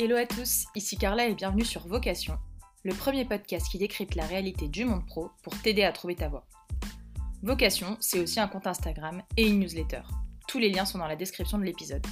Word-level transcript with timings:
Hello 0.00 0.14
à 0.14 0.26
tous, 0.26 0.66
ici 0.76 0.96
Carla 0.96 1.26
et 1.26 1.34
bienvenue 1.34 1.64
sur 1.64 1.88
Vocation, 1.88 2.38
le 2.84 2.94
premier 2.94 3.24
podcast 3.24 3.68
qui 3.68 3.78
décrypte 3.78 4.14
la 4.14 4.26
réalité 4.26 4.68
du 4.68 4.84
monde 4.84 5.04
pro 5.04 5.32
pour 5.42 5.60
t'aider 5.60 5.82
à 5.82 5.90
trouver 5.90 6.14
ta 6.14 6.28
voie. 6.28 6.46
Vocation, 7.42 7.96
c'est 7.98 8.20
aussi 8.20 8.38
un 8.38 8.46
compte 8.46 8.68
Instagram 8.68 9.24
et 9.36 9.48
une 9.48 9.58
newsletter. 9.58 10.02
Tous 10.46 10.60
les 10.60 10.70
liens 10.70 10.84
sont 10.84 10.98
dans 10.98 11.08
la 11.08 11.16
description 11.16 11.58
de 11.58 11.64
l'épisode. 11.64 12.06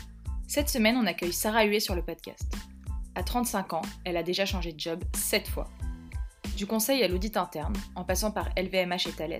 Cette 0.48 0.68
semaine, 0.68 0.96
on 0.96 1.06
accueille 1.06 1.32
Sarah 1.32 1.62
Huet 1.62 1.78
sur 1.78 1.94
le 1.94 2.02
podcast. 2.02 2.52
À 3.14 3.22
35 3.22 3.74
ans, 3.74 3.82
elle 4.04 4.16
a 4.16 4.24
déjà 4.24 4.46
changé 4.46 4.72
de 4.72 4.80
job 4.80 5.04
7 5.14 5.46
fois. 5.46 5.68
Du 6.56 6.66
conseil 6.66 7.04
à 7.04 7.08
l'audit 7.08 7.36
interne, 7.36 7.76
en 7.94 8.02
passant 8.02 8.32
par 8.32 8.48
LVMH 8.56 9.06
et 9.06 9.12
Thales, 9.12 9.38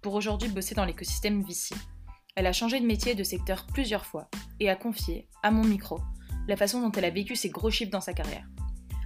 pour 0.00 0.14
aujourd'hui 0.14 0.48
bosser 0.48 0.74
dans 0.74 0.86
l'écosystème 0.86 1.42
VC. 1.42 1.74
Elle 2.36 2.46
a 2.46 2.54
changé 2.54 2.80
de 2.80 2.86
métier 2.86 3.12
et 3.12 3.16
de 3.16 3.22
secteur 3.22 3.66
plusieurs 3.66 4.06
fois 4.06 4.30
et 4.60 4.70
a 4.70 4.76
confié, 4.76 5.28
à 5.42 5.50
mon 5.50 5.64
micro, 5.64 6.00
la 6.48 6.56
façon 6.56 6.80
dont 6.80 6.92
elle 6.92 7.04
a 7.04 7.10
vécu 7.10 7.36
ses 7.36 7.50
gros 7.50 7.70
chiffres 7.70 7.90
dans 7.90 8.00
sa 8.00 8.14
carrière. 8.14 8.46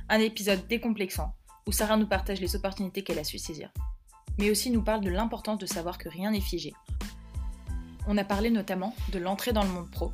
Un 0.08 0.20
épisode 0.20 0.66
décomplexant 0.68 1.34
où 1.66 1.72
Sarah 1.72 1.96
nous 1.96 2.06
partage 2.06 2.40
les 2.40 2.54
opportunités 2.56 3.02
qu'elle 3.02 3.18
a 3.18 3.24
su 3.24 3.38
saisir, 3.38 3.70
mais 4.38 4.50
aussi 4.50 4.70
nous 4.70 4.82
parle 4.82 5.00
de 5.00 5.10
l'importance 5.10 5.58
de 5.58 5.66
savoir 5.66 5.98
que 5.98 6.08
rien 6.08 6.30
n'est 6.30 6.40
figé. 6.40 6.72
On 8.06 8.16
a 8.16 8.24
parlé 8.24 8.50
notamment 8.50 8.94
de 9.12 9.18
l'entrée 9.18 9.52
dans 9.52 9.64
le 9.64 9.68
monde 9.68 9.90
pro 9.90 10.12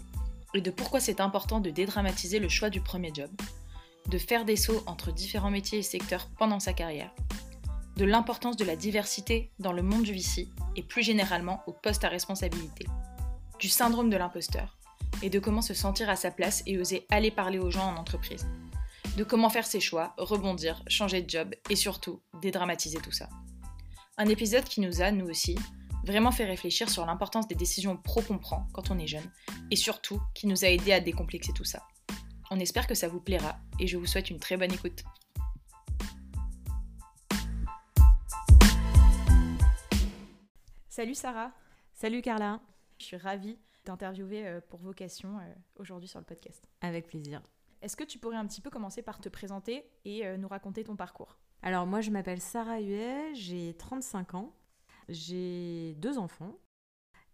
et 0.54 0.60
de 0.60 0.70
pourquoi 0.70 1.00
c'est 1.00 1.20
important 1.20 1.60
de 1.60 1.70
dédramatiser 1.70 2.38
le 2.38 2.48
choix 2.48 2.70
du 2.70 2.80
premier 2.80 3.12
job, 3.14 3.30
de 4.08 4.18
faire 4.18 4.44
des 4.44 4.56
sauts 4.56 4.82
entre 4.86 5.12
différents 5.12 5.50
métiers 5.50 5.78
et 5.78 5.82
secteurs 5.82 6.28
pendant 6.38 6.60
sa 6.60 6.72
carrière, 6.72 7.14
de 7.96 8.04
l'importance 8.04 8.56
de 8.56 8.64
la 8.64 8.76
diversité 8.76 9.50
dans 9.58 9.72
le 9.72 9.82
monde 9.82 10.02
du 10.02 10.12
VC 10.12 10.48
et 10.76 10.82
plus 10.82 11.02
généralement 11.02 11.62
au 11.66 11.72
poste 11.72 12.04
à 12.04 12.08
responsabilité, 12.08 12.86
du 13.58 13.68
syndrome 13.68 14.10
de 14.10 14.16
l'imposteur 14.16 14.78
et 15.22 15.30
de 15.30 15.38
comment 15.38 15.62
se 15.62 15.74
sentir 15.74 16.08
à 16.08 16.16
sa 16.16 16.30
place 16.30 16.62
et 16.66 16.78
oser 16.78 17.06
aller 17.10 17.30
parler 17.30 17.58
aux 17.58 17.70
gens 17.70 17.92
en 17.92 17.96
entreprise, 17.96 18.46
de 19.16 19.24
comment 19.24 19.50
faire 19.50 19.66
ses 19.66 19.80
choix, 19.80 20.14
rebondir, 20.16 20.82
changer 20.88 21.22
de 21.22 21.28
job 21.28 21.54
et 21.70 21.76
surtout 21.76 22.22
dédramatiser 22.40 22.98
tout 22.98 23.12
ça. 23.12 23.28
Un 24.18 24.26
épisode 24.26 24.64
qui 24.64 24.80
nous 24.80 25.02
a, 25.02 25.10
nous 25.10 25.26
aussi, 25.26 25.56
vraiment 26.04 26.32
fait 26.32 26.44
réfléchir 26.44 26.90
sur 26.90 27.06
l'importance 27.06 27.48
des 27.48 27.54
décisions 27.54 27.96
pro 27.96 28.22
qu'on 28.22 28.38
prend 28.38 28.66
quand 28.72 28.90
on 28.90 28.98
est 28.98 29.06
jeune 29.06 29.30
et 29.70 29.76
surtout 29.76 30.20
qui 30.34 30.46
nous 30.46 30.64
a 30.64 30.68
aidé 30.68 30.92
à 30.92 31.00
décomplexer 31.00 31.52
tout 31.52 31.64
ça. 31.64 31.82
On 32.50 32.60
espère 32.60 32.86
que 32.86 32.94
ça 32.94 33.08
vous 33.08 33.20
plaira 33.20 33.58
et 33.78 33.86
je 33.86 33.96
vous 33.96 34.06
souhaite 34.06 34.30
une 34.30 34.38
très 34.38 34.56
bonne 34.56 34.72
écoute. 34.72 35.04
Salut 40.88 41.14
Sarah. 41.14 41.52
Salut 41.94 42.20
Carla. 42.20 42.60
Je 42.98 43.06
suis 43.06 43.16
ravie 43.16 43.56
d'interviewer 43.84 44.46
euh, 44.46 44.60
pour 44.68 44.80
vocation 44.80 45.38
euh, 45.38 45.54
aujourd'hui 45.76 46.08
sur 46.08 46.18
le 46.18 46.24
podcast. 46.24 46.68
Avec 46.80 47.06
plaisir. 47.06 47.42
Est-ce 47.80 47.96
que 47.96 48.04
tu 48.04 48.18
pourrais 48.18 48.36
un 48.36 48.46
petit 48.46 48.60
peu 48.60 48.70
commencer 48.70 49.02
par 49.02 49.20
te 49.20 49.28
présenter 49.28 49.84
et 50.04 50.26
euh, 50.26 50.36
nous 50.36 50.48
raconter 50.48 50.84
ton 50.84 50.96
parcours? 50.96 51.38
Alors 51.62 51.86
moi 51.86 52.00
je 52.00 52.10
m'appelle 52.10 52.40
Sarah 52.40 52.80
Huet, 52.80 53.34
j'ai 53.34 53.74
35 53.74 54.34
ans, 54.34 54.54
j'ai 55.08 55.94
deux 55.98 56.18
enfants 56.18 56.58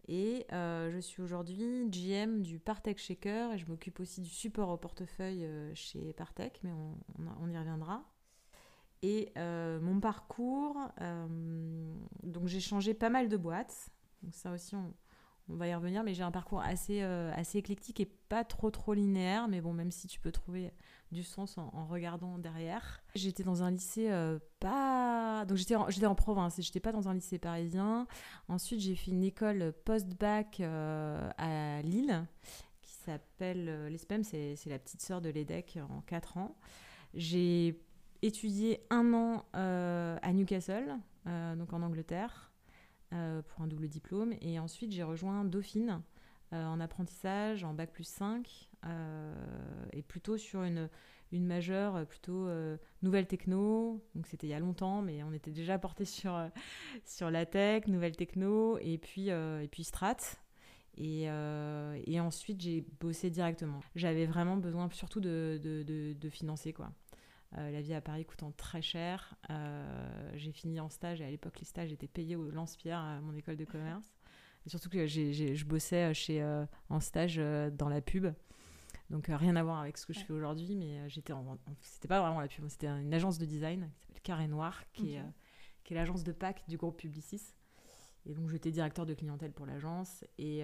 et 0.06 0.46
je 0.50 0.98
suis 1.00 1.22
aujourd'hui 1.22 1.86
GM 1.90 2.40
du 2.40 2.58
Partech 2.58 2.98
Shaker 2.98 3.52
et 3.52 3.58
je 3.58 3.66
m'occupe 3.66 4.00
aussi 4.00 4.22
du 4.22 4.28
support 4.28 4.70
au 4.70 4.76
portefeuille 4.78 5.46
chez 5.74 6.12
Partech, 6.14 6.60
mais 6.62 6.72
on, 6.72 6.94
on 7.40 7.50
y 7.50 7.58
reviendra. 7.58 8.04
Et 9.02 9.32
euh, 9.36 9.80
mon 9.80 10.00
parcours, 10.00 10.76
euh, 11.00 11.94
donc 12.24 12.48
j'ai 12.48 12.60
changé 12.60 12.94
pas 12.94 13.10
mal 13.10 13.28
de 13.28 13.36
boîtes. 13.36 13.90
Donc 14.22 14.34
ça 14.34 14.50
aussi, 14.52 14.74
on, 14.74 14.92
va 15.56 15.68
y 15.68 15.74
revenir, 15.74 16.02
mais 16.04 16.14
j'ai 16.14 16.22
un 16.22 16.30
parcours 16.30 16.60
assez, 16.60 17.02
euh, 17.02 17.32
assez 17.34 17.58
éclectique 17.58 18.00
et 18.00 18.06
pas 18.06 18.44
trop 18.44 18.70
trop 18.70 18.94
linéaire. 18.94 19.48
Mais 19.48 19.60
bon, 19.60 19.72
même 19.72 19.90
si 19.90 20.06
tu 20.06 20.20
peux 20.20 20.32
trouver 20.32 20.72
du 21.10 21.22
sens 21.22 21.56
en, 21.56 21.86
regardant 21.86 22.38
derrière. 22.38 23.02
J'étais 23.14 23.42
dans 23.42 23.62
un 23.62 23.70
lycée 23.70 24.10
pas... 24.60 25.46
Donc 25.46 25.56
j'étais 25.56 25.74
en, 25.74 25.88
j'étais 25.88 26.06
en 26.06 26.14
province, 26.14 26.60
j'étais 26.60 26.80
pas 26.80 26.92
dans 26.92 27.08
un 27.08 27.14
lycée 27.14 27.38
parisien. 27.38 28.06
Ensuite, 28.48 28.80
j'ai 28.80 28.94
fait 28.94 29.10
une 29.10 29.24
école 29.24 29.72
post-bac 29.84 30.60
à 30.60 31.80
Lille 31.82 32.26
qui 32.82 32.92
s'appelle 32.92 33.86
l'ESPEM, 33.86 34.22
c'est, 34.22 34.54
c'est 34.56 34.68
la 34.68 34.78
petite 34.78 35.00
sœur 35.00 35.22
de 35.22 35.30
l'EDEC 35.30 35.78
en 35.88 36.02
4 36.02 36.36
ans. 36.36 36.56
J'ai 37.14 37.80
étudié 38.22 38.80
un 38.90 39.12
an 39.14 39.44
euh, 39.54 40.18
à 40.22 40.32
Newcastle, 40.32 40.96
euh, 41.26 41.54
donc 41.56 41.72
en 41.72 41.82
Angleterre, 41.82 42.47
euh, 42.47 42.47
pour 43.10 43.62
un 43.62 43.66
double 43.66 43.88
diplôme. 43.88 44.34
Et 44.40 44.58
ensuite, 44.58 44.92
j'ai 44.92 45.02
rejoint 45.02 45.44
Dauphine 45.44 46.02
en 46.52 46.80
apprentissage, 46.80 47.64
en 47.64 47.74
bac 47.74 47.92
plus 47.92 48.06
5, 48.06 48.68
et 49.92 50.02
plutôt 50.02 50.36
sur 50.36 50.62
une, 50.62 50.88
une 51.32 51.46
majeure 51.46 52.06
plutôt 52.06 52.48
nouvelle 53.02 53.26
techno. 53.26 54.02
Donc 54.14 54.26
c'était 54.26 54.46
il 54.46 54.50
y 54.50 54.54
a 54.54 54.60
longtemps, 54.60 55.02
mais 55.02 55.22
on 55.22 55.32
était 55.32 55.50
déjà 55.50 55.78
porté 55.78 56.04
sur, 56.06 56.38
sur 57.04 57.30
la 57.30 57.46
tech, 57.46 57.86
nouvelle 57.86 58.16
techno, 58.16 58.78
et 58.78 58.98
puis, 58.98 59.28
et 59.28 59.68
puis 59.70 59.84
Strat. 59.84 60.16
Et, 60.96 61.24
et 61.24 62.20
ensuite, 62.20 62.60
j'ai 62.60 62.84
bossé 63.00 63.30
directement. 63.30 63.80
J'avais 63.94 64.26
vraiment 64.26 64.56
besoin 64.56 64.88
surtout 64.90 65.20
de, 65.20 65.60
de, 65.62 66.12
de 66.12 66.28
financer, 66.28 66.72
quoi. 66.72 66.92
Euh, 67.56 67.70
la 67.70 67.80
vie 67.80 67.94
à 67.94 68.00
Paris 68.00 68.26
coûtant 68.26 68.52
très 68.52 68.82
cher. 68.82 69.34
Euh, 69.50 70.32
j'ai 70.34 70.52
fini 70.52 70.80
en 70.80 70.90
stage 70.90 71.20
et 71.20 71.24
à 71.24 71.30
l'époque, 71.30 71.58
les 71.58 71.64
stages 71.64 71.92
étaient 71.92 72.08
payés 72.08 72.36
au 72.36 72.50
Lance-Pierre, 72.50 72.98
à 72.98 73.20
mon 73.20 73.34
école 73.34 73.56
de 73.56 73.64
commerce. 73.64 74.14
Et 74.66 74.68
surtout 74.68 74.90
que 74.90 75.06
je 75.06 75.64
bossais 75.64 76.12
chez, 76.12 76.42
euh, 76.42 76.66
en 76.90 77.00
stage 77.00 77.36
dans 77.36 77.88
la 77.88 78.00
pub. 78.00 78.26
Donc 79.08 79.28
rien 79.28 79.56
à 79.56 79.62
voir 79.62 79.80
avec 79.80 79.96
ce 79.96 80.04
que 80.04 80.12
je 80.12 80.20
fais 80.20 80.34
aujourd'hui, 80.34 80.76
mais 80.76 81.08
j'étais 81.08 81.32
en, 81.32 81.58
c'était 81.80 82.08
pas 82.08 82.20
vraiment 82.20 82.40
la 82.40 82.48
pub, 82.48 82.68
c'était 82.68 82.88
une 82.88 83.14
agence 83.14 83.38
de 83.38 83.46
design 83.46 83.90
qui 84.00 84.06
s'appelle 84.06 84.22
Carré 84.22 84.48
Noir, 84.48 84.82
qui 84.92 85.14
est, 85.14 85.22
qui 85.84 85.94
est 85.94 85.96
l'agence 85.96 86.24
de 86.24 86.32
Pâques 86.32 86.64
du 86.68 86.76
groupe 86.76 86.98
Publicis. 86.98 87.54
Et 88.26 88.34
donc 88.34 88.50
j'étais 88.50 88.70
directeur 88.70 89.06
de 89.06 89.14
clientèle 89.14 89.52
pour 89.52 89.64
l'agence 89.64 90.24
et, 90.36 90.62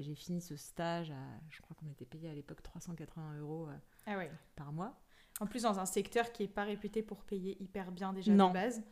j'ai 0.00 0.14
fini 0.14 0.42
ce 0.42 0.56
stage 0.56 1.10
à, 1.10 1.40
je 1.48 1.62
crois 1.62 1.74
qu'on 1.74 1.88
était 1.88 2.04
payé 2.04 2.28
à 2.28 2.34
l'époque 2.34 2.62
380 2.62 3.38
euros 3.38 3.68
ah 4.04 4.18
par 4.56 4.72
mois. 4.72 5.00
En 5.40 5.46
plus, 5.46 5.62
dans 5.62 5.78
un 5.78 5.86
secteur 5.86 6.32
qui 6.32 6.42
n'est 6.42 6.48
pas 6.48 6.64
réputé 6.64 7.02
pour 7.02 7.24
payer 7.24 7.60
hyper 7.60 7.92
bien 7.92 8.12
déjà 8.12 8.32
de 8.32 8.52
base. 8.52 8.82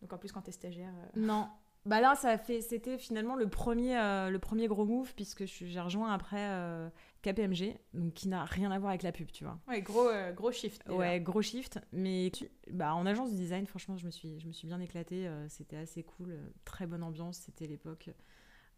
Donc 0.00 0.12
en 0.12 0.18
plus, 0.18 0.32
quand 0.32 0.42
tu 0.42 0.50
es 0.50 0.52
stagiaire. 0.52 0.92
Euh, 0.92 1.20
non. 1.20 1.48
Bah 1.84 2.00
là, 2.00 2.14
ça 2.14 2.38
fait, 2.38 2.60
c'était 2.60 2.96
finalement 2.96 3.34
le 3.34 3.48
premier, 3.48 3.98
euh, 3.98 4.30
le 4.30 4.38
premier 4.38 4.68
gros 4.68 4.84
move 4.84 5.14
puisque 5.16 5.46
j'ai 5.46 5.80
rejoint 5.80 6.12
après 6.12 6.38
euh, 6.38 6.88
KPMG, 7.22 7.76
donc 7.92 8.14
qui 8.14 8.28
n'a 8.28 8.44
rien 8.44 8.70
à 8.70 8.78
voir 8.78 8.90
avec 8.90 9.02
la 9.02 9.10
pub, 9.10 9.32
tu 9.32 9.42
vois. 9.42 9.58
Ouais, 9.66 9.82
gros, 9.82 10.08
gros 10.34 10.52
shift. 10.52 10.88
Ouais, 10.88 11.20
gros 11.20 11.42
shift. 11.42 11.80
Mais 11.92 12.30
bah, 12.70 12.94
en 12.94 13.04
agence 13.04 13.32
de 13.32 13.36
design, 13.36 13.66
franchement, 13.66 13.96
je 13.96 14.06
me 14.06 14.12
suis, 14.12 14.38
je 14.38 14.46
me 14.46 14.52
suis 14.52 14.68
bien 14.68 14.80
éclatée. 14.80 15.28
c'était 15.48 15.76
assez 15.76 16.04
cool, 16.04 16.38
très 16.64 16.86
bonne 16.86 17.02
ambiance. 17.02 17.38
C'était 17.38 17.66
l'époque. 17.66 18.10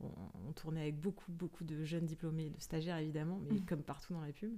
On, 0.01 0.53
tournait 0.53 0.83
avec 0.83 1.01
beaucoup, 1.01 1.31
beaucoup 1.31 1.65
de 1.65 1.85
jeunes 1.85 2.05
diplômés, 2.05 2.51
de 2.51 2.61
stagiaires 2.61 2.99
évidemment, 2.99 3.39
mais 3.43 3.53
mmh. 3.53 3.65
comme 3.69 3.83
partout 3.83 4.15
dans 4.15 4.21
la 4.21 4.33
pub. 4.33 4.57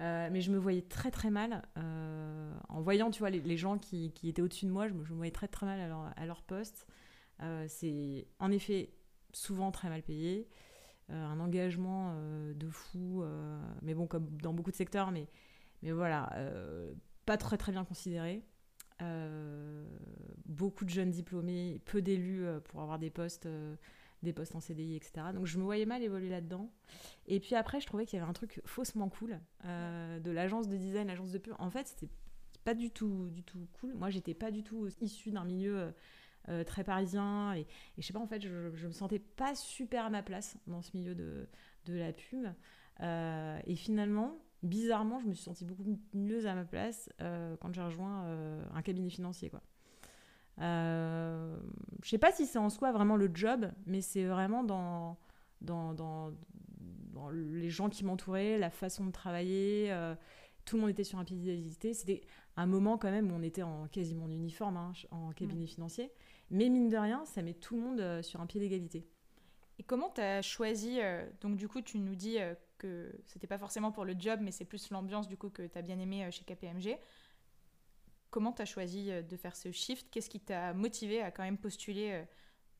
Euh, 0.00 0.30
mais 0.32 0.40
je 0.40 0.50
me 0.50 0.56
voyais 0.56 0.80
très 0.80 1.10
très 1.10 1.30
mal 1.30 1.62
euh, 1.76 2.54
en 2.70 2.80
voyant 2.80 3.10
tu 3.10 3.18
vois 3.18 3.28
les, 3.28 3.56
gens 3.58 3.76
qui, 3.76 4.12
qui 4.12 4.30
étaient 4.30 4.40
au-dessus 4.40 4.64
de 4.64 4.70
moi 4.70 4.88
je 4.88 4.94
me, 4.94 5.04
voyais 5.04 5.30
très 5.30 5.48
très 5.48 5.66
mal 5.66 5.78
à 6.16 6.26
leur, 6.26 6.42
poste. 6.42 6.86
Euh, 7.42 7.66
c'est 7.68 8.26
en 8.38 8.50
effet 8.50 8.94
souvent 9.32 9.70
très 9.70 9.88
mal 9.88 10.02
payé 10.02 10.48
un 11.10 11.40
engagement 11.40 12.14
de 12.54 12.70
fou 12.70 13.24
mais 13.82 13.94
bon 13.94 14.06
comme 14.06 14.28
dans 14.40 14.54
beaucoup 14.54 14.70
de 14.70 14.76
secteurs 14.76 15.10
mais, 15.10 15.28
mais 15.82 15.90
voilà 15.90 16.32
pas 17.26 17.36
très 17.36 17.58
très 17.58 17.72
bien 17.72 17.84
considéré. 17.84 18.42
Beaucoup 20.46 20.84
de 20.84 20.90
jeunes 20.90 21.10
diplômés 21.10 21.80
peu 21.84 22.00
d'élus 22.00 22.44
pour 22.64 22.80
avoir 22.80 22.98
des 22.98 23.10
postes 23.10 23.48
des 24.22 24.32
postes 24.32 24.54
en 24.54 24.60
CDI, 24.60 24.96
etc. 24.96 25.28
Donc 25.34 25.46
je 25.46 25.58
me 25.58 25.64
voyais 25.64 25.86
mal 25.86 26.02
évoluer 26.02 26.28
là-dedans. 26.28 26.70
Et 27.26 27.40
puis 27.40 27.54
après, 27.54 27.80
je 27.80 27.86
trouvais 27.86 28.06
qu'il 28.06 28.18
y 28.18 28.22
avait 28.22 28.30
un 28.30 28.34
truc 28.34 28.60
faussement 28.64 29.08
cool 29.08 29.40
euh, 29.64 30.20
de 30.20 30.30
l'agence 30.30 30.68
de 30.68 30.76
design, 30.76 31.08
l'agence 31.08 31.32
de 31.32 31.38
pub. 31.38 31.54
En 31.58 31.70
fait, 31.70 31.86
c'était 31.86 32.12
pas 32.64 32.74
du 32.74 32.90
tout, 32.90 33.28
du 33.30 33.42
tout 33.42 33.66
cool. 33.80 33.94
Moi, 33.94 34.10
j'étais 34.10 34.34
pas 34.34 34.50
du 34.50 34.62
tout 34.62 34.88
issue 35.00 35.30
d'un 35.30 35.44
milieu 35.44 35.78
euh, 35.78 35.90
euh, 36.48 36.64
très 36.64 36.84
parisien. 36.84 37.54
Et, 37.54 37.66
je 37.98 38.06
sais 38.06 38.12
pas, 38.12 38.20
en 38.20 38.26
fait, 38.26 38.42
je, 38.42 38.74
je 38.74 38.86
me 38.86 38.92
sentais 38.92 39.18
pas 39.18 39.54
super 39.54 40.04
à 40.04 40.10
ma 40.10 40.22
place 40.22 40.56
dans 40.66 40.82
ce 40.82 40.96
milieu 40.96 41.14
de, 41.14 41.48
de 41.86 41.94
la 41.94 42.12
pub. 42.12 42.46
et 43.00 43.76
finalement, 43.76 44.38
bizarrement, 44.62 45.20
je 45.20 45.26
me 45.26 45.32
suis 45.32 45.44
sentie 45.44 45.64
beaucoup 45.64 45.98
mieux 46.12 46.46
à 46.46 46.54
ma 46.54 46.64
place 46.64 47.08
quand 47.18 47.72
j'ai 47.72 47.82
rejoint 47.82 48.26
un 48.74 48.82
cabinet 48.82 49.08
financier, 49.08 49.48
quoi. 49.48 49.62
Euh, 50.60 51.56
je 52.02 52.08
sais 52.08 52.18
pas 52.18 52.32
si 52.32 52.46
c'est 52.46 52.58
en 52.58 52.70
soi 52.70 52.92
vraiment 52.92 53.16
le 53.16 53.30
job, 53.32 53.70
mais 53.86 54.00
c'est 54.00 54.24
vraiment 54.24 54.62
dans, 54.62 55.16
dans, 55.60 55.94
dans, 55.94 56.32
les 57.32 57.70
gens 57.70 57.88
qui 57.88 58.04
m'entouraient, 58.04 58.58
la 58.58 58.70
façon 58.70 59.06
de 59.06 59.12
travailler. 59.12 59.92
Euh, 59.92 60.14
tout 60.64 60.76
le 60.76 60.82
monde 60.82 60.90
était 60.90 61.04
sur 61.04 61.18
un 61.18 61.24
pied 61.24 61.36
d'égalité. 61.36 61.94
C'était 61.94 62.22
un 62.56 62.66
moment 62.66 62.98
quand 62.98 63.10
même 63.10 63.30
où 63.30 63.34
on 63.34 63.42
était 63.42 63.62
en 63.62 63.86
quasiment 63.88 64.24
en 64.24 64.30
uniforme, 64.30 64.76
hein, 64.76 64.92
en 65.10 65.30
cabinet 65.32 65.66
financier. 65.66 66.10
Mais 66.50 66.68
mine 66.68 66.88
de 66.88 66.96
rien, 66.96 67.24
ça 67.24 67.42
met 67.42 67.54
tout 67.54 67.76
le 67.76 67.82
monde 67.82 68.00
euh, 68.00 68.22
sur 68.22 68.40
un 68.40 68.46
pied 68.46 68.60
d'égalité. 68.60 69.06
Et 69.78 69.82
comment 69.82 70.10
tu 70.10 70.20
as 70.20 70.42
choisi 70.42 70.98
Donc, 71.40 71.56
du 71.56 71.66
coup, 71.66 71.80
tu 71.80 71.98
nous 71.98 72.14
dis 72.14 72.36
que 72.76 73.10
c'était 73.24 73.46
pas 73.46 73.56
forcément 73.56 73.92
pour 73.92 74.04
le 74.04 74.14
job, 74.18 74.40
mais 74.42 74.50
c'est 74.50 74.66
plus 74.66 74.90
l'ambiance 74.90 75.26
du 75.26 75.38
coup 75.38 75.48
que 75.48 75.66
tu 75.66 75.78
as 75.78 75.80
bien 75.80 75.98
aimé 75.98 76.28
chez 76.30 76.44
KPMG. 76.44 76.98
Comment 78.30 78.52
tu 78.52 78.62
as 78.62 78.66
choisi 78.66 79.10
de 79.10 79.36
faire 79.36 79.56
ce 79.56 79.70
shift? 79.72 80.08
Qu'est-ce 80.10 80.30
qui 80.30 80.40
t'a 80.40 80.72
motivé 80.72 81.22
à 81.22 81.30
quand 81.30 81.42
même 81.42 81.58
postuler 81.58 82.22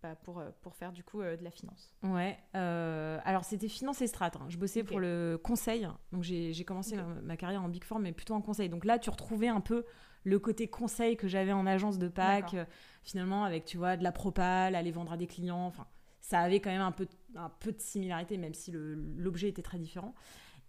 bah, 0.02 0.14
pour, 0.14 0.42
pour 0.62 0.76
faire 0.76 0.92
du 0.92 1.04
coup 1.04 1.20
de 1.22 1.42
la 1.42 1.50
finance? 1.50 1.92
Ouais, 2.02 2.38
alors 2.54 3.44
c'était 3.44 3.68
finance 3.68 4.00
et 4.00 4.06
strat. 4.06 4.30
Hein. 4.36 4.46
Je 4.48 4.56
bossais 4.56 4.84
pour 4.84 5.00
le 5.00 5.40
conseil, 5.42 5.88
donc 6.12 6.22
j'ai 6.22 6.64
commencé 6.64 6.96
ma, 7.22 7.36
carrière 7.36 7.62
en 7.62 7.68
Big 7.68 7.84
Four, 7.84 7.98
mais 7.98 8.12
plutôt 8.12 8.34
en 8.34 8.42
conseil. 8.42 8.68
Donc 8.68 8.84
là, 8.84 8.98
tu 8.98 9.10
retrouvais 9.10 9.48
un 9.48 9.60
peu 9.60 9.84
le 10.24 10.38
côté 10.38 10.68
conseil 10.68 11.16
que 11.16 11.28
j'avais 11.28 11.52
en 11.52 11.66
agence 11.66 11.98
de 11.98 12.08
Pâques, 12.08 12.56
finalement, 13.02 13.44
avec, 13.44 13.64
tu 13.64 13.76
vois, 13.76 13.96
de 13.96 14.04
la 14.04 14.12
propale, 14.12 14.74
aller 14.74 14.90
vendre 14.90 15.12
à 15.12 15.16
des 15.16 15.26
clients. 15.26 15.66
Enfin, 15.66 15.86
ça 16.20 16.40
avait 16.40 16.60
quand 16.60 16.70
même 16.70 16.82
un 16.82 16.92
peu, 16.92 17.08
un 17.34 17.48
peu 17.48 17.72
de 17.72 17.80
similarité, 17.80 18.36
même 18.38 18.54
si 18.54 18.72
l'objet 18.72 19.48
était 19.48 19.62
très 19.62 19.78
différent. 19.78 20.14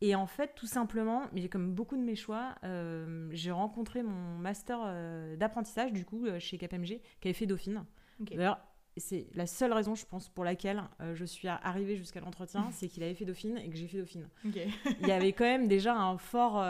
Et 0.01 0.15
en 0.15 0.25
fait, 0.25 0.53
tout 0.55 0.65
simplement, 0.65 1.27
mais 1.31 1.47
comme 1.47 1.73
beaucoup 1.73 1.95
de 1.95 2.01
mes 2.01 2.15
choix, 2.15 2.55
euh, 2.63 3.29
j'ai 3.31 3.51
rencontré 3.51 4.01
mon 4.01 4.37
master 4.39 4.79
euh, 4.83 5.35
d'apprentissage, 5.35 5.93
du 5.93 6.05
coup, 6.05 6.25
euh, 6.25 6.39
chez 6.39 6.57
KPMG, 6.57 6.99
qui 7.19 7.27
avait 7.27 7.33
fait 7.33 7.45
Dauphine. 7.45 7.85
D'ailleurs, 8.19 8.59
c'est 8.97 9.27
la 9.35 9.45
seule 9.45 9.71
raison, 9.73 9.93
je 9.93 10.05
pense, 10.05 10.27
pour 10.27 10.43
laquelle 10.43 10.83
je 11.13 11.23
suis 11.23 11.47
arrivée 11.47 11.95
jusqu'à 11.95 12.19
l'entretien, 12.19 12.69
c'est 12.71 12.87
qu'il 12.87 13.03
avait 13.03 13.13
fait 13.13 13.25
Dauphine 13.25 13.57
et 13.57 13.69
que 13.69 13.77
j'ai 13.77 13.87
fait 13.87 13.99
Dauphine. 13.99 14.27
Il 14.43 15.07
y 15.07 15.11
avait 15.11 15.33
quand 15.33 15.45
même 15.45 15.67
déjà 15.67 15.95
un 15.95 16.17
fort... 16.17 16.63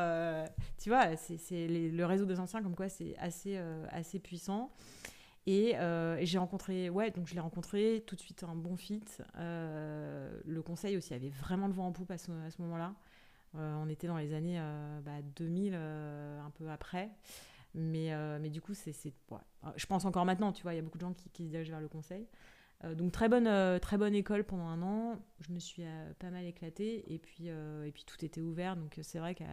tu 0.81 0.89
vois, 0.89 1.15
c'est 1.15 1.67
le 1.67 2.05
réseau 2.05 2.25
des 2.25 2.39
anciens, 2.39 2.61
comme 2.61 2.75
quoi 2.75 2.89
c'est 2.89 3.15
assez, 3.17 3.57
assez 3.89 4.19
puissant. 4.19 4.71
Euh, 5.47 6.17
et, 6.17 6.25
j'ai 6.25 6.37
rencontré, 6.37 6.89
ouais, 6.89 7.11
donc 7.11 7.27
je 7.27 7.33
l'ai 7.33 7.39
rencontré 7.39 8.03
tout 8.05 8.15
de 8.15 8.21
suite 8.21 8.43
un 8.43 8.55
bon 8.55 8.75
fit. 8.77 9.03
Euh, 9.37 10.39
le 10.45 10.61
conseil 10.61 10.97
aussi 10.97 11.13
avait 11.13 11.29
vraiment 11.29 11.67
le 11.67 11.73
vent 11.73 11.87
en 11.87 11.91
poupe 11.91 12.11
à 12.11 12.17
ce, 12.17 12.31
moment-là. 12.59 12.93
Euh, 13.55 13.75
on 13.83 13.89
était 13.89 14.07
dans 14.07 14.17
les 14.17 14.33
années 14.33 14.61
2000, 15.35 15.71
bah, 15.71 15.77
un 16.45 16.49
peu 16.51 16.69
après. 16.69 17.09
Mais, 17.73 18.11
mais 18.39 18.49
du 18.49 18.61
coup, 18.61 18.73
c'est, 18.73 18.93
je 19.75 19.85
pense 19.85 20.05
encore 20.05 20.25
maintenant, 20.25 20.51
tu 20.51 20.63
vois, 20.63 20.73
il 20.73 20.77
y 20.77 20.79
a 20.79 20.81
beaucoup 20.81 20.97
de 20.97 21.05
gens 21.05 21.13
qui, 21.13 21.29
qui 21.29 21.45
se 21.45 21.49
dirigent 21.49 21.71
vers 21.71 21.81
le 21.81 21.87
conseil. 21.87 22.27
donc 22.95 23.13
très 23.13 23.29
bonne, 23.29 23.79
très 23.79 23.97
bonne 23.97 24.13
école 24.13 24.43
pendant 24.43 24.67
un 24.67 24.81
an. 24.81 25.19
Je 25.39 25.53
me 25.53 25.59
suis 25.59 25.83
pas 26.19 26.29
mal 26.29 26.45
éclatée 26.45 27.05
et 27.13 27.17
puis, 27.17 27.47
et 27.47 27.91
puis 27.93 28.03
tout 28.05 28.23
était 28.25 28.41
ouvert. 28.41 28.75
Donc 28.75 28.99
c'est 29.01 29.19
vrai 29.19 29.35
qu'à 29.35 29.45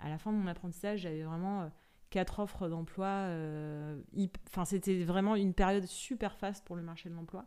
à 0.00 0.08
la 0.08 0.18
fin 0.18 0.32
de 0.32 0.36
mon 0.36 0.48
apprentissage, 0.48 1.00
j'avais 1.00 1.22
vraiment 1.22 1.70
quatre 2.12 2.38
offres 2.38 2.68
d'emploi. 2.68 3.06
Euh, 3.06 4.00
enfin, 4.48 4.64
c'était 4.64 5.02
vraiment 5.02 5.34
une 5.34 5.54
période 5.54 5.86
super 5.86 6.36
faste 6.36 6.64
pour 6.64 6.76
le 6.76 6.82
marché 6.82 7.08
de 7.08 7.14
l'emploi. 7.14 7.46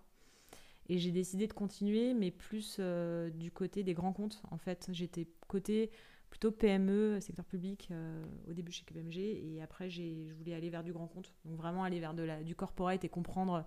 Et 0.88 0.98
j'ai 0.98 1.12
décidé 1.12 1.48
de 1.48 1.54
continuer, 1.54 2.14
mais 2.14 2.32
plus 2.32 2.78
euh, 2.80 3.30
du 3.30 3.52
côté 3.52 3.84
des 3.84 3.94
grands 3.94 4.14
comptes. 4.14 4.42
En 4.52 4.58
fait, 4.58 4.90
j'étais 4.92 5.28
côté 5.48 5.90
plutôt 6.30 6.52
PME, 6.52 7.20
secteur 7.22 7.46
public, 7.46 7.88
euh, 7.92 8.24
au 8.50 8.54
début 8.54 8.72
chez 8.72 8.84
KPMG. 8.84 9.18
Et 9.18 9.62
après, 9.64 9.90
je 9.90 10.34
voulais 10.34 10.54
aller 10.54 10.70
vers 10.70 10.84
du 10.84 10.94
grand 10.94 11.08
compte. 11.08 11.34
Donc 11.46 11.58
vraiment 11.58 11.84
aller 11.84 12.00
vers 12.00 12.14
de 12.14 12.24
la, 12.24 12.44
du 12.44 12.56
corporate 12.56 13.04
et 13.04 13.10
comprendre 13.10 13.66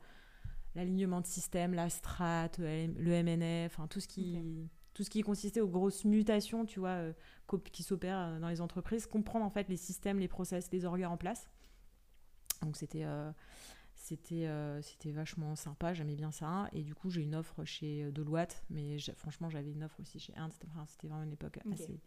l'alignement 0.74 1.20
de 1.20 1.26
système, 1.26 1.74
la 1.74 1.90
strat, 1.90 2.50
le 2.58 3.22
MNF, 3.22 3.72
enfin 3.74 3.88
tout 3.88 4.00
ce 4.00 4.06
qui 4.06 4.38
tout 4.94 5.04
ce 5.04 5.10
qui 5.10 5.22
consistait 5.22 5.60
aux 5.60 5.68
grosses 5.68 6.04
mutations, 6.04 6.66
tu 6.66 6.80
vois, 6.80 6.88
euh, 6.88 7.12
qui 7.72 7.84
s'opèrent 7.84 8.40
dans 8.40 8.48
les 8.48 8.60
entreprises, 8.60 9.06
comprendre 9.06 9.44
en 9.44 9.50
fait 9.50 9.68
les 9.68 9.76
systèmes, 9.76 10.18
les 10.18 10.26
process, 10.26 10.70
les 10.72 10.84
organes 10.84 11.12
en 11.12 11.16
place. 11.16 11.48
Donc 12.62 12.76
c'était 12.76 13.04
euh, 14.32 14.80
c'était 14.82 15.12
vachement 15.12 15.56
sympa, 15.56 15.94
j'aimais 15.94 16.14
bien 16.14 16.30
ça. 16.30 16.68
Et 16.72 16.82
du 16.82 16.94
coup, 16.94 17.10
j'ai 17.10 17.22
une 17.22 17.34
offre 17.34 17.64
chez 17.64 18.10
Deloitte, 18.12 18.64
mais 18.70 18.98
franchement, 19.16 19.50
j'avais 19.50 19.72
une 19.72 19.84
offre 19.84 20.00
aussi 20.00 20.18
chez 20.18 20.32
Ernst. 20.36 20.64
c'était 20.86 21.08
vraiment 21.08 21.24
une 21.24 21.32
époque 21.32 21.58
assez, 21.72 22.00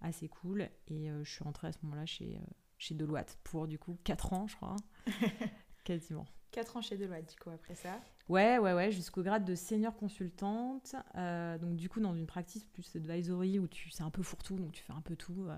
assez 0.00 0.28
cool. 0.28 0.68
Et 0.88 1.08
je 1.22 1.30
suis 1.30 1.44
rentrée 1.44 1.68
à 1.68 1.72
ce 1.72 1.78
moment-là 1.82 2.06
chez, 2.06 2.38
chez 2.78 2.94
Deloitte 2.94 3.38
pour 3.44 3.66
du 3.66 3.78
coup 3.78 3.98
4 4.04 4.32
ans, 4.32 4.46
je 4.46 4.56
crois, 4.56 4.76
quasiment. 5.84 6.26
4 6.54 6.76
ans 6.76 6.82
chez 6.82 6.96
Deloitte, 6.96 7.30
du 7.30 7.36
coup, 7.36 7.50
après 7.50 7.74
ça 7.74 8.00
Ouais, 8.28 8.58
ouais, 8.58 8.72
ouais, 8.72 8.90
jusqu'au 8.90 9.22
grade 9.22 9.44
de 9.44 9.54
senior 9.54 9.94
consultante. 9.96 10.94
Euh, 11.16 11.58
donc, 11.58 11.76
du 11.76 11.88
coup, 11.88 12.00
dans 12.00 12.14
une 12.14 12.26
practice 12.26 12.64
plus 12.64 12.94
advisory 12.96 13.58
où 13.58 13.66
tu 13.66 13.90
c'est 13.90 14.02
un 14.02 14.10
peu 14.10 14.22
fourre-tout, 14.22 14.56
donc 14.56 14.72
tu 14.72 14.82
fais 14.82 14.92
un 14.92 15.00
peu 15.00 15.16
tout. 15.16 15.46
Euh. 15.48 15.56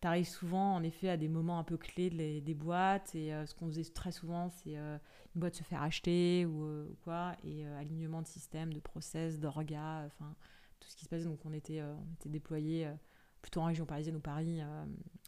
Tu 0.00 0.06
arrives 0.06 0.28
souvent, 0.28 0.74
en 0.74 0.82
effet, 0.82 1.10
à 1.10 1.16
des 1.16 1.28
moments 1.28 1.58
un 1.58 1.64
peu 1.64 1.76
clés 1.76 2.10
des 2.40 2.54
boîtes. 2.54 3.14
Et 3.14 3.32
euh, 3.34 3.46
ce 3.46 3.54
qu'on 3.54 3.66
faisait 3.66 3.84
très 3.84 4.12
souvent, 4.12 4.48
c'est 4.48 4.74
une 4.76 5.00
boîte 5.34 5.54
se 5.54 5.62
faire 5.62 5.82
acheter 5.82 6.46
ou, 6.46 6.86
quoi. 7.04 7.36
Et 7.44 7.66
alignement 7.66 8.22
de 8.22 8.26
système, 8.26 8.72
de 8.72 8.80
process, 8.80 9.38
d'orga, 9.38 10.04
enfin, 10.06 10.34
tout 10.80 10.88
ce 10.88 10.96
qui 10.96 11.04
se 11.04 11.08
passait. 11.08 11.24
Donc, 11.24 11.40
on 11.44 11.52
était, 11.52 11.82
déployés 12.24 12.88
plutôt 13.42 13.60
en 13.60 13.66
région 13.66 13.86
parisienne 13.86 14.16
ou 14.16 14.20
Paris 14.20 14.60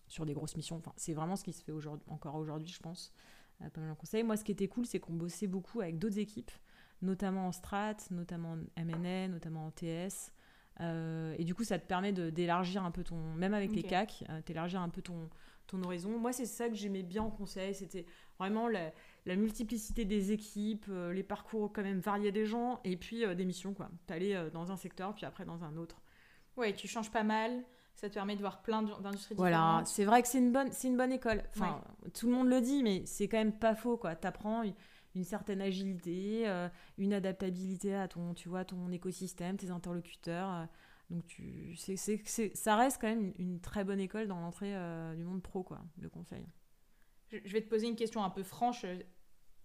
sur 0.09 0.27
des 0.27 0.35
grosses 0.35 0.57
missions. 0.57 0.77
Enfin, 0.77 0.93
c'est 0.97 1.15
vraiment 1.15 1.37
ce 1.37 1.45
qui 1.45 1.53
se 1.53 1.63
fait 1.63 1.73
encore 2.09 2.37
aujourd'hui, 2.37 2.69
je 2.69 2.81
pense 2.81 3.13
pas 3.71 3.81
mal 3.81 3.95
conseil. 3.97 4.23
Moi, 4.23 4.37
ce 4.37 4.45
qui 4.45 4.53
était 4.53 4.69
cool, 4.69 4.87
c'est 4.87 5.01
qu'on 5.01 5.13
bossait 5.13 5.47
beaucoup 5.47 5.81
avec 5.81 5.99
d'autres 5.99 6.19
équipes, 6.19 6.51
notamment 7.01 7.49
en 7.49 7.53
strat, 7.53 7.97
notamment 8.11 8.53
en 8.77 8.85
MNN, 8.85 9.31
notamment 9.31 9.67
en 9.67 9.71
TS. 9.71 10.33
Euh, 10.81 11.35
et 11.39 11.45
du 11.45 11.55
coup, 11.55 11.65
ça 11.65 11.79
te 11.79 11.87
permet 11.87 12.13
d'élargir 12.13 12.85
un 12.85 12.91
peu 12.91 13.05
ton. 13.05 13.17
Même 13.35 13.55
avec 13.55 13.73
les 13.73 13.83
CAC, 13.83 14.25
euh, 14.29 14.41
d'élargir 14.47 14.81
un 14.81 14.89
peu 14.89 15.03
ton, 15.03 15.29
ton 15.67 15.83
horizon. 15.83 16.19
Moi, 16.19 16.33
c'est 16.33 16.47
ça 16.47 16.69
que 16.69 16.75
j'aimais 16.75 17.03
bien 17.03 17.23
en 17.23 17.31
conseil. 17.31 17.75
C'était 17.75 18.07
vraiment 18.39 18.69
la, 18.69 18.93
la, 19.27 19.37
multiplicité 19.37 20.05
des 20.05 20.33
équipes, 20.33 20.87
euh, 20.89 21.13
les 21.13 21.23
parcours 21.23 21.73
quand 21.73 21.83
même 21.83 22.01
variés 22.01 22.33
des 22.33 22.47
gens, 22.47 22.81
et 22.85 22.97
puis 22.97 23.25
des 23.37 23.45
missions, 23.45 23.75
quoi. 23.75 23.91
T'allais 24.07 24.51
dans 24.51 24.73
un 24.73 24.77
secteur, 24.77 25.15
puis 25.15 25.27
après 25.27 25.45
dans 25.45 25.65
un 25.65 25.77
autre. 25.77 26.01
Ouais, 26.57 26.73
tu 26.75 26.89
changes 26.89 27.11
pas 27.11 27.23
mal 27.25 27.65
ça 27.95 28.09
te 28.09 28.15
permet 28.15 28.35
de 28.35 28.41
voir 28.41 28.63
plein 28.63 28.83
d'industries 28.83 29.35
voilà, 29.35 29.57
différentes. 29.57 29.73
Voilà, 29.73 29.85
c'est 29.87 30.05
vrai 30.05 30.23
que 30.23 30.29
c'est 30.29 30.39
une 30.39 30.51
bonne, 30.51 30.73
c'est 30.73 30.89
une 30.89 30.97
bonne 30.97 31.13
école. 31.13 31.43
Enfin, 31.55 31.81
tout 32.15 32.27
le 32.27 32.33
monde 32.33 32.49
le 32.49 32.61
dit, 32.61 32.83
mais 32.83 33.05
c'est 33.07 33.29
quand 33.29 33.37
même 33.37 33.53
pas 33.53 33.75
faux, 33.75 33.97
quoi. 33.97 34.17
T'apprends 34.17 34.63
une 35.14 35.25
certaine 35.25 35.61
agilité, 35.61 36.49
euh, 36.49 36.69
une 36.99 37.12
adaptabilité 37.12 37.94
à 37.94 38.09
ton, 38.09 38.35
tu 38.35 38.49
vois, 38.49 38.64
ton 38.64 38.91
écosystème, 38.91 39.56
tes 39.56 39.70
interlocuteurs. 39.70 40.50
Euh, 40.50 40.64
donc 41.11 41.26
tu, 41.26 41.75
c'est, 41.76 41.97
c'est, 41.97 42.56
ça 42.56 42.76
reste 42.76 43.00
quand 43.00 43.09
même 43.09 43.32
une, 43.38 43.61
très 43.61 43.85
bonne 43.85 44.00
école 44.00 44.26
dans 44.26 44.41
l'entrée 44.41 44.75
euh, 44.75 45.14
du 45.14 45.25
monde 45.25 45.43
pro, 45.43 45.62
quoi, 45.62 45.81
le 45.99 46.09
conseil. 46.09 46.47
Je, 47.31 47.53
vais 47.53 47.61
te 47.61 47.69
poser 47.69 47.87
une 47.87 47.97
question 47.97 48.25
un 48.25 48.31
peu 48.31 48.43
franche. 48.43 48.87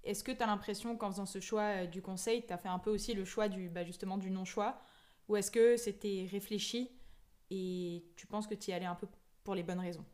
Est-ce 0.04 0.24
que 0.24 0.32
tu 0.32 0.42
as 0.42 0.48
l'impression 0.48 0.96
qu'en 0.98 1.12
faisant 1.12 1.26
ce 1.26 1.40
choix 1.40 1.86
du 1.86 2.02
conseil, 2.02 2.46
tu 2.46 2.54
as 2.54 2.58
fait 2.58 2.70
un 2.70 2.80
peu 2.80 2.90
aussi 2.90 3.14
le 3.14 3.26
choix 3.26 3.48
du, 3.48 3.70
bah, 3.70 3.84
justement 3.84 4.18
du 4.18 4.30
non-choix? 4.30 4.82
Ou 5.28 5.36
est-ce 5.36 5.52
que 5.52 5.76
c'était 5.76 6.28
réfléchi 6.30 6.90
et 7.50 8.06
tu 8.16 8.28
penses 8.28 8.48
que 8.48 8.56
tu 8.56 8.72
y 8.72 8.74
allais 8.74 8.86
un 8.86 8.96
peu 8.96 9.08
pour 9.44 9.56
les 9.56 9.64
bonnes 9.64 9.80
raisons? 9.80 10.06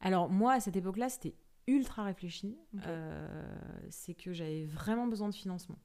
Alors 0.00 0.28
moi, 0.28 0.54
à 0.54 0.60
cette 0.60 0.76
époque-là, 0.76 1.08
c'était 1.08 1.34
ultra 1.68 2.02
réfléchi. 2.04 2.58
Euh, 2.86 3.46
c'est 3.90 4.14
que 4.14 4.32
j'avais 4.32 4.64
vraiment 4.64 5.06
besoin 5.06 5.28
de 5.28 5.34
financement. 5.34 5.78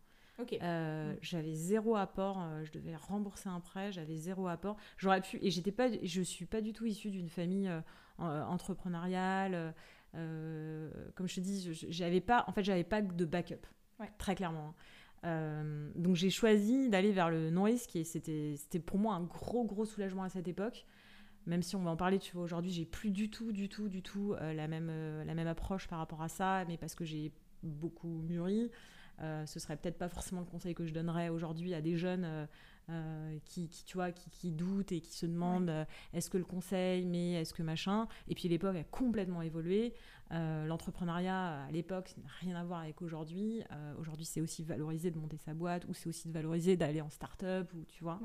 Euh, 0.64 1.16
j'avais 1.22 1.54
zéro 1.54 1.96
apport, 1.96 2.42
euh, 2.42 2.64
je 2.64 2.72
devais 2.72 2.96
rembourser 2.96 3.50
un 3.50 3.60
prêt, 3.60 3.92
j'avais 3.92 4.16
zéro 4.16 4.48
apport. 4.48 4.78
J'aurais 4.98 5.22
pu, 5.22 5.38
et 5.42 5.52
j'étais 5.52 5.72
pas, 5.72 5.90
je 6.02 6.22
suis 6.22 6.46
pas 6.46 6.62
du 6.62 6.74
tout 6.74 6.86
issue 6.86 7.12
d'une 7.12 7.30
famille 7.30 7.70
entrepreneuriale. 8.18 9.76
comme 10.14 11.28
je 11.28 11.36
te 11.36 11.40
dis, 11.40 11.74
j'avais 11.90 12.22
pas, 12.22 12.46
en 12.48 12.52
fait, 12.52 12.64
j'avais 12.64 12.84
pas 12.84 13.02
de 13.02 13.26
backup, 13.26 13.68
très 14.18 14.36
clairement. 14.36 14.74
Hein. 15.24 15.92
Donc 15.96 16.16
j'ai 16.16 16.30
choisi 16.30 16.90
d'aller 16.90 17.12
vers 17.12 17.30
le 17.30 17.50
non-risque 17.50 17.96
et 17.96 18.04
c'était 18.04 18.80
pour 18.80 18.98
moi 18.98 19.16
un 19.16 19.24
gros 19.24 19.66
gros 19.66 19.86
soulagement 19.86 20.24
à 20.24 20.30
cette 20.30 20.48
époque. 20.48 20.86
Même 21.46 21.62
si 21.62 21.76
on 21.76 21.84
va 21.84 21.92
en 21.92 21.98
parler, 21.98 22.20
tu 22.20 22.34
vois, 22.34 22.44
aujourd'hui 22.44 22.72
j'ai 22.72 22.86
plus 22.86 23.12
du 23.12 23.30
tout, 23.30 23.52
du 23.52 23.70
tout, 23.70 23.90
du 23.90 24.02
tout 24.02 24.34
euh, 24.34 24.54
la, 24.54 24.68
même, 24.68 24.90
euh, 24.90 25.24
la 25.26 25.34
même 25.34 25.48
approche 25.48 25.88
par 25.88 26.00
rapport 26.00 26.22
à 26.22 26.30
ça, 26.30 26.64
mais 26.68 26.78
parce 26.78 26.96
que 26.96 27.06
j'ai 27.06 27.32
beaucoup 27.64 28.22
mûri. 28.28 28.70
ce 29.20 29.60
serait 29.60 29.78
peut-être 29.78 29.98
pas 29.98 30.10
forcément 30.10 30.42
le 30.42 30.48
conseil 30.48 30.74
que 30.76 30.86
je 30.86 30.94
donnerais 30.94 31.30
aujourd'hui 31.30 31.74
à 31.74 31.82
des 31.82 31.96
jeunes 31.96 32.48
qui, 33.46 33.70
qui, 33.70 33.86
tu 33.86 33.96
vois, 33.96 34.12
qui, 34.12 34.30
qui, 34.30 34.52
doutent 34.52 34.92
et 34.92 35.00
qui 35.00 35.14
se 35.14 35.26
demandent 35.26 35.86
est-ce 36.12 36.30
que 36.30 36.38
le 36.38 36.44
conseil, 36.44 37.06
mais 37.06 37.34
est-ce 37.34 37.54
que 37.54 37.64
machin? 37.64 38.10
Et 38.28 38.36
puis 38.36 38.50
l'époque 38.50 38.76
a 38.76 38.84
complètement 38.84 39.42
évolué. 39.42 39.94
Euh, 40.34 40.66
l'entrepreneuriat 40.66 41.66
à 41.66 41.72
l'époque, 41.72 42.16
n'a 42.18 42.30
rien 42.40 42.56
à 42.56 42.64
voir 42.64 42.80
avec 42.80 43.02
aujourd'hui. 43.02 43.62
Euh, 43.72 43.94
aujourd'hui, 44.00 44.26
c'est 44.26 44.42
aussi 44.42 44.64
valoriser 44.64 45.12
de 45.12 45.20
monter 45.20 45.38
sa 45.38 45.54
boîte 45.54 45.86
ou 45.88 45.94
c'est 45.94 46.10
aussi 46.10 46.28
de 46.28 46.34
valoriser 46.34 46.76
d'aller 46.76 47.02
en 47.02 47.10
start-up 47.10 47.72
ou 47.76 47.84
tu 47.86 48.04
vois. 48.04 48.20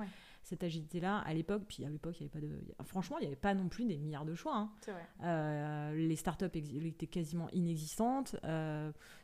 Cette 0.48 0.64
agilité-là, 0.64 1.18
à 1.18 1.34
l'époque, 1.34 1.64
puis 1.68 1.84
à 1.84 1.90
l'époque, 1.90 2.18
il 2.20 2.22
y 2.22 2.26
avait 2.26 2.32
pas 2.32 2.40
de. 2.40 2.58
Franchement, 2.84 3.18
il 3.18 3.22
n'y 3.22 3.26
avait 3.26 3.36
pas 3.36 3.52
non 3.52 3.68
plus 3.68 3.84
des 3.84 3.98
milliards 3.98 4.24
de 4.24 4.34
choix. 4.34 4.56
Hein. 4.56 4.70
Euh, 5.22 5.94
les 5.94 6.16
start-up 6.16 6.56
étaient 6.56 7.06
quasiment 7.06 7.50
inexistantes. 7.50 8.34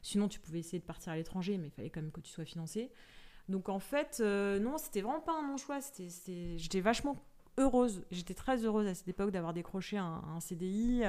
sinon, 0.02 0.28
tu 0.28 0.38
pouvais 0.38 0.59
essayer 0.59 0.81
de 0.81 0.85
partir 0.85 1.12
à 1.12 1.16
l'étranger, 1.16 1.57
mais 1.57 1.69
il 1.69 1.71
fallait 1.71 1.88
quand 1.88 2.02
même 2.02 2.12
que 2.12 2.21
tu 2.21 2.31
sois 2.31 2.45
financé. 2.45 2.90
Donc 3.49 3.71
en 3.71 3.78
fait, 3.78 4.21
non, 4.21 4.76
c'était 4.76 5.00
vraiment 5.00 5.23
pas 5.23 5.33
un 5.33 5.49
non-choix. 5.49 5.78
J'étais 6.57 6.81
vachement 6.83 7.16
heureuse. 7.57 8.04
J'étais 8.11 8.35
très 8.35 8.62
heureuse 8.66 8.87
à 8.87 8.95
cette 8.95 9.09
époque 9.09 9.31
d'avoir 9.31 9.54
décroché 9.54 9.97
un, 9.97 10.23
un 10.28 10.40
CDI 10.40 11.04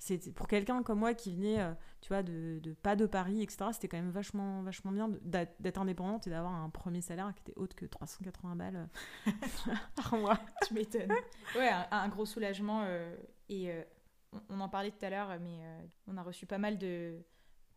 c'était 0.00 0.32
pour 0.32 0.48
quelqu'un 0.48 0.82
comme 0.82 0.98
moi 0.98 1.12
qui 1.12 1.34
venait, 1.34 1.60
euh, 1.60 1.72
tu 2.00 2.08
vois, 2.08 2.22
de, 2.22 2.58
de, 2.62 2.72
pas 2.72 2.96
de 2.96 3.04
Paris, 3.04 3.42
etc. 3.42 3.66
C'était 3.72 3.86
quand 3.86 3.98
même 3.98 4.10
vachement, 4.10 4.62
vachement 4.62 4.92
bien 4.92 5.10
d'être 5.20 5.78
indépendante 5.78 6.26
et 6.26 6.30
d'avoir 6.30 6.54
un 6.54 6.70
premier 6.70 7.02
salaire 7.02 7.30
qui 7.34 7.42
était 7.42 7.60
autre 7.60 7.76
que 7.76 7.84
380 7.84 8.56
balles 8.56 8.88
euh, 9.28 9.30
par 9.96 10.16
mois. 10.16 10.40
Tu 10.66 10.72
m'étonnes. 10.72 11.12
Ouais, 11.54 11.70
un, 11.90 12.08
gros 12.08 12.24
soulagement. 12.24 12.82
Euh, 12.86 13.14
et 13.50 13.70
on, 14.48 14.60
en 14.60 14.70
parlait 14.70 14.90
tout 14.90 15.04
à 15.04 15.10
l'heure, 15.10 15.38
mais 15.38 15.58
on 16.06 16.16
a 16.16 16.22
reçu 16.22 16.46
pas 16.46 16.58
mal 16.58 16.78
de, 16.78 17.18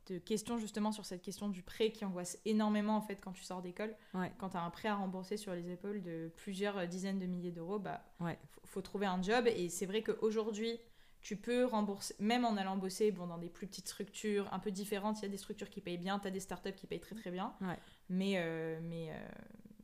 de, 0.05 0.17
questions 0.17 0.57
justement 0.57 0.93
sur 0.93 1.05
cette 1.05 1.21
question 1.21 1.49
du 1.49 1.61
prêt 1.61 1.91
qui 1.91 2.05
angoisse 2.05 2.39
énormément 2.45 2.95
en 2.95 3.01
fait 3.01 3.17
quand 3.17 3.33
tu 3.33 3.43
sors 3.43 3.61
d'école. 3.61 3.93
Ouais. 4.13 4.31
Quand 4.37 4.51
tu 4.51 4.57
as 4.57 4.61
un 4.61 4.69
prêt 4.69 4.87
à 4.87 4.95
rembourser 4.95 5.35
sur 5.35 5.53
les 5.53 5.69
épaules 5.69 6.01
de 6.01 6.31
plusieurs 6.37 6.87
dizaines 6.87 7.19
de 7.19 7.25
milliers 7.25 7.51
d'euros, 7.51 7.79
bah, 7.79 8.05
ouais. 8.21 8.39
faut, 8.47 8.61
faut 8.65 8.81
trouver 8.81 9.07
un 9.07 9.21
job. 9.21 9.45
Et 9.47 9.67
c'est 9.67 9.87
vrai 9.87 10.03
qu'aujourd'hui 10.03 10.79
tu 11.23 11.37
peux 11.37 11.63
rembourser, 11.63 12.13
même 12.19 12.43
en 12.43 12.57
allant 12.57 12.75
bosser 12.75 13.11
bon, 13.11 13.27
dans 13.27 13.37
des 13.37 13.47
plus 13.47 13.65
petites 13.65 13.87
structures 13.87 14.53
un 14.53 14.59
peu 14.59 14.71
différentes, 14.71 15.19
il 15.19 15.23
y 15.23 15.25
a 15.25 15.29
des 15.29 15.37
structures 15.37 15.69
qui 15.69 15.79
payent 15.79 15.97
bien, 15.97 16.19
tu 16.19 16.27
as 16.27 16.31
des 16.31 16.41
startups 16.41 16.73
qui 16.73 16.85
payent 16.85 16.99
très 16.99 17.15
très 17.15 17.31
bien. 17.31 17.53
Mais, 18.09 18.33
euh, 18.35 18.79
mais, 18.83 19.09
euh, 19.09 19.15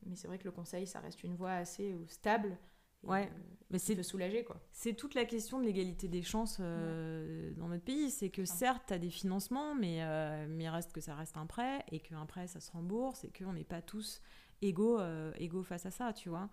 mais 0.06 0.16
c'est 0.16 0.28
vrai 0.28 0.38
que 0.38 0.44
le 0.44 0.52
conseil, 0.52 0.86
ça 0.86 1.00
reste 1.00 1.24
une 1.24 1.36
voie 1.36 1.54
assez 1.54 1.94
euh, 1.94 2.06
stable. 2.10 2.58
ouais, 3.04 3.32
mais 3.70 3.80
c'est 3.80 3.96
de 3.96 4.04
soulager 4.04 4.44
quoi. 4.44 4.60
C'est 4.74 4.96
toute 4.96 5.14
la 5.14 5.24
question 5.24 5.60
de 5.60 5.64
l'égalité 5.64 6.10
des 6.10 6.24
chances 6.24 6.60
dans 6.60 7.68
notre 7.70 7.86
pays. 7.86 8.12
C'est 8.12 8.30
que 8.30 8.44
certes, 8.44 8.84
tu 8.88 8.94
as 8.94 9.00
des 9.00 9.10
financements, 9.10 9.76
mais, 9.76 10.02
mais 10.48 10.66
il 10.66 10.70
reste 10.70 10.92
que 10.92 11.00
ça 11.00 11.16
reste 11.16 11.38
un 11.38 11.46
prêt 11.46 11.86
et 11.92 12.02
qu'un 12.02 12.26
prêt, 12.26 12.48
ça 12.48 12.60
se 12.60 12.72
rembourse 12.72 13.24
et 13.24 13.32
qu'on 13.32 13.54
n'est 13.54 13.64
pas 13.64 13.82
tous 13.82 14.22
égaux, 14.62 15.00
égaux 15.36 15.64
face 15.64 15.86
à 15.86 15.92
ça, 15.92 16.12
tu 16.12 16.28
vois. 16.28 16.50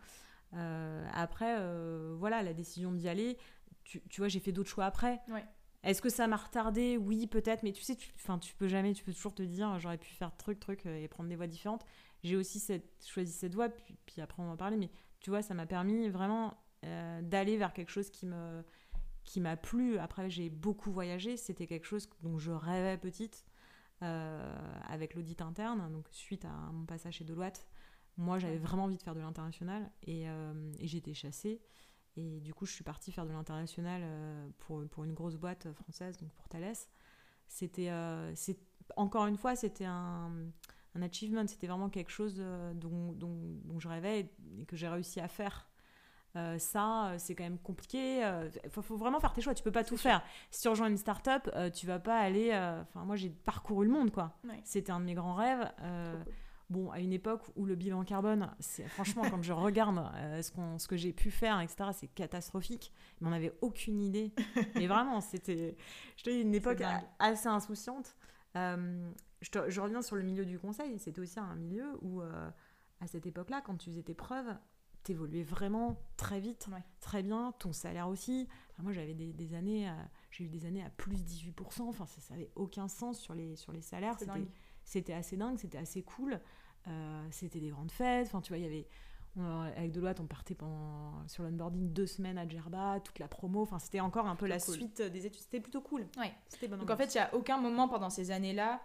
après, 0.53 1.57
voilà, 2.17 2.43
la 2.43 2.53
décision 2.53 2.93
d'y 2.93 3.09
aller, 3.09 3.39
tu, 3.87 4.03
vois, 4.19 4.29
j'ai 4.29 4.41
fait 4.41 4.53
d'autres 4.53 4.69
choix 4.69 4.85
après. 4.85 5.21
Est-ce 5.83 6.03
que 6.03 6.09
ça 6.09 6.27
m'a 6.27 6.37
retardé? 6.37 6.97
Oui, 6.97 7.29
peut-être, 7.29 7.63
mais 7.63 7.73
tu 7.73 7.83
sais, 7.83 7.95
tu, 7.95 8.11
tu 8.41 8.55
peux 8.57 8.67
jamais, 8.67 8.93
tu 8.93 9.05
peux 9.05 9.13
toujours 9.13 9.35
te 9.35 9.43
dire, 9.43 9.79
j'aurais 9.79 9.99
pu 9.99 10.13
faire 10.13 10.37
truc, 10.37 10.59
truc 10.59 10.85
euh, 10.87 11.01
et 11.01 11.07
prendre 11.07 11.29
des 11.29 11.37
voies 11.37 11.47
différentes. 11.47 11.87
J'ai 12.25 12.35
aussi 12.35 12.59
cette, 12.59 13.05
choisi 13.07 13.33
cette 13.33 13.55
voie, 13.55 13.69
puis, 13.69 14.21
après 14.21 14.43
on 14.43 14.47
va 14.47 14.53
en 14.53 14.57
parler, 14.57 14.77
mais 14.77 14.91
tu 15.21 15.31
vois, 15.31 15.43
ça 15.43 15.55
m'a 15.55 15.67
permis 15.67 16.09
vraiment 16.09 16.55
euh, 16.85 17.23
d'aller 17.23 17.57
vers 17.57 17.73
quelque 17.73 17.91
chose 17.91 18.11
qui 18.11 18.27
me 18.27 18.65
qui 19.23 19.41
m'a 19.41 19.57
plu. 19.57 19.99
Après, 19.99 20.31
j'ai 20.31 20.51
beaucoup 20.51 20.93
voyagé, 20.93 21.37
c'était 21.37 21.67
quelque 21.67 21.87
chose 21.87 22.09
dont 22.23 22.39
je 22.39 22.53
rêvais 22.53 22.97
petite 22.97 23.45
euh, 24.03 24.81
avec 24.89 25.15
l'audit 25.15 25.41
interne, 25.41 25.93
donc 25.93 26.07
suite 26.11 26.45
à 26.45 26.53
mon 26.73 26.85
passage 26.85 27.15
chez 27.15 27.25
Deloitte. 27.25 27.67
Moi, 28.17 28.39
j'avais 28.39 28.59
vraiment 28.59 28.85
envie 28.85 28.97
de 28.97 29.03
faire 29.03 29.15
de 29.15 29.21
l'international 29.21 29.91
et, 30.05 30.25
et 30.25 30.87
j'ai 30.87 30.99
été 30.99 31.13
chassée. 31.13 31.61
Et 32.17 32.41
du 32.41 32.55
coup, 32.55 32.65
je 32.65 32.73
suis 32.73 32.85
partie 32.85 33.13
faire 33.13 33.27
de 33.27 33.33
l'international 33.33 34.01
euh, 34.05 34.49
pour, 34.59 34.83
pour 34.89 35.05
une 35.05 35.13
grosse 35.13 35.37
boîte 35.37 35.71
française, 35.73 36.17
donc 36.17 36.31
pour 36.31 36.49
Thales. 36.49 36.75
C'était, 37.47 37.91
euh, 37.91 38.35
c'est, 38.35 38.59
encore 38.97 39.27
une 39.27 39.37
fois, 39.37 39.55
c'était 39.55 39.85
un, 39.85 40.33
un 40.95 41.03
achievement, 41.03 41.47
c'était 41.47 41.67
vraiment 41.67 41.91
quelque 41.91 42.11
chose 42.11 42.37
euh, 42.39 42.73
dont, 42.73 43.13
dont, 43.13 43.37
dont, 43.65 43.79
je 43.79 43.89
rêvais 43.89 44.31
et 44.59 44.65
que 44.65 44.77
j'ai 44.77 44.89
réussi 44.89 45.21
à 45.21 45.29
faire. 45.29 45.69
ça, 46.59 47.15
c'est 47.19 47.35
quand 47.35 47.45
même 47.45 47.59
compliqué. 47.59 48.21
Il 48.65 48.71
faut, 48.71 48.97
vraiment 48.97 49.21
faire 49.21 49.33
tes 49.33 49.43
choix. 49.43 49.55
Tu 49.55 49.63
peux 49.63 49.73
pas 49.73 49.85
tout 49.85 49.97
faire. 49.97 50.23
Si 50.51 50.63
tu 50.63 50.69
rejoins 50.69 50.89
une 50.89 50.99
start-up, 50.99 51.49
tu 51.75 51.87
vas 51.87 51.99
pas 51.99 52.19
aller. 52.19 52.53
Enfin, 52.83 53.05
moi, 53.05 53.17
j'ai 53.17 53.31
parcouru 53.31 53.87
le 53.87 53.93
monde, 53.93 54.11
quoi. 54.11 54.39
C'était 54.65 54.93
un 54.93 55.01
de 55.01 55.05
mes 55.05 55.15
grands 55.15 55.35
rêves. 55.35 55.71
Bon, 56.69 56.91
à 56.91 56.99
une 56.99 57.13
époque 57.13 57.43
où 57.55 57.65
le 57.65 57.77
bilan 57.77 58.03
carbone, 58.03 58.51
c'est 58.59 58.89
franchement, 58.89 59.23
quand 59.31 59.41
je 59.41 59.53
regarde 59.53 59.99
euh, 60.17 60.43
ce, 60.43 60.89
que 60.89 60.97
j'ai 60.97 61.13
pu 61.13 61.31
faire, 61.31 61.61
etc., 61.61 61.91
c'est 61.93 62.09
catastrophique. 62.09 62.93
Mais 63.21 63.29
on 63.29 63.31
n'avait 63.31 63.57
aucune 63.61 64.01
idée. 64.01 64.33
Mais 64.75 64.89
vraiment, 64.89 65.21
c'était, 65.21 65.77
je 66.17 66.25
te 66.25 66.31
dis, 66.31 66.41
une 66.41 66.55
époque 66.55 66.83
assez 67.21 67.47
insouciante. 67.47 68.17
Euh, 68.57 69.09
je, 69.43 69.81
reviens 69.81 70.03
sur 70.03 70.17
le 70.17 70.23
milieu 70.23 70.45
du 70.45 70.59
conseil. 70.59 70.99
C'était 70.99 71.21
aussi 71.21 71.39
un 71.39 71.55
milieu 71.55 71.87
où, 72.03 72.21
euh, 72.21 72.51
à 73.01 73.07
cette 73.07 73.27
époque-là, 73.27 73.61
quand 73.61 73.77
tu 73.77 73.91
faisais 73.91 74.03
tes 74.03 74.15
preuves, 74.15 74.53
t'évoluais 75.05 75.45
vraiment 75.45 75.97
très 76.17 76.41
vite, 76.41 76.67
très 76.99 77.23
bien. 77.23 77.53
Ton 77.61 77.73
salaire 77.73 78.09
aussi. 78.09 78.49
moi, 78.83 78.93
j'avais 78.93 79.15
des, 79.15 79.55
années, 79.55 79.89
j'ai 80.33 80.43
eu 80.43 80.49
des 80.49 80.67
années 80.67 80.83
à 80.83 80.91
plus 80.91 81.23
18%. 81.23 81.83
Enfin, 81.83 82.07
ça 82.07 82.35
n'avait 82.35 82.51
aucun 82.57 82.89
sens 82.89 83.21
sur 83.21 83.35
les, 83.35 83.55
sur 83.55 83.73
les 83.73 83.83
salaires. 83.83 84.17
C'était 84.19 84.49
c'était 84.87 85.13
assez 85.13 85.37
dingue, 85.37 85.59
c'était 85.59 85.77
assez 85.77 86.03
cool. 86.03 86.41
Euh, 86.89 87.27
c'était 87.31 87.61
des 87.61 87.69
grandes 87.69 87.91
fêtes. 87.91 88.29
Enfin, 88.29 88.41
tu 88.41 88.49
vois, 88.49 88.59
il 88.59 88.65
y 88.65 88.67
avait. 88.67 88.89
avec 89.77 89.93
Deloitte, 89.93 90.21
on 90.21 90.27
partait 90.27 90.55
pendant, 90.55 91.29
sur 91.29 91.43
l'onboarding 91.43 91.93
deux 91.93 92.07
semaines 92.07 92.39
à 92.39 92.49
Djerba, 92.49 93.01
toute 93.01 93.19
la 93.19 93.29
promo. 93.29 93.61
Enfin, 93.63 93.79
c'était 93.79 94.01
encore 94.01 94.27
un 94.27 94.37
peu 94.37 94.47
la 94.47 94.59
suite 94.59 95.03
des 95.03 95.27
études. 95.27 95.43
C'était 95.43 95.61
plutôt 95.61 95.83
cool. 95.83 96.07
Ouais. 96.17 96.33
C'était 96.49 96.69
bon. 96.69 96.79
Donc 96.79 96.91
en 96.91 96.97
fait, 96.97 97.15
il 97.15 97.19
n'y 97.19 97.23
a 97.23 97.35
aucun 97.35 97.59
moment 97.59 97.89
pendant 97.89 98.09
ces 98.09 98.31
années-là. 98.31 98.81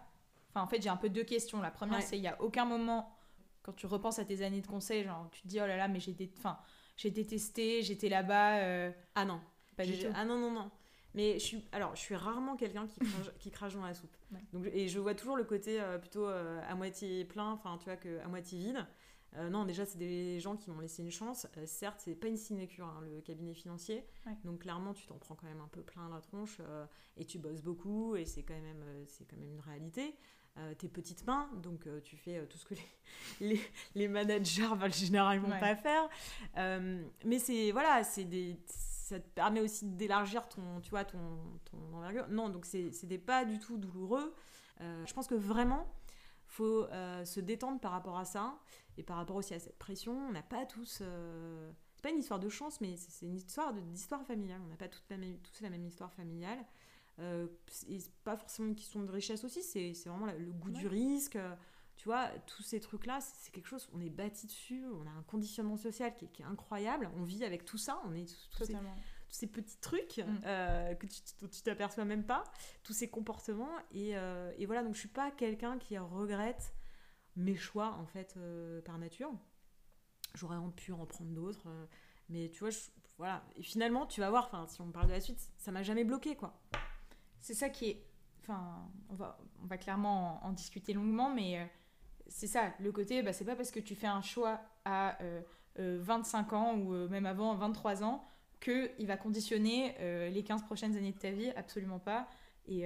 Enfin, 0.49 0.65
en 0.65 0.67
fait, 0.67 0.81
j'ai 0.81 0.89
un 0.89 0.97
peu 0.97 1.09
deux 1.09 1.23
questions. 1.23 1.61
La 1.61 1.71
première, 1.71 2.01
c'est 2.01 2.17
il 2.17 2.21
n'y 2.21 2.27
a 2.27 2.41
aucun 2.41 2.65
moment 2.65 3.15
quand 3.61 3.73
tu 3.73 3.85
repenses 3.85 4.19
à 4.19 4.25
tes 4.25 4.41
années 4.41 4.61
de 4.61 4.67
conseil, 4.67 5.03
genre 5.03 5.29
tu 5.31 5.43
te 5.43 5.47
dis 5.47 5.61
oh 5.61 5.67
là 5.67 5.77
là, 5.77 5.87
mais 5.87 5.99
j'ai 5.99 6.15
enfin, 6.39 6.57
j'ai 6.97 7.11
détesté, 7.11 7.83
j'étais 7.83 8.09
là-bas. 8.09 8.57
Euh. 8.57 8.91
Ah 9.15 9.23
non. 9.23 9.39
Pas 9.77 9.85
du 9.85 9.97
tout. 9.97 10.07
Ah 10.15 10.25
non 10.25 10.37
non 10.37 10.51
non. 10.51 10.71
Mais 11.13 11.33
je 11.33 11.43
suis, 11.43 11.63
alors, 11.71 11.95
je 11.95 12.01
suis 12.01 12.15
rarement 12.15 12.55
quelqu'un 12.55 12.87
qui, 12.87 12.99
crache, 12.99 13.31
qui 13.39 13.51
crache 13.51 13.73
dans 13.75 13.85
la 13.85 13.93
soupe. 13.93 14.15
Donc, 14.53 14.65
et 14.67 14.87
je 14.87 14.99
vois 14.99 15.13
toujours 15.13 15.35
le 15.35 15.43
côté 15.43 15.81
euh, 15.81 15.97
plutôt 15.97 16.25
euh, 16.25 16.61
à 16.67 16.75
moitié 16.75 17.25
plein, 17.25 17.51
enfin, 17.51 17.77
tu 17.77 17.85
vois, 17.85 17.97
qu'à 17.97 18.27
moitié 18.27 18.59
vide. 18.59 18.85
Euh, 19.37 19.49
non, 19.49 19.63
déjà, 19.65 19.85
c'est 19.85 19.97
des 19.97 20.39
gens 20.41 20.57
qui 20.57 20.69
m'ont 20.69 20.79
laissé 20.79 21.01
une 21.03 21.11
chance. 21.11 21.47
certes, 21.65 22.01
c'est 22.03 22.15
pas 22.15 22.27
une 22.27 22.37
sinécure, 22.37 22.85
hein, 22.85 23.01
le 23.01 23.21
cabinet 23.21 23.53
financier. 23.53 24.05
Donc, 24.43 24.59
clairement, 24.59 24.93
tu 24.93 25.05
t'en 25.05 25.17
prends 25.17 25.35
quand 25.35 25.47
même 25.47 25.61
un 25.61 25.69
peu 25.69 25.81
plein 25.81 26.09
la 26.09 26.19
tronche 26.19 26.59
et 27.15 27.25
tu 27.25 27.39
bosses 27.39 27.61
beaucoup 27.61 28.15
et 28.15 28.25
c'est 28.25 28.43
quand, 28.43 28.53
même, 28.53 28.83
c'est 29.07 29.25
quand 29.25 29.37
même 29.37 29.51
une 29.53 29.61
réalité. 29.61 30.17
tes 30.77 30.89
petites 30.89 31.25
mains, 31.25 31.49
donc 31.63 31.87
tu 32.03 32.17
fais 32.17 32.45
tout 32.47 32.57
ce 32.57 32.65
que 32.65 32.73
les, 32.73 32.81
les, 33.39 33.61
les 33.95 34.07
managers 34.09 34.75
veulent 34.75 34.93
généralement 34.93 35.57
pas 35.61 35.77
faire. 35.77 36.09
mais 37.23 37.39
c'est 37.39 37.71
voilà, 37.71 38.03
c'est 38.03 38.25
des 38.25 38.59
ça 39.11 39.19
te 39.19 39.27
permet 39.29 39.59
aussi 39.59 39.85
d'élargir 39.85 40.47
ton, 40.47 40.79
tu 40.81 40.89
vois, 40.89 41.03
ton, 41.03 41.19
ton 41.65 41.93
envergure. 41.93 42.27
Non, 42.29 42.49
donc 42.49 42.65
c'était 42.65 43.17
pas 43.17 43.45
du 43.45 43.59
tout 43.59 43.77
douloureux. 43.77 44.33
Euh, 44.79 45.05
je 45.05 45.13
pense 45.13 45.27
que 45.27 45.35
vraiment, 45.35 45.85
faut 46.47 46.85
euh, 46.85 47.25
se 47.25 47.39
détendre 47.39 47.79
par 47.79 47.91
rapport 47.91 48.17
à 48.17 48.25
ça 48.25 48.57
et 48.97 49.03
par 49.03 49.17
rapport 49.17 49.35
aussi 49.35 49.53
à 49.53 49.59
cette 49.59 49.77
pression. 49.77 50.13
On 50.13 50.31
n'a 50.31 50.41
pas 50.41 50.65
tous. 50.65 50.99
Euh, 51.01 51.71
c'est 51.93 52.03
pas 52.03 52.09
une 52.09 52.19
histoire 52.19 52.39
de 52.39 52.49
chance, 52.49 52.79
mais 52.79 52.95
c'est 52.97 53.25
une 53.25 53.35
histoire 53.35 53.73
d'histoire 53.73 54.25
familiale. 54.25 54.61
On 54.63 54.67
n'a 54.67 54.77
pas 54.77 54.87
toutes 54.87 55.09
la 55.09 55.17
même, 55.17 55.37
tous 55.39 55.61
la 55.61 55.69
même 55.69 55.85
histoire 55.85 56.13
familiale. 56.13 56.65
Et 57.87 57.99
pas 58.23 58.35
forcément 58.35 58.69
une 58.69 58.75
question 58.75 59.03
de 59.03 59.11
richesse 59.11 59.43
aussi, 59.43 59.61
c'est 59.61 59.93
vraiment 60.05 60.25
le 60.25 60.51
goût 60.51 60.71
du 60.71 60.87
risque. 60.87 61.37
Tu 62.01 62.07
vois, 62.07 62.29
tous 62.47 62.63
ces 62.63 62.79
trucs-là, 62.79 63.21
c'est 63.21 63.51
quelque 63.51 63.67
chose, 63.67 63.87
on 63.93 64.01
est 64.01 64.09
bâti 64.09 64.47
dessus, 64.47 64.83
on 64.87 65.05
a 65.05 65.11
un 65.11 65.21
conditionnement 65.21 65.77
social 65.77 66.11
qui 66.15 66.25
est, 66.25 66.43
incroyable, 66.43 67.07
on 67.15 67.21
vit 67.21 67.43
avec 67.43 67.63
tout 67.63 67.77
ça, 67.77 68.01
on 68.05 68.15
est 68.15 68.25
tous, 68.49 68.65
ces, 68.65 68.73
tous 68.73 68.79
ces, 69.29 69.45
petits 69.45 69.77
trucs 69.77 70.17
mm. 70.17 70.39
euh, 70.45 70.95
que 70.95 71.05
tu 71.05 71.61
t'aperçois 71.61 72.03
même 72.03 72.25
pas, 72.25 72.43
tous 72.81 72.93
ces 72.93 73.07
comportements. 73.07 73.69
Euh, 73.93 74.51
et, 74.57 74.65
voilà, 74.65 74.81
donc 74.81 74.95
je 74.95 74.99
suis 74.99 75.09
pas 75.09 75.29
quelqu'un 75.29 75.77
qui 75.77 75.95
regrette 75.95 76.73
mes 77.35 77.55
choix, 77.55 77.91
en 77.99 78.07
fait, 78.07 78.33
euh, 78.37 78.81
par 78.81 78.97
nature. 78.97 79.31
J'aurais 80.33 80.57
pu 80.75 80.93
en 80.93 81.05
prendre 81.05 81.29
d'autres, 81.29 81.67
mais 82.29 82.49
tu 82.49 82.61
vois, 82.61 82.71
voilà. 83.19 83.45
Et 83.57 83.61
finalement, 83.61 84.07
tu 84.07 84.21
vas 84.21 84.31
voir, 84.31 84.49
si 84.67 84.81
on 84.81 84.91
parle 84.91 85.05
de 85.05 85.13
la 85.13 85.21
suite, 85.21 85.51
ça 85.59 85.71
m'a 85.71 85.83
jamais 85.83 86.03
bloqué, 86.03 86.35
quoi. 86.35 86.59
C'est 87.41 87.53
ça 87.53 87.69
qui 87.69 87.91
est. 87.91 88.07
Enfin, 88.39 88.89
on 89.09 89.13
va, 89.13 89.37
on 89.61 89.67
va 89.67 89.77
clairement 89.77 90.43
en 90.43 90.51
discuter 90.51 90.93
longuement, 90.93 91.31
mais 91.31 91.69
c'est 92.31 92.47
ça, 92.47 92.73
le 92.79 92.91
côté, 92.91 93.21
bah, 93.21 93.33
c'est 93.33 93.45
pas 93.45 93.55
parce 93.55 93.71
que 93.71 93.79
tu 93.79 93.95
fais 93.95 94.07
un 94.07 94.21
choix 94.21 94.61
à 94.85 95.17
25 95.75 96.53
euh, 96.53 96.55
euh, 96.55 96.59
ans 96.59 96.75
ou 96.77 96.93
euh, 96.93 97.07
même 97.09 97.25
avant 97.25 97.53
23 97.55 98.03
ans 98.03 98.25
qu'il 98.59 99.07
va 99.07 99.17
conditionner 99.17 99.95
les 100.29 100.43
15 100.43 100.63
prochaines 100.63 100.95
années 100.95 101.13
de 101.13 101.17
ta 101.17 101.31
vie, 101.31 101.49
absolument 101.55 101.97
pas. 101.97 102.27
Et, 102.67 102.83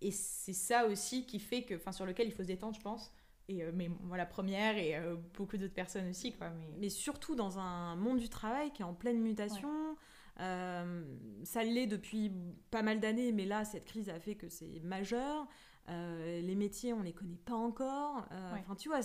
et 0.00 0.12
c'est 0.12 0.52
ça 0.52 0.86
aussi 0.86 1.26
qui 1.26 1.40
fait 1.40 1.64
que, 1.64 1.74
enfin, 1.74 1.90
sur 1.90 2.06
lequel 2.06 2.28
il 2.28 2.30
faut 2.32 2.44
se 2.44 2.46
détendre, 2.46 2.76
je 2.76 2.80
pense. 2.80 3.12
Et, 3.48 3.64
mais 3.72 3.88
moi, 3.88 4.16
la 4.16 4.24
première 4.24 4.78
et 4.78 4.94
beaucoup 5.34 5.56
d'autres 5.56 5.74
personnes 5.74 6.08
aussi. 6.08 6.32
Quoi, 6.32 6.50
mais... 6.50 6.68
mais 6.78 6.88
surtout 6.90 7.34
dans 7.34 7.58
un 7.58 7.96
monde 7.96 8.20
du 8.20 8.28
travail 8.28 8.70
qui 8.70 8.82
est 8.82 8.84
en 8.84 8.94
pleine 8.94 9.18
mutation. 9.18 9.96
ça 10.36 11.64
l'est 11.64 11.88
depuis 11.88 12.30
pas 12.70 12.82
mal 12.82 13.00
d'années, 13.00 13.32
mais 13.32 13.46
là, 13.46 13.64
cette 13.64 13.84
crise 13.84 14.08
a 14.10 14.20
fait 14.20 14.36
que 14.36 14.48
c'est 14.48 14.78
majeur. 14.84 15.48
Euh, 15.88 16.40
les 16.40 16.54
métiers, 16.54 16.92
on 16.92 17.02
les 17.02 17.12
connaît 17.12 17.38
pas 17.44 17.54
encore. 17.54 18.26
Euh, 18.32 18.52
enfin, 18.54 18.74
tu 18.74 18.88
vois, 18.88 19.00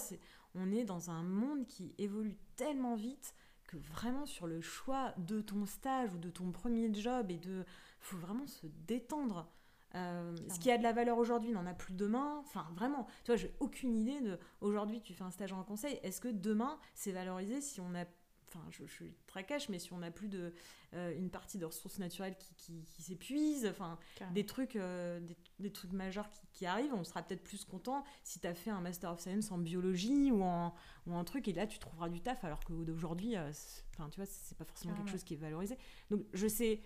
on 0.55 0.71
est 0.71 0.83
dans 0.83 1.09
un 1.11 1.23
monde 1.23 1.65
qui 1.67 1.93
évolue 1.97 2.37
tellement 2.55 2.95
vite 2.95 3.35
que 3.67 3.77
vraiment 3.77 4.25
sur 4.25 4.47
le 4.47 4.61
choix 4.61 5.13
de 5.17 5.41
ton 5.41 5.65
stage 5.65 6.13
ou 6.13 6.17
de 6.17 6.29
ton 6.29 6.51
premier 6.51 6.93
job 6.93 7.31
et 7.31 7.37
de, 7.37 7.65
faut 7.99 8.17
vraiment 8.17 8.47
se 8.47 8.67
détendre. 8.87 9.49
Euh, 9.93 10.35
ce 10.49 10.57
qui 10.59 10.71
a 10.71 10.77
de 10.77 10.83
la 10.83 10.93
valeur 10.93 11.17
aujourd'hui 11.17 11.51
n'en 11.51 11.65
a 11.65 11.73
plus 11.73 11.93
demain. 11.93 12.37
Enfin, 12.39 12.65
vraiment, 12.75 13.07
tu 13.23 13.31
vois, 13.31 13.35
j'ai 13.35 13.53
aucune 13.59 13.95
idée 13.95 14.21
de. 14.21 14.39
Aujourd'hui, 14.61 15.01
tu 15.01 15.13
fais 15.13 15.23
un 15.23 15.31
stage 15.31 15.51
en 15.51 15.63
conseil. 15.63 15.99
Est-ce 16.01 16.21
que 16.21 16.29
demain, 16.29 16.79
c'est 16.93 17.11
valorisé 17.11 17.61
si 17.61 17.81
on 17.81 17.93
a 17.95 18.05
enfin, 18.53 18.65
je, 18.71 18.85
suis 18.85 19.13
très 19.27 19.43
cash, 19.43 19.69
mais 19.69 19.79
si 19.79 19.93
on 19.93 19.99
n'a 19.99 20.11
plus 20.11 20.27
de, 20.27 20.53
euh, 20.93 21.15
une 21.17 21.29
partie 21.29 21.57
de 21.57 21.65
ressources 21.65 21.99
naturelles 21.99 22.35
qui, 22.57 22.83
qui, 22.85 23.01
s'épuise, 23.01 23.65
enfin, 23.65 23.97
des 24.33 24.45
trucs, 24.45 24.75
euh, 24.75 25.19
des, 25.59 25.71
trucs 25.71 25.93
majeurs 25.93 26.29
qui, 26.53 26.65
arrivent, 26.65 26.93
on 26.93 27.03
sera 27.03 27.21
peut-être 27.21 27.43
plus 27.43 27.65
content 27.65 28.03
si 28.23 28.39
tu 28.39 28.47
as 28.47 28.53
fait 28.53 28.69
un 28.69 28.81
Master 28.81 29.11
of 29.11 29.19
Science 29.19 29.51
en 29.51 29.57
biologie 29.57 30.31
ou 30.31 30.43
en, 30.43 30.73
ou 31.07 31.15
un 31.15 31.23
truc, 31.23 31.47
et 31.47 31.53
là, 31.53 31.67
tu 31.67 31.79
trouveras 31.79 32.09
du 32.09 32.21
taf, 32.21 32.43
alors 32.43 32.63
qu'aujourd'hui, 32.65 33.35
euh, 33.37 33.51
enfin, 33.93 34.09
tu 34.09 34.19
vois, 34.19 34.27
c'est 34.29 34.57
pas 34.57 34.65
forcément 34.65 34.93
quelque 34.95 35.11
chose 35.11 35.23
qui 35.23 35.35
est 35.35 35.37
valorisé. 35.37 35.77
Donc, 36.09 36.21
je 36.33 36.47
sais, 36.47 36.81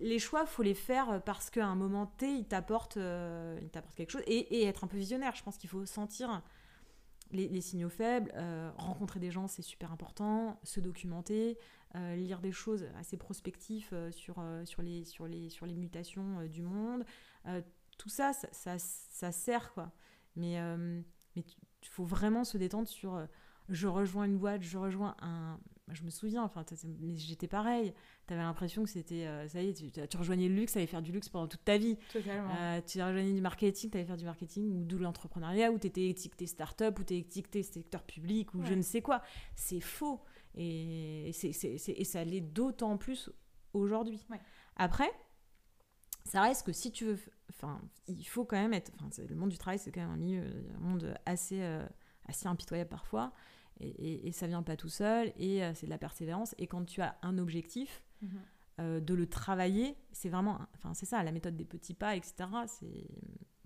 les 0.00 0.18
choix, 0.18 0.46
faut 0.46 0.62
les 0.62 0.74
faire 0.74 1.22
parce 1.24 1.50
qu'à 1.50 1.66
un 1.66 1.74
moment 1.74 2.06
T, 2.06 2.30
ils 2.30 2.46
t'apportent 2.46 2.98
quelque 3.96 4.10
chose, 4.10 4.22
et, 4.26 4.60
et, 4.60 4.66
être 4.66 4.84
un 4.84 4.88
peu 4.88 4.98
visionnaire. 4.98 5.34
Je 5.34 5.42
pense 5.42 5.56
qu'il 5.56 5.70
faut 5.70 5.86
sentir 5.86 6.42
les, 7.32 7.60
signaux 7.60 7.88
faibles, 7.88 8.32
euh, 8.34 8.70
rencontrer 8.76 9.20
des 9.20 9.30
gens, 9.30 9.46
c'est 9.46 9.62
super 9.62 9.92
important, 9.92 10.58
se 10.64 10.80
documenter, 10.80 11.58
euh, 11.94 12.16
lire 12.16 12.40
des 12.40 12.52
choses 12.52 12.86
assez 12.98 13.16
prospectives 13.16 13.88
euh, 13.92 14.10
sur, 14.10 14.42
sur, 14.64 14.82
les, 14.82 15.04
sur, 15.04 15.26
les, 15.26 15.48
sur 15.48 15.66
les 15.66 15.76
mutations 15.76 16.44
du 16.46 16.62
monde. 16.62 17.04
tout 17.98 18.08
ça 18.08 18.32
ça, 18.32 18.78
ça, 18.78 19.32
sert, 19.32 19.72
quoi. 19.72 19.92
Mais 20.36 20.60
mais 21.36 21.44
il 21.82 21.88
faut 21.88 22.04
vraiment 22.04 22.44
se 22.44 22.58
détendre 22.58 22.88
sur 22.88 23.26
je 23.68 23.86
rejoins 23.86 24.24
une 24.24 24.38
boîte, 24.38 24.62
je 24.62 24.78
rejoins 24.78 25.14
un, 25.20 25.60
je 25.92 26.02
me 26.04 26.10
souviens, 26.10 26.42
enfin, 26.42 26.64
mais 27.00 27.16
j'étais 27.16 27.48
pareil. 27.48 27.92
Tu 28.26 28.34
avais 28.34 28.42
l'impression 28.42 28.84
que 28.84 28.90
c'était, 28.90 29.26
euh, 29.26 29.48
ça 29.48 29.62
y 29.62 29.68
est, 29.68 29.72
tu, 29.74 29.90
tu, 29.90 30.16
rejoignais 30.16 30.48
le 30.48 30.54
luxe, 30.54 30.72
tu 30.72 30.78
allais 30.78 30.86
faire 30.86 31.02
du 31.02 31.12
luxe 31.12 31.28
pendant 31.28 31.48
toute 31.48 31.64
ta 31.64 31.78
vie. 31.78 31.96
Totalement. 32.12 32.50
Euh, 32.58 32.80
tu 32.86 33.02
rejoignais 33.02 33.32
du 33.32 33.40
marketing, 33.40 33.90
tu 33.90 33.96
allais 33.96 34.06
faire 34.06 34.16
du 34.16 34.24
marketing, 34.24 34.70
ou 34.70 34.84
d'où 34.84 34.98
l'entrepreneuriat, 34.98 35.70
ou 35.70 35.78
tu 35.78 35.86
étais 35.86 36.08
étiqueté 36.08 36.46
start-up, 36.46 36.98
ou 36.98 37.04
tu 37.04 37.14
étais 37.14 37.18
étiqueté 37.18 37.62
secteur 37.62 38.02
public, 38.02 38.54
ou 38.54 38.62
je 38.64 38.74
ne 38.74 38.82
sais 38.82 39.02
quoi. 39.02 39.22
C'est 39.54 39.80
faux. 39.80 40.20
Et, 40.56 41.30
c'est, 41.32 41.50
et 41.64 42.04
ça 42.04 42.24
l'est 42.24 42.40
d'autant 42.40 42.96
plus 42.96 43.30
aujourd'hui. 43.72 44.26
Après, 44.76 45.10
ça 46.24 46.42
reste 46.42 46.66
que 46.66 46.72
si 46.72 46.92
tu 46.92 47.04
veux. 47.06 47.18
Enfin, 47.50 47.80
il 48.06 48.24
faut 48.24 48.44
quand 48.44 48.56
même 48.56 48.72
être. 48.72 48.92
Enfin, 48.96 49.08
le 49.28 49.34
monde 49.34 49.50
du 49.50 49.58
travail, 49.58 49.78
c'est 49.78 49.92
quand 49.92 50.00
même 50.00 50.10
un 50.10 50.16
milieu, 50.16 50.44
un 50.76 50.80
monde 50.80 51.14
assez, 51.26 51.60
euh, 51.62 51.86
assez 52.26 52.46
impitoyable 52.46 52.90
parfois 52.90 53.32
et, 53.80 54.28
et, 54.28 54.32
ça 54.32 54.46
vient 54.46 54.62
pas 54.62 54.76
tout 54.76 54.88
seul, 54.88 55.32
et 55.36 55.64
euh, 55.64 55.72
c'est 55.74 55.86
de 55.86 55.90
la 55.90 55.98
persévérance. 55.98 56.54
Et 56.58 56.66
quand 56.66 56.84
tu 56.84 57.00
as 57.00 57.16
un 57.22 57.38
objectif, 57.38 58.02
mhm. 58.22 58.30
euh, 58.80 59.00
de 59.00 59.14
le 59.14 59.26
travailler, 59.26 59.96
c'est 60.12 60.28
vraiment, 60.28 60.58
enfin 60.74 60.94
c'est 60.94 61.06
ça, 61.06 61.22
la 61.22 61.32
méthode 61.32 61.56
des 61.56 61.64
petits 61.64 61.94
pas, 61.94 62.16
etc. 62.16 62.48
C'est, 62.66 63.06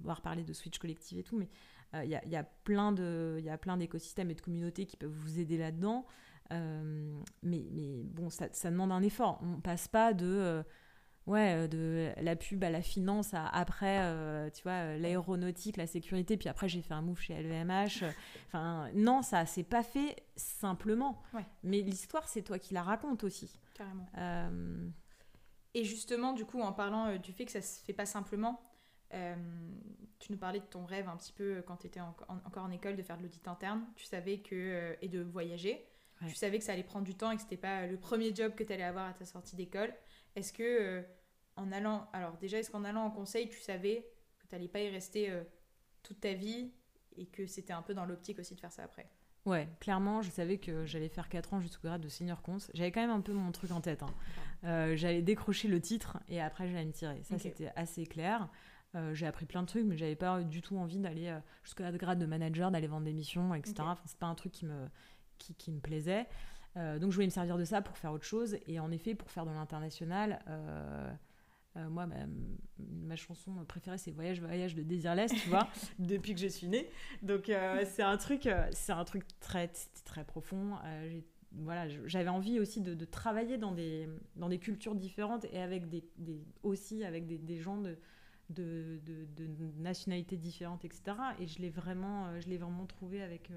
on 0.02 0.06
va 0.06 0.14
reparler 0.14 0.44
de 0.44 0.52
switch 0.52 0.78
collectif 0.78 1.18
et 1.18 1.22
tout, 1.22 1.38
mais 1.38 1.48
euh, 1.94 2.04
il 2.04 2.10
y, 2.10 2.16
a, 2.16 2.24
y, 2.26 2.36
a, 2.36 2.44
plein 2.44 2.92
de, 2.92 3.36
il 3.38 3.44
y 3.44 3.50
a 3.50 3.58
plein 3.58 3.76
d'écosystèmes 3.76 4.30
et 4.30 4.34
de 4.34 4.40
communautés 4.40 4.86
qui 4.86 4.96
peuvent 4.96 5.10
vous 5.10 5.38
aider 5.38 5.58
là-dedans. 5.58 6.06
mais, 6.50 7.66
mais 7.72 8.02
bon, 8.04 8.30
ça, 8.30 8.48
ça, 8.52 8.70
demande 8.70 8.92
un 8.92 9.02
effort. 9.02 9.40
On 9.42 9.60
passe 9.60 9.88
pas 9.88 10.14
de 10.14 10.64
ouais, 11.26 11.54
euh, 11.54 11.68
de 11.68 12.12
la 12.22 12.36
pub 12.36 12.62
à 12.64 12.70
la 12.70 12.82
finance, 12.82 13.34
après, 13.34 14.00
euh, 14.02 14.50
tu 14.50 14.62
vois, 14.62 14.72
euh, 14.72 14.98
l'aéronautique, 14.98 15.76
la 15.76 15.86
sécurité, 15.86 16.36
puis 16.36 16.48
après 16.48 16.68
j'ai 16.68 16.82
fait 16.82 16.94
un 16.94 17.02
move 17.02 17.20
chez 17.20 17.34
LVMH. 17.34 18.04
Enfin, 18.46 18.88
non, 18.94 19.22
ça 19.22 19.46
s'est 19.46 19.64
pas 19.64 19.82
fait 19.82 20.22
simplement. 20.36 21.20
Mais 21.64 21.80
l'histoire, 21.80 22.28
c'est 22.28 22.42
toi 22.42 22.60
qui 22.60 22.72
la 22.72 22.84
racontes 22.84 23.24
aussi. 23.24 23.58
Carrément. 23.74 24.06
Et 25.74 25.82
justement, 25.82 26.34
du 26.34 26.44
coup, 26.44 26.60
en 26.60 26.72
parlant 26.72 27.16
du 27.16 27.32
fait 27.32 27.46
que 27.46 27.50
ça 27.50 27.60
se 27.60 27.82
fait 27.82 27.92
pas 27.92 28.06
simplement, 28.06 28.60
tu 29.10 30.30
nous 30.30 30.38
parlais 30.38 30.60
de 30.60 30.66
ton 30.66 30.84
rêve 30.84 31.08
un 31.08 31.16
petit 31.16 31.32
peu 31.32 31.64
quand 31.66 31.78
tu 31.78 31.88
étais 31.88 32.00
encore 32.00 32.64
en 32.64 32.70
école 32.70 32.94
de 32.94 33.02
faire 33.02 33.18
de 33.18 33.24
l'audit 33.24 33.48
interne. 33.48 33.84
Tu 33.96 34.04
savais 34.04 34.38
que. 34.38 34.96
et 35.02 35.08
de 35.08 35.20
voyager. 35.20 35.84
Tu 36.28 36.36
savais 36.36 36.58
que 36.58 36.64
ça 36.64 36.72
allait 36.72 36.84
prendre 36.84 37.04
du 37.04 37.16
temps 37.16 37.32
et 37.32 37.36
que 37.36 37.42
c'était 37.42 37.56
pas 37.56 37.88
le 37.88 37.96
premier 37.96 38.32
job 38.32 38.54
que 38.54 38.62
tu 38.62 38.72
allais 38.72 38.84
avoir 38.84 39.08
à 39.08 39.14
ta 39.14 39.24
sortie 39.24 39.56
d'école. 39.56 39.92
Est-ce 40.36 40.52
que 40.52 40.62
euh, 40.62 41.02
en 41.56 41.70
allant, 41.72 42.08
alors 42.12 42.36
déjà, 42.36 42.58
est-ce 42.58 42.70
qu'en 42.70 42.84
allant 42.84 43.04
en 43.04 43.10
conseil, 43.10 43.48
tu 43.48 43.60
savais 43.60 44.08
que 44.38 44.46
tu 44.46 44.54
n'allais 44.54 44.68
pas 44.68 44.80
y 44.80 44.88
rester 44.88 45.30
euh, 45.30 45.42
toute 46.02 46.20
ta 46.20 46.32
vie 46.32 46.72
et 47.16 47.26
que 47.26 47.46
c'était 47.46 47.72
un 47.72 47.82
peu 47.82 47.94
dans 47.94 48.04
l'optique 48.04 48.38
aussi 48.38 48.54
de 48.54 48.60
faire 48.60 48.72
ça 48.72 48.84
après? 48.84 49.08
Ouais, 49.46 49.68
clairement, 49.78 50.22
je 50.22 50.30
savais 50.30 50.56
que 50.56 50.86
j'allais 50.86 51.10
faire 51.10 51.28
4 51.28 51.54
ans 51.54 51.60
jusqu'au 51.60 51.88
grade 51.88 52.00
de 52.00 52.08
senior 52.08 52.40
cons. 52.40 52.58
J'avais 52.72 52.90
quand 52.90 53.02
même 53.02 53.10
un 53.10 53.20
peu 53.20 53.34
mon 53.34 53.52
truc 53.52 53.72
en 53.72 53.82
tête. 53.82 54.02
Hein. 54.02 54.14
Euh, 54.64 54.96
j'allais 54.96 55.20
décrocher 55.20 55.68
le 55.68 55.80
titre 55.82 56.18
et 56.28 56.40
après 56.40 56.66
j'allais 56.66 56.86
me 56.86 56.92
tirer. 56.92 57.22
Ça, 57.24 57.38
c'était 57.38 57.70
assez 57.76 58.06
clair. 58.06 58.48
j'ai 59.12 59.26
appris 59.26 59.44
plein 59.44 59.60
de 59.60 59.66
trucs, 59.66 59.84
mais 59.84 59.98
j'avais 59.98 60.16
pas 60.16 60.42
du 60.42 60.62
tout 60.62 60.78
envie 60.78 60.98
d'aller 60.98 61.36
jusqu'à 61.62 61.92
grade 61.92 62.18
de 62.18 62.24
manager, 62.24 62.70
d'aller 62.70 62.86
vendre 62.86 63.04
des 63.04 63.12
missions, 63.12 63.54
etc. 63.54 63.74
Enfin, 63.80 64.02
c'est 64.06 64.18
pas 64.18 64.26
un 64.26 64.34
truc 64.34 64.52
qui 64.52 64.64
me, 64.64 64.88
qui, 65.38 65.54
qui 65.54 65.72
me 65.72 65.80
plaisait. 65.80 66.26
Euh, 66.76 66.98
donc 66.98 67.10
je 67.10 67.14
voulais 67.16 67.26
me 67.26 67.30
servir 67.30 67.56
de 67.56 67.64
ça 67.64 67.82
pour 67.82 67.96
faire 67.96 68.12
autre 68.12 68.24
chose. 68.24 68.56
Et 68.66 68.78
en 68.80 68.90
effet, 68.90 69.14
pour 69.14 69.30
faire 69.30 69.46
de 69.46 69.50
l'international, 69.50 70.42
euh, 70.48 71.12
euh, 71.76 71.88
moi, 71.88 72.06
ma, 72.78 73.16
chanson 73.16 73.52
préférée, 73.66 73.98
c'est 73.98 74.10
Voyage, 74.10 74.40
Voyage 74.40 74.74
de 74.74 74.82
Désirless, 74.82 75.32
tu 75.32 75.48
vois, 75.48 75.68
depuis 75.98 76.34
que 76.34 76.40
je 76.40 76.48
suis 76.48 76.68
née. 76.68 76.88
Donc 77.22 77.50
c'est 77.84 78.02
un 78.02 78.16
truc, 78.16 78.48
c'est 78.72 78.92
un 78.92 79.04
truc 79.04 79.24
très, 79.40 79.70
très 80.04 80.24
profond. 80.24 80.76
voilà, 81.52 81.88
j'avais 82.06 82.28
envie 82.28 82.58
aussi 82.60 82.80
de, 82.80 83.04
travailler 83.04 83.58
dans 83.58 83.72
des, 83.72 84.08
dans 84.36 84.48
des 84.48 84.58
cultures 84.58 84.94
différentes 84.94 85.46
et 85.52 85.60
avec 85.60 85.88
des, 85.88 86.04
aussi 86.62 87.04
avec 87.04 87.26
des, 87.26 87.60
gens 87.60 87.76
de, 87.76 87.96
de, 88.50 89.00
nationalités 89.78 90.36
différentes, 90.36 90.84
etc. 90.84 91.16
Et 91.40 91.46
je 91.46 91.60
l'ai 91.60 91.70
vraiment, 91.70 92.40
je 92.40 92.48
l'ai 92.48 92.58
vraiment 92.58 92.86
trouvé 92.86 93.20
avec 93.22 93.50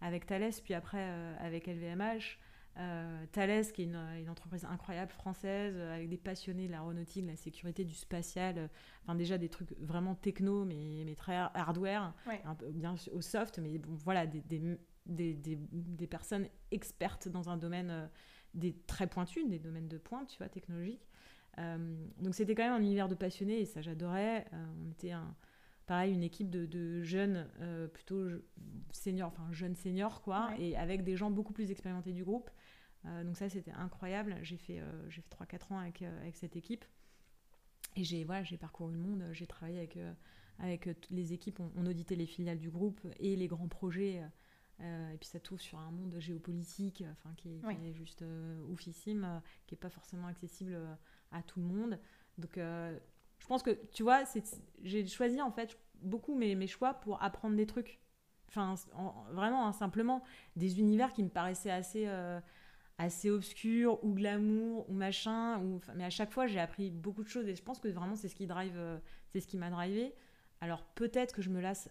avec 0.00 0.26
Thales, 0.26 0.52
puis 0.62 0.74
après 0.74 1.00
euh, 1.00 1.34
avec 1.40 1.66
LVMH. 1.66 2.38
Euh, 2.78 3.24
Thales, 3.32 3.72
qui 3.72 3.82
est 3.82 3.86
une, 3.86 4.28
entreprise 4.30 4.64
incroyable 4.64 5.10
française, 5.10 5.74
euh, 5.76 5.94
avec 5.94 6.08
des 6.08 6.16
passionnés 6.16 6.68
de 6.68 6.72
l'aéronautique, 6.72 7.24
de 7.24 7.30
la 7.30 7.36
sécurité, 7.36 7.84
du 7.84 7.94
spatial, 7.94 8.70
enfin 9.02 9.16
déjà 9.16 9.36
des 9.36 9.48
trucs 9.48 9.76
vraiment 9.80 10.14
techno, 10.14 10.64
mais, 10.64 11.02
mais 11.04 11.16
très 11.16 11.34
hardware, 11.34 12.14
un 12.44 12.54
peu 12.54 12.70
bien 12.70 12.94
au 13.12 13.20
soft, 13.20 13.58
mais 13.58 13.78
bon, 13.78 13.94
voilà, 14.04 14.28
des, 14.28 14.42
des, 14.42 14.78
des, 15.06 15.58
des, 15.72 16.06
personnes 16.06 16.46
expertes 16.70 17.26
dans 17.28 17.48
un 17.50 17.56
domaine 17.56 18.08
des, 18.54 18.76
très 18.86 19.08
pointu, 19.08 19.44
des 19.48 19.58
domaines 19.58 19.88
de 19.88 19.98
pointe, 19.98 20.28
tu 20.28 20.38
vois, 20.38 20.48
technologique. 20.48 21.08
donc 21.56 22.32
c'était 22.32 22.54
quand 22.54 22.62
même 22.62 22.74
un 22.74 22.84
univers 22.84 23.08
de 23.08 23.16
passionnés 23.16 23.60
et 23.60 23.64
ça 23.64 23.82
j'adorais. 23.82 24.46
on 24.52 24.90
était 24.92 25.10
un, 25.10 25.34
pareil, 25.88 26.12
une 26.12 26.22
équipe 26.22 26.50
de, 26.50 27.02
jeunes, 27.02 27.48
euh, 27.60 27.88
plutôt 27.88 28.28
seniors, 28.92 29.28
enfin 29.28 29.50
jeunes 29.52 29.74
seniors, 29.74 30.20
quoi, 30.20 30.50
et 30.58 30.76
avec 30.76 31.02
des 31.02 31.16
gens 31.16 31.30
beaucoup 31.30 31.54
plus 31.54 31.70
expérimentés 31.70 32.12
du 32.12 32.24
groupe. 32.24 32.50
Euh, 33.06 33.24
donc 33.24 33.36
ça, 33.36 33.48
c'était 33.48 33.72
incroyable. 33.72 34.36
J'ai 34.42 34.58
fait, 34.58 34.80
euh, 34.80 35.08
j'ai 35.08 35.22
fait 35.22 35.30
3-4 35.30 35.72
ans 35.72 35.78
avec, 35.78 36.02
avec 36.02 36.36
cette 36.36 36.56
équipe. 36.56 36.84
Et 37.96 38.04
j'ai 38.04 38.22
voilà, 38.24 38.44
parcouru 38.60 38.92
le 38.92 38.98
monde, 38.98 39.24
j'ai 39.32 39.46
travaillé 39.46 39.78
avec, 39.78 39.98
avec 40.58 40.84
toutes 41.00 41.10
les 41.10 41.32
équipes, 41.32 41.58
on, 41.74 41.86
auditait 41.86 42.16
les 42.16 42.26
filiales 42.26 42.58
du 42.58 42.70
groupe 42.70 43.00
et 43.18 43.34
les 43.34 43.48
grands 43.48 43.66
projets. 43.66 44.22
et 44.80 45.16
puis 45.18 45.28
ça 45.28 45.40
touche 45.40 45.62
sur 45.62 45.78
un 45.78 45.90
monde 45.90 46.14
géopolitique 46.18 47.02
enfin, 47.12 47.32
qui, 47.34 47.48
est, 47.48 47.60
qui 47.60 47.86
est 47.86 47.94
juste 47.94 48.22
oufissime, 48.68 49.42
qui 49.66 49.74
n'est 49.74 49.78
pas 49.78 49.88
forcément 49.88 50.28
accessible 50.28 50.78
à 51.32 51.42
tout 51.42 51.58
le 51.58 51.66
monde. 51.66 51.98
Donc 52.36 52.56
je 53.38 53.46
pense 53.46 53.62
que, 53.62 53.70
tu 53.92 54.02
vois, 54.02 54.24
j'ai 54.82 55.06
choisi 55.06 55.40
en 55.40 55.50
fait 55.50 55.78
beaucoup 56.02 56.34
mes, 56.34 56.54
mes, 56.54 56.66
choix 56.66 56.94
pour 56.94 57.22
apprendre 57.22 57.56
des 57.56 57.66
trucs. 57.66 58.00
Enfin, 58.48 58.74
vraiment, 59.32 59.66
hein, 59.66 59.72
simplement, 59.72 60.22
des 60.56 60.80
univers 60.80 61.12
qui 61.12 61.22
me 61.22 61.28
paraissaient 61.28 61.70
assez, 61.70 62.04
euh, 62.06 62.40
assez 62.96 63.30
obscurs 63.30 64.02
ou 64.04 64.14
glamour 64.14 64.88
ou 64.88 64.94
machin. 64.94 65.60
Ou, 65.60 65.80
mais 65.94 66.04
à 66.04 66.10
chaque 66.10 66.32
fois, 66.32 66.46
j'ai 66.46 66.60
appris 66.60 66.90
beaucoup 66.90 67.22
de 67.22 67.28
choses 67.28 67.46
et 67.46 67.54
je 67.54 67.62
pense 67.62 67.78
que 67.78 67.88
vraiment, 67.88 68.16
c'est 68.16 68.28
ce 68.28 68.34
qui 68.34 68.46
drive, 68.46 68.76
euh, 68.76 68.98
c'est 69.32 69.40
ce 69.40 69.46
qui 69.46 69.56
m'a 69.56 69.70
drivé. 69.70 70.14
Alors 70.60 70.82
peut-être 70.82 71.34
que 71.34 71.42
je 71.42 71.50
me 71.50 71.60
lasse 71.60 71.90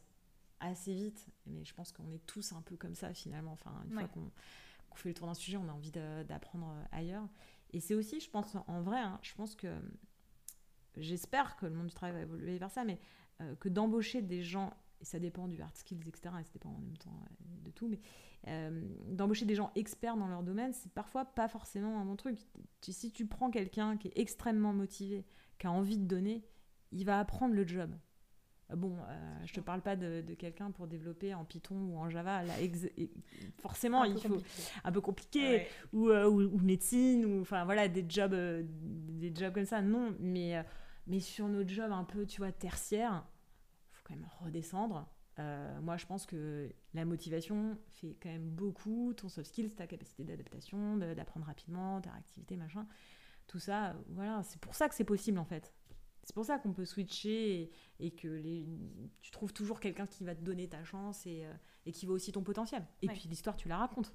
assez 0.60 0.93
vite, 0.93 1.27
mais 1.45 1.63
je 1.63 1.73
pense 1.73 1.91
qu'on 1.91 2.12
est 2.12 2.25
tous 2.25 2.51
un 2.51 2.62
peu 2.62 2.75
comme 2.75 2.95
ça 2.95 3.13
finalement. 3.13 3.53
Enfin, 3.53 3.71
une 3.86 3.99
fois 3.99 4.07
qu'on 4.07 4.31
fait 4.95 5.10
le 5.10 5.15
tour 5.15 5.27
d'un 5.27 5.36
sujet, 5.36 5.57
on 5.57 5.69
a 5.69 5.71
envie 5.71 5.91
d'apprendre 5.91 6.69
euh, 6.69 6.97
ailleurs. 6.97 7.27
Et 7.71 7.79
c'est 7.79 7.93
aussi, 7.93 8.19
je 8.19 8.29
pense, 8.29 8.55
en 8.55 8.81
vrai, 8.81 8.99
hein, 8.99 9.19
je 9.21 9.33
pense 9.36 9.55
que 9.55 9.67
j'espère 10.99 11.55
que 11.55 11.65
le 11.65 11.73
monde 11.73 11.88
du 11.88 11.93
travail 11.93 12.15
va 12.15 12.21
évoluer 12.21 12.57
vers 12.57 12.71
ça, 12.71 12.83
mais 12.83 12.99
euh, 13.41 13.55
que 13.60 13.69
d'embaucher 13.69 14.23
des 14.23 14.41
gens, 14.41 14.73
et 14.99 15.05
ça 15.05 15.19
dépend 15.19 15.47
du 15.47 15.62
hard 15.62 15.75
skills, 15.75 16.07
etc., 16.07 16.33
et 16.39 16.43
ça 16.43 16.53
dépend 16.53 16.69
en 16.69 16.79
même 16.79 16.97
temps 16.97 17.21
euh, 17.23 17.65
de 17.65 17.71
tout, 17.71 17.88
mais 17.88 17.99
euh, 18.47 18.81
d'embaucher 19.10 19.45
des 19.45 19.53
gens 19.53 19.71
experts 19.75 20.17
dans 20.17 20.27
leur 20.27 20.41
domaine, 20.41 20.73
c'est 20.73 20.91
parfois 20.91 21.23
pas 21.23 21.47
forcément 21.47 21.99
un 21.99 22.05
bon 22.05 22.15
truc. 22.15 22.39
Si 22.81 23.12
tu 23.12 23.27
prends 23.27 23.51
quelqu'un 23.51 23.97
qui 23.97 24.07
est 24.07 24.17
extrêmement 24.17 24.73
motivé, 24.73 25.23
qui 25.60 25.67
a 25.67 25.71
envie 25.71 25.99
de 25.99 26.05
donner, 26.05 26.43
il 26.91 27.05
va 27.05 27.19
apprendre 27.19 27.53
le 27.53 27.67
job. 27.67 27.93
Bon, 28.75 28.97
je 29.45 29.53
te 29.53 29.62
parle 29.62 29.81
pas 29.81 29.95
de, 29.95 30.21
quelqu'un 30.33 30.71
pour 30.71 30.88
développer 30.88 31.33
en 31.33 31.45
Python 31.45 31.75
ou 31.75 31.97
en 31.97 32.10
Java. 32.10 32.43
Là, 32.43 32.53
forcément, 33.62 34.03
il 34.03 34.17
faut 34.19 34.41
un 34.83 34.91
peu 34.91 34.99
compliqué 34.99 35.67
ou, 35.93 36.12
ou, 36.12 36.60
médecine 36.60 37.25
ou 37.25 37.41
enfin 37.41 37.63
voilà 37.63 37.88
des 37.88 38.05
jobs, 38.07 38.36
des 38.36 39.33
jobs 39.33 39.53
comme 39.53 39.65
ça. 39.65 39.81
Non, 39.81 40.13
mais 40.19 40.62
mais 41.08 41.20
sur 41.20 41.48
nos 41.48 41.67
jobs 41.67 41.91
un 41.91 42.04
peu, 42.04 42.26
tu 42.26 42.41
vois, 42.41 42.52
tertiaires, 42.52 43.26
faut 43.91 44.04
quand 44.04 44.15
même 44.15 44.28
redescendre. 44.41 45.10
moi, 45.82 45.98
je 45.98 46.06
pense 46.06 46.26
que 46.26 46.72
la 46.93 47.06
motivation 47.06 47.78
fait 47.89 48.17
quand 48.22 48.30
même 48.30 48.50
beaucoup. 48.50 49.13
Ton 49.13 49.30
soft 49.30 49.48
skills, 49.48 49.76
ta 49.76 49.88
capacité 49.88 50.24
d'adaptation, 50.24 50.98
d'apprendre 50.98 51.46
rapidement, 51.46 52.02
ta 52.02 52.12
réactivité, 52.12 52.58
machin. 52.58 52.88
Tout 53.48 53.60
ça, 53.60 53.96
voilà, 54.10 54.43
c'est 54.43 54.60
pour 54.60 54.76
ça 54.76 54.89
que 54.89 54.96
c'est 54.96 55.06
possible 55.06 55.39
en 55.39 55.46
fait. 55.46 55.74
C'est 56.24 56.34
pour 56.34 56.43
ça 56.43 56.60
qu'on 56.60 56.74
peut 56.74 56.84
switcher 56.84 57.72
et, 58.02 58.12
que 58.12 58.28
les, 58.28 58.67
tu 59.22 59.32
trouves 59.32 59.54
toujours 59.54 59.80
quelqu'un 59.80 60.06
qui 60.06 60.26
va 60.26 60.36
te 60.36 60.41
donner 60.41 60.67
ta 60.67 60.84
chance 60.84 61.26
et, 61.26 61.46
et 61.86 61.93
qui 61.93 62.06
voit 62.06 62.15
aussi 62.15 62.34
ton 62.34 62.43
potentiel. 62.43 62.86
Et 63.02 63.08
puis 63.08 63.30
l'histoire, 63.30 63.56
tu 63.56 63.70
la 63.70 63.78
racontes. 63.78 64.13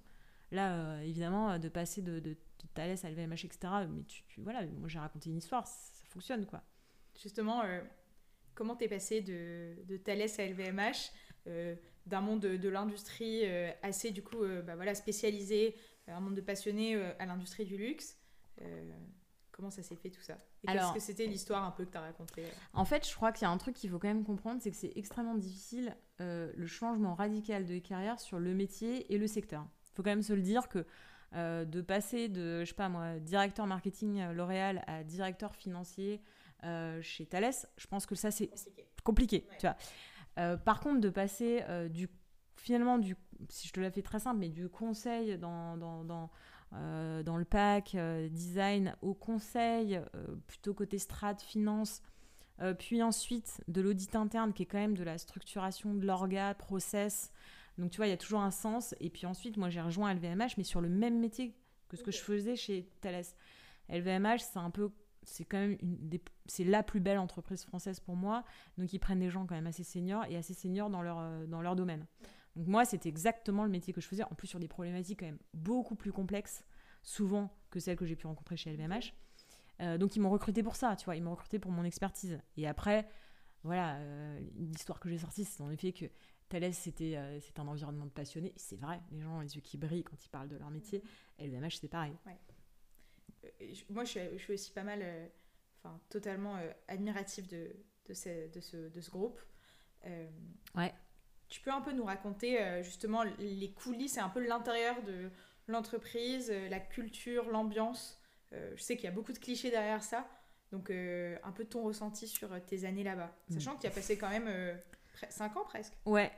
Là, 0.52 0.74
euh, 0.74 1.00
évidemment, 1.00 1.59
de 1.59 1.68
passer 1.70 2.02
de, 2.02 2.20
de, 2.20 2.37
Thalès 2.74 3.05
à 3.05 3.11
LVMH, 3.11 3.44
etc. 3.46 3.87
Mais 3.88 4.05
tu, 4.05 4.22
voilà, 4.38 4.64
moi 4.66 4.88
j'ai 4.88 4.98
raconté 4.98 5.31
une 5.31 5.37
histoire, 5.37 5.66
ça, 5.66 6.05
fonctionne 6.09 6.46
quoi. 6.46 6.62
Justement, 7.20 7.62
euh, 7.62 7.81
comment 8.55 8.77
t'es 8.77 8.88
passé 8.88 9.20
de, 9.20 9.75
de 9.85 9.96
Thalès 9.96 10.38
à 10.38 10.46
LVMH, 10.46 11.12
euh, 11.46 11.75
d'un 12.07 12.20
monde 12.20 12.40
de, 12.40 12.68
l'industrie 12.68 13.44
assez 13.83 14.11
du 14.11 14.22
coup 14.22 14.38
bah, 14.64 14.75
voilà, 14.75 14.94
spécialisé, 14.94 15.77
un 16.09 16.20
monde 16.20 16.35
de 16.35 16.40
passionnés 16.40 16.96
à 17.18 17.27
l'industrie 17.27 17.64
du 17.64 17.77
luxe 17.77 18.18
Comment 19.53 19.70
ça 19.70 19.83
s'est 19.83 19.96
fait 19.96 20.11
tout 20.11 20.22
ça? 20.22 20.38
Et 20.64 20.66
qu'est-ce 20.66 20.94
que 20.94 21.01
c'était 21.01 21.27
l'histoire 21.27 21.62
un 21.62 21.70
peu 21.70 21.85
que 21.85 21.92
tu 21.92 21.98
as 21.98 22.01
racontée 22.01 22.44
En 22.72 22.85
fait, 22.85 23.07
je 23.07 23.14
crois 23.14 23.31
qu'il 23.31 23.42
y 23.42 23.44
a 23.44 23.51
un 23.51 23.59
truc 23.59 23.77
qu'il 23.77 23.90
faut 23.90 23.98
quand 23.98 24.09
même 24.09 24.25
comprendre, 24.25 24.61
c'est 24.61 24.70
que 24.70 24.77
c'est 24.77 24.92
extrêmement 24.96 25.37
difficile 25.37 25.96
le 26.18 26.66
changement 26.66 27.14
radical 27.14 27.66
de 27.66 27.79
carrière 27.79 28.18
sur 28.18 28.40
le 28.40 28.55
métier 28.55 29.12
et 29.12 29.18
le 29.18 29.29
secteur. 29.29 29.64
Faut 29.94 30.03
quand 30.03 30.11
même 30.11 30.22
se 30.22 30.33
le 30.33 30.42
dire 30.42 30.68
que 30.68 30.85
euh, 31.35 31.64
de 31.64 31.81
passer 31.81 32.29
de, 32.29 32.61
je 32.61 32.66
sais 32.66 32.75
pas 32.75 32.90
moi, 32.90 33.18
directeur 33.18 33.66
marketing 33.66 34.20
euh, 34.20 34.33
L'Oréal 34.35 34.85
à 34.87 35.03
directeur 35.03 35.55
financier 35.55 36.20
euh, 36.20 36.41
chez 37.03 37.27
Thales, 37.27 37.55
je 37.77 37.87
pense 37.87 38.07
que 38.07 38.14
ça 38.14 38.31
c'est 38.31 38.51
compliqué, 39.05 39.46
tu 39.59 39.66
vois. 39.66 40.57
par 40.59 40.81
contre, 40.81 41.01
de 41.01 41.11
passer 41.11 41.62
du, 41.90 42.09
finalement, 42.57 42.98
du, 42.98 43.16
si 43.48 43.68
je 43.68 43.72
te 43.72 43.81
la 43.81 43.90
fais 43.90 44.03
très 44.03 44.20
simple, 44.20 44.38
mais 44.38 44.48
du 44.48 44.68
conseil 44.68 45.38
dans, 45.38 45.77
dans, 45.77 46.05
dans, 46.05 46.31
dans 46.70 47.37
le 47.37 47.44
pack 47.44 47.96
design 48.31 48.96
au 49.03 49.14
conseil, 49.14 50.01
plutôt 50.46 50.75
côté 50.75 50.98
strat, 50.98 51.37
finance, 51.37 52.03
puis 52.79 53.03
ensuite 53.03 53.61
de 53.68 53.81
l'audit 53.81 54.14
interne 54.14 54.53
qui 54.53 54.62
est 54.62 54.66
quand 54.66 54.79
même 54.79 54.96
de 54.96 55.05
la 55.05 55.18
structuration 55.18 55.94
de 55.94 56.07
l'orga, 56.07 56.55
process, 56.55 57.33
donc 57.79 57.90
tu 57.90 57.96
vois, 57.98 58.07
il 58.07 58.11
y 58.11 58.14
a 58.14 58.18
toujours 58.18 58.40
un 58.40 58.51
sens. 58.51 58.94
Et 59.01 59.11
puis 59.11 59.27
ensuite, 59.27 59.57
moi 59.57 59.70
j'ai 59.70 59.81
rejoint 59.81 60.12
LVMH, 60.14 60.57
mais 60.59 60.64
sur 60.64 60.81
le 60.81 60.88
même 60.88 61.18
métier 61.18 61.55
que 61.88 61.96
ce 61.96 62.03
que 62.03 62.11
je 62.11 62.20
faisais 62.20 62.57
chez 62.57 62.88
Thales. 63.01 63.25
LVMH, 63.88 64.38
c'est 64.40 64.59
un 64.59 64.70
peu, 64.70 64.90
c'est 65.22 65.44
quand 65.44 65.58
même 65.58 65.76
une 65.80 65.96
des, 66.08 66.20
c'est 66.46 66.64
la 66.64 66.82
plus 66.82 67.00
belle 67.00 67.18
entreprise 67.18 67.64
française 67.64 68.00
pour 68.00 68.16
moi. 68.16 68.44
Donc 68.78 68.92
ils 68.92 68.98
prennent 68.98 69.20
des 69.20 69.30
gens 69.30 69.46
quand 69.46 69.54
même 69.54 69.66
assez 69.66 69.85
seniors 69.85 70.24
et 70.26 70.37
assez 70.37 70.54
seniors 70.54 70.90
dans 70.90 71.02
leur, 71.02 71.18
euh, 71.18 71.46
dans 71.46 71.62
leur 71.62 71.76
domaine. 71.76 72.06
Donc 72.56 72.66
moi, 72.66 72.85
c'était 72.85 73.08
exactement 73.08 73.64
le 73.64 73.70
métier 73.70 73.92
que 73.92 74.00
je 74.00 74.06
faisais, 74.06 74.24
en 74.24 74.35
plus 74.35 74.48
sur 74.48 74.61
des 74.61 74.68
problématiques 74.68 75.20
quand 75.20 75.26
même 75.26 75.38
beaucoup 75.54 75.94
plus 75.94 76.12
complexes, 76.12 76.64
souvent 77.02 77.50
que 77.70 77.80
celles 77.80 77.96
que 77.96 78.04
j'ai 78.04 78.16
pu 78.16 78.26
rencontrer 78.26 78.56
chez 78.56 78.72
LVMH. 78.72 79.14
Euh, 79.80 79.98
donc 79.98 80.16
ils 80.16 80.20
m'ont 80.20 80.30
recruté 80.30 80.62
pour 80.62 80.76
ça, 80.76 80.94
tu 80.96 81.06
vois, 81.06 81.16
ils 81.16 81.22
m'ont 81.22 81.30
recruté 81.32 81.58
pour 81.58 81.72
mon 81.72 81.85
expertise. 81.85 82.38
Et 82.56 82.66
après, 82.66 83.08
voilà, 83.64 83.96
euh, 83.96 84.40
l'histoire 84.56 85.00
que 85.00 85.08
j'ai 85.08 85.18
sortie, 85.18 85.44
c'est 85.44 85.62
en 85.62 85.70
effet 85.70 85.92
que 85.92 86.06
Thales, 86.48 86.74
c'était 86.74 87.16
euh, 87.16 87.40
c'est 87.40 87.58
un 87.58 87.66
environnement 87.66 88.04
de 88.04 88.11
passionnés. 88.11 88.52
C'est 88.56 88.76
vrai, 88.76 89.00
les 89.11 89.20
gens 89.20 89.38
ont 89.38 89.40
les 89.40 89.54
yeux 89.54 89.62
qui 89.62 89.78
brillent 89.78 90.04
quand 90.04 90.22
ils 90.24 90.28
parlent 90.28 90.48
de 90.48 90.56
leur 90.56 90.70
métier. 90.70 91.02
Et 91.38 91.48
le 91.48 91.58
MH, 91.58 91.78
c'est 91.80 91.88
pareil. 91.88 92.12
Moi, 93.90 94.05
je 94.05 94.37
suis, 94.38 94.52
aussi 94.52 94.70
pas 94.72 94.83
mal, 94.83 95.00
euh, 95.02 95.26
enfin, 95.78 96.00
totalement 96.09 96.57
admiratif 96.88 97.48
de, 97.48 97.70
de, 98.07 98.14
ce, 98.14 98.50
de, 98.52 98.61
ce, 98.61 98.76
de, 98.88 99.00
ce, 99.00 99.11
groupe. 99.11 99.40
ouais. 100.74 100.94
Tu 101.48 101.61
peux 101.61 101.72
un 101.72 101.83
peu 101.83 101.92
nous 101.92 102.05
raconter 102.05 102.83
justement 102.83 103.24
les 103.38 103.72
coulisses 103.72 104.16
et 104.16 104.20
un 104.20 104.31
peu 104.31 104.46
l'intérieur 104.46 105.02
de 105.02 105.31
l'entreprise, 105.68 106.50
la 106.50 106.81
culture, 106.81 107.50
l'ambiance. 107.50 108.18
je 108.52 108.81
sais 108.83 108.96
qu'il 108.96 109.05
y 109.05 109.09
a 109.09 109.12
beaucoup 109.12 109.35
de 109.35 109.38
clichés 109.38 109.70
derrière 109.70 110.02
ça. 110.02 110.26
Donc, 110.70 110.90
un 110.90 111.52
peu 111.52 111.66
ton 111.66 111.83
ressenti 111.83 112.26
sur 112.26 112.48
tes 112.64 112.87
années 112.87 113.05
là-bas. 113.05 113.37
Mm. 113.50 113.52
Sachant 113.52 113.76
que 113.76 113.83
tu 113.83 113.87
as 113.87 113.90
passé 113.90 114.16
quand 114.16 114.31
même 114.31 114.48
5 115.28 115.55
ans 115.59 115.64
presque. 115.64 115.92
Ouais, 116.07 116.33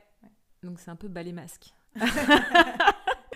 donc 0.63 0.79
c'est 0.79 0.91
un 0.91 0.97
peu 0.97 1.07
balai 1.07 1.31
masque. 1.31 1.73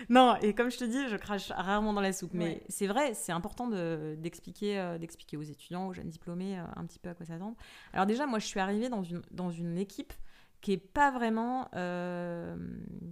non, 0.08 0.36
et 0.42 0.54
comme 0.54 0.70
je 0.70 0.78
te 0.78 0.84
dis, 0.84 1.08
je 1.08 1.16
crache 1.16 1.50
rarement 1.50 1.92
dans 1.92 2.00
la 2.00 2.12
soupe. 2.12 2.34
Mais 2.34 2.62
c'est 2.68 2.86
vrai, 2.86 3.14
c'est 3.14 3.32
important 3.32 3.68
d'expliquer 3.68 4.76
de, 4.76 4.98
d'expliquer 4.98 5.36
aux 5.36 5.42
étudiants, 5.42 5.88
aux 5.88 5.92
jeunes 5.92 6.08
diplômés, 6.08 6.58
euh, 6.58 6.64
un 6.76 6.84
petit 6.86 6.98
peu 6.98 7.10
à 7.10 7.14
quoi 7.14 7.26
s'attendre. 7.26 7.56
Alors 7.92 8.06
déjà, 8.06 8.26
moi, 8.26 8.38
je 8.38 8.46
suis 8.46 8.60
arrivée 8.60 8.88
dans 8.88 9.02
une, 9.02 9.22
dans 9.30 9.50
une 9.50 9.78
équipe 9.78 10.12
qui 10.60 10.72
est 10.72 10.76
pas 10.76 11.10
vraiment, 11.10 11.68
euh, 11.74 12.56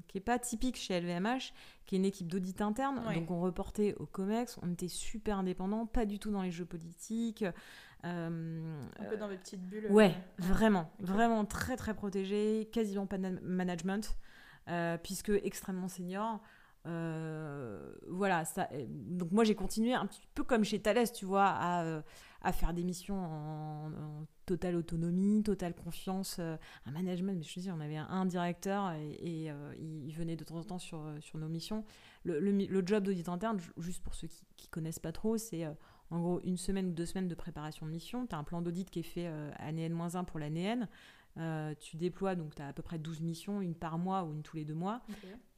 qui 0.07 0.19
est 0.19 0.23
pas 0.23 0.39
typique 0.39 0.77
chez 0.77 1.01
LVMH, 1.01 1.53
qui 1.87 1.95
est 1.95 1.99
une 1.99 2.05
équipe 2.05 2.29
d'audit 2.29 2.61
interne. 2.61 3.01
Donc 3.15 3.31
on 3.31 3.41
reportait 3.41 3.95
au 3.99 4.07
COMEX, 4.07 4.59
on 4.63 4.73
était 4.73 4.89
super 4.89 5.39
indépendants, 5.39 5.87
pas 5.87 6.05
du 6.05 6.19
tout 6.19 6.31
dans 6.31 6.43
les 6.43 6.51
jeux 6.51 6.67
politiques. 6.67 7.45
Euh, 8.05 8.81
un 8.99 9.05
peu 9.05 9.17
dans 9.17 9.29
les 9.29 9.39
petites 9.39 9.65
bulles. 9.67 9.87
Ouais, 9.91 10.15
vraiment, 10.39 10.93
vraiment 11.01 11.45
très 11.45 11.77
très 11.77 11.95
protégé, 11.95 12.69
quasiment 12.73 13.07
pas 13.07 13.19
de 13.19 13.29
management, 13.43 14.17
euh, 14.69 14.99
puisque 14.99 15.31
extrêmement 15.31 15.89
senior. 15.89 16.41
Voilà, 18.09 18.45
ça, 18.45 18.69
donc 18.89 19.31
moi 19.33 19.45
j'ai 19.45 19.55
continué 19.55 19.95
un 19.95 20.07
petit 20.07 20.27
peu 20.35 20.45
comme 20.45 20.65
chez 20.65 20.81
Thales, 20.81 21.11
tu 21.13 21.25
vois, 21.25 21.47
à, 21.47 22.03
à 22.43 22.53
faire 22.53 22.73
des 22.73 22.85
missions 22.85 23.19
en, 23.19 24.27
totale 24.47 24.77
autonomie, 24.77 25.43
totale 25.43 25.75
confiance, 25.75 26.37
euh, 26.39 26.57
un 26.87 26.93
management. 26.93 27.37
Mais 27.37 27.43
je 27.43 27.55
te 27.55 27.61
dis, 27.61 27.71
on 27.71 27.81
avait 27.81 27.97
un, 27.97 28.25
directeur 28.25 28.93
et, 28.93 29.51
euh, 29.51 29.75
il, 29.79 30.13
venait 30.13 30.37
de 30.37 30.45
temps 30.45 30.57
en 30.57 30.65
temps 30.65 30.79
sur, 30.79 31.01
euh, 31.01 31.19
nos 31.35 31.49
missions. 31.49 31.85
Le, 32.25 32.83
job 32.87 33.05
d'audit 33.05 33.29
interne, 33.29 33.59
juste 33.79 34.03
pour 34.03 34.15
ceux 34.15 34.29
qui, 34.29 34.45
qui 34.57 34.69
connaissent 34.69 34.99
pas 34.99 35.13
trop, 35.13 35.37
c'est 35.37 35.67
en 36.11 36.21
gros 36.21 36.41
une 36.45 36.57
semaine 36.57 36.89
ou 36.89 36.93
deux 36.93 37.07
semaines 37.07 37.29
de 37.29 37.35
préparation 37.35 37.87
de 37.87 37.91
mission. 37.91 38.27
Tu 38.27 38.35
as 38.35 38.39
un 38.39 38.45
plan 38.45 38.63
d'audit 38.63 38.89
qui 38.91 39.01
est 39.01 39.03
fait 39.03 39.27
année 39.59 39.85
N-1 39.85 40.25
pour 40.25 40.39
l'année 40.39 40.65
N. 40.65 40.89
Euh, 41.39 41.75
tu 41.79 41.97
déploies, 41.97 42.35
donc 42.35 42.55
tu 42.55 42.63
as 42.63 42.69
à 42.69 42.73
peu 42.73 42.83
près 42.83 42.99
12 42.99 43.21
missions, 43.21 43.61
une 43.61 43.75
par 43.75 43.99
mois 43.99 44.25
ou 44.25 44.33
une 44.33 44.43
tous 44.43 44.57
les 44.57 44.65
deux 44.65 44.75
mois. 44.75 45.03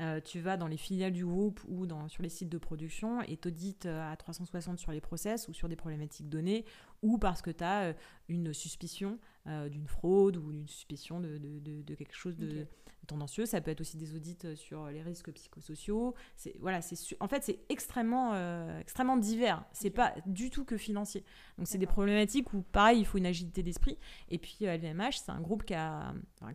Euh, 0.01 0.21
tu 0.21 0.41
vas 0.41 0.57
dans 0.57 0.67
les 0.67 0.79
filiales 0.79 1.13
du 1.13 1.27
groupe 1.27 1.61
ou 1.69 1.87
dans, 1.87 2.09
sur 2.09 2.23
les 2.23 2.31
sites 2.31 2.49
de 2.49 2.57
production 2.57 3.21
et 3.23 3.37
t'audites 3.37 3.85
euh, 3.85 4.11
à 4.11 4.17
360 4.17 4.79
sur 4.79 4.93
les 4.93 5.01
process 5.01 5.47
ou 5.49 5.53
sur 5.53 5.69
des 5.69 5.77
problématiques 5.77 6.31
données 6.31 6.65
ou 7.03 7.19
parce 7.19 7.43
que 7.43 7.51
tu 7.51 7.65
as 7.65 7.95
une 8.29 8.53
suspicion 8.53 9.19
d'une 9.47 9.87
fraude 9.87 10.37
ou 10.37 10.53
une 10.53 10.69
suspicion 10.69 11.19
de, 11.19 11.39
de, 11.39 11.83
de, 11.83 11.95
quelque 11.95 12.15
chose 12.15 12.37
de 12.37 12.67
tendancieux. 13.07 13.47
Ça 13.47 13.63
peut 13.63 13.71
être 13.71 13.81
aussi 13.81 13.97
des 13.97 14.15
audits 14.15 14.37
sur 14.55 14.87
les 14.89 15.01
risques 15.01 15.33
psychosociaux. 15.33 16.15
C'est 16.37 16.55
voilà, 16.61 16.83
c'est 16.83 17.17
en 17.21 17.27
fait 17.27 17.43
c'est 17.43 17.61
extrêmement 17.71 18.35
extrêmement 18.79 19.17
divers. 19.17 19.65
C'est 19.73 19.89
pas 19.89 20.15
du 20.27 20.51
tout 20.51 20.67
que 20.67 20.77
financier. 20.77 21.25
Donc 21.57 21.69
c'est 21.69 21.79
des 21.79 21.87
problématiques 21.87 22.53
où 22.53 22.61
pareil 22.61 23.01
il 23.01 23.07
faut 23.07 23.17
une 23.17 23.25
agilité 23.25 23.63
d'esprit. 23.63 23.97
Et 24.29 24.37
puis 24.37 24.59
LVMH 24.61 25.23
c'est 25.25 25.33
un 25.33 25.41
groupe 25.41 25.65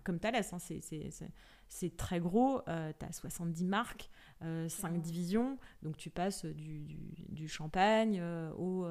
comme 0.03 0.19
Thales, 0.19 0.35
hein, 0.35 0.59
c'est 0.59 0.81
très 1.97 2.19
gros, 2.19 2.61
euh, 2.67 2.91
tu 2.97 3.05
as 3.05 3.11
70 3.11 3.65
marques, 3.65 4.09
5 4.41 4.45
euh, 4.45 4.97
divisions, 4.97 5.57
donc 5.81 5.97
tu 5.97 6.09
passes 6.09 6.45
du, 6.45 7.47
champagne 7.47 8.19
euh, 8.19 8.51
au, 8.53 8.87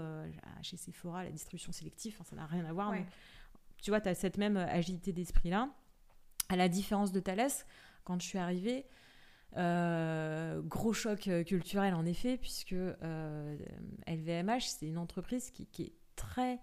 chez 0.63 0.77
Sephora, 0.77 1.25
la 1.25 1.31
distribution 1.31 1.73
sélective, 1.73 2.19
ça 2.25 2.37
n'a 2.37 2.47
rien 2.47 2.65
à 2.65 2.73
voir. 2.73 2.95
tu 3.83 3.91
vois, 3.91 4.01
tu 4.01 4.09
as 4.09 4.15
cette 4.15 4.39
même 4.39 4.57
agilité 4.57 5.13
d'esprit-là. 5.13 5.71
À 6.51 6.57
la 6.57 6.69
différence 6.69 7.11
de 7.13 7.21
Thales, 7.21 7.51
quand 8.05 8.21
je 8.21 8.27
suis 8.27 8.39
arrivée, 8.39 8.87
gros 9.55 10.93
choc 10.93 11.31
culturel 11.47 11.95
en 11.95 12.05
effet, 12.05 12.37
puisque 12.37 12.75
LVMH, 14.07 14.63
c'est 14.63 14.87
une 14.87 14.99
entreprise 14.99 15.51
qui, 15.51 15.67
qui 15.67 15.83
est 15.85 15.93
très 16.17 16.61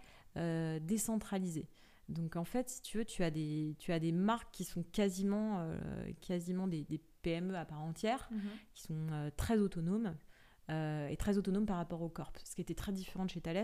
décentralisée. 0.82 1.68
Donc 2.12 2.36
en 2.36 2.44
fait, 2.44 2.70
si 2.70 2.82
tu 2.82 2.98
veux, 2.98 3.06
tu 3.06 3.24
as 3.24 3.32
des, 3.32 3.76
tu 3.80 3.92
as 3.92 4.00
des 4.00 4.12
marques 4.12 4.52
qui 4.52 4.64
sont 4.64 4.84
quasiment, 4.84 5.60
euh, 5.60 5.78
quasiment 6.22 6.68
des, 6.68 6.86
PME 7.22 7.56
à 7.56 7.66
part 7.66 7.82
entière, 7.82 8.28
mhm. 8.32 8.42
qui 8.74 8.82
sont 8.84 9.08
euh, 9.12 9.30
très 9.38 9.60
autonomes 9.60 10.16
euh, 10.72 11.08
et 11.08 11.16
très 11.18 11.38
autonomes 11.38 11.68
par 11.68 11.78
rapport 11.78 12.02
au 12.02 12.10
corp. 12.10 12.36
Ce 12.44 12.56
qui 12.56 12.62
était 12.62 12.74
très 12.74 12.92
différent 12.92 13.26
de 13.26 13.30
chez 13.30 13.42
Thales, 13.42 13.64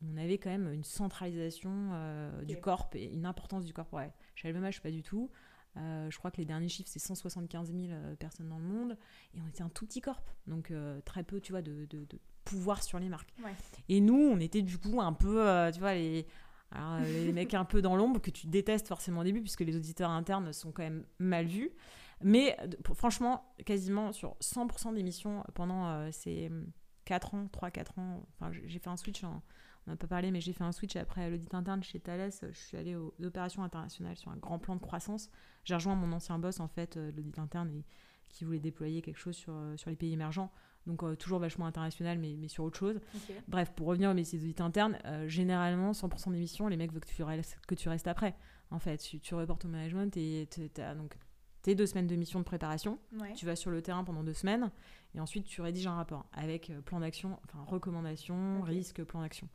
on 0.00 0.16
avait 0.16 0.38
quand 0.38 0.50
même 0.50 0.72
une 0.72 0.84
centralisation 0.84 1.90
du 2.44 2.56
corp 2.60 2.94
et 2.94 3.12
une 3.12 3.26
importance 3.26 3.64
du 3.64 3.72
corp. 3.72 3.92
Ouais. 3.92 4.12
Chez 4.34 4.52
LVMH, 4.52 4.80
pas 4.80 4.90
du 4.90 5.02
tout. 5.02 5.30
je 5.76 6.16
crois 6.18 6.30
que 6.30 6.36
les 6.36 6.44
derniers 6.44 6.68
chiffres, 6.68 6.90
c'est 6.92 6.98
175 6.98 7.72
000 7.72 7.92
personnes 8.18 8.48
dans 8.48 8.58
le 8.58 8.64
monde. 8.64 8.98
Et 9.34 9.40
on 9.40 9.48
était 9.48 9.62
un 9.62 9.70
tout 9.70 9.86
petit 9.86 10.00
corp. 10.00 10.28
Donc, 10.46 10.72
très 11.04 11.22
peu, 11.22 11.40
tu 11.40 11.52
vois, 11.52 11.62
de, 11.62 11.86
de, 11.86 12.06
pouvoir 12.44 12.82
sur 12.82 12.98
les 12.98 13.08
marques. 13.08 13.32
Et 13.88 14.00
nous, 14.00 14.20
on 14.20 14.38
était 14.38 14.62
du 14.62 14.76
coup 14.76 15.00
un 15.00 15.14
peu, 15.14 15.70
tu 15.72 15.80
vois, 15.80 15.94
les, 15.94 16.26
euh, 16.74 17.24
les 17.24 17.32
mecs 17.32 17.54
un 17.54 17.64
peu 17.64 17.82
dans 17.82 17.96
l'ombre 17.96 18.20
que 18.20 18.30
tu 18.30 18.46
détestes 18.46 18.88
forcément 18.88 19.20
au 19.20 19.24
début, 19.24 19.40
puisque 19.40 19.60
les 19.60 19.76
auditeurs 19.76 20.10
internes 20.10 20.52
sont 20.52 20.72
quand 20.72 20.82
même 20.82 21.04
mal 21.18 21.46
vus. 21.46 21.70
Mais 22.22 22.56
franchement, 22.94 23.54
quasiment 23.66 24.12
sur 24.12 24.36
100% 24.40 24.94
des 24.94 25.02
missions 25.02 25.44
pendant 25.54 25.88
euh, 25.88 26.08
ces 26.12 26.50
4 27.04 27.34
ans, 27.34 27.48
3-4 27.52 28.00
ans, 28.00 28.26
enfin, 28.34 28.52
j'ai 28.52 28.78
fait 28.78 28.88
un 28.88 28.96
switch 28.96 29.22
on 29.86 29.90
n'a 29.90 29.96
pas 29.96 30.06
parlé, 30.06 30.30
mais 30.30 30.40
j'ai 30.40 30.54
fait 30.54 30.64
un 30.64 30.72
switch 30.72 30.96
après 30.96 31.28
l'audit 31.28 31.52
interne 31.52 31.82
chez 31.82 32.00
Thales. 32.00 32.30
Je 32.40 32.58
suis 32.58 32.76
allée 32.78 32.96
aux 32.96 33.12
opérations 33.22 33.62
internationales 33.62 34.16
sur 34.16 34.30
un 34.30 34.36
grand 34.36 34.58
plan 34.58 34.76
de 34.76 34.80
croissance. 34.80 35.30
J'ai 35.64 35.74
rejoint 35.74 35.94
mon 35.94 36.10
ancien 36.12 36.38
boss, 36.38 36.58
en 36.60 36.68
fait, 36.68 36.96
de 36.96 37.12
l'audit 37.14 37.38
interne, 37.38 37.82
qui 38.30 38.44
voulait 38.44 38.60
déployer 38.60 39.02
quelque 39.02 39.18
chose 39.18 39.36
sur, 39.36 39.54
sur 39.76 39.90
les 39.90 39.96
pays 39.96 40.14
émergents. 40.14 40.50
Donc, 40.86 41.02
toujours 41.18 41.38
vachement 41.38 41.66
international, 41.66 42.18
mais, 42.18 42.36
mais 42.38 42.48
sur 42.48 42.64
autre 42.64 42.78
chose. 42.78 43.00
Bref, 43.48 43.72
pour 43.74 43.86
revenir 43.86 44.10
aux 44.10 44.14
métiers 44.14 44.38
d'audit 44.38 44.60
interne, 44.60 44.98
généralement, 45.26 45.92
100% 45.92 46.32
des 46.32 46.38
missions, 46.38 46.68
les 46.68 46.76
mecs 46.76 46.92
veulent 46.92 47.04
que 47.04 47.14
tu 47.14 47.22
restes, 47.22 47.58
que 47.66 47.74
tu 47.74 47.88
restes 47.88 48.06
après. 48.06 48.34
En 48.70 48.78
fait, 48.78 48.98
tu, 48.98 49.20
tu 49.20 49.34
reportes 49.34 49.64
au 49.64 49.68
management 49.68 50.14
et 50.16 50.48
tu 50.50 50.80
as 50.80 50.94
donc 50.94 51.16
tes 51.62 51.74
deux 51.74 51.86
semaines 51.86 52.06
de 52.06 52.14
mission 52.14 52.38
de 52.38 52.44
préparation. 52.44 52.98
Tu 53.34 53.46
vas 53.46 53.56
sur 53.56 53.70
le 53.70 53.80
terrain 53.80 54.04
pendant 54.04 54.22
deux 54.22 54.34
semaines 54.34 54.70
et 55.14 55.20
ensuite 55.20 55.46
tu 55.46 55.62
rédiges 55.62 55.86
un 55.86 55.94
rapport 55.94 56.26
avec 56.32 56.68
euh, 56.70 56.80
plan 56.82 57.00
d'action, 57.00 57.38
enfin 57.44 57.64
recommandations, 57.66 58.60
risques, 58.62 59.02
plan 59.02 59.22
d'action. 59.22 59.48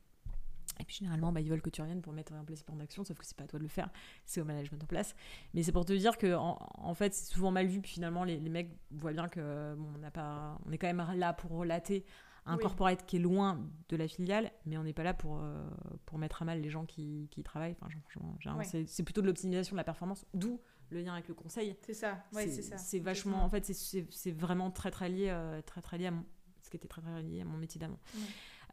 Et 0.79 0.85
puis 0.85 0.95
généralement, 0.97 1.31
bah, 1.31 1.41
ils 1.41 1.49
veulent 1.49 1.61
que 1.61 1.69
tu 1.69 1.81
reviennes 1.81 2.01
pour 2.01 2.13
mettre 2.13 2.33
en 2.33 2.43
place 2.43 2.59
ce 2.59 2.63
plan 2.63 2.75
d'action, 2.75 3.03
sauf 3.03 3.17
que 3.17 3.25
c'est 3.25 3.35
pas 3.35 3.43
à 3.43 3.47
toi 3.47 3.59
de 3.59 3.63
le 3.63 3.69
faire, 3.69 3.89
c'est 4.25 4.41
au 4.41 4.45
management 4.45 4.81
en 4.83 4.87
place. 4.87 5.15
Mais 5.53 5.63
c'est 5.63 5.71
pour 5.71 5.85
te 5.85 5.93
dire 5.93 6.17
que 6.17 6.33
en, 6.35 6.93
fait, 6.93 7.13
c'est 7.13 7.33
souvent 7.33 7.51
mal 7.51 7.67
vu. 7.67 7.81
Puis 7.81 7.93
finalement, 7.93 8.23
les, 8.23 8.39
mecs 8.39 8.71
voient 8.91 9.13
bien 9.13 9.27
que 9.27 9.75
bon, 9.75 9.89
on 9.95 9.97
n'a 9.99 10.11
pas, 10.11 10.57
on 10.65 10.71
est 10.71 10.77
quand 10.77 10.87
même 10.87 11.05
là 11.17 11.33
pour 11.33 11.51
relater 11.51 12.05
un 12.45 12.57
corporate 12.57 13.05
qui 13.05 13.17
est 13.17 13.19
loin 13.19 13.59
de 13.89 13.95
la 13.95 14.07
filiale, 14.07 14.51
mais 14.65 14.77
on 14.77 14.83
n'est 14.83 14.93
pas 14.93 15.03
là 15.03 15.13
pour, 15.13 15.39
euh, 15.39 15.69
pour 16.05 16.17
mettre 16.17 16.41
à 16.41 16.45
mal 16.45 16.61
les 16.61 16.69
gens 16.69 16.85
qui, 16.85 17.27
qui 17.29 17.41
y 17.41 17.43
travaillent. 17.43 17.75
Enfin, 17.79 18.63
c'est 18.63 19.03
plutôt 19.03 19.21
de 19.21 19.27
l'optimisation 19.27 19.75
de 19.75 19.77
la 19.77 19.83
performance, 19.83 20.25
d'où 20.33 20.59
le 20.89 21.01
lien 21.01 21.13
avec 21.13 21.27
le 21.27 21.35
conseil. 21.35 21.75
C'est 21.81 21.93
ça, 21.93 22.23
c'est 22.33 22.61
ça. 22.61 22.77
C'est 22.77 22.99
vachement, 22.99 23.43
en 23.43 23.49
fait, 23.49 23.65
c'est 23.65 24.31
vraiment 24.31 24.71
très 24.71 24.91
très 24.91 25.09
lié, 25.09 25.27
euh, 25.29 25.61
très 25.61 25.81
très 25.81 25.97
lié 25.97 26.07
à 26.07 26.11
mon, 26.11 26.25
ce 26.61 26.69
qui 26.69 26.77
était 26.77 26.87
très 26.87 27.01
très 27.01 27.21
lié 27.21 27.41
à 27.41 27.45
mon 27.45 27.57
métier 27.57 27.79
d'amant. 27.79 27.99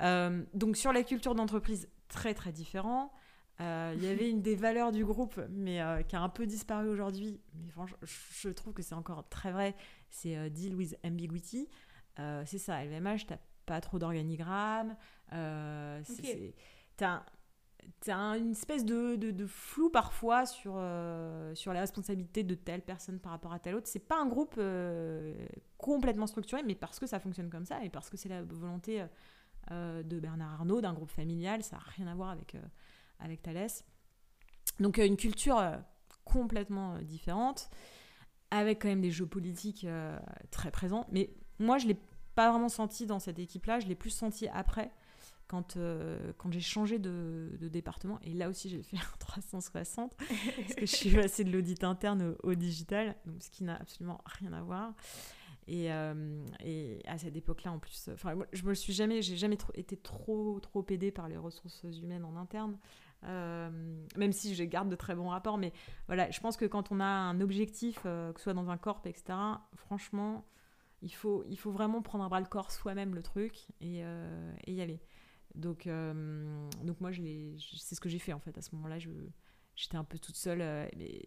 Euh, 0.03 0.45
donc 0.53 0.77
sur 0.77 0.93
la 0.93 1.03
culture 1.03 1.35
d'entreprise, 1.35 1.89
très 2.09 2.35
très 2.35 2.53
différent. 2.53 3.13
Euh, 3.61 3.95
il 3.97 4.05
y 4.05 4.09
avait 4.09 4.29
une 4.29 4.43
des 4.43 4.55
valeurs 4.55 4.93
du 4.93 5.05
groupe, 5.05 5.41
mais 5.49 5.81
qui 6.09 6.17
a 6.17 6.21
un 6.21 6.29
peu 6.29 6.47
disparu 6.47 6.89
aujourd'hui. 6.89 7.41
Mais 7.55 7.71
franchement, 7.71 7.99
je 8.03 8.49
trouve 8.51 8.75
que 8.75 8.83
c'est 8.83 8.95
encore 8.95 9.29
très 9.29 9.51
vrai. 9.51 9.75
C'est 10.11 10.51
deal 10.51 10.75
with 10.75 10.97
ambiguity. 11.05 11.69
c'est 12.17 12.59
ça, 12.59 12.85
LVMH, 12.85 13.27
t'as 13.29 13.39
pas 13.65 13.81
trop 13.81 13.99
d'organigramme. 13.99 14.97
Okay. 15.33 16.55
T'as 16.97 17.23
as 18.09 18.37
une 18.37 18.53
espèce 18.53 18.85
de, 18.85 19.17
de, 19.17 19.47
flou 19.47 19.91
parfois 19.91 20.47
sur, 20.47 20.75
euh, 20.77 21.55
sur 21.55 21.73
les 21.73 21.81
responsabilités 21.81 22.43
de 22.43 22.55
telle 22.55 22.83
personne 22.83 23.19
par 23.19 23.33
rapport 23.33 23.53
à 23.53 23.59
telle 23.59 23.75
autre. 23.75 23.89
C'est 23.89 23.99
pas 23.99 24.19
un 24.21 24.27
groupe 24.27 24.55
euh, 24.59 25.35
complètement 25.79 26.27
structuré, 26.27 26.63
mais 26.65 26.75
parce 26.75 26.99
que 26.99 27.07
ça 27.07 27.19
fonctionne 27.19 27.51
comme 27.51 27.65
ça 27.65 27.83
et 27.85 27.91
parce 27.91 28.11
que 28.11 28.17
c'est 28.17 28.29
la 28.29 28.43
volonté 28.43 29.05
euh, 29.71 30.03
de 30.03 30.19
Bernard 30.19 30.55
Arnault, 30.55 30.81
d'un 30.81 30.93
groupe 30.93 31.11
familial, 31.11 31.63
ça 31.63 31.77
n'a 31.77 31.83
rien 31.97 32.07
à 32.07 32.15
voir 32.15 32.31
avec, 32.31 32.57
avec 33.19 33.43
Thalès. 33.43 33.85
Donc 34.81 34.99
une 34.99 35.17
culture 35.17 35.63
complètement 36.25 36.99
différente, 37.03 37.71
avec 38.51 38.83
quand 38.83 38.89
même 38.89 39.01
des 39.01 39.11
jeux 39.11 39.27
politiques 39.27 39.87
très 40.51 40.71
présents. 40.71 41.07
Mais 41.11 41.31
moi, 41.59 41.79
je 41.79 41.87
l'ai 41.87 41.99
pas 42.35 42.51
vraiment 42.51 42.69
senti 42.69 43.07
dans 43.07 43.19
cette 43.19 43.39
équipe-là, 43.39 43.81
je 43.81 43.87
l'ai 43.87 43.95
plus 43.95 44.11
senti 44.11 44.47
après 44.49 44.93
quand, 45.49 45.77
euh, 45.77 46.33
quand 46.39 46.53
j'ai 46.53 46.61
changé 46.61 46.99
de, 46.99 47.57
de, 47.61 47.69
département, 47.69 48.19
et 48.23 48.35
là 48.35 48.49
aussi 48.49 48.69
j'ai 48.69 48.83
fait 48.83 48.97
un 48.97 49.19
360, 49.19 50.17
parce 50.17 50.75
que 50.75 50.87
je 50.87 50.97
suis 50.97 51.11
passée 51.15 51.45
de 51.45 51.51
l'audit 51.51 51.85
interne 51.85 52.35
au, 52.43 52.55
digital, 52.55 53.17
donc 53.27 53.43
ce 53.43 53.51
qui 53.51 53.65
n'a 53.65 53.77
absolument 53.77 54.21
rien 54.27 54.53
à 54.53 54.63
voir. 54.63 54.95
Et, 55.69 55.93
euh, 55.93 56.45
et 56.65 57.01
à 57.07 57.19
cette 57.19 57.37
époque-là, 57.37 57.73
en 57.73 57.79
plus, 57.79 58.09
enfin, 58.13 58.35
je 58.53 58.63
me 58.65 58.75
suis 58.75 58.93
jamais, 58.93 59.21
j'ai 59.23 59.37
jamais 59.37 59.59
été 59.75 59.97
trop, 59.97 60.61
trop 60.61 60.85
aidée 60.91 61.11
par 61.11 61.29
les 61.29 61.37
ressources 61.37 61.85
humaines 62.03 62.25
en 62.25 62.37
interne. 62.37 62.79
Euh, 63.25 63.71
même 64.17 64.33
si 64.33 64.55
je 64.55 64.63
garde 64.63 64.89
de 64.89 64.95
très 64.95 65.15
bons 65.15 65.29
rapports, 65.29 65.59
mais 65.59 65.73
voilà, 66.07 66.31
je 66.31 66.39
pense 66.39 66.57
que 66.57 66.67
quand 66.67 66.93
on 66.93 67.01
a 67.01 67.05
un 67.05 67.41
objectif, 67.41 68.03
que 68.03 68.33
ce 68.37 68.43
soit 68.43 68.55
dans 68.55 68.71
un 68.71 68.77
corps, 68.77 69.01
etc., 69.05 69.37
franchement, 69.75 70.45
il 71.03 71.13
faut, 71.13 71.45
il 71.49 71.59
faut 71.59 71.73
vraiment 71.73 72.03
prendre 72.03 72.25
un 72.25 72.29
bras 72.29 72.41
le 72.41 72.47
corps 72.47 72.71
soi-même 72.71 73.15
le 73.15 73.23
truc 73.23 73.67
et, 73.81 74.03
y 74.67 74.81
aller. 74.81 75.01
Donc, 75.57 75.87
euh, 75.87 76.69
donc 76.83 77.01
moi, 77.01 77.11
c'est 77.13 77.95
ce 77.95 78.01
que 78.01 78.09
j'ai 78.09 78.19
fait 78.19 78.33
en 78.33 78.41
fait. 78.41 78.57
À 78.59 78.63
ce 78.63 78.75
moment-là, 78.77 78.99
j'étais 78.99 79.97
un 79.97 80.05
peu 80.05 80.19
toute 80.19 80.37
seule. 80.37 80.61
Euh, 80.61 80.87
mais 80.97 81.23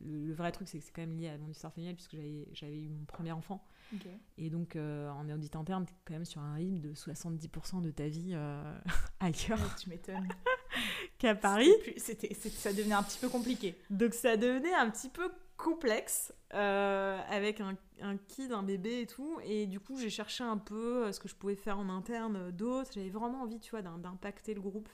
le, 0.00 0.32
vrai 0.32 0.50
truc, 0.50 0.68
c'est 0.68 0.78
que 0.78 0.84
c'est 0.84 0.92
quand 0.92 1.02
même 1.02 1.16
lié 1.16 1.28
à 1.28 1.38
mon 1.38 1.48
histoire 1.48 1.72
familiale, 1.72 1.94
puisque 1.94 2.16
j'avais 2.52 2.80
eu 2.80 2.88
mon 2.88 3.04
premier 3.04 3.32
enfant. 3.32 3.64
Et 4.38 4.50
donc, 4.50 4.76
euh, 4.76 5.08
en 5.10 5.28
audit 5.30 5.54
interne, 5.54 5.86
tu 5.86 5.92
es 5.92 5.96
quand 6.04 6.14
même 6.14 6.24
sur 6.24 6.40
un 6.40 6.54
rythme 6.54 6.80
de 6.80 6.94
70% 6.94 7.82
de 7.82 7.90
ta 7.90 8.08
vie 8.08 8.34
ailleurs. 9.20 9.76
tu 9.76 9.88
m'étonnes. 9.88 10.28
Qu'à 11.18 11.34
Paris. 11.34 11.72
C'était, 11.96 12.34
ça 12.34 12.72
devenait 12.72 12.94
un 12.94 13.02
petit 13.02 13.18
peu 13.18 13.28
compliqué. 13.28 13.76
Donc, 13.90 14.12
ça 14.14 14.36
devenait 14.36 14.74
un 14.74 14.90
petit 14.90 15.08
peu 15.08 15.30
complexe 15.56 16.34
euh, 16.54 17.20
avec 17.28 17.60
un, 17.60 17.76
un, 18.00 18.16
kid, 18.16 18.52
un 18.52 18.62
bébé 18.62 19.02
et 19.02 19.06
tout. 19.06 19.38
Et 19.44 19.66
du 19.66 19.80
coup, 19.80 19.98
j'ai 19.98 20.10
cherché 20.10 20.44
un 20.44 20.58
peu 20.58 21.06
euh, 21.06 21.12
ce 21.12 21.20
que 21.20 21.28
je 21.28 21.34
pouvais 21.34 21.56
faire 21.56 21.78
en 21.78 21.88
interne 21.88 22.36
euh, 22.36 22.50
d'autres. 22.50 22.92
J'avais 22.94 23.10
vraiment 23.10 23.42
envie, 23.42 23.58
tu 23.58 23.70
vois, 23.70 23.82
d'impacter 23.82 24.54
le 24.54 24.60
groupe. 24.60 24.88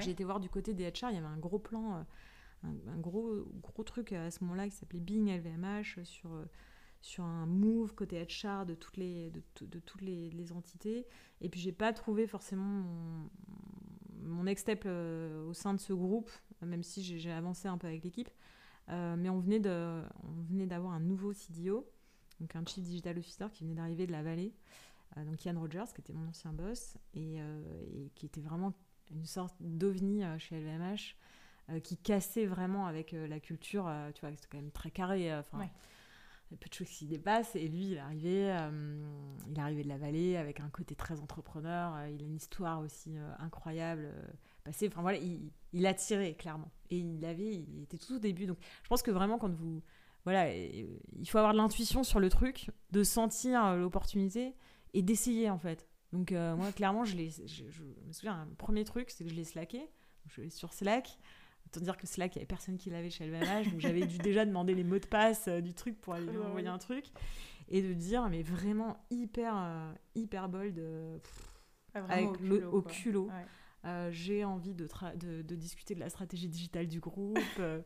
J'ai 0.00 0.10
été 0.10 0.24
voir 0.24 0.40
du 0.40 0.48
côté 0.48 0.74
des 0.74 0.84
HR, 0.84 1.10
il 1.10 1.14
y 1.14 1.18
avait 1.18 1.26
un 1.26 1.38
gros 1.38 1.60
plan, 1.60 2.04
un, 2.64 2.98
gros, 2.98 3.46
gros 3.62 3.84
truc 3.84 4.12
à 4.12 4.30
ce 4.30 4.42
moment-là 4.42 4.68
qui 4.68 4.74
s'appelait 4.74 5.00
Bing 5.00 5.30
LVMH 5.30 6.02
sur, 6.02 6.28
sur 7.00 7.24
un 7.24 7.46
move 7.46 7.94
côté 7.94 8.20
HR 8.22 8.66
de 8.66 8.74
toutes 8.74 8.96
les, 8.96 9.30
de, 9.30 9.42
de 9.66 9.78
toutes 9.78 10.02
les, 10.02 10.52
entités. 10.52 11.06
Et 11.40 11.48
puis, 11.48 11.60
j'ai 11.60 11.72
pas 11.72 11.92
trouvé 11.92 12.26
forcément 12.26 12.64
mon, 12.64 13.30
mon 14.22 14.44
next 14.44 14.62
step 14.62 14.86
au 14.86 15.52
sein 15.52 15.74
de 15.74 15.80
ce 15.80 15.92
groupe, 15.92 16.30
même 16.62 16.82
si 16.82 17.02
j'ai 17.02 17.32
avancé 17.32 17.68
un 17.68 17.78
peu 17.78 17.86
avec 17.86 18.04
l'équipe. 18.04 18.30
Euh, 18.90 19.16
mais 19.16 19.28
on 19.28 19.38
venait, 19.38 19.58
d'avoir 20.66 20.92
un 20.92 21.00
nouveau 21.00 21.32
CDO, 21.32 21.86
donc 22.40 22.54
un 22.56 22.64
Chief 22.64 22.84
Digital 22.84 23.18
Officer 23.18 23.46
qui 23.52 23.64
venait 23.64 23.74
d'arriver 23.74 24.06
de 24.06 24.12
la 24.12 24.22
vallée, 24.22 24.54
euh, 25.16 25.24
donc 25.24 25.44
Ian 25.44 25.58
Rogers, 25.58 25.92
qui 25.94 26.00
était 26.00 26.12
mon 26.12 26.28
ancien 26.28 26.52
boss, 26.52 26.96
et, 27.14 27.36
euh, 27.38 27.62
qui 28.14 28.26
était 28.26 28.40
vraiment 28.40 28.72
une 29.10 29.26
sorte 29.26 29.56
d'ovni 29.60 30.22
chez 30.38 30.60
LVMH, 30.60 31.16
qui 31.82 31.98
cassait 31.98 32.46
vraiment 32.46 32.86
avec 32.86 33.12
la 33.12 33.40
culture, 33.40 33.90
tu 34.14 34.22
vois, 34.22 34.34
c'était 34.34 34.48
quand 34.50 34.58
même 34.58 34.70
très 34.70 34.90
carré. 34.90 35.42
Il 36.50 36.54
y 36.54 36.54
a 36.54 36.58
peu 36.58 36.68
de 36.68 36.74
choses 36.74 36.88
qui 36.88 37.06
dépassent. 37.06 37.56
Et 37.56 37.68
lui, 37.68 37.88
il 37.88 37.94
est 37.94 37.98
arrivé, 37.98 38.56
il 39.48 39.58
est 39.58 39.60
arrivé 39.60 39.82
de 39.82 39.88
la 39.88 39.98
vallée 39.98 40.36
avec 40.36 40.60
un 40.60 40.68
côté 40.70 40.94
très 40.94 41.20
entrepreneur. 41.20 41.94
il 42.08 42.22
a 42.22 42.24
une 42.24 42.36
histoire 42.36 42.80
aussi 42.80 43.16
incroyable 43.38 44.12
Enfin 44.86 45.02
voilà, 45.02 45.18
il, 45.72 45.86
a 45.86 45.94
tiré 45.94 46.34
clairement. 46.34 46.70
Et 46.90 46.98
il 46.98 47.24
avait, 47.24 47.54
il 47.54 47.82
était 47.82 47.98
tout 47.98 48.14
au 48.14 48.18
début. 48.18 48.46
Donc 48.46 48.58
je 48.82 48.88
pense 48.88 49.02
que 49.02 49.10
vraiment 49.10 49.38
quand 49.38 49.52
vous, 49.52 49.82
voilà, 50.24 50.54
il 50.54 51.28
faut 51.28 51.38
avoir 51.38 51.52
de 51.52 51.58
l'intuition 51.58 52.02
sur 52.02 52.20
le 52.20 52.28
truc, 52.28 52.70
de 52.90 53.02
sentir 53.02 53.64
euh, 53.64 53.76
l'opportunité 53.76 54.54
et 54.94 55.02
d'essayer 55.02 55.50
en 55.50 55.58
fait. 55.58 55.86
Donc 56.12 56.32
euh, 56.32 56.56
moi 56.56 56.72
clairement, 56.72 57.04
je, 57.04 57.16
je, 57.16 57.64
je, 57.68 57.82
me 57.82 58.12
souviens, 58.12 58.42
un 58.42 58.54
premier 58.56 58.84
truc, 58.84 59.10
c'est 59.10 59.24
que 59.24 59.30
je 59.30 59.34
l'ai 59.34 59.44
slacké. 59.44 59.90
Je 60.26 60.42
suis 60.42 60.50
sur 60.50 60.74
Slack. 60.74 61.18
Autant 61.68 61.80
dire 61.80 61.96
que 61.96 62.06
Slack, 62.06 62.34
il 62.34 62.38
n'y 62.38 62.42
avait 62.42 62.46
personne 62.46 62.76
qui 62.76 62.90
l'avait 62.90 63.10
chez 63.10 63.26
LVMH, 63.26 63.70
donc 63.70 63.80
j'avais 63.80 64.06
dû 64.06 64.18
déjà 64.18 64.44
demander 64.44 64.74
les 64.74 64.84
mots 64.84 64.98
de 64.98 65.06
passe 65.06 65.48
euh, 65.48 65.60
du 65.60 65.74
truc 65.74 66.00
pour 66.00 66.14
aller 66.14 66.26
lui 66.26 66.38
envoyer 66.38 66.68
un 66.68 66.78
truc. 66.78 67.06
Et 67.70 67.82
de 67.82 67.92
dire, 67.92 68.28
mais 68.30 68.42
vraiment 68.42 68.96
hyper, 69.10 69.54
hyper 70.14 70.48
bold, 70.48 70.82
ah, 71.94 72.00
avec 72.08 72.30
au 72.72 72.80
culot. 72.80 73.30
Euh, 73.84 74.08
j'ai 74.10 74.44
envie 74.44 74.74
de, 74.74 74.88
de, 75.14 75.54
discuter 75.54 75.94
de 75.94 76.00
la 76.00 76.10
stratégie 76.10 76.48
digitale 76.48 76.86
du 76.86 77.00
groupe. 77.00 77.38
Euh, 77.58 77.80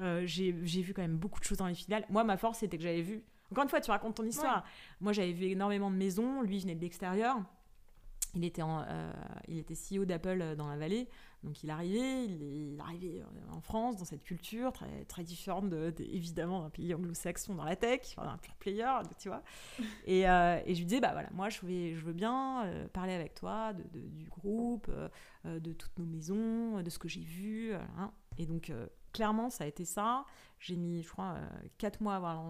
euh, 0.00 0.22
j'ai 0.26 0.52
vu 0.52 0.94
quand 0.94 1.02
même 1.02 1.16
beaucoup 1.16 1.38
de 1.38 1.44
choses 1.44 1.58
dans 1.58 1.66
les 1.66 1.74
filiales. 1.74 2.04
Moi, 2.08 2.24
ma 2.24 2.36
force, 2.36 2.58
c'était 2.58 2.76
que 2.76 2.82
j'avais 2.82 3.02
vu. 3.02 3.22
Encore 3.50 3.64
une 3.64 3.70
fois, 3.70 3.80
tu 3.80 3.90
racontes 3.90 4.16
ton 4.16 4.24
histoire. 4.24 4.64
Moi, 5.00 5.12
j'avais 5.12 5.32
vu 5.32 5.46
énormément 5.46 5.90
de 5.90 5.96
maisons. 5.96 6.42
Lui, 6.42 6.60
venait 6.60 6.74
de 6.74 6.80
l'extérieur. 6.80 7.38
Il 8.34 8.44
était, 8.44 8.62
en, 8.62 8.84
il 9.48 9.58
était 9.58 9.74
CEO 9.74 10.04
d'Apple 10.04 10.56
dans 10.56 10.68
la 10.68 10.76
vallée. 10.76 11.08
Donc 11.44 11.62
il 11.62 11.70
arrivait, 11.70 12.24
il 12.24 12.42
est 12.42 12.80
arrivé 12.80 13.22
en 13.52 13.60
France, 13.60 13.96
dans 13.96 14.04
cette 14.04 14.24
culture 14.24 14.72
très, 14.72 15.04
très 15.04 15.22
différente, 15.22 15.68
de, 15.68 15.94
évidemment, 15.98 16.62
d'un 16.62 16.70
pays 16.70 16.94
anglo-saxon 16.94 17.54
dans 17.54 17.64
la 17.64 17.76
tech, 17.76 18.14
un 18.16 18.38
pure 18.38 18.54
player, 18.54 18.90
tu 19.18 19.28
vois. 19.28 19.42
Et, 20.06 20.28
euh, 20.28 20.60
et, 20.64 20.74
je 20.74 20.80
lui 20.80 20.86
disais, 20.86 21.00
bah 21.00 21.12
voilà, 21.12 21.28
moi 21.32 21.50
je, 21.50 21.64
vais, 21.66 21.94
je 21.94 22.04
veux 22.04 22.12
bien 22.12 22.64
euh, 22.64 22.88
parler 22.88 23.12
avec 23.12 23.34
toi 23.34 23.72
de, 23.72 24.00
du 24.00 24.28
groupe, 24.28 24.90
euh, 24.90 25.60
de 25.60 25.72
toutes 25.72 25.98
nos 25.98 26.06
maisons, 26.06 26.82
de 26.82 26.90
ce 26.90 26.98
que 26.98 27.08
j'ai 27.08 27.22
vu. 27.22 27.74
Hein. 27.74 28.10
Et 28.38 28.46
donc 28.46 28.72
clairement, 29.14 29.48
ça 29.48 29.64
a 29.64 29.66
été 29.66 29.86
ça. 29.86 30.26
J'ai 30.58 30.76
mis, 30.76 31.02
je 31.02 31.10
crois, 31.10 31.36
4 31.78 31.94
euh, 31.94 32.04
mois 32.04 32.14
à 32.14 32.16
avoir 32.16 32.42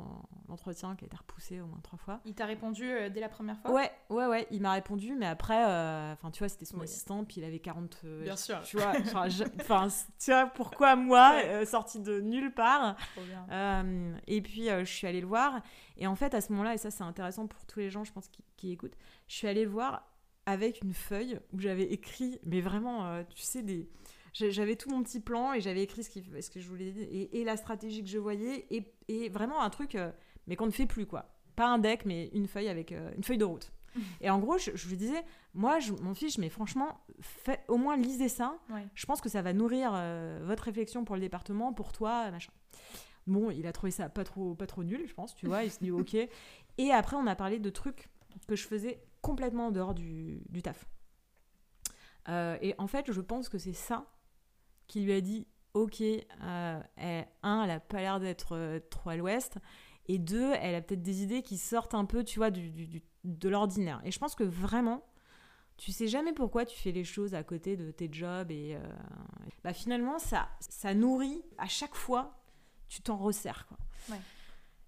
l'entretien 0.48 0.94
qui 0.96 1.04
a 1.04 1.06
été 1.06 1.16
repoussé 1.16 1.60
au 1.60 1.66
moins 1.66 1.80
trois 1.82 1.98
fois. 1.98 2.20
Il 2.24 2.34
t'a 2.34 2.46
répondu 2.46 2.84
euh, 2.84 3.08
dès 3.08 3.20
la 3.20 3.28
première 3.28 3.58
fois? 3.58 3.72
Ouais, 3.72 3.90
ouais, 4.08 4.26
ouais, 4.26 4.46
il 4.50 4.62
m'a 4.62 4.72
répondu, 4.72 5.14
mais 5.14 5.26
après, 5.26 5.64
euh, 5.66 6.12
enfin, 6.12 6.30
tu 6.30 6.38
vois, 6.38 6.48
c'était 6.48 6.64
son 6.64 6.80
assistant, 6.80 7.24
puis 7.24 7.40
il 7.40 7.44
avait 7.44 7.58
40. 7.58 8.04
Bien 8.22 8.36
sûr. 8.36 8.62
Tu 8.62 8.78
vois, 8.78 8.92
enfin, 9.00 9.28
tu 10.18 10.30
vois, 10.30 10.46
pourquoi 10.46 10.96
moi, 10.96 11.64
sortie 11.66 12.00
de 12.00 12.20
nulle 12.20 12.52
part? 12.52 12.96
Et 14.26 14.40
puis, 14.42 14.68
je 14.68 14.84
suis 14.84 15.06
allée 15.06 15.20
le 15.20 15.26
voir, 15.26 15.60
et 15.96 16.06
en 16.06 16.16
fait, 16.16 16.34
à 16.34 16.40
ce 16.40 16.50
moment-là, 16.52 16.74
et 16.74 16.78
ça, 16.78 16.90
c'est 16.90 17.04
intéressant 17.04 17.46
pour 17.46 17.64
tous 17.66 17.80
les 17.80 17.90
gens, 17.90 18.04
je 18.04 18.12
pense, 18.12 18.28
qui, 18.28 18.42
qui 18.56 18.72
écoutent, 18.72 18.96
je 19.28 19.34
suis 19.34 19.48
allée 19.48 19.64
le 19.64 19.70
voir 19.70 20.08
avec 20.46 20.82
une 20.82 20.94
feuille 20.94 21.40
où 21.52 21.58
j'avais 21.58 21.84
écrit, 21.84 22.38
mais 22.44 22.60
vraiment, 22.60 23.24
tu 23.24 23.42
sais, 23.42 23.62
des... 23.62 23.88
j'avais 24.34 24.76
tout 24.76 24.90
mon 24.90 25.02
petit 25.02 25.20
plan 25.20 25.52
et 25.52 25.60
j'avais 25.60 25.82
écrit 25.82 26.02
ce, 26.02 26.10
qui, 26.10 26.22
ce 26.40 26.50
que 26.50 26.60
je 26.60 26.68
voulais 26.68 26.90
dire 26.90 27.06
et, 27.10 27.40
et, 27.40 27.44
la 27.44 27.56
stratégie 27.56 28.02
que 28.02 28.10
je 28.10 28.18
voyais 28.18 28.66
et, 28.70 28.92
et 29.08 29.28
vraiment 29.28 29.62
un 29.62 29.70
truc, 29.70 29.94
euh, 29.94 30.10
mais 30.46 30.56
qu'on 30.56 30.66
ne 30.66 30.72
fait 30.72 30.86
plus, 30.86 31.06
quoi. 31.06 31.30
Pas 31.56 31.66
un 31.68 31.78
deck, 31.78 32.04
mais 32.04 32.28
une 32.34 32.48
feuille 32.48 32.68
avec 32.68 32.92
euh, 32.92 33.12
une 33.16 33.22
feuille 33.22 33.38
de 33.38 33.44
route. 33.44 33.72
Et 34.20 34.28
en 34.28 34.40
gros, 34.40 34.58
je, 34.58 34.72
je 34.74 34.88
lui 34.88 34.96
disais, 34.96 35.22
moi, 35.54 35.78
je 35.78 35.92
m'en 35.92 36.14
fiche, 36.14 36.38
mais 36.38 36.48
franchement, 36.48 37.00
fait, 37.20 37.60
au 37.68 37.76
moins 37.76 37.96
lisez 37.96 38.28
ça. 38.28 38.58
Ouais. 38.70 38.84
Je 38.96 39.06
pense 39.06 39.20
que 39.20 39.28
ça 39.28 39.40
va 39.40 39.52
nourrir 39.52 39.92
euh, 39.94 40.42
votre 40.44 40.64
réflexion 40.64 41.04
pour 41.04 41.14
le 41.14 41.20
département, 41.20 41.72
pour 41.72 41.92
toi, 41.92 42.28
machin. 42.32 42.52
Bon, 43.28 43.52
il 43.52 43.66
a 43.68 43.72
trouvé 43.72 43.92
ça 43.92 44.08
pas 44.08 44.24
trop, 44.24 44.56
pas 44.56 44.66
trop 44.66 44.82
nul, 44.82 45.04
je 45.06 45.14
pense, 45.14 45.36
tu 45.36 45.46
vois. 45.46 45.62
Il 45.62 45.70
se 45.70 45.78
dit 45.78 45.90
ok. 45.92 46.16
Et 46.78 46.90
après, 46.90 47.16
on 47.16 47.26
a 47.28 47.36
parlé 47.36 47.60
de 47.60 47.70
trucs 47.70 48.08
que 48.48 48.56
je 48.56 48.66
faisais 48.66 49.00
complètement 49.22 49.68
en 49.68 49.70
dehors 49.70 49.94
du, 49.94 50.42
du 50.48 50.60
taf. 50.60 50.86
Euh, 52.28 52.58
et 52.60 52.74
en 52.78 52.86
fait, 52.86 53.12
je 53.12 53.20
pense 53.20 53.48
que 53.48 53.58
c'est 53.58 53.72
ça 53.74 54.06
qui 54.86 55.00
lui 55.00 55.12
a 55.12 55.20
dit 55.20 55.46
ok, 55.74 56.00
euh, 56.02 56.80
un, 57.42 57.62
elle 57.64 57.70
a 57.70 57.80
pas 57.80 57.98
l'air 58.00 58.20
d'être 58.20 58.52
euh, 58.56 58.78
trop 58.90 59.10
à 59.10 59.16
l'ouest. 59.16 59.58
Et 60.06 60.18
deux, 60.18 60.52
elle 60.60 60.74
a 60.74 60.82
peut-être 60.82 61.02
des 61.02 61.22
idées 61.22 61.42
qui 61.42 61.56
sortent 61.58 61.94
un 61.94 62.04
peu, 62.04 62.22
tu 62.24 62.38
vois, 62.38 62.50
du- 62.50 63.02
de 63.24 63.48
l'ordinaire. 63.48 64.00
Et 64.04 64.10
je 64.12 64.18
pense 64.18 64.34
que 64.34 64.44
vraiment, 64.44 65.02
tu 65.76 65.90
sais 65.92 66.06
jamais 66.06 66.32
pourquoi 66.32 66.64
tu 66.66 66.78
fais 66.78 66.92
les 66.92 67.04
choses 67.04 67.34
à 67.34 67.42
côté 67.42 67.76
de 67.76 67.90
tes 67.90 68.08
jobs. 68.12 68.50
Et 68.50 68.76
euh, 68.76 68.86
bah, 69.64 69.72
finalement, 69.72 70.18
ça, 70.18 70.48
ça 70.60 70.94
nourrit 70.94 71.42
à 71.58 71.66
chaque 71.66 71.94
fois, 71.94 72.44
tu 72.88 73.00
t'en 73.00 73.16
resserres. 73.16 73.66
Quoi. 73.66 73.78
Ouais. 74.10 74.20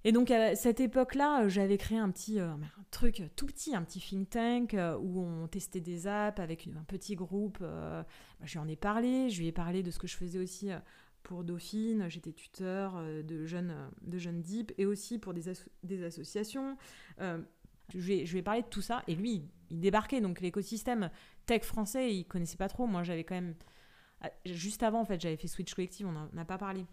Et 0.07 0.13
donc 0.13 0.31
à 0.31 0.55
cette 0.55 0.79
époque-là, 0.79 1.43
euh, 1.43 1.49
j'avais 1.49 1.79
créé 1.79 1.99
un 1.99 2.09
petit 2.13 2.39
euh, 2.39 2.55
truc 2.93 3.25
tout 3.35 3.47
petit, 3.47 3.75
un 3.75 3.83
petit 3.83 3.99
think 3.99 4.31
tank 4.31 4.75
euh, 4.75 4.97
où 4.97 5.21
on 5.21 5.49
testait 5.49 5.81
des 5.81 6.07
apps 6.07 6.39
avec 6.39 6.69
un 6.69 6.85
petit 6.85 7.17
groupe. 7.17 7.59
bah, 7.59 8.07
je 8.45 8.53
lui 8.53 8.59
en 8.61 8.69
ai 8.69 8.77
parlé, 8.77 9.31
je 9.31 9.41
lui 9.41 9.49
ai 9.49 9.53
parlé 9.53 9.83
de 9.83 9.91
ce 9.91 9.99
que 9.99 10.07
je 10.07 10.17
faisais 10.17 10.39
aussi 10.39 10.71
pour 11.25 11.43
Dauphine. 11.43 12.09
J'étais 12.09 12.31
tuteur 12.33 13.03
de 13.03 13.47
jeunes 13.47 13.75
de 14.03 14.17
jeunes 14.17 14.43
deep 14.43 14.73
et 14.79 14.87
aussi 14.87 15.19
pour 15.19 15.35
des, 15.35 15.49
asso- 15.49 15.69
des 15.83 16.05
associations. 16.05 16.77
Je, 17.19 17.99
lui 17.99 18.39
ai, 18.39 18.43
parlé 18.43 18.63
de 18.63 18.69
tout 18.69 18.83
ça 18.83 19.03
et 19.09 19.17
lui, 19.17 19.43
il, 19.71 19.81
débarquait. 19.81 20.21
Donc 20.21 20.41
l'écosystème 20.41 21.11
tech 21.47 21.65
français, 21.65 22.15
il 22.15 22.27
connaissait 22.27 22.57
pas 22.57 22.69
trop. 22.69 22.87
Moi, 22.87 23.03
j'avais 23.03 23.25
quand 23.25 23.35
même 23.35 23.57
ah, 24.21 24.31
juste 24.45 24.85
avant 24.85 25.01
en 25.01 25.05
fait, 25.05 25.21
j'avais 25.21 25.37
fait 25.37 25.49
Switch 25.49 25.75
Collective. 25.75 26.07
On 26.07 26.13
n'en 26.13 26.29
a 26.37 26.45
pas 26.45 26.59
parlé. 26.59 26.87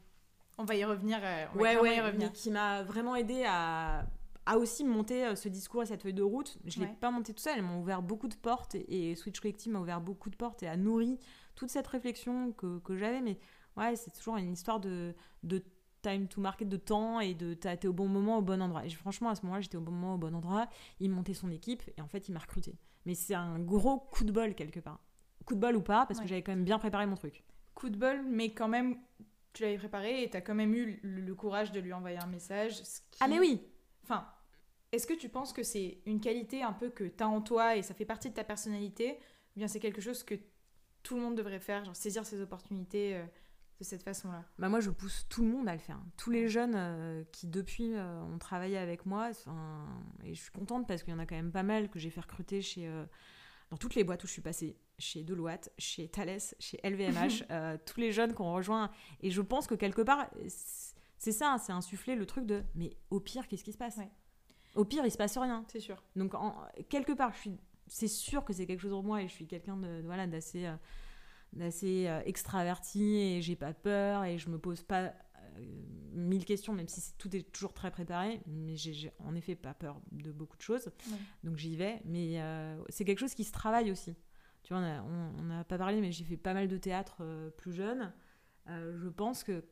On 0.57 0.63
va 0.65 0.75
y 0.75 0.83
revenir. 0.85 1.19
euh, 1.21 1.45
on 1.55 1.59
Ouais, 1.59 1.73
y 1.73 1.77
revenir. 1.77 2.27
mais 2.27 2.31
qui 2.31 2.51
m'a 2.51 2.83
vraiment 2.83 3.15
aidé 3.15 3.43
à, 3.47 4.05
à 4.45 4.57
aussi 4.57 4.83
monter 4.83 5.25
euh, 5.25 5.35
ce 5.35 5.49
discours 5.49 5.83
et 5.83 5.85
cette 5.85 6.03
feuille 6.03 6.13
de 6.13 6.21
route. 6.23 6.57
Je 6.65 6.79
ne 6.79 6.85
l'ai 6.85 6.91
Ouais. 6.91 6.97
pas 6.99 7.11
monté 7.11 7.33
tout 7.33 7.41
seul, 7.41 7.53
elles 7.57 7.63
m'ont 7.63 7.79
ouvert 7.81 8.01
beaucoup 8.01 8.27
de 8.27 8.35
portes 8.35 8.75
et, 8.75 9.11
et 9.11 9.15
Switch 9.15 9.39
Collective 9.39 9.71
m'a 9.71 9.79
ouvert 9.79 10.01
beaucoup 10.01 10.29
de 10.29 10.35
portes 10.35 10.61
et 10.63 10.67
a 10.67 10.77
nourri 10.77 11.17
toute 11.55 11.69
cette 11.69 11.87
réflexion 11.87 12.51
que, 12.53 12.79
que 12.79 12.95
j'avais. 12.95 13.21
Mais 13.21 13.37
ouais, 13.77 13.95
c'est 13.95 14.11
toujours 14.11 14.37
une 14.37 14.53
histoire 14.53 14.79
de, 14.79 15.15
de 15.43 15.63
time 16.01 16.27
to 16.27 16.41
market, 16.41 16.67
de 16.69 16.77
temps 16.77 17.19
et 17.19 17.33
de 17.33 17.53
été 17.53 17.87
au 17.87 17.93
bon 17.93 18.07
moment, 18.07 18.37
au 18.37 18.41
bon 18.41 18.61
endroit. 18.61 18.85
Et 18.85 18.89
franchement, 18.89 19.29
à 19.29 19.35
ce 19.35 19.41
moment-là, 19.43 19.61
j'étais 19.61 19.77
au 19.77 19.81
bon 19.81 19.91
moment, 19.91 20.15
au 20.15 20.17
bon 20.17 20.35
endroit. 20.35 20.67
Il 20.99 21.09
montait 21.09 21.33
son 21.33 21.49
équipe 21.49 21.81
et 21.97 22.01
en 22.01 22.07
fait, 22.07 22.27
il 22.27 22.33
m'a 22.33 22.39
recruté. 22.39 22.77
Mais 23.05 23.15
c'est 23.15 23.33
un 23.35 23.59
gros 23.59 23.99
coup 23.99 24.23
de 24.23 24.31
bol 24.31 24.53
quelque 24.53 24.79
part. 24.79 24.99
Coup 25.45 25.55
de 25.55 25.59
bol 25.59 25.75
ou 25.75 25.81
pas, 25.81 26.05
parce 26.05 26.19
Ouais. 26.19 26.23
que 26.25 26.29
j'avais 26.29 26.41
quand 26.43 26.51
même 26.53 26.63
bien 26.63 26.77
préparé 26.79 27.05
mon 27.05 27.15
truc. 27.15 27.43
Coup 27.73 27.89
de 27.89 27.97
bol, 27.97 28.21
mais 28.27 28.53
quand 28.53 28.67
même, 28.67 28.97
tu 29.53 29.63
l'avais 29.63 29.77
préparé 29.77 30.23
et 30.23 30.29
tu 30.29 30.37
as 30.37 30.41
quand 30.41 30.55
même 30.55 30.73
eu 30.73 30.99
le, 31.03 31.21
le 31.21 31.35
courage 31.35 31.71
de 31.71 31.79
lui 31.79 31.93
envoyer 31.93 32.17
un 32.17 32.27
message. 32.27 32.75
ce 32.83 32.99
qui- 33.11 33.19
Ah 33.21 33.27
mais 33.27 33.39
oui 33.39 33.61
Enfin, 34.03 34.27
est-ce 34.91 35.07
que 35.07 35.13
tu 35.13 35.29
penses 35.29 35.53
que 35.53 35.63
c'est 35.63 35.99
une 36.05 36.19
qualité 36.19 36.61
un 36.63 36.73
peu 36.73 36.89
que 36.89 37.03
tu 37.05 37.23
as 37.23 37.27
en 37.29 37.41
toi 37.41 37.75
et 37.77 37.81
ça 37.81 37.93
fait 37.93 38.05
partie 38.05 38.29
de 38.29 38.35
ta 38.35 38.43
personnalité 38.43 39.17
Ou 39.55 39.59
bien 39.59 39.67
c'est 39.67 39.79
quelque 39.79 40.01
chose 40.01 40.23
que 40.23 40.35
tout 41.03 41.15
le 41.15 41.21
monde 41.21 41.35
devrait 41.35 41.59
faire, 41.59 41.85
genre 41.85 41.95
saisir 41.95 42.25
ses 42.25 42.41
opportunités 42.41 43.15
euh, 43.15 43.23
de 43.79 43.83
cette 43.83 44.03
façon-là? 44.03 44.43
Bah 44.57 44.69
moi, 44.69 44.79
je 44.79 44.89
pousse 44.89 45.25
tout 45.29 45.41
le 45.43 45.49
monde 45.49 45.67
à 45.67 45.73
le 45.73 45.79
faire. 45.79 45.99
Tous 46.17 46.31
les 46.31 46.47
jeunes 46.47 46.75
euh, 46.75 47.23
qui, 47.31 47.47
depuis, 47.47 47.93
euh, 47.95 48.21
ont 48.23 48.37
travaillé 48.37 48.77
avec 48.77 49.05
moi. 49.05 49.31
Et 50.23 50.33
je 50.33 50.41
suis 50.41 50.51
contente 50.51 50.87
parce 50.87 51.03
qu'il 51.03 51.11
y 51.13 51.15
en 51.15 51.19
a 51.19 51.25
quand 51.25 51.35
même 51.35 51.51
pas 51.51 51.63
mal 51.63 51.89
que 51.89 51.99
j'ai 51.99 52.09
fait 52.09 52.21
recruter 52.21 52.61
chez, 52.61 52.89
dans 53.69 53.77
toutes 53.77 53.95
les 53.95 54.03
boîtes 54.03 54.23
où 54.23 54.27
je 54.27 54.31
suis 54.33 54.41
passée. 54.41 54.77
Chez 54.99 55.23
Deloitte, 55.23 55.71
chez 55.77 56.07
Thales, 56.07 56.39
chez 56.59 56.79
LVMH. 56.83 57.43
euh, 57.51 57.77
tous 57.85 57.99
les 57.99 58.11
jeunes 58.11 58.33
qu'on 58.33 58.53
rejoint. 58.53 58.89
Et 59.21 59.31
je 59.31 59.41
pense 59.41 59.67
que 59.67 59.75
quelque 59.75 60.01
part, 60.01 60.29
c'est 61.17 61.31
ça, 61.31 61.57
c'est 61.59 61.71
insuffler 61.71 62.15
le 62.15 62.25
truc 62.25 62.45
de 62.45 62.63
mais 62.75 62.95
au 63.09 63.19
pire, 63.19 63.47
qu'est-ce 63.47 63.63
qui 63.63 63.71
se 63.73 63.77
passe? 63.77 63.97
Ouais. 63.97 64.09
Au 64.75 64.85
pire, 64.85 65.05
il 65.05 65.11
se 65.11 65.17
passe 65.17 65.37
rien. 65.37 65.65
C'est 65.67 65.79
sûr. 65.79 66.01
Donc, 66.15 66.33
en- 66.35 66.55
quelque 66.89 67.13
part, 67.13 67.33
je 67.33 67.39
suis, 67.39 67.57
c'est 67.87 68.07
sûr 68.07 68.43
que 68.45 68.53
c'est 68.53 68.65
quelque 68.65 68.79
chose 68.81 68.91
pour 68.91 69.03
moi 69.03 69.21
et 69.21 69.27
je 69.27 69.33
suis 69.33 69.47
quelqu'un 69.47 69.77
de, 69.77 70.01
voilà, 70.05 70.25
d'assez, 70.27 70.65
euh, 70.65 70.75
d'assez 71.53 72.07
euh, 72.07 72.21
extraverti 72.25 73.17
et 73.17 73.41
j'ai 73.41 73.55
pas 73.55 73.73
peur 73.73 74.23
et 74.25 74.37
je 74.37 74.49
me 74.49 74.57
pose 74.57 74.83
pas 74.83 75.13
mille 76.13 76.45
questions, 76.45 76.73
même 76.73 76.87
si 76.87 77.13
tout 77.17 77.35
est 77.35 77.43
toujours 77.51 77.73
très 77.73 77.91
préparé. 77.91 78.41
Mais 78.47 78.75
j'ai, 78.75 78.93
j'ai 78.93 79.11
en 79.19 79.35
effet 79.35 79.55
pas 79.55 79.73
peur 79.73 79.99
de 80.11 80.31
beaucoup 80.31 80.57
de 80.57 80.61
choses. 80.61 80.87
Ouais. 81.11 81.17
Donc, 81.43 81.57
j'y 81.57 81.75
vais. 81.75 82.01
Mais 82.05 82.41
euh, 82.41 82.81
c'est 82.89 83.05
quelque 83.05 83.19
chose 83.19 83.33
qui 83.35 83.43
se 83.43 83.51
travaille 83.51 83.91
aussi. 83.91 84.15
Tu 84.63 84.73
vois, 84.73 84.81
on 85.37 85.43
n'a 85.43 85.63
pas 85.65 85.77
parlé, 85.77 85.99
mais 86.01 86.11
j'ai 86.11 86.23
fait 86.23 86.37
pas 86.37 86.53
mal 86.53 86.67
de 86.67 86.77
théâtre 86.77 87.17
euh, 87.21 87.49
plus 87.51 87.73
jeune. 87.73 88.13
Euh, 88.69 88.97
je 88.97 89.09
pense 89.09 89.43
que 89.43 89.63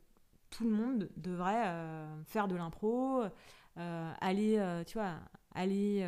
tout 0.50 0.66
le 0.66 0.72
monde 0.72 1.10
devrait 1.16 1.66
euh, 1.68 2.24
faire 2.26 2.48
de 2.50 2.56
l'impro, 2.56 3.24
aller, 3.78 4.84
tu 4.86 4.98
vois, 4.98 5.16
aller 5.56 6.06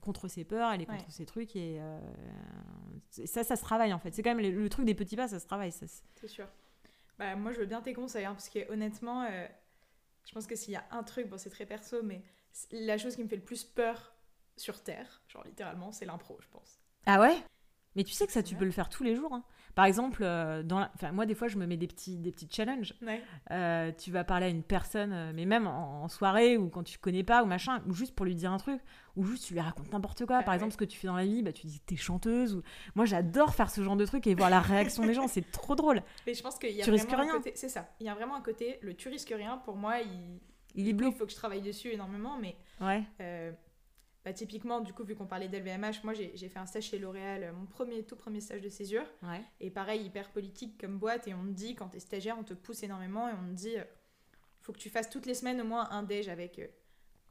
contre 0.00 0.26
ses 0.28 0.44
peurs, 0.44 0.68
aller 0.68 0.86
contre 0.86 1.04
Ouais. 1.04 1.10
ses 1.10 1.26
trucs. 1.26 1.54
Et 1.54 1.78
ça, 3.26 3.44
ça 3.44 3.56
se 3.56 3.62
travaille 3.62 3.92
en 3.92 3.98
fait. 3.98 4.12
C'est 4.14 4.22
quand 4.22 4.34
même 4.34 4.40
le, 4.40 4.58
le 4.62 4.68
truc 4.70 4.86
des 4.86 4.94
petits 4.94 5.16
pas, 5.16 5.28
ça 5.28 5.38
se 5.38 5.46
travaille. 5.46 5.70
C'est 5.72 6.28
sûr. 6.28 6.46
Bah, 7.18 7.36
moi, 7.36 7.52
je 7.52 7.58
veux 7.60 7.66
bien 7.66 7.82
tes 7.82 7.92
conseils, 7.92 8.24
hein, 8.24 8.32
parce 8.32 8.48
que 8.48 8.70
honnêtement, 8.72 9.28
je 10.24 10.32
pense 10.32 10.46
que 10.46 10.56
s'il 10.56 10.72
y 10.72 10.76
a 10.76 10.84
un 10.90 11.02
truc, 11.02 11.28
bon, 11.28 11.36
c'est 11.36 11.50
très 11.50 11.66
perso, 11.66 12.02
mais 12.02 12.22
la 12.72 12.96
chose 12.96 13.16
qui 13.16 13.22
me 13.22 13.28
fait 13.28 13.36
le 13.36 13.42
plus 13.44 13.64
peur 13.64 14.14
sur 14.56 14.82
Terre, 14.82 15.20
genre 15.28 15.44
littéralement, 15.44 15.92
c'est 15.92 16.06
l'impro, 16.06 16.38
je 16.40 16.48
pense. 16.48 16.78
Ah 17.06 17.20
ouais? 17.20 17.36
Mais 17.98 18.04
tu 18.04 18.12
sais 18.14 18.26
que 18.26 18.32
ça, 18.32 18.42
tu 18.42 18.54
peux 18.54 18.64
le 18.64 18.70
faire 18.70 18.88
tous 18.88 19.02
les 19.02 19.14
jours. 19.14 19.34
hein. 19.34 19.42
Par 19.74 19.84
exemple, 19.84 20.22
euh, 20.24 20.62
dans 20.62 20.78
la- 20.80 20.90
enfin, 20.94 21.12
moi, 21.12 21.26
des 21.26 21.34
fois, 21.34 21.46
je 21.48 21.56
me 21.58 21.66
mets 21.66 21.76
des 21.76 21.86
petits, 21.88 22.16
des 22.16 22.32
petits 22.32 22.48
challenges. 22.50 22.94
Ouais. 23.02 23.20
Euh, 23.50 23.92
tu 23.92 24.10
vas 24.10 24.24
parler 24.24 24.46
à 24.46 24.48
une 24.48 24.62
personne, 24.62 25.12
euh, 25.12 25.32
mais 25.34 25.44
même 25.44 25.66
en, 25.66 26.04
en 26.04 26.08
soirée 26.08 26.56
ou 26.56 26.68
quand 26.68 26.82
tu 26.84 26.96
connais 26.98 27.22
pas 27.24 27.42
ou 27.42 27.46
machin, 27.46 27.82
ou 27.86 27.92
juste 27.92 28.14
pour 28.14 28.24
lui 28.24 28.34
dire 28.34 28.50
un 28.52 28.56
truc, 28.56 28.80
ou 29.16 29.24
juste 29.24 29.44
tu 29.46 29.52
lui 29.54 29.60
racontes 29.60 29.92
n'importe 29.92 30.24
quoi. 30.26 30.38
Ah 30.38 30.42
Par 30.42 30.52
ouais. 30.52 30.54
exemple, 30.56 30.72
ce 30.72 30.78
que 30.78 30.84
tu 30.84 30.96
fais 30.98 31.06
dans 31.08 31.16
la 31.16 31.24
vie, 31.24 31.42
bah, 31.42 31.52
tu 31.52 31.66
dis 31.66 31.80
que 31.80 31.84
t'es 31.86 31.96
chanteuse. 31.96 32.54
Ou... 32.54 32.62
Moi, 32.94 33.04
j'adore 33.04 33.54
faire 33.54 33.68
ce 33.70 33.82
genre 33.82 33.96
de 33.96 34.06
truc 34.06 34.26
et 34.28 34.34
voir 34.34 34.48
la 34.50 34.60
réaction 34.60 35.04
des 35.04 35.14
gens, 35.14 35.26
c'est 35.28 35.50
trop 35.50 35.74
drôle. 35.76 36.00
Mais 36.26 36.34
je 36.34 36.42
pense 36.42 36.56
qu'il 36.58 36.70
y 36.70 36.80
a 36.80 36.84
Tu 36.84 36.90
risques 36.90 37.06
vraiment 37.08 37.24
rien. 37.24 37.32
côté. 37.32 37.52
C'est 37.56 37.68
ça. 37.68 37.88
Il 38.00 38.06
y 38.06 38.08
a 38.08 38.14
vraiment 38.14 38.36
un 38.36 38.42
côté. 38.42 38.78
Le 38.82 38.94
tu 38.94 39.08
risques 39.08 39.34
rien, 39.36 39.58
pour 39.58 39.76
moi, 39.76 39.98
il, 40.00 40.38
Il 40.76 40.88
est 40.88 40.92
bleu. 40.92 41.08
il 41.08 41.12
faut 41.14 41.24
que 41.26 41.32
je 41.32 41.36
travaille 41.36 41.62
dessus 41.62 41.88
énormément, 41.92 42.38
mais 42.40 42.56
Ouais. 42.80 43.02
euh, 43.20 43.52
bah, 44.28 44.34
typiquement, 44.34 44.80
du 44.82 44.92
coup, 44.92 45.04
vu 45.04 45.14
qu'on 45.16 45.24
parlait 45.24 45.48
d'LVMH, 45.48 46.04
moi 46.04 46.12
j'ai 46.12 46.48
fait 46.50 46.58
un 46.58 46.66
stage 46.66 46.82
chez 46.82 46.98
L'Oréal, 46.98 47.44
euh, 47.44 47.52
mon 47.54 47.64
premier, 47.64 48.02
tout 48.02 48.14
premier 48.14 48.42
stage 48.42 48.60
de 48.60 48.68
césure. 48.68 49.06
Ouais. 49.22 49.40
Et 49.58 49.70
pareil, 49.70 50.02
hyper 50.04 50.28
politique 50.28 50.78
comme 50.78 50.98
boîte. 50.98 51.26
Et 51.28 51.32
on 51.32 51.44
te 51.44 51.52
dit, 51.52 51.74
quand 51.74 51.88
t'es 51.88 51.98
stagiaire, 51.98 52.36
on 52.38 52.44
te 52.44 52.52
pousse 52.52 52.82
énormément 52.82 53.26
et 53.26 53.32
on 53.32 53.48
te 53.48 53.54
dit, 53.54 53.72
il 53.72 53.84
faut 54.60 54.74
que 54.74 54.78
tu 54.78 54.90
fasses 54.90 55.08
toutes 55.08 55.24
les 55.24 55.32
semaines 55.32 55.62
au 55.62 55.64
moins 55.64 55.88
un 55.92 56.02
déj 56.02 56.28
avec 56.28 56.58
euh, 56.58 56.66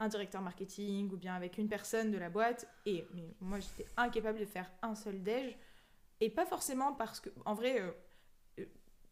un 0.00 0.08
directeur 0.08 0.42
marketing 0.42 1.08
ou 1.12 1.16
bien 1.16 1.36
avec 1.36 1.56
une 1.56 1.68
personne 1.68 2.10
de 2.10 2.18
la 2.18 2.30
boîte. 2.30 2.66
Et 2.84 3.06
mais 3.14 3.32
moi, 3.40 3.60
j'étais 3.60 3.86
incapable 3.96 4.40
de 4.40 4.44
faire 4.44 4.68
un 4.82 4.96
seul 4.96 5.22
déj. 5.22 5.56
Et 6.20 6.30
pas 6.30 6.46
forcément 6.46 6.94
parce 6.94 7.20
que, 7.20 7.30
en 7.44 7.54
vrai, 7.54 7.80
euh, 7.80 7.86
euh, 7.86 7.92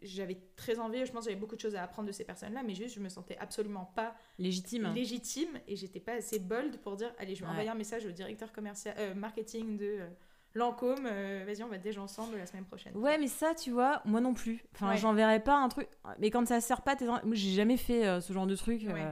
j'avais 0.03 0.39
très 0.57 0.79
envie, 0.79 1.05
je 1.07 1.13
pense 1.13 1.25
que 1.25 1.31
j'avais 1.31 1.41
beaucoup 1.41 1.57
de 1.57 1.61
choses 1.61 1.75
à 1.77 1.83
apprendre 1.83 2.07
de 2.09 2.13
ces 2.13 2.25
personnes-là, 2.25 2.63
mais 2.65 2.75
juste, 2.75 2.95
je 2.95 3.01
me 3.01 3.09
sentais 3.09 3.37
absolument 3.39 3.85
pas 3.97 4.15
Légitime. 4.39 4.93
légitime 4.95 5.49
et 5.67 5.77
j'étais 5.77 6.01
pas 6.01 6.13
assez 6.15 6.39
bold 6.39 6.79
pour 6.79 6.97
dire, 6.97 7.13
allez, 7.19 7.35
je 7.35 7.41
vais 7.41 7.47
Ouais. 7.47 7.53
envoyer 7.53 7.69
un 7.71 7.75
message 7.75 8.05
au 8.07 8.11
directeur 8.11 8.53
commercial, 8.53 8.95
euh, 8.99 9.15
marketing 9.15 9.77
de 9.79 9.85
euh, 9.85 10.07
Lancôme, 10.55 11.07
euh, 11.07 11.45
vas-y, 11.47 11.63
on 11.63 11.69
va 11.69 11.77
déj 11.79 11.99
ensemble 11.99 12.37
la 12.39 12.47
semaine 12.47 12.65
prochaine. 12.65 12.97
Ouais, 12.97 13.19
mais 13.19 13.29
ça, 13.29 13.55
tu 13.55 13.71
vois, 13.73 14.01
moi 14.07 14.21
non 14.23 14.33
plus. 14.33 14.65
Enfin, 14.75 14.91
Ouais. 14.91 14.97
j'enverrais 14.97 15.43
pas 15.43 15.57
un 15.57 15.69
truc. 15.69 15.89
Mais 16.19 16.31
quand 16.31 16.47
ça 16.47 16.61
sert 16.63 16.81
pas, 16.83 16.97
t'es 16.97 17.05
moi, 17.05 17.21
j'ai 17.33 17.51
jamais 17.53 17.77
fait 17.77 18.21
ce 18.23 18.33
genre 18.33 18.47
de 18.47 18.57
truc. 18.57 18.83
Ouais. 18.91 19.05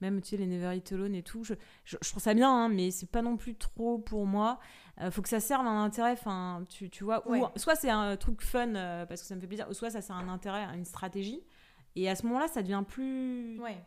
Même, 0.00 0.20
tu 0.20 0.30
sais, 0.30 0.36
les 0.36 0.46
Never 0.46 0.76
Eat 0.76 0.92
Alone 0.92 1.14
et 1.14 1.22
tout. 1.22 1.44
Je, 1.44 1.54
je, 1.84 1.96
je 2.02 2.10
trouve 2.10 2.22
ça 2.22 2.34
bien, 2.34 2.50
hein, 2.50 2.68
mais 2.68 2.90
c'est 2.90 3.08
pas 3.08 3.22
non 3.22 3.36
plus 3.36 3.54
trop 3.56 3.98
pour 3.98 4.26
moi. 4.26 4.58
Euh, 5.00 5.10
faut 5.10 5.22
que 5.22 5.28
ça 5.28 5.40
serve 5.40 5.66
un 5.66 5.84
intérêt, 5.84 6.12
enfin, 6.12 6.62
tu, 6.68 6.90
tu 6.90 7.04
vois. 7.04 7.26
Ouais. 7.28 7.40
Ou 7.40 7.46
soit 7.58 7.74
c'est 7.74 7.90
un 7.90 8.16
truc 8.16 8.42
fun 8.42 8.74
euh, 8.74 9.06
parce 9.06 9.22
que 9.22 9.26
ça 9.26 9.34
me 9.34 9.40
fait 9.40 9.46
plaisir, 9.46 9.66
ou 9.70 9.72
soit 9.72 9.90
ça 9.90 10.02
sert 10.02 10.16
un 10.16 10.28
intérêt, 10.28 10.62
une 10.74 10.84
stratégie. 10.84 11.42
Et 11.96 12.08
à 12.08 12.16
ce 12.16 12.26
moment-là, 12.26 12.48
ça 12.48 12.62
devient 12.62 12.82
plus. 12.86 13.58
Ouais. 13.60 13.78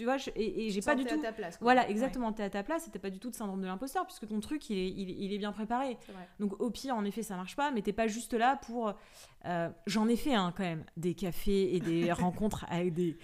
Tu 0.00 0.04
vois, 0.06 0.16
je- 0.16 0.30
et, 0.34 0.66
et 0.66 0.70
j'ai 0.70 0.80
pas 0.80 0.94
du 0.94 1.04
tout. 1.04 1.14
à 1.14 1.18
ta 1.18 1.30
place. 1.32 1.58
quoi. 1.58 1.64
Voilà, 1.66 1.82
Ouais, 1.82 1.90
exactement, 1.90 2.32
t'es 2.32 2.42
à 2.42 2.48
ta 2.48 2.62
place 2.62 2.88
et 2.88 2.90
t'as 2.90 2.98
pas 2.98 3.10
du 3.10 3.18
tout 3.18 3.28
de 3.28 3.34
syndrome 3.36 3.60
de 3.60 3.66
l'imposteur 3.66 4.06
puisque 4.06 4.26
ton 4.26 4.40
truc 4.40 4.70
il 4.70 4.78
est, 4.78 4.88
il, 4.88 5.10
est- 5.10 5.16
il 5.18 5.32
est 5.34 5.38
bien 5.38 5.52
préparé. 5.52 5.98
Donc 6.38 6.58
au 6.60 6.70
pire, 6.70 6.94
en 6.96 7.04
effet, 7.04 7.22
ça 7.22 7.36
marche 7.36 7.54
pas, 7.54 7.70
mais 7.70 7.82
t'es 7.82 7.92
pas 7.92 8.06
juste 8.06 8.32
là 8.32 8.58
pour. 8.66 8.94
euh, 9.44 9.68
J'en 9.86 10.08
ai 10.08 10.16
fait 10.16 10.34
hein, 10.34 10.54
quand 10.56 10.62
même 10.62 10.84
des 10.96 11.12
cafés 11.14 11.74
et 11.76 11.80
des 11.80 12.10
rencontres 12.12 12.64
avec 12.70 12.94
des, 12.94 13.18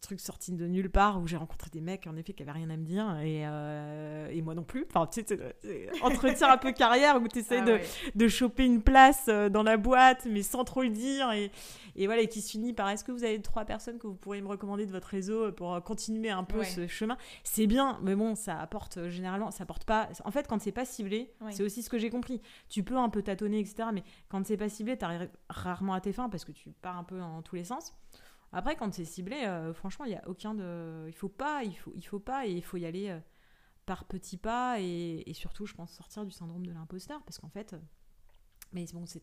trucs 0.00 0.20
sortis 0.20 0.52
de 0.52 0.66
nulle 0.66 0.90
part 0.90 1.20
où 1.20 1.26
j'ai 1.26 1.36
rencontré 1.36 1.70
des 1.72 1.80
mecs 1.80 2.06
en 2.06 2.16
effet 2.16 2.32
qui 2.32 2.42
avaient 2.42 2.52
rien 2.52 2.68
à 2.70 2.76
me 2.76 2.84
dire 2.84 3.16
et, 3.20 3.42
euh, 3.46 4.28
et 4.30 4.42
moi 4.42 4.54
non 4.54 4.64
plus. 4.64 4.84
Enfin, 4.88 5.06
tu 5.06 5.22
sais, 5.26 5.38
entretien 6.02 6.50
un 6.50 6.58
peu 6.58 6.72
carrière 6.72 7.20
où 7.20 7.28
t'essayes 7.28 7.60
Ah 7.62 7.66
de, 7.66 7.72
ouais. 7.72 7.82
de 8.14 8.28
choper 8.28 8.64
une 8.66 8.82
place 8.82 9.24
euh, 9.28 9.48
dans 9.48 9.62
la 9.62 9.76
boîte, 9.76 10.26
mais 10.26 10.42
sans 10.42 10.64
trop 10.64 10.82
le 10.82 10.90
dire. 10.90 11.30
Et, 11.32 11.50
et 11.96 12.06
voilà, 12.06 12.22
et 12.22 12.28
qui 12.28 12.40
se 12.40 12.50
finit 12.50 12.72
par 12.72 12.88
est-ce 12.88 13.04
que 13.04 13.12
vous 13.12 13.24
avez 13.24 13.40
trois 13.40 13.64
personnes 13.64 13.98
que 13.98 14.06
vous 14.06 14.14
pourriez 14.14 14.40
me 14.42 14.48
recommander 14.48 14.86
de 14.86 14.90
votre 14.92 15.08
réseau 15.08 15.52
pour 15.52 15.61
euh, 15.70 15.80
continuer 15.80 16.30
un 16.30 16.44
peu 16.44 16.58
Ouais. 16.60 16.64
ce 16.64 16.86
chemin 16.86 17.16
C'est 17.44 17.66
bien, 17.66 17.98
mais 18.02 18.14
bon, 18.14 18.34
ça 18.34 18.58
apporte 18.58 18.96
euh, 18.96 19.08
généralement, 19.10 19.50
ça 19.50 19.64
apporte 19.64 19.84
pas. 19.84 20.08
En 20.24 20.30
fait, 20.30 20.46
quand 20.48 20.60
c'est 20.60 20.72
pas 20.72 20.84
ciblé, 20.84 21.32
Ouais. 21.40 21.52
c'est 21.52 21.62
aussi 21.62 21.82
ce 21.82 21.90
que 21.90 21.98
j'ai 21.98 22.10
compris. 22.10 22.40
Tu 22.68 22.82
peux 22.82 22.96
un 22.96 23.08
peu 23.08 23.22
tâtonner, 23.22 23.58
etc. 23.60 23.88
Mais 23.92 24.02
quand 24.28 24.44
c'est 24.46 24.56
pas 24.56 24.68
ciblé, 24.68 24.96
t'arrives 24.98 25.30
rarement 25.48 25.94
à 25.94 26.00
tes 26.00 26.12
fins 26.12 26.28
parce 26.28 26.44
que 26.44 26.52
tu 26.52 26.70
pars 26.72 26.96
un 26.96 27.04
peu 27.04 27.20
en 27.20 27.42
tous 27.42 27.56
les 27.56 27.64
sens. 27.64 27.94
Après, 28.52 28.76
quand 28.76 28.92
c'est 28.92 29.04
ciblé, 29.06 29.44
euh, 29.46 29.72
franchement, 29.72 30.04
il 30.04 30.12
y 30.12 30.16
a 30.16 30.28
aucun 30.28 30.54
de. 30.54 31.04
Il 31.08 31.14
faut 31.14 31.28
pas, 31.28 31.64
il 31.64 31.74
faut, 31.74 31.92
il 31.94 32.02
faut 32.06 32.20
pas, 32.20 32.46
et 32.46 32.50
il 32.52 32.62
faut 32.62 32.76
y 32.76 32.84
aller 32.84 33.08
euh, 33.08 33.18
par 33.86 34.04
petits 34.04 34.36
pas 34.36 34.76
et, 34.80 35.22
et 35.26 35.32
surtout, 35.32 35.64
je 35.66 35.74
pense, 35.74 35.90
sortir 35.92 36.24
du 36.24 36.30
syndrome 36.32 36.66
de 36.66 36.72
l'imposteur 36.72 37.22
parce 37.22 37.38
qu'en 37.38 37.48
fait, 37.48 37.74
mais 38.72 38.84
bon, 38.92 39.06
c'est. 39.06 39.22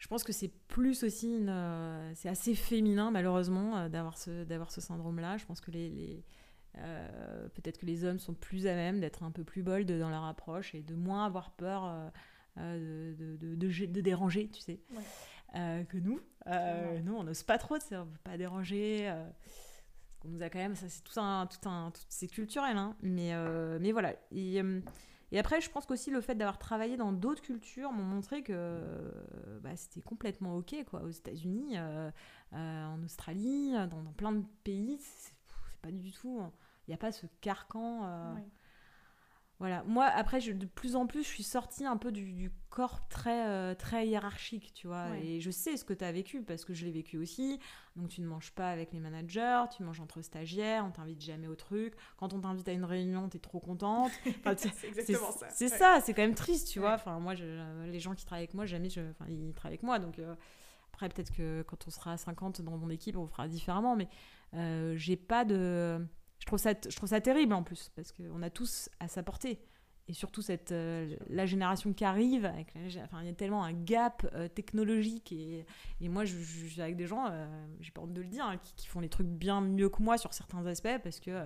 Je 0.00 0.08
pense 0.08 0.24
que 0.24 0.32
c'est 0.32 0.48
plus 0.66 1.04
aussi 1.04 1.28
une. 1.36 1.48
euh, 1.50 2.12
c'est 2.16 2.28
assez 2.28 2.54
féminin, 2.56 3.10
malheureusement, 3.12 3.76
euh, 3.76 3.88
d'avoir 3.88 4.18
ce, 4.18 4.42
d'avoir 4.44 4.72
ce 4.72 4.80
syndrome-là. 4.80 5.36
Je 5.36 5.46
pense 5.46 5.60
que 5.60 5.70
les. 5.70 5.88
les- 5.90 6.24
euh, 6.78 7.48
peut-être 7.48 7.78
que 7.78 7.86
les 7.86 8.04
hommes 8.04 8.18
sont 8.20 8.32
plus 8.32 8.66
à 8.68 8.74
même 8.74 9.00
d'être 9.00 9.22
un 9.24 9.30
peu 9.32 9.42
plus 9.44 9.62
bold 9.62 9.90
dans 9.98 10.08
leur 10.08 10.24
approche 10.24 10.74
et 10.74 10.82
de 10.82 10.94
moins 10.94 11.26
avoir 11.26 11.50
peur 11.50 12.12
de, 12.56 13.14
de, 13.18 13.36
de, 13.36 14.00
déranger, 14.00 14.48
tu 14.48 14.60
sais, 14.60 14.80
Ouais. 15.54 15.84
que 15.88 15.96
nous. 15.98 16.20
Nous, 17.04 17.14
on 17.14 17.24
n'ose 17.24 17.42
pas 17.42 17.58
trop, 17.58 17.74
on 17.92 18.04
veut 18.04 18.18
pas 18.24 18.36
déranger. 18.38 19.12
on 20.24 20.28
nous 20.28 20.42
a 20.42 20.48
quand 20.48 20.60
même, 20.60 20.76
ça 20.76 20.88
c'est 20.88 21.02
tout 21.02 21.18
un, 21.18 21.46
tout 21.48 21.68
un, 21.68 21.90
tout- 21.90 22.00
c'est 22.08 22.28
culturel, 22.28 22.76
hein, 22.76 22.94
mais, 23.02 23.32
mais 23.80 23.90
voilà. 23.90 24.14
Et, 24.30 24.62
et 25.32 25.38
après, 25.38 25.60
je 25.60 25.70
pense 25.70 25.86
qu'aussi 25.86 26.10
le 26.10 26.20
fait 26.20 26.34
d'avoir 26.34 26.58
travaillé 26.58 26.96
dans 26.96 27.12
d'autres 27.12 27.42
cultures 27.42 27.92
m'ont 27.92 28.04
montré 28.04 28.42
que 28.42 28.52
euh, 28.54 29.60
bah, 29.60 29.76
c'était 29.76 30.00
complètement 30.00 30.56
ok, 30.56 30.74
quoi. 30.90 31.02
Aux 31.02 31.10
États-Unis, 31.10 31.78
euh, 31.78 32.10
euh, 32.52 32.86
en 32.86 33.02
Australie, 33.04 33.72
dans, 33.90 34.12
plein 34.16 34.32
de 34.32 34.44
pays, 34.64 34.98
c'est 35.00 35.34
pas 35.82 35.90
du 35.90 36.10
tout. 36.12 36.42
Il 36.86 36.90
n'y 36.90 36.94
a 36.94 36.98
pas 36.98 37.12
ce 37.12 37.26
carcan. 37.40 38.34
Voilà. 39.60 39.84
Moi, 39.84 40.06
après, 40.06 40.40
je- 40.40 40.52
de 40.52 40.66
plus 40.66 40.96
en 40.96 41.06
plus, 41.06 41.22
je 41.22 41.28
suis 41.28 41.42
sortie 41.44 41.84
un 41.84 41.96
peu 41.98 42.10
du, 42.10 42.32
du 42.32 42.50
corps 42.70 43.06
très, 43.08 43.46
euh, 43.46 43.74
très 43.74 44.08
hiérarchique, 44.08 44.72
tu 44.74 44.86
vois. 44.86 45.10
Ouais. 45.10 45.24
Et 45.24 45.40
je 45.40 45.50
sais 45.50 45.76
ce 45.76 45.84
que 45.84 45.92
tu 45.92 46.02
as 46.02 46.10
vécu 46.12 46.42
parce 46.42 46.64
que 46.64 46.72
je 46.72 46.86
l'ai 46.86 46.90
vécu 46.90 47.18
aussi. 47.18 47.60
Donc, 47.94 48.08
tu 48.08 48.22
ne 48.22 48.26
manges 48.26 48.52
pas 48.52 48.70
avec 48.70 48.90
les 48.92 49.00
managers, 49.00 49.64
tu 49.76 49.82
manges 49.82 50.00
entre 50.00 50.22
stagiaires, 50.22 50.84
on 50.86 50.90
t'invite 50.90 51.20
jamais 51.20 51.46
au 51.46 51.54
truc. 51.56 51.94
Quand 52.16 52.32
on 52.32 52.40
t'invite 52.40 52.68
à 52.68 52.72
une 52.72 52.84
réunion, 52.86 53.28
tu 53.28 53.36
es 53.36 53.40
trop 53.40 53.60
contente. 53.60 54.10
Enfin, 54.40 54.54
c'est 54.56 54.72
c'est 54.74 54.88
exactement 54.88 55.30
ça. 55.30 55.46
c'est 55.50 55.70
Ouais. 55.70 55.78
ça, 55.78 56.00
c'est 56.02 56.14
quand 56.14 56.22
même 56.22 56.34
triste, 56.34 56.68
tu 56.70 56.78
Ouais. 56.78 56.86
vois. 56.86 56.94
Enfin, 56.94 57.20
moi, 57.20 57.34
je- 57.34 57.84
les 57.90 58.00
gens 58.00 58.14
qui 58.14 58.24
travaillent 58.24 58.44
avec 58.44 58.54
moi, 58.54 58.64
jamais 58.64 58.88
je. 58.88 59.02
Enfin, 59.10 59.26
ils 59.28 59.52
travaillent 59.52 59.74
avec 59.74 59.82
moi, 59.82 59.98
donc. 59.98 60.18
euh, 60.18 60.34
après, 60.94 61.08
peut-être 61.10 61.32
que 61.32 61.62
quand 61.68 61.86
on 61.86 61.90
sera 61.90 62.12
à 62.12 62.16
50 62.16 62.62
dans 62.62 62.76
mon 62.76 62.90
équipe, 62.90 63.16
on 63.16 63.26
fera 63.26 63.46
différemment, 63.46 63.94
mais 63.94 64.08
euh, 64.54 64.94
j'ai 64.96 65.16
pas 65.16 65.44
de. 65.44 66.04
Je 66.40 66.46
trouve, 66.46 66.58
ça, 66.58 66.72
je 66.88 66.96
trouve 66.96 67.08
ça 67.08 67.20
terrible 67.20 67.52
en 67.54 67.62
plus, 67.62 67.90
parce 67.94 68.10
qu'on 68.12 68.42
a 68.42 68.50
tous 68.50 68.88
à 68.98 69.06
sa 69.08 69.22
portée. 69.22 69.60
Et 70.08 70.12
surtout, 70.12 70.42
cette, 70.42 70.72
euh, 70.72 71.14
la 71.28 71.46
génération 71.46 71.92
qui 71.92 72.04
arrive, 72.04 72.44
avec 72.44 72.74
la 72.74 72.88
gé- 72.88 73.04
enfin, 73.04 73.20
il 73.20 73.26
y 73.26 73.30
a 73.30 73.34
tellement 73.34 73.62
un 73.62 73.72
gap 73.72 74.26
euh, 74.34 74.48
technologique. 74.48 75.30
Et, 75.30 75.64
et 76.00 76.08
moi, 76.08 76.24
je, 76.24 76.36
je, 76.40 76.80
avec 76.82 76.96
des 76.96 77.06
gens, 77.06 77.26
euh, 77.30 77.46
j'ai 77.78 77.92
pas 77.92 78.00
honte 78.00 78.12
de 78.12 78.20
le 78.20 78.26
dire, 78.26 78.44
hein, 78.44 78.56
qui, 78.56 78.74
qui 78.74 78.88
font 78.88 78.98
les 78.98 79.08
trucs 79.08 79.28
bien 79.28 79.60
mieux 79.60 79.88
que 79.88 80.02
moi 80.02 80.18
sur 80.18 80.34
certains 80.34 80.66
aspects, 80.66 80.98
parce 81.04 81.20
que. 81.20 81.30
euh, 81.30 81.44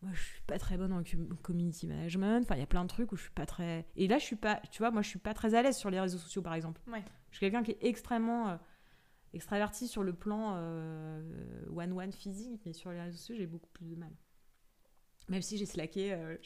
moi, 0.00 0.10
je 0.14 0.20
suis 0.20 0.40
pas 0.48 0.58
très 0.58 0.76
bonne 0.76 0.92
en 0.92 1.04
com- 1.04 1.28
community 1.42 1.86
management. 1.86 2.42
Enfin, 2.42 2.56
il 2.56 2.60
y 2.60 2.64
a 2.64 2.66
plein 2.66 2.82
de 2.82 2.88
trucs 2.88 3.12
où 3.12 3.16
je 3.16 3.22
suis 3.22 3.30
pas 3.30 3.46
très. 3.46 3.86
Et 3.94 4.08
là, 4.08 4.18
je 4.18 4.24
suis 4.24 4.34
pas. 4.34 4.60
Tu 4.72 4.78
vois, 4.78 4.90
moi, 4.90 5.00
je 5.02 5.08
suis 5.08 5.20
pas 5.20 5.32
très 5.32 5.54
à 5.54 5.62
l'aise 5.62 5.76
sur 5.76 5.90
les 5.90 6.00
réseaux 6.00 6.18
sociaux, 6.18 6.42
par 6.42 6.54
exemple. 6.54 6.80
Ouais. 6.88 7.04
Je 7.30 7.36
suis 7.36 7.40
quelqu'un 7.46 7.62
qui 7.62 7.70
est 7.70 7.78
extrêmement 7.82 8.58
euh, 9.32 9.36
extraverti 9.36 9.88
sur 9.88 10.02
le 10.02 10.12
plan 10.12 10.54
euh, 10.56 11.20
one-one 11.74 12.12
physique, 12.12 12.60
mais 12.66 12.72
sur 12.72 12.90
les 12.90 13.00
réseaux 13.00 13.16
sociaux, 13.16 13.34
j'ai 13.36 13.46
beaucoup 13.46 13.70
plus 13.70 13.86
de 13.86 13.96
mal. 13.96 14.12
Même 15.28 15.40
si 15.40 15.56
j'ai 15.56 15.66
slacké, 15.66 16.12
euh, 16.12 16.36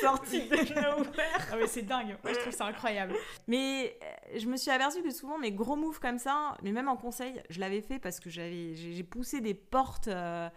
sorti 0.00 0.48
déjà 0.48 0.98
ouvert. 0.98 1.48
Ah 1.52 1.56
ouais, 1.56 1.66
c'est 1.66 1.82
dingue. 1.82 2.16
Moi, 2.24 2.32
je 2.32 2.40
trouve 2.40 2.52
ça 2.52 2.64
incroyable. 2.66 3.14
Mais 3.46 3.98
euh, 4.02 4.38
je 4.38 4.46
me 4.46 4.56
suis 4.56 4.70
aperçue 4.70 5.02
que 5.02 5.10
souvent 5.10 5.38
mes 5.38 5.52
gros 5.52 5.76
moves 5.76 6.00
comme 6.00 6.18
ça, 6.18 6.56
mais 6.62 6.72
même 6.72 6.88
en 6.88 6.96
conseil, 6.96 7.40
je 7.50 7.60
l'avais 7.60 7.82
fait 7.82 7.98
parce 7.98 8.20
que 8.20 8.30
j'avais, 8.30 8.74
j'ai 8.74 9.02
poussé 9.04 9.42
des 9.42 9.54
portes 9.54 10.08
euh, 10.08 10.48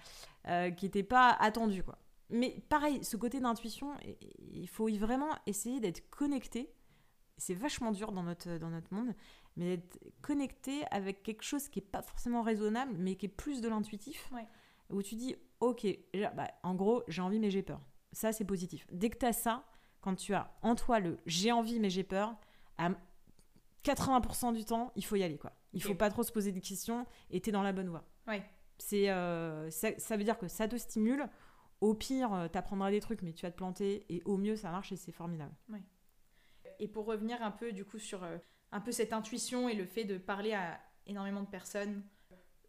qui 0.77 0.85
n'étaient 0.85 1.03
pas 1.03 1.31
attendues. 1.31 1.83
Quoi. 1.83 1.97
Mais 2.29 2.63
pareil, 2.69 3.03
ce 3.03 3.17
côté 3.17 3.41
d'intuition, 3.41 3.91
il 4.53 4.69
faut 4.69 4.87
y 4.87 4.97
vraiment 4.97 5.35
essayer 5.45 5.81
d'être 5.81 6.09
connecté. 6.09 6.71
C'est 7.37 7.53
vachement 7.53 7.91
dur 7.91 8.13
dans 8.13 8.23
notre, 8.23 8.57
dans 8.57 8.69
notre 8.69 8.93
monde, 8.93 9.13
mais 9.59 9.77
d'être 9.77 9.99
connecté 10.21 10.85
avec 10.89 11.21
quelque 11.21 11.43
chose 11.43 11.67
qui 11.69 11.79
n'est 11.79 11.85
pas 11.85 12.01
forcément 12.01 12.41
raisonnable, 12.41 12.93
mais 12.97 13.15
qui 13.15 13.25
est 13.27 13.29
plus 13.29 13.61
de 13.61 13.67
l'intuitif. 13.69 14.29
Ouais. 14.31 14.47
Où 14.89 15.03
tu 15.03 15.15
dis, 15.15 15.35
ok, 15.59 15.85
bah, 16.35 16.47
en 16.63 16.73
gros, 16.75 17.03
j'ai 17.07 17.21
envie 17.21 17.39
mais 17.39 17.51
j'ai 17.51 17.61
peur. 17.61 17.81
Ça, 18.11 18.31
c'est 18.31 18.45
positif. 18.45 18.87
Dès 18.91 19.09
que 19.09 19.17
tu 19.17 19.25
as 19.25 19.33
ça, 19.33 19.65
quand 20.01 20.15
tu 20.15 20.33
as 20.33 20.51
en 20.61 20.73
toi 20.75 20.99
le 20.99 21.19
j'ai 21.25 21.51
envie 21.51 21.79
mais 21.79 21.89
j'ai 21.89 22.03
peur, 22.03 22.35
à 22.77 22.89
80% 23.83 24.53
du 24.53 24.65
temps, 24.65 24.91
il 24.95 25.03
faut 25.05 25.15
y 25.15 25.23
aller. 25.23 25.37
quoi. 25.37 25.51
Il 25.73 25.81
Ok. 25.81 25.87
faut 25.89 25.95
pas 25.95 26.09
trop 26.09 26.23
se 26.23 26.31
poser 26.31 26.51
des 26.51 26.61
questions 26.61 27.05
et 27.29 27.39
tu 27.41 27.49
es 27.49 27.51
dans 27.51 27.61
la 27.63 27.73
bonne 27.73 27.89
voie. 27.89 28.03
Ouais. 28.27 28.43
C'est, 28.77 29.09
euh, 29.09 29.69
ça, 29.69 29.89
ça 29.97 30.17
veut 30.17 30.23
dire 30.23 30.37
que 30.39 30.47
ça 30.47 30.67
te 30.67 30.75
stimule. 30.77 31.27
Au 31.81 31.93
pire, 31.93 32.49
tu 32.51 32.57
apprendras 32.57 32.91
des 32.91 32.99
trucs, 32.99 33.21
mais 33.21 33.33
tu 33.33 33.45
vas 33.45 33.51
te 33.51 33.57
planter. 33.57 34.05
Et 34.09 34.21
au 34.25 34.37
mieux, 34.37 34.55
ça 34.55 34.71
marche 34.71 34.91
et 34.91 34.95
c'est 34.97 35.11
formidable. 35.11 35.53
Et 36.79 36.87
pour 36.87 37.05
revenir 37.05 37.41
un 37.43 37.51
peu 37.51 37.71
du 37.73 37.85
coup 37.85 37.99
sur 37.99 38.23
euh, 38.23 38.37
un 38.71 38.79
peu 38.81 38.91
cette 38.91 39.13
intuition 39.13 39.67
et 39.69 39.73
le 39.75 39.85
fait 39.85 40.03
de 40.03 40.17
parler 40.17 40.53
à 40.53 40.79
énormément 41.07 41.41
de 41.41 41.47
personnes, 41.47 42.03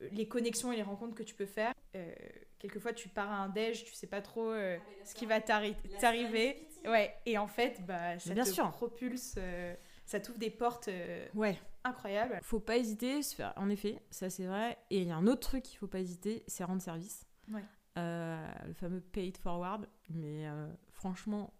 euh, 0.03 0.09
les 0.12 0.26
connexions 0.28 0.72
et 0.72 0.76
les 0.76 0.82
rencontres 0.82 1.14
que 1.14 1.22
tu 1.22 1.34
peux 1.34 1.46
faire. 1.46 1.72
euh, 1.96 2.12
quelquefois 2.59 2.92
tu 2.92 3.09
pars 3.09 3.30
à 3.30 3.36
un 3.36 3.48
déj, 3.48 3.84
tu 3.84 3.94
sais 3.94 4.07
pas 4.07 4.20
trop 4.20 4.51
euh, 4.51 4.78
ce 5.05 5.14
qui 5.14 5.24
va 5.26 5.40
t'arri- 5.40 5.74
t'arriver. 6.01 6.66
Ouais, 6.86 7.14
et 7.26 7.36
en 7.38 7.46
fait, 7.46 7.84
bah, 7.86 8.18
ça 8.18 8.32
bien 8.34 8.44
te 8.44 8.51
sûr. 8.51 8.70
propulse, 8.70 9.34
euh, 9.38 9.74
ça 10.07 10.20
t'ouvre 10.20 10.38
des 10.38 10.51
portes 10.51 10.88
euh, 10.88 11.26
Ouais. 11.34 11.59
incroyables. 11.84 12.38
Faut 12.42 12.61
pas 12.61 12.76
hésiter, 12.76 13.20
en 13.57 13.68
effet, 13.70 13.98
ça 14.11 14.28
c'est 14.30 14.44
vrai. 14.46 14.78
Et 14.90 14.98
il 15.03 15.09
y 15.09 15.11
a 15.11 15.16
un 15.16 15.26
autre 15.26 15.40
truc 15.48 15.62
qu'il 15.64 15.78
faut 15.78 15.86
pas 15.88 16.01
hésiter, 16.01 16.44
c'est 16.46 16.64
rendre 16.64 16.82
service. 16.82 17.26
Ouais. 17.51 17.64
Euh, 17.98 18.46
le 18.66 18.72
fameux 18.74 19.01
pay 19.01 19.28
it 19.28 19.38
forward. 19.38 19.86
Mais 20.11 20.46
euh, 20.46 20.68
franchement, 20.92 21.53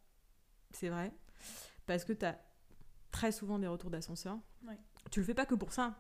c'est 0.70 0.88
vrai. 0.91 1.12
Parce 1.86 2.05
que 2.05 2.12
tu 2.12 2.24
as 2.26 2.38
très 3.11 3.33
souvent 3.33 3.59
des 3.59 3.67
retours 3.67 3.91
d'ascenseur. 3.91 4.39
Ouais. 4.67 4.79
Tu 5.11 5.21
le 5.21 5.27
fais 5.27 5.35
pas 5.35 5.47
que 5.47 5.55
pour 5.55 5.73
ça. 5.73 5.95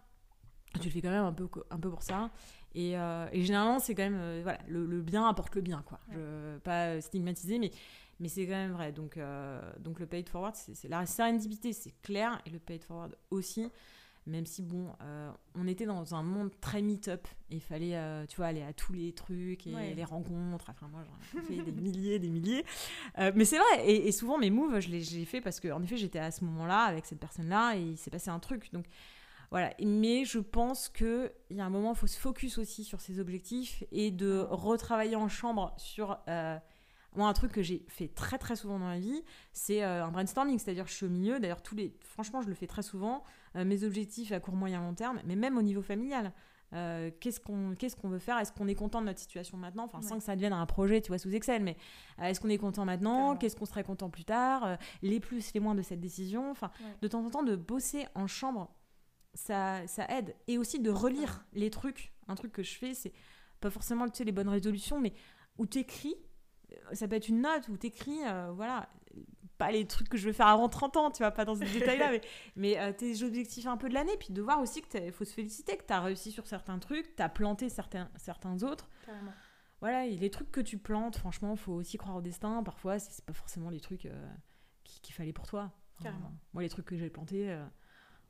Tu 0.80 0.86
le 0.86 0.90
fais 0.90 1.02
quand 1.02 1.10
même 1.10 1.24
un 1.24 1.32
peu, 1.32 1.48
un 1.70 1.78
peu 1.80 1.90
pour 1.90 2.02
ça. 2.02 2.30
Et, 2.74 2.96
euh, 2.96 3.26
et 3.32 3.42
généralement, 3.42 3.80
c'est 3.80 3.94
quand 3.94 4.04
même. 4.04 4.18
euh, 4.20 4.40
voilà, 4.42 4.60
le, 4.68 4.86
le 4.86 5.02
bien 5.02 5.26
apporte 5.28 5.54
le 5.56 5.62
bien, 5.62 5.82
quoi. 5.82 5.98
Je, 6.12 6.58
pas 6.58 7.00
stigmatiser, 7.00 7.58
mais, 7.58 7.72
mais 8.20 8.28
c'est 8.28 8.46
quand 8.46 8.52
même 8.52 8.72
vrai. 8.72 8.92
Donc, 8.92 9.16
euh, 9.16 9.60
donc 9.80 9.98
le 9.98 10.06
pay 10.06 10.20
it 10.20 10.28
forward, 10.28 10.54
c'est 10.54 10.88
la 10.88 11.06
serendipité, 11.06 11.72
c'est 11.72 11.94
clair. 12.02 12.40
Et 12.46 12.50
le 12.50 12.60
pay 12.60 12.76
it 12.76 12.84
forward 12.84 13.16
aussi. 13.30 13.68
Même 14.26 14.44
si, 14.46 14.62
bon, 14.62 14.92
euh, 15.02 15.30
on 15.54 15.66
était 15.66 15.86
dans 15.86 16.14
un 16.14 16.22
monde 16.22 16.50
très 16.60 16.82
meet-up. 16.82 17.26
et 17.50 17.54
Il 17.56 17.60
fallait, 17.62 17.96
euh, 17.96 18.26
tu 18.26 18.36
vois, 18.36 18.46
aller 18.46 18.62
à 18.62 18.72
tous 18.72 18.92
les 18.92 19.12
trucs 19.12 19.66
et 19.66 19.74
Ouais. 19.74 19.94
les 19.94 20.04
rencontres. 20.04 20.66
Enfin, 20.70 20.88
moi, 20.88 21.02
j'en 21.32 21.40
ai 21.54 21.56
fait 21.56 21.72
des 21.72 21.80
milliers, 21.80 22.18
des 22.18 22.28
milliers. 22.28 22.64
Euh, 23.18 23.32
mais 23.34 23.44
c'est 23.46 23.56
vrai. 23.58 23.86
Et, 23.90 24.06
et 24.08 24.12
souvent, 24.12 24.36
mes 24.38 24.50
moves, 24.50 24.78
je 24.80 24.88
les 24.90 25.00
j'ai 25.00 25.24
fait 25.24 25.40
parce 25.40 25.58
qu'en 25.58 25.82
effet, 25.82 25.96
j'étais 25.96 26.18
à 26.18 26.30
ce 26.30 26.44
moment-là 26.44 26.80
avec 26.84 27.06
cette 27.06 27.18
personne-là 27.18 27.76
et 27.76 27.82
il 27.82 27.96
s'est 27.96 28.10
passé 28.10 28.28
un 28.30 28.38
truc. 28.38 28.70
Donc, 28.74 28.84
voilà. 29.50 29.72
Mais 29.82 30.24
je 30.26 30.38
pense 30.38 30.90
qu'il 30.90 31.32
y 31.50 31.60
a 31.60 31.64
un 31.64 31.70
moment, 31.70 31.92
il 31.94 31.96
faut 31.98 32.06
se 32.06 32.18
focus 32.20 32.58
aussi 32.58 32.84
sur 32.84 33.00
ses 33.00 33.20
objectifs 33.20 33.82
et 33.90 34.10
de 34.10 34.38
retravailler 34.50 35.16
en 35.16 35.28
chambre 35.28 35.74
sur. 35.78 36.20
moi, 37.16 37.26
un 37.28 37.32
truc 37.32 37.50
que 37.52 37.62
j'ai 37.62 37.84
fait 37.88 38.06
très 38.08 38.38
très 38.38 38.54
souvent 38.54 38.78
dans 38.78 38.84
ma 38.86 38.98
vie, 38.98 39.24
c'est 39.52 39.82
un 39.82 40.10
brainstorming, 40.12 40.58
c'est-à-dire 40.58 40.86
je 40.86 40.92
suis 40.92 41.06
au 41.06 41.10
milieu. 41.10 41.40
D'ailleurs, 41.40 41.62
tous 41.62 41.74
les, 41.74 41.96
franchement, 42.02 42.42
je 42.42 42.48
le 42.48 42.54
fais 42.54 42.68
très 42.68 42.82
souvent. 42.82 43.24
Euh, 43.56 43.64
mes 43.64 43.84
objectifs 43.84 44.32
à 44.32 44.40
court, 44.40 44.54
moyen, 44.54 44.80
long 44.80 44.94
terme, 44.94 45.20
mais 45.24 45.36
même 45.36 45.56
au 45.58 45.62
niveau 45.62 45.82
familial. 45.82 46.32
Euh, 46.72 47.10
qu'est-ce 47.18 47.40
qu'on 47.40 47.74
qu'est-ce 47.74 47.96
qu'on 47.96 48.08
veut 48.08 48.20
faire? 48.20 48.38
Est-ce 48.38 48.52
qu'on 48.52 48.68
est 48.68 48.76
content 48.76 49.00
de 49.00 49.06
notre 49.06 49.18
situation 49.18 49.56
maintenant? 49.58 49.84
Enfin, 49.86 50.02
sans 50.02 50.18
que 50.18 50.22
ça 50.22 50.36
devienne 50.36 50.52
un 50.52 50.66
projet, 50.66 51.00
tu 51.00 51.08
vois, 51.08 51.18
sous 51.18 51.34
Excel, 51.34 51.64
mais 51.64 51.76
euh, 52.20 52.24
est-ce 52.26 52.38
qu'on 52.38 52.48
est 52.48 52.58
content 52.58 52.84
maintenant? 52.84 53.36
Qu'est-ce 53.36 53.56
qu'on 53.56 53.64
serait 53.64 53.82
content 53.82 54.08
plus 54.08 54.24
tard? 54.24 54.64
Euh, 54.64 54.76
Les 55.02 55.18
plus, 55.18 55.52
les 55.52 55.58
moins 55.58 55.74
de 55.74 55.82
cette 55.82 55.98
décision? 56.00 56.48
Enfin, 56.52 56.70
Ouais. 56.80 56.94
de 57.02 57.08
temps 57.08 57.24
en 57.26 57.30
temps, 57.30 57.42
de 57.42 57.56
bosser 57.56 58.06
en 58.14 58.28
chambre, 58.28 58.70
ça, 59.34 59.84
ça 59.88 60.06
aide. 60.10 60.36
Et 60.46 60.58
aussi 60.58 60.78
de 60.78 60.90
relire 60.90 61.44
les 61.54 61.70
trucs. 61.70 62.12
Un 62.28 62.36
truc 62.36 62.52
que 62.52 62.62
je 62.62 62.76
fais, 62.78 62.94
c'est 62.94 63.12
pas 63.60 63.70
forcément 63.70 64.08
tu 64.08 64.18
sais, 64.18 64.24
les 64.24 64.30
bonnes 64.30 64.48
résolutions, 64.48 65.00
mais 65.00 65.12
où 65.58 65.66
tu 65.66 65.78
écris, 65.78 66.14
ça 66.92 67.08
peut 67.08 67.16
être 67.16 67.28
une 67.28 67.40
note 67.40 67.68
où 67.68 67.76
tu 67.76 67.88
écris, 67.88 68.20
voilà, 68.54 68.88
pas 69.60 69.70
les 69.70 69.86
trucs 69.86 70.08
que 70.08 70.16
je 70.16 70.26
veux 70.26 70.32
faire 70.32 70.46
avant 70.46 70.70
30 70.70 70.96
ans, 70.96 71.10
tu 71.10 71.18
vois, 71.18 71.30
pas 71.32 71.44
dans 71.44 71.54
ce 71.54 71.60
détail-là, 71.60 72.10
mais, 72.10 72.20
mais 72.56 72.80
euh, 72.80 72.92
tes 72.92 73.22
objectifs 73.22 73.66
un 73.66 73.76
peu 73.76 73.90
de 73.90 73.94
l'année, 73.94 74.16
puis 74.18 74.32
de 74.32 74.40
voir 74.40 74.58
aussi 74.58 74.80
qu'il 74.80 75.12
faut 75.12 75.26
se 75.26 75.34
féliciter, 75.34 75.76
que 75.76 75.84
tu 75.86 75.92
as 75.92 76.00
réussi 76.00 76.32
sur 76.32 76.46
certains 76.46 76.78
trucs, 76.78 77.14
tu 77.14 77.22
as 77.22 77.28
planté 77.28 77.68
certains, 77.68 78.10
certains 78.16 78.62
autres. 78.62 78.88
Carrément. 79.04 79.32
Voilà, 79.80 80.06
et 80.06 80.16
les 80.16 80.30
trucs 80.30 80.50
que 80.50 80.62
tu 80.62 80.78
plantes, 80.78 81.18
franchement, 81.18 81.56
faut 81.56 81.74
aussi 81.74 81.98
croire 81.98 82.16
au 82.16 82.22
destin. 82.22 82.62
Parfois, 82.62 82.98
c'est 82.98 83.22
pas 83.24 83.34
forcément 83.34 83.68
les 83.68 83.80
trucs 83.80 84.06
euh, 84.06 84.30
qu'il 84.82 85.14
fallait 85.14 85.34
pour 85.34 85.46
toi. 85.46 85.72
Carrément. 86.02 86.32
Moi, 86.54 86.62
les 86.62 86.70
trucs 86.70 86.86
que 86.86 86.96
j'ai 86.96 87.10
plantés, 87.10 87.50
euh, 87.50 87.62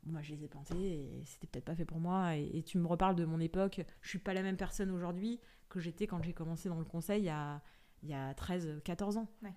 moi, 0.04 0.22
je 0.22 0.34
les 0.34 0.44
ai 0.44 0.48
plantés 0.48 0.74
et 0.74 1.22
c'était 1.24 1.46
peut-être 1.46 1.64
pas 1.64 1.76
fait 1.76 1.84
pour 1.84 2.00
moi. 2.00 2.34
Et, 2.36 2.62
tu 2.64 2.78
me 2.78 2.86
reparles 2.86 3.14
de 3.14 3.24
mon 3.24 3.38
époque. 3.38 3.80
Je 4.00 4.08
suis 4.08 4.18
pas 4.18 4.34
la 4.34 4.42
même 4.42 4.56
personne 4.56 4.90
aujourd'hui 4.90 5.40
que 5.68 5.78
j'étais 5.78 6.08
quand 6.08 6.20
j'ai 6.22 6.32
commencé 6.32 6.68
dans 6.68 6.78
le 6.78 6.84
conseil 6.84 7.22
il 7.22 7.26
y 7.26 7.30
a, 7.30 7.62
il 8.02 8.08
y 8.08 8.14
a 8.14 8.34
13, 8.34 8.80
14 8.84 9.16
ans. 9.16 9.28
Ouais. 9.42 9.54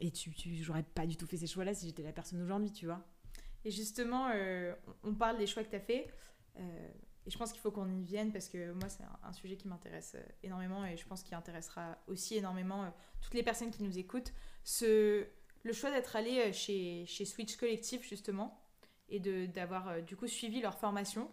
Et 0.00 0.10
tu, 0.10 0.32
tu 0.32 0.54
j'aurais 0.62 0.82
pas 0.82 1.06
du 1.06 1.16
tout 1.16 1.26
fait 1.26 1.36
ces 1.36 1.46
choix-là 1.46 1.74
si 1.74 1.86
j'étais 1.86 2.02
la 2.02 2.12
personne 2.12 2.38
d'aujourd'hui, 2.38 2.72
tu 2.72 2.86
vois. 2.86 3.04
Et 3.64 3.70
justement, 3.70 4.30
euh, 4.34 4.74
on 5.02 5.14
parle 5.14 5.38
des 5.38 5.46
choix 5.46 5.62
que 5.62 5.70
tu 5.70 5.76
as 5.76 5.80
fait. 5.80 6.08
Euh, 6.58 6.88
et 7.26 7.30
je 7.30 7.36
pense 7.36 7.52
qu'il 7.52 7.60
faut 7.60 7.70
qu'on 7.70 7.90
y 7.90 8.02
vienne 8.02 8.32
parce 8.32 8.48
que 8.48 8.72
moi, 8.72 8.88
c'est 8.88 9.04
un, 9.22 9.32
sujet 9.32 9.56
qui 9.56 9.68
m'intéresse 9.68 10.14
euh, 10.14 10.24
énormément 10.42 10.84
et 10.86 10.96
je 10.96 11.06
pense 11.06 11.22
qu'il 11.22 11.34
intéressera 11.34 11.98
aussi 12.06 12.36
énormément 12.36 12.92
toutes 13.20 13.34
les 13.34 13.42
personnes 13.42 13.70
qui 13.70 13.82
nous 13.82 13.98
écoutent. 13.98 14.32
Ce, 14.64 15.26
le 15.62 15.72
choix 15.72 15.90
d'être 15.90 16.16
allé 16.16 16.52
chez, 16.52 17.04
chez 17.06 17.26
Switch 17.26 17.56
Collectif, 17.56 18.08
justement, 18.08 18.58
et 19.10 19.20
d'avoir 19.48 20.02
du 20.02 20.16
coup 20.16 20.28
suivi 20.28 20.60
leur 20.60 20.78
formation. 20.78 21.30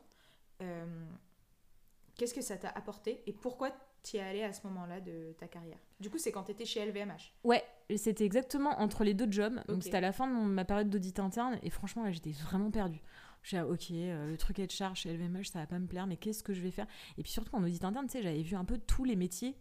Qu'est-ce 2.15 2.33
que 2.33 2.41
ça 2.41 2.57
t'a 2.57 2.69
apporté 2.69 3.21
et 3.27 3.33
pourquoi 3.33 3.71
tu 4.03 4.17
es 4.17 4.21
allé 4.21 4.43
à 4.43 4.53
ce 4.53 4.65
moment-là 4.67 5.01
de 5.01 5.33
ta 5.37 5.47
carrière 5.47 5.79
Du 5.99 6.09
coup, 6.09 6.17
c'est 6.17 6.31
quand 6.31 6.43
tu 6.43 6.51
étais 6.51 6.65
chez 6.65 6.85
LVMH. 6.85 7.33
Ouais, 7.43 7.63
c'était 7.95 8.25
exactement 8.25 8.79
entre 8.79 9.03
les 9.03 9.13
deux 9.13 9.31
jobs. 9.31 9.59
Donc 9.67 9.83
c'était 9.83 9.97
à 9.97 10.01
la 10.01 10.11
fin 10.11 10.27
de 10.27 10.33
ma 10.33 10.65
période 10.65 10.89
d'audit 10.89 11.19
interne 11.19 11.59
et 11.63 11.69
franchement 11.69 12.03
là 12.03 12.11
j'étais 12.11 12.31
vraiment 12.31 12.71
perdue. 12.71 13.01
J'ai 13.43 13.61
ok, 13.61 13.91
euh, 13.91 14.31
le 14.31 14.37
truc 14.37 14.59
être 14.59 14.73
charge 14.73 15.01
chez 15.01 15.13
LVMH 15.13 15.45
ça 15.45 15.59
va 15.59 15.67
pas 15.67 15.79
me 15.79 15.87
plaire, 15.87 16.07
mais 16.07 16.17
qu'est-ce 16.17 16.43
que 16.43 16.53
je 16.53 16.61
vais 16.61 16.71
faire? 16.71 16.87
Et 17.17 17.23
puis 17.23 17.31
surtout 17.31 17.55
en 17.55 17.63
audit 17.63 17.83
interne, 17.83 18.07
tu 18.07 18.13
sais, 18.13 18.23
j'avais 18.23 18.41
vu 18.41 18.55
un 18.55 18.65
peu 18.65 18.77
tous 18.77 19.05
les 19.05 19.15
métiers 19.15 19.55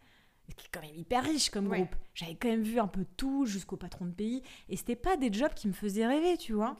qui 0.55 0.67
est 0.67 0.71
quand 0.73 0.81
même 0.81 0.95
hyper 0.95 1.25
riche 1.25 1.51
comme 1.51 1.69
groupe. 1.69 1.95
J'avais 2.15 2.35
quand 2.35 2.49
même 2.49 2.63
vu 2.63 2.79
un 2.79 2.87
peu 2.87 3.05
tout 3.17 3.47
jusqu'au 3.47 3.77
patron 3.77 4.07
de 4.07 4.13
pays 4.13 4.43
et 4.69 4.77
c'était 4.77 4.97
pas 4.97 5.17
des 5.17 5.33
jobs 5.33 5.53
qui 5.55 5.69
me 5.69 5.73
faisaient 5.73 6.07
rêver, 6.07 6.37
tu 6.37 6.53
vois. 6.53 6.77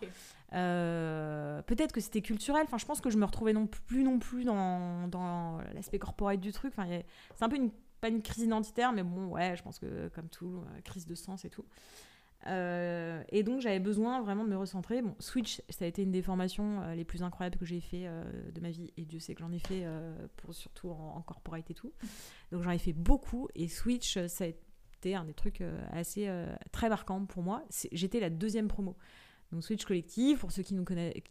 Euh, 0.53 1.61
peut-être 1.63 1.93
que 1.93 2.01
c'était 2.01 2.23
culturel. 2.23 2.63
Enfin, 2.65 2.79
je 2.79 2.87
pense 2.87 3.01
que 3.01 3.11
je 3.11 3.19
me 3.19 3.25
retrouvais 3.25 3.53
non 3.53 3.67
plus 3.67 4.05
non 4.05 4.19
plus 4.19 4.45
dans, 4.45 5.09
dans 5.09 5.59
l'aspect 5.75 5.99
corporate 5.99 6.41
du 6.41 6.53
truc. 6.53 6.73
Enfin, 6.77 6.89
c'est 7.35 7.45
un 7.45 7.49
peu 7.49 7.57
une 7.57 7.71
pas 8.01 8.09
une 8.09 8.23
crise 8.23 8.45
identitaire, 8.45 8.93
mais 8.93 9.03
bon, 9.03 9.29
ouais, 9.29 9.57
je 9.57 9.63
pense 9.63 9.79
que 9.79 10.09
comme 10.09 10.29
tout, 10.29 10.63
euh, 10.67 10.81
crise 10.83 11.07
de 11.07 11.15
sens 11.15 11.45
et 11.45 11.51
tout. 11.51 11.65
Euh, 12.47 13.23
et 13.31 13.43
donc 13.43 13.61
j'avais 13.61 13.81
besoin 13.81 14.21
vraiment 14.21 14.45
de 14.45 14.51
me 14.51 14.57
recentrer. 14.57 15.03
Bon, 15.03 15.15
Switch, 15.19 15.63
ça 15.69 15.85
a 15.85 15.89
été 15.89 16.03
une 16.03 16.13
des 16.13 16.23
formations 16.23 16.83
euh, 16.83 16.95
les 16.95 17.05
plus 17.05 17.23
incroyables 17.23 17.59
que 17.59 17.65
j'ai 17.65 17.81
fait 17.81 18.09
de 18.55 18.61
ma 18.61 18.71
vie, 18.71 18.93
et 18.97 19.05
Dieu 19.05 19.19
sait 19.19 19.35
que 19.35 19.41
j'en 19.41 19.53
ai 19.53 19.59
fait 19.59 19.85
pour 20.37 20.55
surtout 20.55 20.91
en, 20.91 21.21
corporate 21.23 21.71
et 21.71 21.75
tout. 21.75 21.93
Donc 22.53 22.63
j'en 22.63 22.71
ai 22.71 22.79
fait 22.79 22.93
beaucoup, 22.93 23.49
et 23.55 23.69
Switch, 23.69 24.19
ça 24.27 24.45
a 24.45 24.49
été 24.49 25.15
un 25.15 25.25
des 25.25 25.35
trucs 25.35 25.63
assez 25.93 26.31
très 26.73 26.89
marquants 26.89 27.25
pour 27.27 27.43
moi. 27.43 27.65
J'étais 27.93 28.21
la 28.21 28.31
deuxième 28.31 28.69
promo. 28.69 28.97
Donc 29.53 29.63
Switch 29.63 29.85
Collective, 29.85 30.39
pour 30.39 30.51
ceux 30.51 30.63
qui 30.63 30.75
ne 30.75 30.83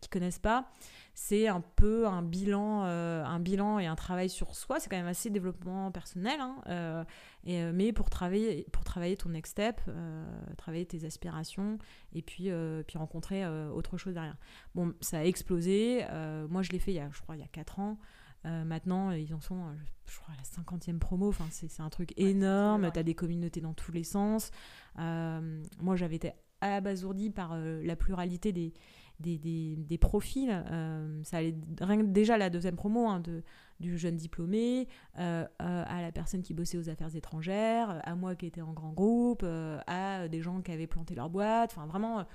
connaissent 0.09 0.39
pas, 0.39 0.71
c'est 1.13 1.47
un 1.47 1.61
peu 1.61 2.07
un 2.07 2.21
bilan, 2.21 2.83
euh, 2.85 3.23
un 3.23 3.39
bilan 3.39 3.79
et 3.79 3.85
un 3.85 3.95
travail 3.95 4.29
sur 4.29 4.55
soi. 4.55 4.79
C'est 4.79 4.89
quand 4.89 4.97
même 4.97 5.07
assez 5.07 5.29
développement 5.29 5.91
personnel, 5.91 6.39
hein, 6.39 6.61
euh, 6.67 7.03
et, 7.45 7.61
euh, 7.61 7.71
mais 7.73 7.93
pour 7.93 8.09
travailler, 8.09 8.67
pour 8.71 8.83
travailler 8.83 9.15
ton 9.17 9.29
next 9.29 9.51
step, 9.51 9.81
travailler 10.57 10.85
tes 10.85 11.05
aspirations 11.05 11.77
et 12.13 12.21
puis, 12.21 12.49
puis 12.87 12.97
rencontrer 12.97 13.45
autre 13.47 13.97
chose 13.97 14.13
derrière. 14.13 14.37
Bon, 14.75 14.93
ça 15.01 15.19
a 15.19 15.23
explosé. 15.23 16.05
moi, 16.49 16.61
je 16.61 16.71
l'ai 16.71 16.79
fait 16.79 16.91
il 16.91 16.95
y 16.95 16.99
a, 16.99 17.09
je 17.11 17.21
crois, 17.21 17.35
il 17.35 17.39
y 17.39 17.45
a 17.45 17.47
4 17.47 17.79
ans. 17.79 17.97
maintenant, 18.43 19.11
ils 19.11 19.33
en 19.33 19.41
sont, 19.41 19.59
je 20.07 20.17
crois, 20.19 20.33
à 20.33 20.37
la 20.37 20.43
cinquantième 20.43 20.99
promo. 20.99 21.29
Enfin, 21.29 21.47
c'est 21.51 21.81
un 21.81 21.89
truc 21.89 22.13
énorme. 22.17 22.91
tu 22.91 22.99
as 22.99 23.03
des 23.03 23.15
communautés 23.15 23.61
dans 23.61 23.73
tous 23.73 23.91
les 23.91 24.03
sens. 24.03 24.51
moi, 24.97 25.95
j'avais 25.95 26.15
été 26.15 26.33
abasourdie 26.73 27.29
par 27.29 27.57
la 27.57 27.95
pluralité 27.95 28.51
des, 28.51 28.73
des, 29.19 29.75
des, 29.77 29.97
profils. 29.97 30.49
Euh, 30.71 31.23
ça 31.23 31.37
allait 31.37 31.55
rien, 31.81 32.03
déjà 32.03 32.37
la 32.37 32.49
deuxième 32.49 32.75
promo 32.75 33.07
hein, 33.07 33.19
de, 33.19 33.43
du 33.79 33.97
jeune 33.97 34.15
diplômé, 34.15 34.87
euh, 35.19 35.45
euh, 35.61 35.83
à 35.87 36.01
la 36.01 36.11
personne 36.11 36.41
qui 36.41 36.53
bossait 36.53 36.77
aux 36.77 36.89
affaires 36.89 37.15
étrangères, 37.15 38.01
à 38.03 38.15
moi 38.15 38.35
qui 38.35 38.45
étais 38.45 38.61
en 38.61 38.73
grand 38.73 38.91
groupe, 38.91 39.45
à 39.87 40.27
des 40.27 40.41
gens 40.41 40.61
qui 40.61 40.71
avaient 40.71 40.87
planté 40.87 41.15
leur 41.15 41.29
boîte, 41.29 41.71
enfin 41.75 41.87
vraiment 41.87 42.25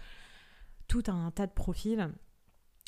tout 0.89 1.05
un 1.09 1.31
tas 1.31 1.47
de 1.47 1.53
profils. 1.53 2.11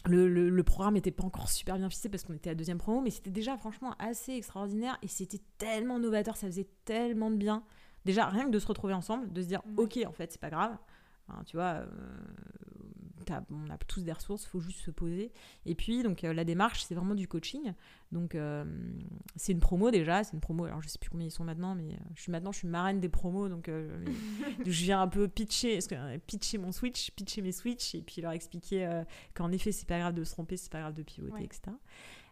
Le, 0.04 0.26
le, 0.26 0.62
programme 0.64 0.94
n'était 0.94 1.12
pas 1.12 1.22
encore 1.22 1.48
super 1.48 1.78
bien 1.78 1.88
fixé 1.88 2.08
parce 2.08 2.24
qu'on 2.24 2.32
était 2.32 2.50
à 2.50 2.56
deuxième 2.56 2.78
promo, 2.78 3.00
mais 3.00 3.10
c'était 3.10 3.30
déjà 3.30 3.56
franchement 3.56 3.94
assez 4.00 4.32
extraordinaire 4.32 4.98
et 5.00 5.06
c'était 5.06 5.38
tellement 5.58 6.00
novateur, 6.00 6.36
ça 6.36 6.48
faisait 6.48 6.66
tellement 6.84 7.30
de 7.30 7.36
bien. 7.36 7.62
Déjà, 8.04 8.26
rien 8.26 8.46
que 8.46 8.50
de 8.50 8.58
se 8.58 8.66
retrouver 8.66 8.94
ensemble, 8.94 9.32
de 9.32 9.42
se 9.42 9.46
dire, 9.46 9.62
ok, 9.76 10.00
en 10.04 10.10
fait, 10.10 10.32
c'est 10.32 10.40
pas 10.40 10.50
grave. 10.50 10.76
Tu 11.46 11.56
vois, 11.56 11.84
on 13.50 13.70
a 13.70 13.78
tous 13.78 14.02
des 14.02 14.12
ressources, 14.12 14.44
il 14.44 14.48
faut 14.48 14.60
juste 14.60 14.80
se 14.80 14.90
poser. 14.90 15.32
Et 15.66 15.74
puis, 15.74 16.02
donc, 16.02 16.24
euh, 16.24 16.32
la 16.32 16.44
démarche, 16.44 16.84
c'est 16.84 16.94
vraiment 16.94 17.14
du 17.14 17.28
coaching. 17.28 17.72
Donc, 18.10 18.34
euh, 18.34 18.64
c'est 19.36 19.52
une 19.52 19.60
promo 19.60 19.90
déjà, 19.90 20.24
c'est 20.24 20.34
une 20.34 20.40
promo. 20.40 20.64
Alors, 20.64 20.82
je 20.82 20.88
sais 20.88 20.98
plus 20.98 21.10
combien 21.10 21.26
ils 21.26 21.32
sont 21.32 21.44
maintenant, 21.44 21.74
mais 21.74 21.92
euh, 21.92 21.96
je 22.14 22.22
suis 22.22 22.32
maintenant, 22.32 22.52
je 22.52 22.58
suis 22.58 22.68
marraine 22.68 23.00
des 23.00 23.08
promos, 23.08 23.48
donc 23.48 23.70
je 24.66 24.84
viens 24.84 25.02
un 25.02 25.08
peu 25.08 25.28
pitcher, 25.28 25.78
pitcher 26.26 26.58
mon 26.58 26.72
switch, 26.72 27.10
pitcher 27.12 27.42
mes 27.42 27.52
switches, 27.52 27.94
et 27.94 28.02
puis 28.02 28.22
leur 28.22 28.32
expliquer 28.32 29.02
qu'en 29.34 29.50
effet, 29.52 29.72
c'est 29.72 29.88
pas 29.88 29.98
grave 29.98 30.14
de 30.14 30.24
se 30.24 30.32
tromper, 30.32 30.56
c'est 30.56 30.72
pas 30.72 30.80
grave 30.80 30.94
de 30.94 31.02
pivoter, 31.02 31.44
etc. 31.44 31.76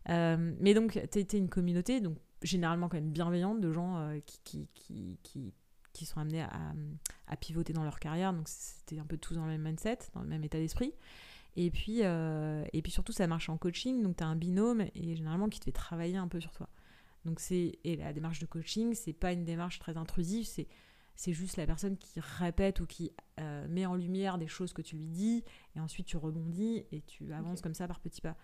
mais 0.08 0.74
donc, 0.74 1.00
tu 1.10 1.18
été 1.18 1.38
une 1.38 1.48
communauté, 1.48 2.00
donc 2.00 2.16
généralement 2.42 2.88
quand 2.88 2.96
même 2.96 3.10
bienveillante, 3.10 3.60
de 3.60 3.72
gens 3.72 4.10
qui, 4.26 4.40
qui, 4.44 4.68
qui 4.74 5.18
qui 5.22 5.52
sont 6.04 6.20
amenés 6.20 6.42
à, 6.42 6.72
à, 7.26 7.36
pivoter 7.36 7.72
dans 7.72 7.84
leur 7.84 7.98
carrière. 7.98 8.32
Donc 8.32 8.48
c'était 8.48 8.98
un 8.98 9.04
peu 9.04 9.16
tous 9.16 9.34
dans 9.34 9.44
le 9.44 9.50
même 9.50 9.62
mindset, 9.62 9.98
dans 10.14 10.22
le 10.22 10.28
même 10.28 10.44
état 10.44 10.58
d'esprit. 10.58 10.94
Et 11.56 11.70
puis, 11.70 11.98
euh, 12.02 12.64
et 12.72 12.82
puis 12.82 12.92
surtout, 12.92 13.12
ça 13.12 13.26
marche 13.26 13.48
en 13.48 13.56
coaching. 13.56 14.02
Donc 14.02 14.16
tu 14.16 14.24
as 14.24 14.26
un 14.26 14.36
binôme 14.36 14.82
et 14.94 15.16
généralement 15.16 15.48
qui 15.48 15.58
te 15.58 15.64
fait 15.64 15.72
travailler 15.72 16.16
un 16.16 16.28
peu 16.28 16.40
sur 16.40 16.52
toi. 16.52 16.68
Donc 17.24 17.40
c'est 17.40 17.78
et 17.84 17.96
la 17.96 18.12
démarche 18.12 18.38
de 18.38 18.46
coaching, 18.46 18.94
c'est 18.94 19.12
pas 19.12 19.32
une 19.32 19.44
démarche 19.44 19.78
très 19.78 19.96
intrusive, 19.96 20.46
c'est 20.46 20.68
c'est 21.16 21.34
juste 21.34 21.58
la 21.58 21.66
personne 21.66 21.98
qui 21.98 22.18
répète 22.18 22.80
ou 22.80 22.86
qui 22.86 23.12
euh, 23.40 23.68
met 23.68 23.84
en 23.84 23.94
lumière 23.94 24.38
des 24.38 24.46
choses 24.46 24.72
que 24.72 24.80
tu 24.80 24.96
lui 24.96 25.06
dis 25.06 25.44
et 25.76 25.80
ensuite 25.80 26.06
tu 26.06 26.16
rebondis 26.16 26.86
et 26.92 27.02
tu 27.02 27.30
avances 27.34 27.60
comme 27.60 27.74
ça 27.74 27.86
par 27.86 28.00
petits 28.00 28.22
pas. 28.22 28.36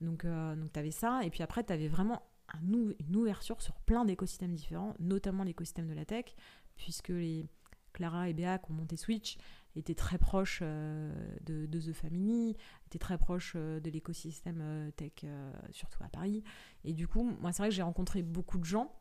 Donc, 0.00 0.24
euh, 0.24 0.56
donc 0.56 0.72
tu 0.72 0.78
avais 0.78 0.90
ça 0.90 1.20
et 1.22 1.28
puis 1.28 1.42
après 1.42 1.64
tu 1.64 1.72
avais 1.74 1.86
vraiment 1.86 2.22
un, 2.54 2.60
une 2.62 3.16
ouverture 3.16 3.60
sur 3.60 3.74
plein 3.74 4.06
d'écosystèmes 4.06 4.54
différents, 4.54 4.94
notamment 5.00 5.44
l'écosystème 5.44 5.86
de 5.86 5.92
la 5.92 6.06
tech 6.06 6.34
puisque 6.76 7.08
les 7.08 7.46
Clara 7.94 8.28
et 8.28 8.34
Béa 8.34 8.58
qui 8.58 8.70
ont 8.70 8.74
monté 8.74 8.96
Switch 8.96 9.38
étaient 9.76 9.94
très 9.94 10.18
proches 10.18 10.60
euh, 10.62 11.12
de, 11.42 11.66
The 11.66 11.92
Family, 11.92 12.56
étaient 12.86 12.98
très 12.98 13.18
proches 13.18 13.54
euh, 13.56 13.80
de 13.80 13.90
l'écosystème 13.90 14.60
euh, 14.60 14.90
tech, 14.92 15.24
surtout 15.70 16.02
à 16.04 16.08
Paris. 16.08 16.44
Et 16.84 16.92
du 16.92 17.08
coup, 17.08 17.22
moi, 17.22 17.52
c'est 17.52 17.62
vrai 17.62 17.70
que 17.70 17.74
j'ai 17.74 17.82
rencontré 17.82 18.22
beaucoup 18.22 18.58
de 18.58 18.64
gens. 18.64 18.92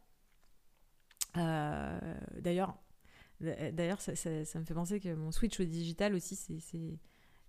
d'ailleurs, 1.36 2.78
d'ailleurs 3.41 3.99
ça, 4.01 4.11
me 4.11 4.65
fait 4.65 4.74
penser 4.74 4.99
que 4.99 5.13
mon 5.13 5.32
switch 5.32 5.59
au 5.59 5.65
digital 5.65 6.13
aussi, 6.13 6.36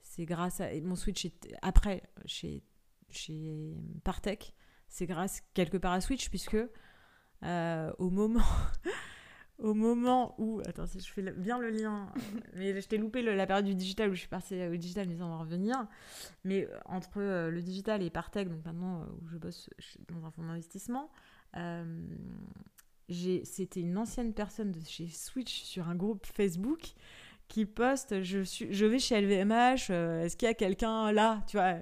c'est 0.03 0.25
grâce 0.25 0.61
à. 0.61 0.69
mon 0.81 0.97
switch 0.97 1.29
après, 1.63 2.03
chez, 2.25 2.63
chez 3.11 3.75
Partech, 4.03 4.55
c'est 4.89 5.07
grâce 5.07 5.43
quelque 5.55 5.77
part 5.77 5.93
à 5.93 6.01
Switch, 6.01 6.29
puisque 6.31 6.57
au 7.43 8.11
moment. 8.11 8.45
au 9.59 9.75
moment 9.75 10.35
où. 10.39 10.61
Attends, 10.67 10.87
si 10.87 11.01
je 11.01 11.11
fais 11.11 11.23
bien 11.33 11.59
le 11.59 11.71
lien. 11.71 12.13
mais 12.57 12.81
je 12.81 12.89
t'ai 12.89 12.99
loupé 12.99 13.23
la 13.23 13.47
période 13.47 13.65
du 13.65 13.75
digital 13.75 14.11
où 14.11 14.15
je 14.15 14.21
suis 14.21 14.29
passée 14.29 14.69
au 14.69 14.77
digital, 14.77 15.09
mais 15.09 15.17
ça 15.17 15.27
va 15.27 15.37
revenir. 15.37 15.87
Mais 16.45 16.67
euh, 16.67 16.79
entre 16.87 17.21
euh, 17.21 17.51
le 17.51 17.63
digital 17.63 18.03
et 18.03 18.11
Partech, 18.11 18.49
donc 18.49 18.65
maintenant 18.65 19.03
euh, 19.03 19.07
où 19.23 19.29
je 19.29 19.37
bosse 19.37 19.71
dans 20.09 20.25
un 20.25 20.31
fonds 20.31 20.45
d'investissement, 20.45 21.11
c'était 23.09 23.81
une 23.81 23.99
ancienne 23.99 24.33
personne 24.33 24.73
de 24.73 24.81
chez 24.81 25.09
Switch 25.09 25.63
sur 25.63 25.89
un 25.89 25.95
groupe 25.95 26.27
Facebook 26.27 26.95
qui 27.49 27.67
poste 27.67 28.23
je, 28.23 28.43
suis, 28.43 28.73
je 28.73 28.87
vais 28.87 28.99
chez 28.99 29.21
LVMH, 29.21 29.91
euh, 29.91 30.25
est-ce 30.25 30.37
qu'il 30.37 30.47
y 30.47 30.51
a 30.51 30.55
quelqu'un 30.55 31.13
là 31.13 31.43
Tu 31.47 31.57
vois, 31.57 31.77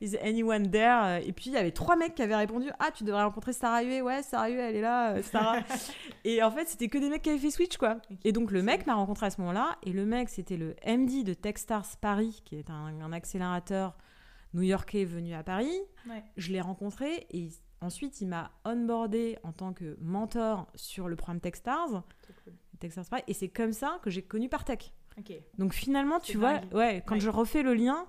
is 0.00 0.16
anyone 0.18 0.70
there? 0.70 1.20
Et 1.26 1.32
puis 1.32 1.50
il 1.50 1.52
y 1.52 1.56
avait 1.56 1.70
trois 1.70 1.96
mecs 1.96 2.14
qui 2.14 2.22
avaient 2.22 2.36
répondu 2.36 2.70
Ah, 2.78 2.90
tu 2.92 3.04
devrais 3.04 3.22
rencontrer 3.22 3.52
Sarah 3.52 3.82
Huey, 3.82 4.00
ouais, 4.00 4.22
Sarah 4.22 4.48
Huey, 4.48 4.60
elle 4.60 4.76
est 4.76 4.80
là, 4.80 5.12
euh, 5.12 5.22
Sarah. 5.22 5.60
et 6.24 6.42
en 6.42 6.50
fait, 6.50 6.68
c'était 6.68 6.88
que 6.88 6.98
des 6.98 7.08
mecs 7.08 7.22
qui 7.22 7.30
avaient 7.30 7.38
fait 7.38 7.50
Switch, 7.50 7.76
quoi. 7.76 7.98
Et 8.24 8.32
donc 8.32 8.50
le 8.50 8.62
mec 8.62 8.86
m'a 8.86 8.94
rencontré 8.94 9.26
à 9.26 9.30
ce 9.30 9.40
moment-là, 9.40 9.76
et 9.82 9.92
le 9.92 10.06
mec, 10.06 10.28
c'était 10.28 10.56
le 10.56 10.74
MD 10.86 11.24
de 11.24 11.34
Techstars 11.34 11.96
Paris, 12.00 12.42
qui 12.44 12.56
est 12.56 12.70
un, 12.70 13.12
accélérateur 13.12 13.96
new-yorkais 14.54 15.04
venu 15.04 15.34
à 15.34 15.42
Paris. 15.42 15.80
Je 16.36 16.52
l'ai 16.52 16.60
rencontré 16.60 17.26
et 17.30 17.48
Ensuite, 17.82 18.20
il 18.20 18.28
m'a 18.28 18.52
onboardé 18.64 19.38
en 19.42 19.50
tant 19.50 19.72
que 19.72 19.96
mentor 20.00 20.68
sur 20.76 21.08
le 21.08 21.16
programme 21.16 21.40
Techstars. 21.40 22.04
Et 23.26 23.34
c'est 23.34 23.48
comme 23.48 23.72
ça 23.72 23.98
que 24.02 24.10
j'ai 24.10 24.22
connu 24.22 24.48
Partech. 24.48 24.92
Donc 25.58 25.72
finalement, 25.72 26.20
tu 26.20 26.38
vois, 26.38 26.60
ouais, 26.72 27.02
quand 27.06 27.18
je 27.18 27.30
refais 27.30 27.62
le 27.62 27.74
lien, 27.74 28.06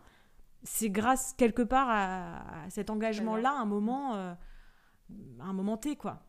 c'est 0.63 0.89
grâce 0.89 1.33
quelque 1.33 1.61
part 1.61 1.87
à, 1.89 2.69
cet 2.69 2.89
engagement-là, 2.89 3.51
un 3.51 3.65
moment, 3.65 4.15
euh, 4.15 4.33
un 5.39 5.53
moment 5.53 5.77
T, 5.77 5.95
quoi. 5.95 6.23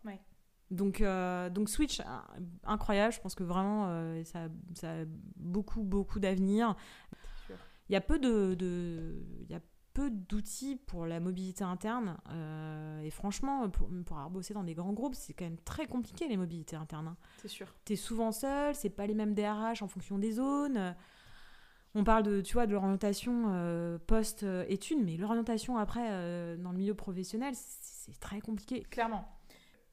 Donc, 0.70 1.00
euh, 1.00 1.50
donc 1.50 1.68
Switch, 1.68 2.00
incroyable. 2.64 3.12
Je 3.12 3.20
pense 3.20 3.34
que 3.34 3.44
vraiment, 3.44 3.86
euh, 3.88 4.24
ça, 4.24 4.48
ça, 4.74 4.90
a 4.90 5.04
beaucoup, 5.36 5.82
beaucoup 5.82 6.18
d'avenir. 6.18 6.74
Il 7.88 7.92
y 7.92 7.96
a 7.96 8.00
peu 8.00 8.18
de, 8.18 8.54
de, 8.54 9.22
il 9.42 9.50
y 9.50 9.54
a 9.54 9.60
peu 9.94 10.10
d'outils 10.10 10.76
pour 10.76 11.06
la 11.06 11.20
mobilité 11.20 11.64
interne. 11.64 12.18
Euh, 12.30 13.00
et 13.00 13.10
franchement, 13.10 13.70
pour, 13.70 13.88
pour, 14.04 14.16
avoir 14.16 14.30
bossé 14.30 14.52
dans 14.52 14.64
des 14.64 14.74
grands 14.74 14.92
groupes, 14.92 15.14
c'est 15.14 15.32
quand 15.32 15.44
même 15.44 15.60
très 15.64 15.86
compliqué 15.86 16.28
les 16.28 16.36
mobilités 16.36 16.76
internes. 16.76 17.08
Hein. 17.08 17.16
C'est 17.40 17.48
sûr. 17.48 17.72
Tu 17.84 17.94
es 17.94 17.96
souvent 17.96 18.32
seul, 18.32 18.74
c'est 18.74 18.90
pas 18.90 19.06
les 19.06 19.14
mêmes 19.14 19.34
DRH 19.34 19.82
en 19.82 19.88
fonction 19.88 20.18
des 20.18 20.32
zones. 20.32 20.94
On 21.94 22.02
parle 22.02 22.24
de, 22.24 22.40
tu 22.40 22.54
vois, 22.54 22.66
de 22.66 22.72
l'orientation 22.72 23.44
euh, 23.52 23.98
post-études, 23.98 25.02
mais 25.04 25.16
l'orientation 25.16 25.78
après 25.78 26.08
euh, 26.10 26.56
dans 26.56 26.72
le 26.72 26.78
milieu 26.78 26.94
professionnel, 26.94 27.54
c'est 27.54 28.18
très 28.18 28.40
compliqué. 28.40 28.82
Clairement. 28.90 29.28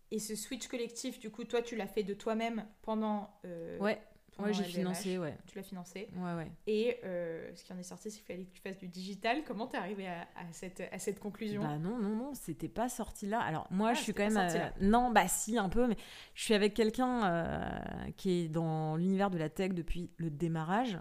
Et 0.09 0.17
ce 0.17 0.35
switch 0.35 0.67
collectif, 0.67 1.19
du 1.19 1.29
coup, 1.29 1.43
toi, 1.43 1.61
tu 1.61 1.75
l'as 1.75 1.87
fait 1.87 2.03
de 2.03 2.15
toi-même 2.15 2.65
pendant 2.81 3.39
ouais. 3.79 4.01
Ouais, 4.41 4.53
j'ai 4.53 4.63
financé, 4.63 5.17
ouais. 5.17 5.37
Tu 5.47 5.57
l'as 5.57 5.63
financé. 5.63 6.09
Ouais, 6.15 6.33
ouais. 6.33 6.51
Et 6.67 6.97
euh, 7.03 7.51
ce 7.55 7.63
qui 7.63 7.73
en 7.73 7.77
est 7.77 7.83
sorti, 7.83 8.11
c'est 8.11 8.17
qu'il 8.17 8.25
fallait 8.25 8.45
que 8.45 8.53
tu 8.53 8.61
fasses 8.61 8.77
du 8.77 8.87
digital. 8.87 9.43
Comment 9.45 9.67
t'es 9.67 9.77
arrivé 9.77 10.07
à, 10.07 10.25
cette, 10.51 10.83
à 10.91 10.99
cette 10.99 11.19
conclusion? 11.19 11.61
Bah 11.61 11.77
non, 11.77 11.97
non, 11.97 12.15
non, 12.15 12.33
c'était 12.33 12.69
pas 12.69 12.89
sorti 12.89 13.27
là. 13.27 13.39
Alors 13.39 13.67
moi, 13.71 13.89
ah, 13.91 13.93
je 13.93 14.01
suis 14.01 14.13
quand 14.13 14.29
même. 14.29 14.37
Euh, 14.37 14.69
non, 14.81 15.11
bah 15.11 15.27
si, 15.27 15.57
un 15.57 15.69
peu, 15.69 15.87
mais 15.87 15.97
je 16.33 16.43
suis 16.43 16.53
avec 16.53 16.73
quelqu'un 16.73 17.25
euh, 17.25 17.79
qui 18.17 18.31
est 18.31 18.49
dans 18.49 18.95
l'univers 18.95 19.29
de 19.29 19.37
la 19.37 19.49
tech 19.49 19.73
depuis 19.73 20.11
le 20.17 20.29
démarrage, 20.29 20.99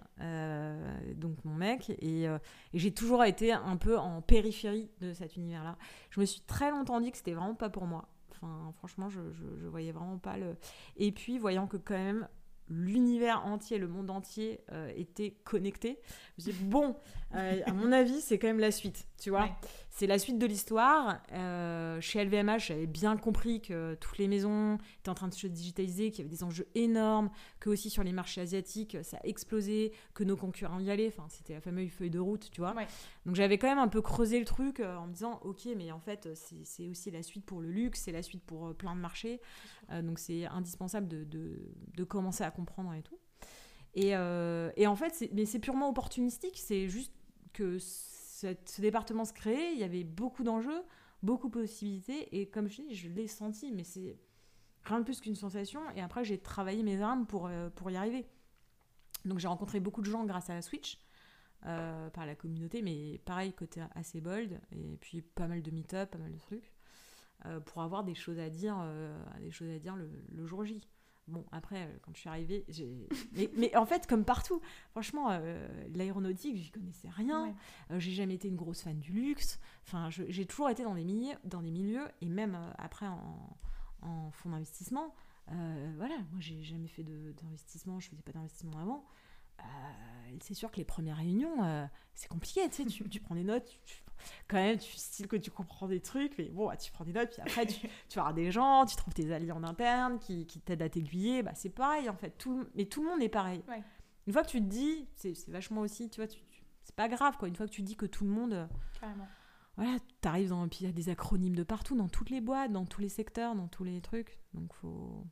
donc 1.17 1.45
mon 1.45 1.55
mec, 1.55 1.91
et, 1.91 2.25
et 2.25 2.39
j'ai 2.75 2.93
toujours 2.93 3.25
été 3.25 3.53
un 3.53 3.77
peu 3.77 3.99
en 3.99 4.23
périphérie 4.23 4.91
de 5.01 5.13
cet 5.13 5.37
univers-là. 5.37 5.77
Je 6.11 6.21
me 6.21 6.27
suis 6.27 6.41
très 6.43 6.71
longtemps 6.71 7.01
dit 7.01 7.11
que 7.11 7.17
c'était 7.17 7.33
vraiment 7.33 7.55
pas 7.55 7.71
pour 7.71 7.87
moi. 7.87 8.09
Enfin, 8.31 8.73
franchement, 8.79 9.09
je, 9.09 9.21
je, 9.33 9.45
je, 9.61 9.67
voyais 9.67 9.93
vraiment 9.93 10.19
pas 10.19 10.37
le. 10.37 10.57
Et 10.97 11.13
puis, 11.13 11.39
voyant 11.39 11.67
que 11.67 11.77
quand 11.77 11.95
même, 11.95 12.29
l'univers 12.71 13.45
entier, 13.45 13.79
le 13.79 13.89
monde 13.89 14.11
entier 14.11 14.61
euh, 14.73 14.91
était 14.97 15.33
connecté. 15.45 15.99
Je 16.39 16.53
bon, 16.53 16.97
euh, 17.35 17.61
à 17.67 17.73
mon 17.73 17.93
avis, 17.93 18.21
c'est 18.21 18.39
quand 18.39 18.47
même 18.47 18.61
la 18.61 18.71
suite, 18.71 19.07
tu 19.21 19.31
vois. 19.31 19.49
C'est 19.91 20.07
la 20.07 20.19
suite 20.19 20.39
de 20.39 20.47
l'histoire. 20.47 21.21
Euh, 21.33 22.01
chez 22.01 22.25
LVMH, 22.25 22.69
j'avais 22.69 22.87
bien 22.87 23.17
compris 23.17 23.61
que 23.61 23.95
toutes 23.97 24.19
les 24.19 24.29
maisons 24.29 24.79
étaient 24.99 25.11
en 25.11 25.15
train 25.15 25.29
de 25.29 25.35
se 25.35 25.47
digitaliser, 25.47 26.11
qu'il 26.11 26.21
y 26.25 26.27
avait 26.27 26.35
des 26.35 26.43
enjeux 26.43 26.67
énormes, 26.75 27.31
que 27.61 27.69
aussi 27.71 27.91
sur 27.91 28.03
les 28.03 28.13
marchés 28.13 28.41
asiatiques, 28.41 28.97
ça 29.03 29.19
a 29.19 29.27
explosé, 29.27 29.93
que 30.15 30.25
nos 30.25 30.37
concurrents 30.37 30.81
y 30.81 30.91
allaient. 30.91 31.09
Enfin, 31.09 31.27
c'était 31.29 31.53
la 31.53 31.61
fameuse 31.61 31.91
feuille 31.91 32.11
de 32.11 32.19
route, 32.19 32.51
tu 32.51 32.61
vois. 32.61 32.75
Donc 33.27 33.35
j'avais 33.35 33.59
quand 33.59 33.69
même 33.69 33.79
un 33.79 33.89
peu 33.89 34.01
creusé 34.01 34.39
le 34.39 34.47
truc 34.47 34.81
en 34.81 35.07
me 35.07 35.13
disant, 35.13 35.39
ok, 35.45 35.69
mais 35.77 35.93
en 35.93 36.01
fait, 36.01 36.29
c'est 36.65 36.89
aussi 36.89 37.11
la 37.11 37.23
suite 37.23 37.45
pour 37.45 37.61
le 37.61 37.71
luxe, 37.71 38.01
c'est 38.01 38.13
la 38.13 38.23
suite 38.23 38.43
pour 38.43 38.75
plein 38.75 38.97
de 38.97 39.01
marchés. 39.01 39.41
donc 40.03 40.19
c'est 40.19 40.47
indispensable 40.47 41.09
de, 41.09 41.25
de, 41.25 42.05
commencer 42.05 42.43
à 42.43 42.51
comprendre 42.51 42.95
et 42.95 43.03
tout. 43.03 43.19
Et, 43.95 44.11
et 44.11 44.87
en 44.87 44.97
fait, 44.97 45.29
mais 45.35 45.45
c'est 45.45 45.59
purement 45.59 45.91
opportunistique, 45.91 46.57
c'est 46.57 46.89
juste 46.89 47.13
que 47.53 47.79
ce 48.41 48.81
département 48.81 49.25
se 49.25 49.33
créait, 49.33 49.73
il 49.73 49.79
y 49.79 49.85
avait 49.85 50.05
beaucoup 50.05 50.43
d'enjeux, 50.43 50.83
beaucoup 51.23 51.49
de 51.49 51.53
possibilités, 51.53 52.41
et 52.41 52.49
comme 52.49 52.69
je 52.69 52.83
dis, 52.83 52.95
je 52.95 53.09
l'ai 53.09 53.27
senti, 53.27 53.73
mais 53.73 53.85
c'est 53.85 54.19
rien 54.85 55.01
de 55.01 55.05
plus 55.05 55.21
qu'une 55.21 55.37
sensation, 55.37 55.81
et 55.95 56.01
après 56.01 56.25
j'ai 56.25 56.39
travaillé 56.39 56.83
mes 56.83 57.01
armes 57.03 57.27
pour, 57.27 57.47
euh, 57.47 57.69
pour 57.71 57.91
y 57.91 57.97
arriver. 57.97 58.27
Donc 59.25 59.39
j'ai 59.39 59.49
rencontré 59.49 59.81
beaucoup 59.81 60.01
de 60.01 60.11
gens 60.11 60.25
grâce 60.25 60.49
à 60.51 60.55
la 60.55 60.63
Switch, 60.63 60.99
euh, 61.67 62.09
par 62.11 62.25
la 62.25 62.35
communauté, 62.35 62.81
mais 62.81 63.19
pareil, 63.25 63.53
côté 63.53 63.83
assez 63.95 64.21
bold, 64.21 64.61
et 64.73 64.97
puis 64.97 65.21
pas 65.21 65.47
mal 65.47 65.63
de 65.63 65.71
meet-up, 65.71 66.11
pas 66.11 66.19
mal 66.19 66.33
de 66.33 66.39
trucs, 66.39 66.73
euh, 67.47 67.61
pour 67.61 67.83
avoir 67.83 68.05
des 68.05 68.15
choses 68.15 68.39
à 68.39 68.49
dire, 68.49 68.77
des 69.41 69.51
choses 69.51 69.71
à 69.71 69.79
dire 69.79 69.97
le 69.97 70.47
jour 70.47 70.65
J. 70.65 70.87
Bon, 71.31 71.45
après, 71.53 71.87
euh, 71.87 71.99
quand 72.03 72.13
je 72.15 72.21
suis 72.21 72.29
arrivée, 72.29 72.65
j'ai. 72.69 73.09
Mais, 73.57 73.75
en 73.77 73.87
fait, 73.87 74.07
comme 74.07 74.25
partout, 74.25 74.61
franchement, 74.91 75.29
euh, 75.31 75.69
l'aéronautique, 75.95 76.57
j'y 76.57 76.71
connaissais 76.71 77.09
rien. 77.09 77.55
Euh, 77.91 77.99
j'ai 77.99 78.11
jamais 78.11 78.35
été 78.35 78.49
une 78.49 78.57
grosse 78.57 78.83
fan 78.83 78.99
du 78.99 79.13
luxe. 79.13 79.61
Enfin, 79.87 80.11
j'ai 80.11 80.45
toujours 80.45 80.71
été 80.71 80.83
dans 80.83 80.95
des 80.95 81.05
milieux, 81.05 81.37
dans 81.45 81.63
des 81.63 81.71
milieux 81.71 82.09
et 82.21 82.29
même 82.29 82.59
après 82.79 83.07
en, 83.07 83.57
en 84.03 84.31
fonds 84.33 84.51
d'investissement. 84.51 85.15
voilà, 85.47 86.17
moi, 86.31 86.41
j'ai 86.41 86.63
jamais 86.63 86.89
fait 86.89 87.05
d'investissement, 87.05 88.01
je 88.01 88.09
faisais 88.09 88.23
pas 88.23 88.33
d'investissement 88.33 88.79
avant. 88.79 89.05
c'est 90.41 90.55
sûr 90.55 90.71
que 90.71 90.77
les 90.77 90.85
premières 90.85 91.17
réunions, 91.17 91.89
c'est 92.15 92.29
compliqué, 92.29 92.69
tu 92.69 92.77
sais, 92.77 92.87
tu, 92.87 93.09
tu, 93.09 93.21
prends 93.21 93.35
des 93.35 93.45
notes, 93.45 93.81
tu, 93.85 94.03
quand 94.49 94.57
même, 94.57 94.79
tu 94.79 94.97
style 94.97 95.27
que 95.27 95.37
tu 95.37 95.51
comprends 95.51 95.89
des 95.89 96.01
trucs, 96.01 96.37
mais 96.39 96.49
bon, 96.49 96.67
bah, 96.67 96.77
tu 96.77 96.93
prends 96.93 97.05
des 97.05 97.13
notes, 97.13 97.31
puis 97.31 97.43
après, 97.43 97.67
tu, 97.67 97.89
tu 98.09 98.19
vas 98.19 98.33
des 98.33 98.51
gens, 98.51 98.87
tu 98.87 98.97
trouves 98.97 99.15
tes 99.15 99.33
alliés 99.33 99.53
en 99.53 99.65
interne 99.65 100.19
qui, 100.19 100.47
qui 100.47 100.61
t'aident 100.61 100.83
à 100.83 100.89
t'aiguiller. 100.89 101.43
Bah, 101.43 101.53
c'est 101.55 101.71
pareil, 101.71 102.09
en 102.09 102.17
fait. 102.17 102.31
Tout, 102.39 102.67
mais 102.75 102.87
tout 102.87 103.03
le 103.03 103.09
monde 103.09 103.23
est 103.23 103.29
pareil. 103.29 103.63
Une 104.27 104.33
fois 104.33 104.43
que 104.43 104.51
tu 104.51 104.61
te 104.61 104.67
dis, 104.67 105.09
c'est 105.17 105.49
vachement 105.49 105.81
aussi, 105.81 106.11
tu 106.11 106.21
vois, 106.21 106.29
tu, 106.29 106.39
c'est 106.83 106.95
pas 106.95 107.09
grave, 107.09 107.37
quoi. 107.39 107.49
Une 107.49 107.57
fois 107.57 107.67
que 107.67 107.73
tu 107.73 107.83
dis 107.83 107.97
que 107.97 108.07
tout 108.07 108.25
le 108.25 108.31
monde. 108.31 108.69
Carrément. 109.01 109.27
Voilà, 109.77 109.97
t'arrives 110.21 110.51
dans. 110.51 110.69
Puis 110.69 110.81
il 110.83 110.87
y 110.87 110.89
a 110.89 110.93
des 110.93 111.09
acronymes 111.09 111.57
de 111.57 111.63
partout, 111.63 111.97
dans 111.97 112.09
toutes 112.09 112.31
les 112.31 112.41
boîtes, 112.41 112.73
dans 112.73 112.87
tous 112.87 113.01
les 113.01 113.09
secteurs, 113.09 113.55
dans 113.55 113.69
tous 113.69 113.85
les 113.85 114.01
trucs. 114.01 114.39
Donc, 114.53 114.75
faut 114.75 115.25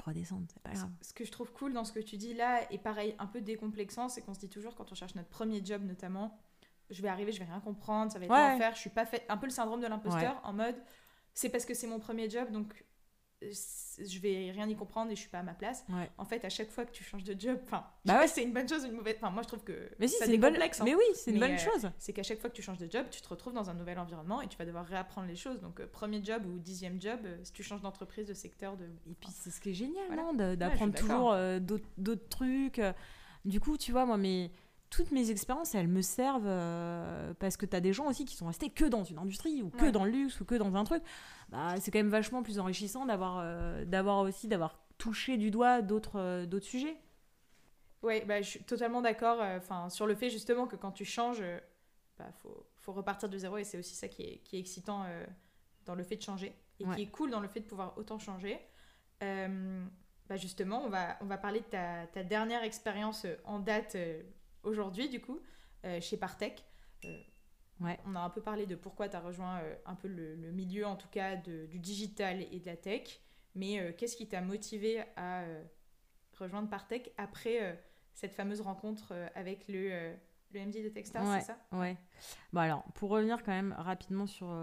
redescendre, 0.00 0.46
c'est 0.52 0.62
pas 0.62 0.72
grave. 0.72 0.90
Ce 1.02 1.12
que 1.12 1.24
je 1.24 1.30
trouve 1.30 1.52
cool 1.52 1.72
dans 1.72 1.84
ce 1.84 1.92
que 1.92 2.00
tu 2.00 2.16
dis 2.16 2.34
là, 2.34 2.70
et 2.72 2.78
pareil, 2.78 3.14
un 3.18 3.26
peu 3.26 3.40
décomplexant, 3.40 4.08
c'est 4.08 4.22
qu'on 4.22 4.34
se 4.34 4.40
dit 4.40 4.48
toujours 4.48 4.74
quand 4.74 4.90
on 4.90 4.94
cherche 4.94 5.14
notre 5.14 5.28
premier 5.28 5.64
job 5.64 5.82
notamment, 5.84 6.38
je 6.90 7.02
vais 7.02 7.08
arriver, 7.08 7.32
je 7.32 7.38
vais 7.38 7.44
rien 7.46 7.60
comprendre, 7.60 8.12
ça 8.12 8.18
va 8.18 8.24
être 8.26 8.30
ouais. 8.30 8.58
faire, 8.58 8.74
je 8.74 8.80
suis 8.80 8.90
pas 8.90 9.06
fait. 9.06 9.24
Un 9.28 9.36
peu 9.36 9.46
le 9.46 9.52
syndrome 9.52 9.80
de 9.80 9.86
l'imposteur 9.86 10.40
en 10.44 10.52
mode 10.52 10.76
c'est 11.32 11.48
parce 11.48 11.64
que 11.64 11.74
c'est 11.74 11.86
mon 11.86 12.00
premier 12.00 12.28
job 12.28 12.50
donc 12.50 12.84
je 13.42 14.18
vais 14.18 14.50
rien 14.50 14.68
y 14.68 14.76
comprendre 14.76 15.10
et 15.10 15.14
je 15.14 15.20
suis 15.20 15.30
pas 15.30 15.38
à 15.38 15.42
ma 15.42 15.54
place. 15.54 15.86
En 16.18 16.26
fait, 16.26 16.44
à 16.44 16.50
chaque 16.50 16.70
fois 16.70 16.84
que 16.84 16.92
tu 16.92 17.02
changes 17.02 17.24
de 17.24 17.38
job, 17.38 17.58
enfin, 17.64 17.86
bah 18.04 18.18
ouais, 18.18 18.28
c'est 18.28 18.42
une 18.42 18.52
bonne 18.52 18.68
chose 18.68 18.84
ou 18.84 18.88
une 18.88 18.96
mauvaise. 18.96 19.16
Enfin, 19.16 19.30
moi 19.30 19.42
je 19.42 19.48
trouve 19.48 19.64
que 19.64 19.90
mais 19.98 20.08
si, 20.08 20.16
c'est 20.18 20.34
une 20.34 20.40
bonne 20.40 20.56
hein. 20.56 20.68
Mais 20.84 20.94
oui, 20.94 21.04
c'est 21.14 21.30
une 21.30 21.40
bonne 21.40 21.52
euh, 21.52 21.58
chose. 21.58 21.90
C'est 21.98 22.12
qu'à 22.12 22.22
chaque 22.22 22.38
fois 22.38 22.50
que 22.50 22.54
tu 22.54 22.62
changes 22.62 22.78
de 22.78 22.90
job, 22.90 23.06
tu 23.10 23.22
te 23.22 23.28
retrouves 23.28 23.54
dans 23.54 23.70
un 23.70 23.74
nouvel 23.74 23.98
environnement 23.98 24.42
et 24.42 24.48
tu 24.48 24.58
vas 24.58 24.66
devoir 24.66 24.84
réapprendre 24.84 25.26
les 25.26 25.36
choses. 25.36 25.60
Donc 25.60 25.80
euh, 25.80 25.86
premier 25.86 26.22
job 26.22 26.44
ou 26.44 26.58
dixième 26.58 27.00
job, 27.00 27.20
euh, 27.24 27.38
si 27.42 27.52
tu 27.52 27.62
changes 27.62 27.80
d'entreprise, 27.80 28.26
de 28.26 28.34
secteur, 28.34 28.76
de. 28.76 28.84
Et 29.10 29.14
puis 29.14 29.30
c'est 29.32 29.50
ce 29.50 29.60
qui 29.60 29.70
est 29.70 29.74
génial, 29.74 30.14
non, 30.14 30.34
d'apprendre 30.34 30.94
toujours 30.94 31.34
d'autres 31.60 32.28
trucs. 32.28 32.80
Du 33.46 33.58
coup, 33.58 33.78
tu 33.78 33.92
vois, 33.92 34.04
moi, 34.04 34.18
mais 34.18 34.50
toutes 34.90 35.12
mes 35.12 35.30
expériences, 35.30 35.74
elles 35.74 35.88
me 35.88 36.02
servent 36.02 36.46
euh, 36.46 37.32
parce 37.38 37.56
que 37.56 37.64
tu 37.64 37.76
as 37.76 37.80
des 37.80 37.92
gens 37.92 38.08
aussi 38.08 38.24
qui 38.24 38.34
sont 38.34 38.48
restés 38.48 38.70
que 38.70 38.84
dans 38.84 39.04
une 39.04 39.18
industrie 39.18 39.62
ou 39.62 39.70
que 39.70 39.88
dans 39.88 40.04
le 40.04 40.10
luxe 40.10 40.40
ou 40.40 40.44
que 40.44 40.56
dans 40.56 40.74
un 40.74 40.84
truc. 40.84 41.02
Bah, 41.48 41.74
c'est 41.80 41.92
quand 41.92 42.00
même 42.00 42.10
vachement 42.10 42.42
plus 42.42 42.58
enrichissant 42.58 43.06
d'avoir 43.06 43.38
euh, 43.38 43.84
d'avoir 43.84 44.18
aussi 44.18 44.48
d'avoir 44.48 44.80
touché 44.98 45.36
du 45.36 45.50
doigt 45.50 45.80
d'autres 45.80 46.18
euh, 46.18 46.46
d'autres 46.46 46.66
sujets. 46.66 46.96
Oui, 48.02 48.22
bah, 48.26 48.42
je 48.42 48.48
suis 48.48 48.64
totalement 48.64 49.00
d'accord 49.00 49.40
enfin 49.40 49.88
sur 49.90 50.06
le 50.06 50.14
fait 50.14 50.28
justement 50.28 50.66
que 50.66 50.76
quand 50.76 50.90
tu 50.90 51.04
changes, 51.04 51.42
bah, 52.18 52.30
faut, 52.42 52.66
faut 52.76 52.92
repartir 52.92 53.28
de 53.28 53.38
zéro 53.38 53.58
et 53.58 53.64
c'est 53.64 53.78
aussi 53.78 53.94
ça 53.94 54.08
qui 54.08 54.22
est, 54.22 54.38
qui 54.38 54.56
est 54.56 54.60
excitant 54.60 55.04
dans 55.84 55.94
le 55.94 56.02
fait 56.02 56.16
de 56.16 56.22
changer 56.22 56.54
et 56.80 56.84
qui 56.96 57.02
est 57.02 57.10
cool 57.10 57.30
dans 57.30 57.40
le 57.40 57.48
fait 57.48 57.60
de 57.60 57.66
pouvoir 57.66 57.96
autant 57.96 58.18
changer. 58.18 58.58
bah 59.20 60.36
justement, 60.36 60.82
on 60.84 60.88
va, 60.88 61.18
on 61.20 61.26
va 61.26 61.36
parler 61.36 61.60
de 61.60 61.66
ta, 61.66 62.06
ta 62.06 62.24
dernière 62.24 62.64
expérience 62.64 63.26
en 63.44 63.58
date 63.58 63.96
aujourd'hui, 64.62 65.08
du 65.08 65.20
coup, 65.20 65.40
euh, 65.84 66.00
chez 66.00 66.16
Partech. 66.16 66.64
Euh, 67.04 67.22
ouais. 67.80 67.98
On 68.06 68.14
a 68.14 68.20
un 68.20 68.30
peu 68.30 68.40
parlé 68.40 68.66
de 68.66 68.74
pourquoi 68.74 69.08
tu 69.08 69.16
as 69.16 69.20
rejoint 69.20 69.60
euh, 69.60 69.74
un 69.86 69.94
peu 69.94 70.08
le, 70.08 70.36
milieu, 70.52 70.86
en 70.86 70.96
tout 70.96 71.08
cas, 71.08 71.36
de, 71.36 71.66
du 71.66 71.78
digital 71.78 72.42
et 72.42 72.60
de 72.60 72.66
la 72.66 72.76
tech. 72.76 73.20
Mais 73.54 73.94
qu'est-ce 73.94 74.16
qui 74.16 74.28
t'a 74.28 74.40
motivé 74.40 75.02
à 75.16 75.44
rejoindre 76.38 76.70
Partech 76.70 77.10
après 77.16 77.82
cette 78.14 78.32
fameuse 78.32 78.60
rencontre 78.60 79.12
avec 79.34 79.66
le 79.66 80.14
le 80.52 80.60
MD 80.60 80.82
de 80.84 80.88
Techstars, 80.88 81.40
c'est 81.40 81.46
ça? 81.46 81.58
Ouais. 81.72 81.96
Bon 82.52 82.60
alors, 82.60 82.82
pour 82.94 83.10
revenir 83.10 83.42
quand 83.42 83.52
même 83.52 83.74
rapidement 83.78 84.26
sur, 84.26 84.54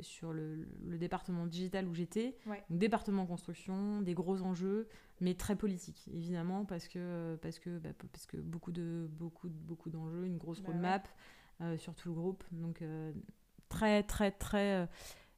sur 0.00 0.32
le, 0.32 0.66
le, 0.84 0.98
département 0.98 1.46
digital 1.46 1.86
où 1.88 1.94
j'étais, 1.94 2.36
département 2.70 3.26
construction, 3.26 4.00
des 4.02 4.14
gros 4.14 4.42
enjeux, 4.42 4.88
mais 5.20 5.34
très 5.34 5.56
politique, 5.56 6.08
évidemment, 6.12 6.64
parce 6.64 6.88
que, 6.88 7.38
parce 7.40 7.58
que, 7.58 7.78
bah, 7.78 7.90
parce 8.12 8.26
que 8.26 8.36
beaucoup, 8.36 8.72
de, 8.72 9.08
beaucoup, 9.10 9.48
beaucoup 9.48 9.90
d'enjeux, 9.90 10.26
une 10.26 10.38
grosse 10.38 10.60
bah 10.60 10.72
roadmap 10.72 11.08
euh, 11.60 11.76
sur 11.78 11.94
tout 11.94 12.08
le 12.08 12.14
groupe. 12.14 12.42
Donc, 12.50 12.82
euh, 12.82 13.12
très, 13.68 14.02
très, 14.02 14.32
très, 14.32 14.88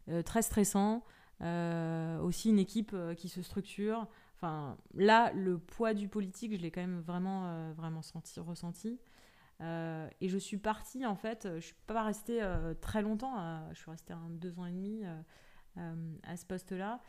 euh, 0.09 0.23
très 0.23 0.43
stressant. 0.43 1.05
aussi 1.41 2.49
une 2.49 2.59
équipe 2.59 2.97
qui 3.17 3.29
se 3.29 3.43
structure. 3.43 4.07
Enfin, 4.37 4.77
là, 4.95 5.33
le 5.35 5.59
poids 5.59 5.95
du 5.95 6.09
politique, 6.09 6.55
je 6.55 6.61
l'ai 6.61 6.71
quand 6.71 6.81
même 6.81 7.01
vraiment, 7.01 7.73
vraiment 7.75 8.03
senti, 8.03 8.41
ressenti. 8.41 8.99
Et 9.61 10.29
je 10.29 10.39
suis 10.39 10.59
partie, 10.59 11.07
en 11.07 11.17
fait, 11.17 11.49
je 11.55 11.61
suis 11.61 11.77
pas 11.87 12.03
restée 12.03 12.41
très 12.81 13.03
longtemps, 13.03 13.37
je 13.73 13.79
suis 13.79 13.91
restée 13.91 14.13
un, 14.13 14.29
deux 14.31 14.59
ans 14.59 14.67
et 14.67 14.73
demi 14.73 15.03
à 16.23 16.37
ce 16.37 16.45
poste-là. 16.47 17.01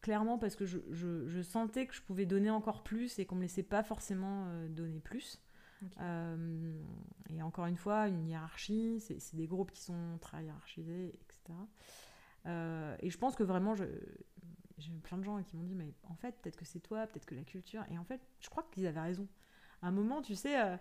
clairement 0.00 0.38
parce 0.38 0.56
que 0.56 0.66
je, 0.66 0.78
je, 0.90 1.42
sentais 1.42 1.86
que 1.86 1.94
je 1.94 2.02
pouvais 2.02 2.26
donner 2.26 2.50
encore 2.50 2.82
plus 2.82 3.18
et 3.18 3.26
qu'on 3.26 3.36
me 3.36 3.42
laissait 3.42 3.62
pas 3.62 3.82
forcément 3.82 4.50
donner 4.68 5.00
plus. 5.00 5.40
et 7.30 7.42
encore 7.42 7.66
une 7.66 7.78
fois, 7.78 8.08
une 8.08 8.28
hiérarchie, 8.28 9.00
c'est 9.00 9.36
des 9.36 9.46
groupes 9.46 9.72
qui 9.72 9.82
sont 9.82 10.18
très 10.20 10.44
hiérarchisés, 10.44 11.08
etc. 11.08 12.98
et 13.00 13.10
je 13.10 13.18
pense 13.18 13.34
que 13.34 13.44
vraiment, 13.44 13.74
je, 13.74 13.84
j'ai 14.78 14.92
eu 14.92 14.98
plein 15.00 15.18
de 15.18 15.24
gens 15.24 15.42
qui 15.42 15.56
m'ont 15.56 15.64
dit 15.64 15.74
mais 15.74 15.92
en 16.04 16.14
fait 16.14 16.34
peut-être 16.40 16.56
que 16.56 16.64
c'est 16.64 16.80
toi 16.80 17.06
peut-être 17.06 17.26
que 17.26 17.34
la 17.34 17.42
culture 17.42 17.84
et 17.90 17.98
en 17.98 18.04
fait 18.04 18.20
je 18.40 18.48
crois 18.48 18.64
qu'ils 18.70 18.86
avaient 18.86 19.00
raison 19.00 19.28
à 19.82 19.88
un 19.88 19.90
moment 19.90 20.22
tu 20.22 20.34
sais 20.34 20.60
euh, 20.60 20.76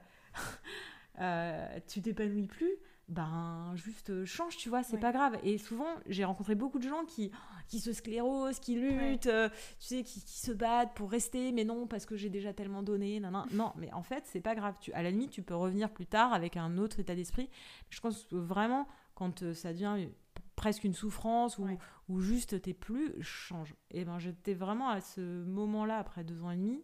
euh, 1.19 1.79
tu 1.87 2.01
t'épanouis 2.01 2.47
plus 2.47 2.75
ben 3.09 3.71
juste 3.75 4.25
change 4.25 4.57
tu 4.57 4.67
vois 4.67 4.83
c'est 4.83 4.97
pas 4.97 5.13
grave. 5.13 5.37
Et 5.43 5.57
souvent 5.57 5.87
j'ai 6.07 6.25
rencontré 6.25 6.55
beaucoup 6.55 6.77
de 6.79 6.87
gens 6.87 7.05
qui 7.05 7.31
qui 7.69 7.79
se 7.79 7.93
sclérosent 7.93 8.59
qui 8.59 8.75
luttent 8.75 9.27
euh, 9.27 9.49
tu 9.79 9.87
sais 9.87 10.03
qui, 10.03 10.21
qui, 10.21 10.39
se 10.39 10.51
battent 10.51 10.93
pour 10.93 11.09
rester 11.09 11.53
mais 11.53 11.63
non 11.63 11.87
parce 11.87 12.05
que 12.05 12.17
j'ai 12.17 12.29
déjà 12.29 12.53
tellement 12.53 12.83
donné 12.83 13.21
non 13.21 13.31
non 13.31 13.45
non 13.53 13.71
mais 13.77 13.91
en 13.93 14.03
fait 14.03 14.23
c'est 14.25 14.41
pas 14.41 14.55
grave. 14.55 14.75
Tu 14.81 14.91
à 14.91 15.03
la 15.03 15.11
limite 15.11 15.31
tu 15.31 15.41
peux 15.41 15.55
revenir 15.55 15.89
plus 15.89 16.05
tard 16.05 16.33
avec 16.33 16.57
un 16.57 16.77
autre 16.77 16.99
état 16.99 17.15
d'esprit. 17.15 17.49
Je 17.89 18.01
pense 18.01 18.25
que 18.25 18.35
vraiment 18.35 18.87
quand 19.15 19.53
ça 19.53 19.71
devient 19.71 20.09
presque 20.57 20.83
une 20.83 20.93
souffrance 20.93 21.57
ou, 21.59 21.67
ou 22.09 22.19
juste 22.19 22.61
t'es 22.61 22.73
plus, 22.73 23.13
change. 23.21 23.73
Et 23.91 24.03
ben 24.03 24.19
j'étais 24.19 24.53
vraiment 24.53 24.89
à 24.89 24.99
ce 24.99 25.45
moment-là 25.45 25.97
après 25.97 26.25
deux 26.25 26.43
ans 26.43 26.51
et 26.51 26.57
demi. 26.57 26.83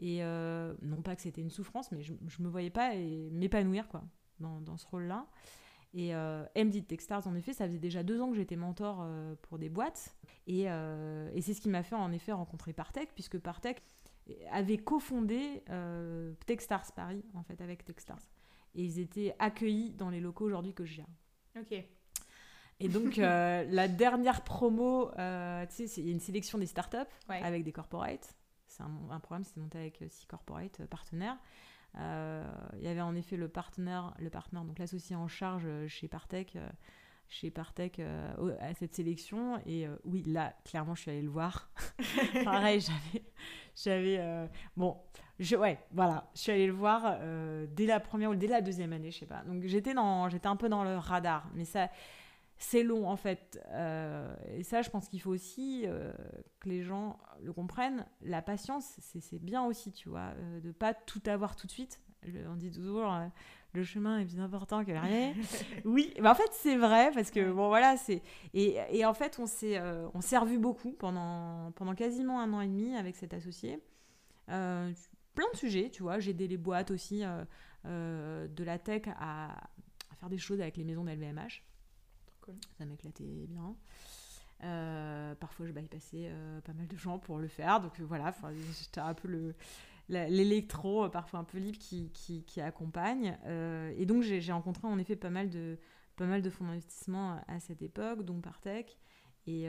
Et 0.00 0.22
euh, 0.22 0.74
non 0.82 1.02
pas 1.02 1.16
que 1.16 1.22
c'était 1.22 1.40
une 1.40 1.50
souffrance, 1.50 1.90
mais 1.92 2.02
je, 2.02 2.14
je 2.26 2.42
me 2.42 2.48
voyais 2.48 2.70
pas 2.70 2.94
m'épanouir 2.94 3.88
quoi 3.88 4.02
dans, 4.40 4.60
dans 4.60 4.76
ce 4.76 4.86
rôle-là. 4.86 5.26
Et 5.94 6.14
euh, 6.14 6.44
MD 6.54 6.86
Techstars, 6.86 7.26
en 7.26 7.34
effet, 7.34 7.52
ça 7.52 7.66
faisait 7.66 7.78
déjà 7.78 8.02
deux 8.02 8.20
ans 8.20 8.30
que 8.30 8.36
j'étais 8.36 8.56
mentor 8.56 9.00
euh, 9.02 9.34
pour 9.42 9.58
des 9.58 9.68
boîtes. 9.68 10.14
Et, 10.46 10.62
et 10.62 11.42
c'est 11.42 11.54
ce 11.54 11.60
qui 11.60 11.68
m'a 11.68 11.82
fait 11.82 11.94
en 11.94 12.12
effet 12.12 12.32
rencontrer 12.32 12.72
Partech, 12.72 13.10
puisque 13.14 13.38
Partech 13.38 13.82
avait 14.50 14.78
cofondé 14.78 15.62
Techstars 16.46 16.92
Paris, 16.94 17.24
en 17.34 17.42
fait, 17.42 17.60
avec 17.60 17.84
Techstars. 17.84 18.22
Et 18.74 18.84
ils 18.84 18.98
étaient 18.98 19.34
accueillis 19.38 19.92
dans 19.92 20.10
les 20.10 20.20
locaux 20.20 20.44
aujourd'hui 20.44 20.72
que 20.72 20.84
je 20.84 20.94
gère. 20.94 21.06
Ok. 21.58 21.84
Et 22.80 22.88
donc, 22.88 23.18
euh, 23.18 23.64
la 23.70 23.88
dernière 23.88 24.42
promo, 24.44 25.10
euh, 25.18 25.66
tu 25.66 25.88
sais, 25.88 26.00
il 26.00 26.06
y 26.06 26.10
a 26.10 26.12
une 26.12 26.20
sélection 26.20 26.58
des 26.58 26.66
startups 26.66 26.98
avec 27.28 27.64
des 27.64 27.72
corporates. 27.72 28.34
C'est 28.78 28.84
un, 29.12 29.20
programme 29.20 29.44
qui 29.44 29.50
s'est 29.50 29.60
monté 29.60 29.78
avec 29.78 30.02
six 30.08 30.26
corporates 30.26 30.80
euh, 30.80 30.86
partenaires. 30.86 31.36
Il 31.96 32.82
y 32.82 32.86
avait 32.86 33.00
en 33.00 33.14
effet 33.16 33.36
le 33.36 33.48
partenaire, 33.48 34.14
le 34.20 34.30
partenaire 34.30 34.64
donc 34.64 34.78
l'associé 34.78 35.16
en 35.16 35.26
charge 35.26 35.66
chez 35.88 36.06
Partech, 36.06 36.56
chez 37.28 37.50
Partech 37.50 37.98
à 37.98 38.74
cette 38.74 38.94
sélection. 38.94 39.58
Et 39.66 39.88
oui, 40.04 40.22
là, 40.26 40.54
clairement, 40.64 40.94
je 40.94 41.00
suis 41.00 41.10
allée 41.10 41.22
le 41.22 41.30
voir. 41.30 41.70
Pareil, 42.44 42.80
j'avais, 42.80 43.24
j'avais, 43.74 44.48
bon, 44.76 44.96
je, 45.40 45.56
ouais, 45.56 45.80
voilà, 45.90 46.30
je 46.36 46.40
suis 46.40 46.52
allée 46.52 46.68
le 46.68 46.72
voir 46.72 47.18
dès 47.68 47.86
la 47.86 47.98
première 47.98 48.30
ou 48.30 48.36
dès 48.36 48.46
la 48.46 48.60
deuxième 48.60 48.92
année, 48.92 49.10
je 49.10 49.20
sais 49.20 49.26
pas. 49.26 49.42
Donc 49.44 49.64
j'étais 49.64 49.94
j'étais 50.28 50.46
un 50.46 50.56
peu 50.56 50.68
dans 50.68 50.84
le 50.84 50.98
radar, 50.98 51.50
mais 51.54 51.64
ça 51.64 51.88
c'est 52.58 52.82
long 52.82 53.08
en 53.08 53.16
fait. 53.16 53.60
Euh, 53.70 54.34
et 54.48 54.62
ça, 54.62 54.82
je 54.82 54.90
pense 54.90 55.08
qu'il 55.08 55.20
faut 55.20 55.30
aussi 55.30 55.84
euh, 55.86 56.12
que 56.60 56.68
les 56.68 56.82
gens 56.82 57.18
le 57.42 57.52
comprennent. 57.52 58.04
La 58.20 58.42
patience, 58.42 58.96
c'est 59.00 59.42
bien 59.42 59.64
aussi, 59.64 59.92
tu 59.92 60.08
vois, 60.08 60.32
euh, 60.36 60.60
de 60.60 60.72
pas 60.72 60.92
tout 60.92 61.22
avoir 61.26 61.56
tout 61.56 61.66
de 61.66 61.72
suite. 61.72 62.00
on 62.48 62.56
dit 62.56 62.70
toujours, 62.70 63.12
le 63.74 63.84
chemin 63.84 64.18
est 64.18 64.24
plus 64.24 64.40
important 64.40 64.84
que 64.84 64.90
rien. 64.90 65.34
oui, 65.84 66.12
mais 66.20 66.28
en 66.28 66.34
fait, 66.34 66.50
c'est 66.52 66.76
vrai 66.76 67.10
parce 67.14 67.30
que 67.30 67.52
bon, 67.52 67.68
voilà, 67.68 67.96
c'est 67.96 68.22
et, 68.54 68.78
et, 68.90 69.04
en 69.04 69.14
fait, 69.14 69.38
on 69.38 69.46
s'est 69.46 69.80
on 70.14 70.20
s'est 70.20 70.38
revu 70.38 70.58
beaucoup 70.58 70.92
pendant 70.92 71.70
pendant 71.72 71.94
quasiment 71.94 72.40
un 72.40 72.52
an 72.52 72.60
et 72.60 72.68
demi 72.68 72.96
avec 72.96 73.14
cet 73.14 73.34
associé. 73.34 73.80
plein 74.46 75.50
de 75.52 75.56
sujets, 75.56 75.90
tu 75.90 76.02
vois. 76.02 76.18
J'ai 76.18 76.32
aidé 76.32 76.48
les 76.48 76.56
boîtes 76.56 76.90
aussi 76.90 77.22
de 77.84 78.64
la 78.64 78.78
tech 78.80 79.02
à, 79.16 79.52
à, 79.52 80.14
faire 80.16 80.28
des 80.28 80.38
choses 80.38 80.60
avec 80.60 80.76
les 80.76 80.84
maisons 80.84 81.04
d'LVMH. 81.04 81.62
Ça 82.76 82.84
m'éclatait 82.84 83.46
bien. 83.48 83.76
Euh, 84.64 85.34
parfois, 85.36 85.66
je 85.66 85.72
bypassais 85.72 86.28
euh, 86.30 86.60
pas 86.62 86.72
mal 86.72 86.86
de 86.86 86.96
gens 86.96 87.18
pour 87.18 87.38
le 87.38 87.48
faire. 87.48 87.80
Donc 87.80 88.00
euh, 88.00 88.04
voilà, 88.04 88.34
j'étais 88.78 89.00
un 89.00 89.14
peu 89.14 89.28
le, 89.28 89.54
l'électro, 90.08 91.08
parfois 91.08 91.40
un 91.40 91.44
peu 91.44 91.58
libre, 91.58 91.78
qui, 91.78 92.10
qui, 92.12 92.44
qui 92.44 92.60
accompagne. 92.60 93.38
et 93.96 94.06
donc, 94.06 94.22
j'ai, 94.22 94.52
rencontré 94.52 94.88
en 94.88 94.98
effet 94.98 95.16
pas 95.16 95.30
mal 95.30 95.50
de, 95.50 95.78
pas 96.16 96.26
mal 96.26 96.42
de 96.42 96.50
fonds 96.50 96.64
d'investissement 96.64 97.40
à 97.46 97.60
cette 97.60 97.82
époque, 97.82 98.24
dont 98.24 98.40
Partech. 98.40 98.98
Et, 99.46 99.64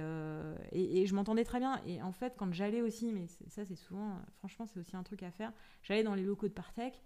et, 0.73 1.05
je 1.05 1.15
m'entendais 1.15 1.45
très 1.45 1.59
bien. 1.59 1.79
Et 1.85 2.01
en 2.01 2.11
fait, 2.11 2.33
quand 2.37 2.51
j'allais 2.53 2.81
aussi, 2.81 3.11
mais 3.13 3.27
ça, 3.47 3.65
c'est 3.65 3.75
souvent, 3.75 4.19
franchement, 4.39 4.65
c'est 4.65 4.79
aussi 4.79 4.95
un 4.95 5.03
truc 5.03 5.23
à 5.23 5.31
faire, 5.31 5.53
j'allais 5.83 6.03
dans 6.03 6.15
les 6.15 6.23
locaux 6.23 6.47
de 6.47 6.53
Partech 6.53 7.01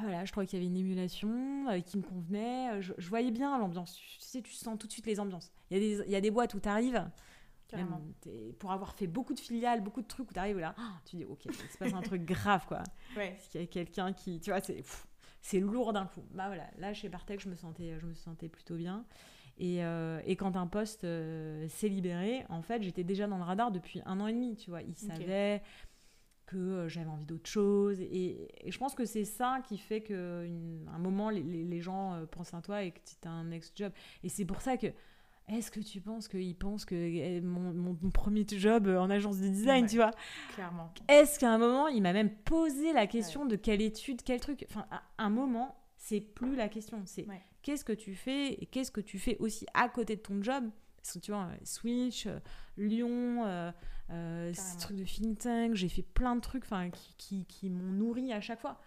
voilà, 0.00 0.24
je 0.24 0.32
trouvais 0.32 0.46
qu'il 0.46 0.58
y 0.58 0.62
avait 0.62 0.70
une 0.70 0.76
émulation 0.76 1.68
euh, 1.68 1.80
qui 1.80 1.96
me 1.96 2.02
convenait. 2.02 2.70
Euh, 2.72 2.80
je, 2.80 3.08
voyais 3.08 3.30
bien 3.30 3.58
l'ambiance. 3.58 3.94
Tu 3.94 4.20
sais, 4.20 4.42
tu 4.42 4.52
sens 4.52 4.78
tout 4.78 4.86
de 4.86 4.92
suite 4.92 5.06
les 5.06 5.20
ambiances. 5.20 5.52
Il 5.70 5.76
y 5.76 5.76
a 5.76 5.80
des, 5.80 6.04
il 6.06 6.12
y 6.12 6.16
a 6.16 6.20
des 6.20 6.30
boîtes 6.30 6.54
où 6.54 6.60
tu 6.60 6.68
arrives. 6.68 7.04
pour 8.58 8.72
avoir 8.72 8.94
fait 8.94 9.06
beaucoup 9.06 9.34
de 9.34 9.40
filiales, 9.40 9.82
beaucoup 9.82 10.02
de 10.02 10.06
trucs 10.06 10.30
où 10.30 10.34
tu 10.34 10.38
arrives 10.38 10.58
là, 10.58 10.74
ah, 10.78 11.00
tu 11.04 11.16
dis 11.16 11.24
ok, 11.24 11.46
il 11.46 11.54
se 11.54 11.78
passe 11.78 11.92
un 11.92 12.02
truc 12.02 12.24
grave 12.24 12.66
quoi. 12.66 12.82
Ouais. 13.16 13.36
qu'il 13.50 13.60
y 13.60 13.64
a 13.64 13.66
quelqu'un 13.66 14.12
qui, 14.12 14.40
tu 14.40 14.50
vois, 14.50 14.60
c'est, 14.60 14.84
c'est 15.40 15.60
lourd 15.60 15.92
d'un 15.92 16.06
coup. 16.06 16.24
Bah 16.32 16.46
voilà, 16.48 16.68
là 16.78 16.92
chez 16.92 17.08
Partech, 17.08 17.40
je 17.40 17.48
me 17.48 17.56
sentais, 17.56 17.98
je 17.98 18.06
me 18.06 18.14
sentais 18.14 18.48
plutôt 18.48 18.76
bien. 18.76 19.04
Et, 19.58 19.82
euh, 19.82 20.20
et 20.26 20.36
quand 20.36 20.56
un 20.56 20.66
poste 20.66 21.06
s'est 21.68 21.88
libéré, 21.88 22.44
en 22.50 22.60
fait, 22.60 22.82
j'étais 22.82 23.04
déjà 23.04 23.26
dans 23.26 23.38
le 23.38 23.44
radar 23.44 23.70
depuis 23.70 24.02
un 24.04 24.20
an 24.20 24.26
et 24.26 24.34
demi, 24.34 24.54
tu 24.56 24.68
vois. 24.68 24.82
Ils 24.82 24.94
savaient, 24.94 25.62
que 26.46 26.56
euh, 26.56 26.88
j'avais 26.88 27.08
envie 27.08 27.24
d'autre 27.24 27.48
chose. 27.48 28.00
Et, 28.00 28.48
je 28.66 28.78
pense 28.78 28.94
que 28.94 29.04
c'est 29.04 29.24
ça 29.24 29.60
qui 29.66 29.78
fait 29.78 30.00
qu'à 30.00 30.14
un 30.14 30.98
moment, 30.98 31.30
les, 31.30 31.42
les, 31.42 31.80
gens 31.80 32.14
euh, 32.14 32.26
pensent 32.26 32.54
à 32.54 32.62
toi 32.62 32.82
et 32.82 32.92
que 32.92 32.98
tu 32.98 33.28
as 33.28 33.30
un 33.30 33.44
next 33.44 33.76
job. 33.76 33.92
Et 34.22 34.28
c'est 34.28 34.44
pour 34.44 34.60
ça 34.60 34.76
que. 34.76 34.88
Est-ce 35.48 35.70
que 35.70 35.78
tu 35.78 36.00
penses 36.00 36.26
qu'ils 36.26 36.56
pensent 36.56 36.84
que 36.84 36.96
eh, 36.96 37.40
mon, 37.40 37.72
mon, 37.72 38.10
premier 38.10 38.44
job 38.48 38.88
en 38.88 39.08
agence 39.10 39.38
de 39.38 39.46
design, 39.46 39.86
tu 39.86 39.94
vois? 39.94 40.10
Clairement. 40.54 40.92
Est-ce 41.06 41.38
qu'à 41.38 41.52
un 41.52 41.58
moment, 41.58 41.86
il 41.86 42.02
m'a 42.02 42.12
même 42.12 42.34
posé 42.34 42.92
la 42.92 43.06
question 43.06 43.46
de 43.46 43.54
quelle 43.54 43.80
étude, 43.80 44.22
quel 44.24 44.40
truc? 44.40 44.66
Enfin, 44.68 44.86
à 44.90 45.02
un 45.18 45.30
moment, 45.30 45.76
c'est 45.98 46.20
plus 46.20 46.56
la 46.56 46.68
question. 46.68 47.00
C'est 47.04 47.28
qu'est-ce 47.62 47.84
que 47.84 47.92
tu 47.92 48.16
fais 48.16 48.54
et 48.54 48.66
qu'est-ce 48.66 48.90
que 48.90 49.00
tu 49.00 49.20
fais 49.20 49.36
aussi 49.38 49.66
à 49.72 49.88
côté 49.88 50.16
de 50.16 50.20
ton 50.20 50.42
job? 50.42 50.64
Parce 50.96 51.14
que 51.14 51.18
tu 51.18 51.30
vois, 51.30 51.48
Switch, 51.62 52.26
euh, 52.26 52.40
Lyon, 52.76 53.72
euh, 54.10 54.52
ce 54.52 54.78
truc 54.78 54.96
de 54.96 55.04
think 55.04 55.38
tank, 55.38 55.74
j'ai 55.74 55.88
fait 55.88 56.02
plein 56.02 56.36
de 56.36 56.40
trucs 56.40 56.64
qui, 56.92 57.14
qui, 57.16 57.44
qui 57.46 57.70
m'ont 57.70 57.92
nourri 57.92 58.32
à 58.32 58.40
chaque 58.40 58.60
fois. 58.60 58.80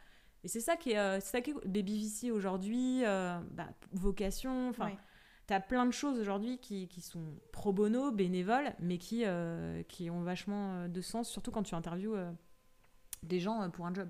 Et 0.44 0.48
c'est 0.48 0.62
ça 0.62 0.78
qui 0.78 0.92
est, 0.92 1.00
euh, 1.00 1.20
c'est 1.20 1.32
ça 1.32 1.42
qui 1.42 1.52
est 1.52 1.68
Baby 1.68 2.06
VC 2.06 2.32
aujourd'hui, 2.32 3.04
euh, 3.04 3.38
bah, 3.52 3.68
vocation, 3.92 4.70
enfin, 4.70 4.92
tu 5.48 5.54
as 5.54 5.60
plein 5.60 5.86
de 5.86 5.92
choses 5.92 6.20
aujourd'hui 6.20 6.60
qui, 6.60 6.88
qui, 6.88 7.02
sont 7.02 7.24
pro 7.52 7.74
bono, 7.74 8.12
bénévoles, 8.12 8.74
mais 8.80 8.98
qui, 8.98 9.26
qui 9.90 10.10
ont 10.10 10.22
vachement 10.22 10.88
de 10.88 11.02
sens, 11.02 11.30
surtout 11.30 11.52
quand 11.52 11.64
tu 11.64 11.76
interviews 11.76 12.16
des 13.24 13.40
gens 13.40 13.70
pour 13.72 13.86
un 13.86 13.94
job. 13.94 14.10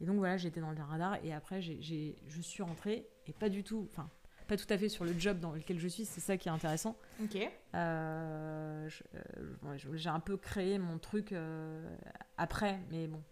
Et 0.00 0.06
donc 0.06 0.16
voilà, 0.16 0.36
j'étais 0.36 0.60
dans 0.60 0.70
le 0.70 0.80
radar 0.80 1.16
et 1.24 1.34
après, 1.34 1.60
j'ai, 1.60 2.16
je 2.28 2.40
suis 2.40 2.62
rentrée 2.62 3.06
et 3.26 3.32
pas 3.32 3.48
du 3.48 3.64
tout, 3.64 3.88
enfin, 3.90 4.08
pas 4.48 4.56
tout 4.56 4.66
à 4.70 4.78
fait 4.78 4.88
sur 4.88 5.04
le 5.04 5.16
job 5.16 5.38
dans 5.38 5.52
lequel 5.52 5.78
je 5.78 5.86
suis, 5.86 6.06
c'est 6.06 6.20
ça 6.20 6.38
qui 6.38 6.48
est 6.48 6.50
intéressant. 6.50 6.96
Ok. 7.22 7.36
Euh, 7.36 8.88
euh, 9.14 9.76
j'ai 9.92 10.08
un 10.08 10.20
peu 10.20 10.38
créé 10.38 10.78
mon 10.78 10.98
truc 10.98 11.32
euh, 11.32 11.94
après, 12.38 12.80
mais 12.90 13.06
bon, 13.06 13.22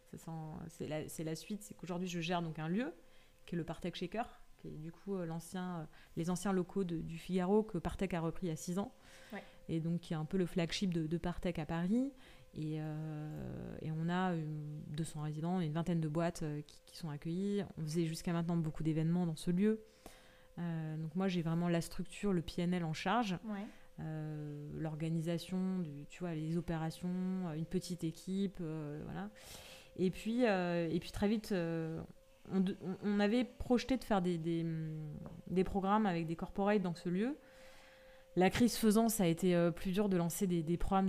c'est 0.68 0.86
la, 0.86 1.00
la, 1.00 1.34
suite. 1.34 1.62
C'est 1.62 1.74
qu'aujourd'hui, 1.74 2.06
je 2.06 2.20
gère 2.20 2.42
donc 2.42 2.58
un 2.58 2.68
lieu 2.68 2.92
qui 3.46 3.54
est 3.54 3.58
le 3.58 3.64
Partech 3.64 3.96
Shaker, 3.96 4.28
qui 4.58 4.68
est 4.68 4.76
du 4.76 4.92
coup 4.92 5.16
l'ancien, 5.16 5.88
les 6.16 6.28
anciens 6.28 6.52
locaux 6.52 6.84
du 6.84 7.18
Figaro 7.18 7.62
que 7.62 7.78
Partech 7.78 8.12
a 8.12 8.20
repris 8.20 8.46
il 8.46 8.50
y 8.50 8.52
a 8.52 8.56
6 8.56 8.78
ans. 8.78 8.92
Et 9.68 9.80
donc, 9.80 10.00
qui 10.00 10.12
est 10.12 10.16
un 10.16 10.24
peu 10.24 10.36
le 10.36 10.46
flagship 10.46 10.94
de, 10.94 11.08
de 11.08 11.18
Partech 11.18 11.58
à 11.58 11.66
Paris. 11.66 12.12
Et, 12.54 12.76
et, 12.76 13.90
on 13.90 14.08
a 14.08 14.34
200 14.34 15.22
résidents, 15.22 15.60
une 15.60 15.72
vingtaine 15.72 16.00
de 16.00 16.08
boîtes 16.08 16.44
qui, 16.66 16.82
qui, 16.84 16.96
sont 16.96 17.08
accueillies. 17.08 17.64
On 17.78 17.82
faisait 17.82 18.04
jusqu'à 18.04 18.32
maintenant 18.32 18.56
beaucoup 18.56 18.82
d'événements 18.82 19.26
dans 19.26 19.34
ce 19.34 19.50
lieu. 19.50 19.82
Euh, 20.58 20.96
donc 20.96 21.14
moi 21.14 21.28
j'ai 21.28 21.42
vraiment 21.42 21.68
la 21.68 21.80
structure, 21.80 22.32
le 22.32 22.42
PNL 22.42 22.84
en 22.84 22.92
charge. 22.92 23.38
Euh, 23.98 24.68
l'organisation, 24.74 25.82
tu 26.10 26.20
vois, 26.20 26.34
les 26.34 26.58
opérations, 26.58 27.08
euh, 27.48 27.54
une 27.54 27.64
petite 27.64 28.04
équipe, 28.04 28.60
voilà. 28.60 29.30
Et 29.98 30.10
puis, 30.10 30.42
et 30.42 30.98
puis 31.00 31.10
très 31.10 31.26
vite, 31.26 31.54
on, 31.54 32.64
on, 33.02 33.20
avait 33.20 33.44
projeté 33.44 33.96
de 33.96 34.04
faire 34.04 34.20
des, 34.20 34.36
des, 34.36 34.66
des, 35.46 35.64
programmes 35.64 36.04
avec 36.04 36.26
des 36.26 36.36
corporates 36.36 36.82
dans 36.82 36.94
ce 36.94 37.08
lieu. 37.08 37.38
La 38.38 38.50
crise 38.50 38.76
faisant, 38.76 39.08
ça 39.08 39.24
a 39.24 39.26
été 39.26 39.70
plus 39.74 39.92
dur 39.92 40.10
de 40.10 40.18
lancer 40.18 40.46
des, 40.46 40.62
des 40.62 40.76
programmes 40.76 41.08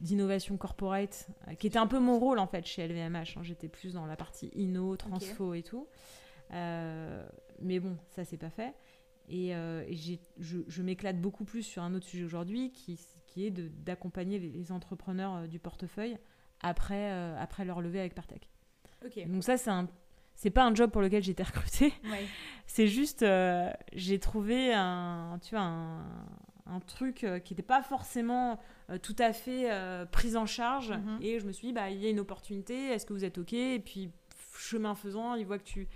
d'innovation 0.00 0.54
de, 0.54 0.58
corporate, 0.58 1.28
qui 1.60 1.68
était 1.68 1.78
un 1.78 1.86
peu 1.86 2.00
mon 2.00 2.18
rôle 2.18 2.40
en 2.40 2.48
fait 2.48 2.66
chez 2.66 2.88
LVMH. 2.88 3.36
Hein. 3.36 3.42
J'étais 3.42 3.68
plus 3.68 3.94
dans 3.94 4.06
la 4.06 4.16
partie 4.16 4.50
inno, 4.56 4.96
transfo 4.96 5.54
et 5.54 5.62
tout. 5.62 5.86
Mais 7.60 7.80
bon, 7.80 7.96
ça 8.10 8.24
c'est 8.24 8.36
pas 8.36 8.50
fait. 8.50 8.74
Et, 9.28 9.52
je, 10.38 10.82
m'éclate 10.82 11.20
beaucoup 11.20 11.44
plus 11.44 11.62
sur 11.62 11.82
un 11.82 11.94
autre 11.94 12.06
sujet 12.06 12.24
aujourd'hui 12.24 12.70
qui, 12.70 12.98
qui 13.26 13.46
est 13.46 13.50
d'accompagner 13.50 14.38
les, 14.38 14.72
entrepreneurs 14.72 15.48
du 15.48 15.58
portefeuille 15.58 16.16
après, 16.60 17.10
après 17.36 17.64
leur 17.64 17.80
levée 17.80 18.00
avec 18.00 18.14
Partech. 18.14 18.48
Donc 19.26 19.42
ça, 19.42 19.56
c'est 19.56 19.70
un 19.70 19.88
c'est 20.38 20.50
pas 20.50 20.64
un 20.66 20.74
job 20.74 20.90
pour 20.90 21.00
lequel 21.00 21.22
j'ai 21.22 21.32
été 21.32 21.42
recrutée. 21.42 21.94
C'est 22.66 22.88
juste, 22.88 23.24
j'ai 23.94 24.18
trouvé 24.18 24.74
un, 24.74 25.38
tu 25.42 25.54
vois, 25.54 25.64
un, 25.64 26.04
un 26.66 26.80
truc 26.80 27.24
euh, 27.24 27.38
qui 27.38 27.54
n'était 27.54 27.62
pas 27.62 27.82
forcément 27.82 28.58
euh, 28.90 28.98
tout 28.98 29.16
à 29.18 29.32
fait 29.32 29.70
euh, 29.70 30.04
pris 30.04 30.36
en 30.36 30.46
charge. 30.46 30.90
Mhm. 30.90 31.18
Et 31.20 31.38
je 31.38 31.46
me 31.46 31.52
suis 31.52 31.68
dit, 31.68 31.72
bah, 31.72 31.90
il 31.90 32.02
y 32.02 32.06
a 32.06 32.10
une 32.10 32.20
opportunité, 32.20 32.88
est-ce 32.88 33.06
que 33.06 33.12
vous 33.12 33.24
êtes 33.24 33.38
OK? 33.38 33.52
Et 33.52 33.78
puis, 33.78 34.10
chemin 34.58 34.94
faisant, 34.94 35.34
il 35.34 35.46
voit 35.46 35.58
que 35.58 35.64
tu, 35.64 35.88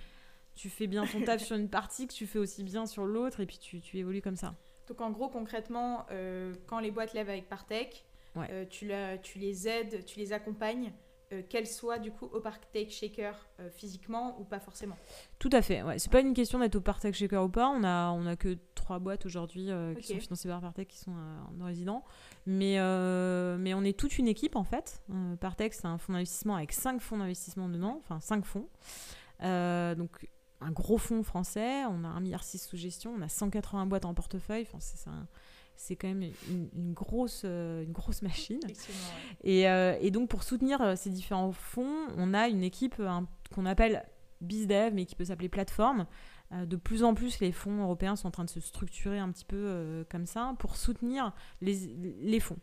tu 0.61 0.71
fais 0.71 0.87
bien 0.87 1.07
ton 1.07 1.23
taf 1.23 1.43
sur 1.43 1.57
une 1.57 1.69
partie, 1.69 2.07
que 2.07 2.13
tu 2.13 2.27
fais 2.27 2.39
aussi 2.39 2.65
bien 2.65 2.87
sur 2.87 3.05
l'autre, 3.05 3.41
et 3.41 3.47
puis 3.47 3.59
tu, 3.59 3.81
tu, 3.81 3.99
évolues 3.99 4.23
comme 4.23 4.37
ça. 4.37 4.55
Donc, 4.89 5.01
en 5.01 5.11
gros, 5.11 5.29
concrètement, 5.29 6.07
quand 6.67 6.81
les 6.81 6.91
boîtes 6.91 7.15
lèvent 7.15 7.31
avec 7.31 7.49
Partech, 7.49 8.05
tu, 8.71 8.87
la, 8.87 9.19
tu 9.19 9.39
les 9.39 9.69
aides, 9.69 10.05
tu 10.05 10.19
les 10.19 10.33
accompagnes 10.33 10.93
euh, 11.33 11.43
qu'elle 11.49 11.69
soit 11.69 12.01
du 12.01 12.11
coup 12.11 12.25
au 12.25 12.41
Take 12.41 12.91
Shaker 12.91 13.37
euh, 13.61 13.71
physiquement 13.71 14.37
ou 14.41 14.45
pas 14.45 14.59
forcément. 14.59 14.97
Tout 15.39 15.51
à 15.53 15.63
fait. 15.63 15.81
Ouais. 15.85 15.97
C'est 16.01 16.11
pas 16.11 16.23
une 16.23 16.35
question 16.35 16.59
d'être 16.59 16.75
au 16.75 16.81
Take 16.81 17.13
Shaker 17.13 17.45
ou 17.45 17.49
pas. 17.49 17.69
On 17.69 17.85
a 17.85 18.11
on 18.11 18.27
a 18.27 18.35
que 18.35 18.59
trois 18.75 18.99
boîtes 18.99 19.27
aujourd'hui 19.27 19.71
euh, 19.71 19.95
qui 19.95 20.09
sont 20.09 20.19
financées 20.19 20.49
par 20.49 20.61
Partech 20.61 20.89
qui 20.89 20.99
sont 20.99 21.13
en 21.13 21.65
résident. 21.65 22.03
Mais 22.47 22.79
mais 23.59 23.75
on 23.75 23.85
est 23.85 23.97
toute 23.97 24.19
une 24.19 24.27
équipe 24.27 24.57
en 24.57 24.65
fait. 24.65 25.05
Partech 25.41 25.75
c'est 25.75 25.87
un 25.87 25.99
fonds 25.99 26.15
d'investissement 26.15 26.57
avec 26.57 26.73
cinq 26.73 27.01
fonds 27.01 27.19
d'investissement 27.19 27.69
dedans, 27.69 28.01
enfin 28.03 28.19
cinq 28.19 28.45
fonds. 28.45 28.69
donc 29.41 30.27
un 30.61 30.71
gros 30.71 30.99
fonds 30.99 31.23
français, 31.23 31.85
on 31.87 32.05
a 32.05 32.09
1,6 32.09 32.21
milliard 32.21 32.45
sous 32.45 32.77
gestion, 32.77 33.15
on 33.17 33.23
a 33.23 33.29
180 33.29 33.87
boîtes 33.87 34.05
en 34.05 34.15
portefeuille, 34.15 34.67
enfin, 34.69 34.79
c'est 34.81 35.09
un, 35.09 35.27
c'est 35.81 35.97
quand 35.97 36.09
même 36.09 36.31
une, 36.51 36.93
grosse, 36.93 37.43
euh, 37.47 37.83
une 37.83 37.93
grosse 37.93 38.21
machine. 38.21 38.61
Et, 39.43 39.67
euh, 39.67 39.97
et, 40.01 40.11
donc, 40.11 40.29
pour 40.29 40.43
soutenir 40.43 40.83
euh, 40.83 40.95
ces 40.95 41.09
différents 41.09 41.53
fonds, 41.53 42.07
on 42.19 42.35
a 42.35 42.49
une 42.49 42.63
équipe 42.63 43.01
qu'on 43.55 43.67
appelle 43.67 44.05
BizDev, 44.43 44.93
mais 44.93 45.07
qui 45.07 45.15
peut 45.15 45.25
s'appeler 45.25 45.49
plateforme. 45.49 46.07
de 46.53 46.77
plus 46.77 47.03
en 47.03 47.15
plus, 47.15 47.41
les 47.41 47.51
fonds 47.51 47.83
européens 47.83 48.15
sont 48.15 48.29
en 48.29 48.31
train 48.31 48.45
de 48.45 48.51
se 48.51 48.61
structurer 48.61 49.19
un 49.19 49.31
petit 49.31 49.47
peu 49.47 50.05
comme 50.11 50.27
ça 50.27 50.55
pour 50.59 50.77
soutenir 50.77 51.33
les, 51.63 51.75
les, 52.21 52.41
fonds. 52.41 52.59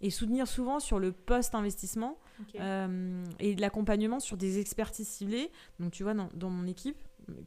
Et 0.00 0.10
soutenir 0.10 0.46
souvent 0.46 0.78
sur 0.80 0.98
le 0.98 1.12
post-investissement 1.12 2.18
et 2.54 3.54
de 3.54 3.60
l'accompagnement 3.60 4.20
sur 4.20 4.36
des 4.36 4.58
expertises 4.58 5.08
ciblées. 5.08 5.50
Donc, 5.78 5.92
tu 5.92 6.04
vois, 6.04 6.14
dans, 6.14 6.30
dans, 6.34 6.50
mon 6.50 6.66
équipe, 6.66 6.98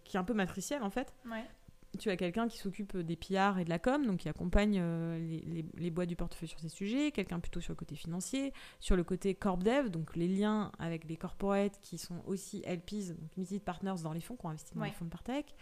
qui 0.04 0.18
est 0.18 0.20
un 0.20 0.24
peu 0.24 0.34
matricielle 0.34 0.84
en 0.84 0.90
fait, 0.90 1.14
ouais. 1.26 1.44
Tu 2.00 2.10
as 2.10 2.18
quelqu'un 2.18 2.48
qui 2.48 2.58
s'occupe 2.58 2.98
des 2.98 3.16
PR 3.16 3.60
et 3.60 3.66
de 3.66 3.70
la 3.70 3.78
com, 3.78 4.04
donc 4.06 4.22
qui 4.22 4.30
accompagne 4.30 4.80
euh, 4.82 5.20
les, 5.20 5.64
les, 5.76 5.92
boîtes 5.92 6.10
du 6.10 6.16
portefeuille 6.16 6.50
sur 6.50 6.60
ces 6.60 6.70
sujets, 6.70 7.12
quelqu'un 7.12 7.40
plutôt 7.40 7.62
sur 7.62 7.72
le 7.72 7.76
côté 7.76 7.96
financier, 7.96 8.52
sur 8.80 8.96
le 8.96 9.04
côté 9.04 9.36
corp 9.36 9.62
dev, 9.62 9.90
donc 9.90 10.16
les 10.16 10.28
liens 10.28 10.72
avec 10.80 11.06
les 11.08 11.18
corporates 11.18 11.80
qui 11.82 12.00
sont 12.00 12.24
aussi 12.26 12.64
LPs, 12.66 13.10
donc 13.10 13.36
limited 13.36 13.62
partners 13.62 14.02
dans 14.02 14.12
les 14.12 14.22
fonds, 14.22 14.36
qui 14.36 14.46
ont 14.46 14.50
investi 14.50 14.74
dans 14.74 14.84
les 14.84 14.92
fonds 14.92 15.06
de 15.06 15.12
Partech. 15.12 15.54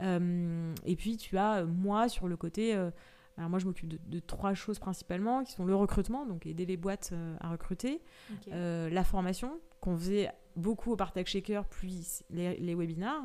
Euh, 0.00 0.74
et 0.86 0.96
puis 0.96 1.16
tu 1.16 1.38
as 1.38 1.58
euh, 1.58 1.66
moi 1.66 2.08
sur 2.08 2.26
le 2.26 2.36
côté, 2.36 2.74
alors 2.74 3.50
moi 3.50 3.60
je 3.60 3.66
m'occupe 3.66 3.88
de, 4.10 4.18
trois 4.18 4.54
choses 4.54 4.80
principalement, 4.80 5.44
qui 5.44 5.52
sont 5.52 5.64
le 5.64 5.76
recrutement, 5.76 6.26
donc 6.26 6.46
aider 6.46 6.66
les 6.66 6.76
boîtes 6.76 7.14
à 7.38 7.48
recruter, 7.48 8.02
la 8.48 9.04
formation, 9.04 9.60
qu'on 9.80 9.96
faisait 9.96 10.32
beaucoup 10.56 10.92
au 10.92 10.96
Partech 10.96 11.26
Shaker, 11.26 11.64
puis 11.66 12.22
les, 12.30 12.56
les 12.56 12.74
webinars. 12.74 13.24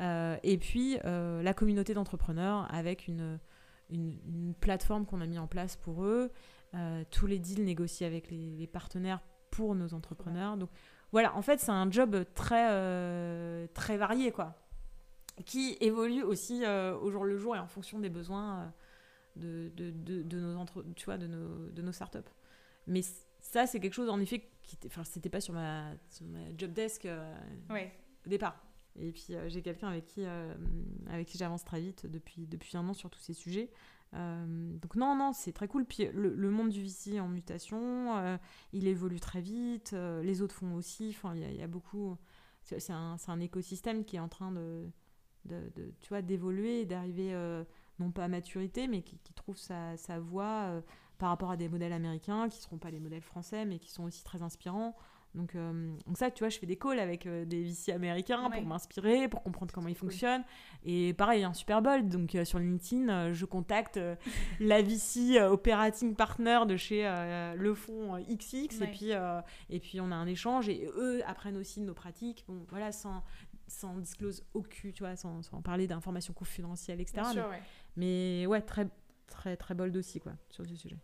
Euh, 0.00 0.36
et 0.42 0.58
puis 0.58 0.98
euh, 1.04 1.42
la 1.42 1.54
communauté 1.54 1.92
d'entrepreneurs 1.92 2.72
avec 2.72 3.08
une, 3.08 3.38
une, 3.90 4.54
plateforme 4.60 5.06
qu'on 5.06 5.20
a 5.20 5.26
mis 5.26 5.38
en 5.38 5.48
place 5.48 5.76
pour 5.76 6.04
eux, 6.04 6.30
euh, 6.74 7.02
tous 7.10 7.26
les 7.26 7.38
deals 7.38 7.64
négociés 7.64 8.06
avec 8.06 8.30
les, 8.30 8.66
partenaires 8.68 9.20
pour 9.50 9.74
nos 9.74 9.94
entrepreneurs. 9.94 10.56
Donc 10.56 10.70
voilà, 11.10 11.34
en 11.34 11.42
fait 11.42 11.58
c'est 11.58 11.72
un 11.72 11.90
job 11.90 12.24
très, 12.34 13.68
très 13.68 13.96
varié 13.96 14.30
quoi, 14.30 14.54
qui 15.44 15.76
évolue 15.80 16.22
aussi 16.22 16.64
au 16.66 17.10
jour 17.10 17.24
le 17.24 17.36
jour 17.36 17.56
et 17.56 17.58
en 17.58 17.66
fonction 17.66 17.98
des 17.98 18.10
besoins 18.10 18.72
de, 19.34 19.72
de, 19.74 19.90
de, 19.90 20.40
nos, 20.40 20.56
entre, 20.58 20.84
tu 20.94 21.06
vois, 21.06 21.18
de, 21.18 21.26
nos, 21.26 21.70
de 21.70 21.82
nos 21.82 21.92
startups. 21.92 22.18
Mais 22.86 23.02
ça, 23.50 23.66
c'est 23.66 23.80
quelque 23.80 23.94
chose, 23.94 24.10
en 24.10 24.20
effet, 24.20 24.48
qui 24.62 24.76
enfin, 24.86 25.04
c'était 25.04 25.30
pas 25.30 25.40
sur 25.40 25.54
ma, 25.54 25.92
sur 26.10 26.26
ma 26.26 26.56
job 26.56 26.72
desk 26.72 27.06
au 27.06 28.28
départ. 28.28 28.62
Et 29.00 29.12
puis 29.12 29.26
euh, 29.30 29.48
j'ai 29.48 29.62
quelqu'un 29.62 29.88
avec 29.88 30.06
qui, 30.06 30.24
euh, 30.24 30.54
avec 31.08 31.28
qui 31.28 31.38
j'avance 31.38 31.64
très 31.64 31.80
vite 31.80 32.06
depuis, 32.06 32.46
depuis 32.46 32.76
un 32.76 32.86
an 32.88 32.94
sur 32.94 33.10
tous 33.10 33.20
ces 33.20 33.32
sujets. 33.32 33.70
Euh, 34.14 34.76
donc 34.78 34.96
non, 34.96 35.14
non, 35.14 35.32
c'est 35.32 35.52
très 35.52 35.68
cool. 35.68 35.84
Puis 35.84 36.08
le, 36.12 36.50
monde 36.50 36.70
du 36.70 36.82
VC 36.82 37.20
en 37.20 37.28
mutation, 37.28 38.38
il 38.72 38.86
évolue 38.86 39.20
très 39.20 39.40
vite, 39.40 39.92
les 40.22 40.42
autres 40.42 40.54
font 40.54 40.74
aussi. 40.74 41.14
Enfin, 41.16 41.34
il 41.34 41.56
y, 41.56 41.62
a 41.62 41.66
beaucoup. 41.66 42.16
C'est 42.62 42.90
un, 42.90 43.16
un, 43.26 43.40
écosystème 43.40 44.04
qui 44.04 44.16
est 44.16 44.20
en 44.20 44.28
train 44.28 44.50
de, 44.52 44.90
de, 45.44 45.92
tu 46.00 46.08
vois, 46.08 46.22
d'évoluer, 46.22 46.86
d'arriver 46.86 47.34
non 47.98 48.10
pas 48.10 48.24
à 48.24 48.28
maturité, 48.28 48.88
mais 48.88 49.02
qui, 49.02 49.18
qui 49.18 49.34
trouve 49.34 49.58
sa, 49.58 49.96
sa 49.96 50.18
voie 50.18 50.82
par 51.18 51.30
rapport 51.30 51.50
à 51.50 51.56
des 51.56 51.68
modèles 51.68 51.92
américains 51.92 52.48
qui 52.48 52.58
ne 52.58 52.62
seront 52.62 52.78
pas 52.78 52.90
les 52.90 53.00
modèles 53.00 53.22
français, 53.22 53.64
mais 53.64 53.78
qui 53.78 53.90
sont 53.90 54.04
aussi 54.04 54.24
très 54.24 54.42
inspirants. 54.42 54.94
Donc, 55.34 55.54
euh, 55.54 55.94
donc, 56.06 56.16
ça, 56.16 56.30
tu 56.30 56.40
vois, 56.40 56.48
je 56.48 56.58
fais 56.58 56.66
des 56.66 56.76
calls 56.76 56.98
avec 56.98 57.26
euh, 57.26 57.44
des 57.44 57.62
VC 57.62 57.92
américains 57.92 58.50
pour 58.50 58.62
m'inspirer, 58.62 59.28
pour 59.28 59.42
comprendre 59.42 59.72
comment 59.72 59.88
ils 59.88 59.94
fonctionnent. 59.94 60.42
Et 60.84 61.12
pareil, 61.12 61.44
un 61.44 61.52
Super 61.52 61.82
Bowl. 61.82 62.08
Donc 62.08 62.34
euh, 62.34 62.44
sur 62.44 62.58
LinkedIn, 62.58 63.32
je 63.32 63.44
contacte 63.44 64.00
la 64.60 64.82
VC 64.82 65.40
operating 65.40 66.14
partner 66.14 66.60
de 66.66 66.76
chez 66.76 67.02
le 67.56 67.74
fonds 67.74 68.18
XX. 68.18 68.80
Et, 68.80 68.86
puis, 68.86 69.10
et 69.70 69.80
puis 69.80 70.00
on 70.00 70.10
a 70.10 70.16
un 70.16 70.26
échange. 70.26 70.68
Et 70.68 70.88
eux 70.96 71.22
apprennent 71.26 71.56
aussi 71.56 71.80
nos 71.80 71.94
pratiques. 71.94 72.44
Bon, 72.48 72.64
voilà, 72.70 72.90
sans, 72.90 73.22
sans 73.66 73.98
disclose 73.98 74.44
aucun, 74.54 74.90
tu 74.90 75.02
vois, 75.02 75.14
sans, 75.16 75.42
sans 75.42 75.60
parler 75.60 75.86
d'informations 75.86 76.32
confidentielles, 76.32 77.00
etc. 77.00 77.22
mais, 77.96 78.46
ouais. 78.46 78.62
très, 78.62 78.88
très, 79.26 79.56
très 79.56 79.74
bold 79.74 79.96
aussi, 79.96 80.20
quoi, 80.20 80.32
sur 80.50 80.66
ce 80.66 80.74
sujet 80.74 80.96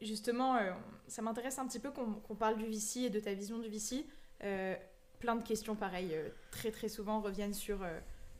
justement, 0.00 0.56
euh, 0.56 0.72
ça 1.08 1.22
m'intéresse 1.22 1.58
un 1.58 1.66
petit 1.66 1.78
peu 1.78 1.90
qu'on 1.90 2.34
parle 2.34 2.56
du 2.56 2.66
VC 2.66 3.00
et 3.02 3.10
de 3.10 3.20
ta 3.20 3.34
vision 3.34 3.58
du 3.58 3.68
VC. 3.68 4.06
Euh, 4.44 4.74
plein 5.18 5.36
de 5.36 5.42
questions 5.42 5.74
pareilles, 5.74 6.14
euh, 6.14 6.28
très 6.50 6.70
très 6.70 6.88
souvent 6.88 7.20
reviennent 7.20 7.54
sur 7.54 7.78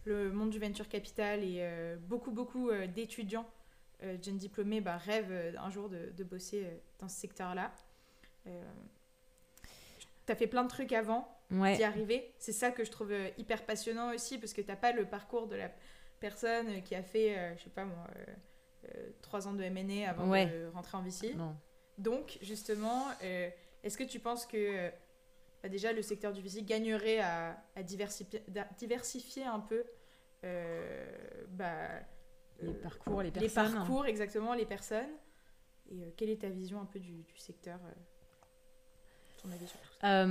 le 0.05 0.31
monde 0.31 0.51
du 0.51 0.59
venture 0.59 0.89
capital 0.89 1.43
et 1.43 1.67
beaucoup 2.01 2.31
beaucoup 2.31 2.71
d'étudiants 2.95 3.49
jeunes 4.01 4.37
diplômés 4.37 4.81
bah, 4.81 4.99
rêvent 4.99 5.57
un 5.59 5.71
jour 5.71 5.89
de, 5.89 6.23
bosser 6.23 6.65
dans 7.01 7.09
ce 7.09 7.17
secteur-là. 7.19 7.73
tu 8.45 8.53
as 10.33 10.37
fait 10.37 10.47
plein 10.47 10.63
de 10.63 10.69
trucs 10.69 10.93
avant 10.93 11.27
d'y 11.51 11.83
arriver. 11.83 12.33
C'est 12.39 12.53
ça 12.53 12.71
que 12.71 12.85
je 12.85 12.91
trouve 12.93 13.13
hyper 13.37 13.65
passionnant 13.65 14.15
aussi 14.15 14.39
parce 14.39 14.53
que 14.53 14.61
tu 14.61 14.69
n'as 14.69 14.77
pas 14.77 14.93
le 14.93 15.07
parcours 15.07 15.49
de 15.49 15.57
la 15.57 15.73
personne 16.21 16.83
qui 16.85 16.95
a 16.95 17.03
fait, 17.03 17.57
je 17.57 17.65
sais 17.65 17.71
pas 17.71 17.85
moi 17.85 18.07
trois 19.23 19.49
ans 19.49 19.55
de 19.55 19.63
MNE 19.63 20.09
avant 20.09 20.27
de 20.27 20.67
rentrer 20.73 20.97
en 20.97 21.03
VC. 21.03 21.35
Donc, 21.99 22.39
justement, 22.43 23.07
euh, 23.23 23.49
est-ce 23.83 23.97
que 23.97 24.05
tu 24.05 24.21
penses 24.21 24.47
que 24.47 24.57
euh, 24.57 24.91
bah, 25.63 25.69
déjà 25.69 25.93
le 25.93 26.03
secteur 26.03 26.33
du 26.33 26.43
VC 26.43 26.63
gagnerait 26.63 27.21
à, 27.21 27.57
diversifier, 27.83 28.43
diversifier, 28.79 29.45
un 29.45 29.61
peu 29.61 29.85
bah, 31.49 31.89
les 32.61 32.75
parcours, 32.75 33.23
les 33.23 33.31
personnes 33.31 33.67
Les 33.67 33.75
parcours, 33.75 34.07
exactement, 34.07 34.55
les 34.55 34.67
personnes. 34.67 35.11
Et 35.91 36.13
quelle 36.17 36.31
est 36.31 36.41
ta 36.43 36.49
vision 36.49 36.81
un 36.81 36.85
peu 36.85 36.99
du, 36.99 37.25
secteur 37.37 37.79
ton 39.43 39.51
avis 39.51 39.67
sur 39.67 39.79
tout 39.81 39.89
ça? 40.01 40.27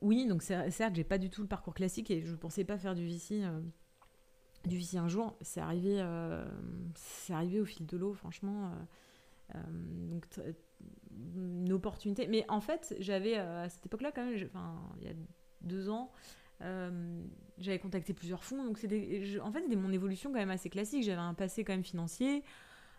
Oui, 0.00 0.26
donc 0.26 0.42
certes, 0.42 0.94
j'ai 0.94 1.04
pas 1.04 1.18
du 1.18 1.30
tout 1.30 1.42
le 1.42 1.48
parcours 1.48 1.74
classique 1.74 2.10
et 2.10 2.22
je 2.22 2.34
pensais 2.34 2.64
pas 2.64 2.78
faire 2.78 2.94
du 2.94 3.06
VC 3.06 3.42
du 4.66 4.78
VC 4.78 4.96
un 4.96 5.08
jour, 5.08 5.36
c'est 5.40 5.60
arrivé, 5.60 5.96
euh, 6.00 6.44
c'est 6.94 7.32
arrivé 7.32 7.60
au 7.60 7.64
fil 7.64 7.86
de 7.86 7.96
l'eau, 7.96 8.12
franchement. 8.14 8.66
Euh, 8.66 9.54
euh, 9.54 9.60
donc 10.10 10.26
une 11.34 11.72
opportunité. 11.72 12.26
Mais 12.26 12.44
en 12.48 12.60
fait, 12.60 12.94
j'avais 12.98 13.36
à 13.36 13.68
cette 13.68 13.86
époque-là 13.86 14.12
quand 14.12 14.24
même, 14.24 14.36
enfin 14.52 14.74
il 15.00 15.06
y 15.06 15.10
a 15.10 15.14
deux 15.62 15.88
ans, 15.88 16.10
j'avais 16.60 17.78
contacté 17.78 18.12
plusieurs 18.12 18.44
fonds. 18.44 18.64
Donc 18.64 18.78
c'était, 18.78 19.40
en 19.42 19.50
fait, 19.50 19.62
c'était 19.62 19.76
mon 19.76 19.92
évolution 19.92 20.30
quand 20.30 20.38
même 20.38 20.50
assez 20.50 20.68
classique. 20.68 21.04
J'avais 21.04 21.20
un 21.20 21.34
passé 21.34 21.64
quand 21.64 21.72
même 21.72 21.84
financier. 21.84 22.42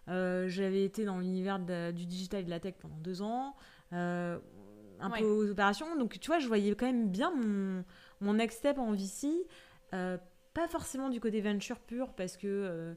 j'avais 0.08 0.84
été 0.84 1.06
dans 1.06 1.20
l'univers 1.20 1.60
du 1.60 2.06
digital 2.06 2.42
et 2.42 2.46
de 2.46 2.50
la 2.50 2.60
tech 2.60 2.76
pendant 2.80 2.98
deux 2.98 3.22
ans. 3.22 3.56
un 3.92 4.40
peu 5.18 5.26
aux 5.26 5.50
opérations. 5.52 5.96
Donc, 5.98 6.20
tu 6.20 6.28
vois, 6.28 6.40
je 6.40 6.48
voyais 6.48 6.74
quand 6.76 6.88
même 6.88 7.10
bien 7.10 7.32
mon, 7.36 7.84
mon 8.22 8.34
next 8.34 8.60
step 8.60 8.80
en 8.80 8.94
VC 8.94 9.28
pas 10.58 10.68
forcément 10.68 11.10
du 11.10 11.20
côté 11.20 11.40
venture 11.40 11.80
pur, 11.80 12.14
parce 12.16 12.36
que 12.36 12.48
euh, 12.48 12.96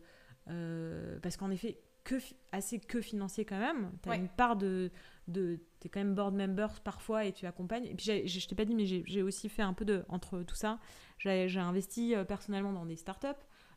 euh, 0.49 1.19
parce 1.21 1.37
qu'en 1.37 1.51
effet, 1.51 1.79
que, 2.05 2.15
assez 2.53 2.79
que 2.81 3.03
financier 3.03 3.45
quand 3.45 3.59
même. 3.59 3.93
Tu 4.03 4.09
as 4.09 4.17
une 4.17 4.31
part 4.31 4.57
de. 4.57 4.91
de 5.29 5.61
tu 5.79 5.87
es 5.87 5.91
quand 5.91 6.01
même 6.01 6.15
board 6.15 6.35
members 6.35 6.81
parfois 6.81 7.27
et 7.27 7.33
tu 7.33 7.45
accompagnes. 7.45 7.85
Et 7.85 7.95
puis, 7.95 8.27
je 8.27 8.49
t'ai 8.49 8.55
pas 8.55 8.65
dit, 8.65 8.75
mais 8.75 8.87
j'ai 8.87 9.23
aussi 9.23 9.51
fait 9.51 9.61
un 9.61 9.75
peu 9.75 9.85
de. 9.85 10.07
Entre 10.09 10.43
tout 10.43 10.55
ça, 10.55 10.79
j'ai 11.19 11.59
investi 11.59 12.15
euh, 12.15 12.25
personnellement 12.25 12.73
dans 12.73 12.87
des 12.87 12.97
startups. 12.97 13.29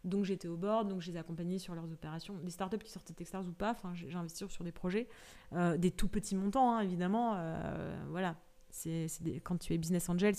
Donc 0.06 0.24
j'étais 0.24 0.48
au 0.48 0.56
board, 0.56 0.88
donc 0.88 1.02
je 1.02 1.12
les 1.12 1.18
accompagnais 1.18 1.60
sur 1.60 1.76
leurs 1.76 1.92
opérations. 1.92 2.36
Des 2.44 2.52
startups 2.52 2.80
qui 2.80 2.92
sortaient 2.92 3.12
de 3.14 3.18
Techstars 3.18 3.48
ou 3.48 3.54
pas, 3.54 3.72
enfin, 3.72 3.94
j'ai 3.94 4.14
investi 4.16 4.46
sur 4.50 4.64
des 4.64 4.72
projets, 4.72 5.10
euh, 5.54 5.78
des 5.78 5.92
tout 5.92 6.08
petits 6.08 6.36
montants, 6.36 6.76
hein, 6.76 6.82
évidemment. 6.82 7.36
Euh, 7.36 7.96
voilà, 8.10 8.38
c'est 8.74 9.08
quand 9.44 9.58
tu 9.58 9.74
es 9.74 9.78
business 9.78 10.10
angel, 10.10 10.34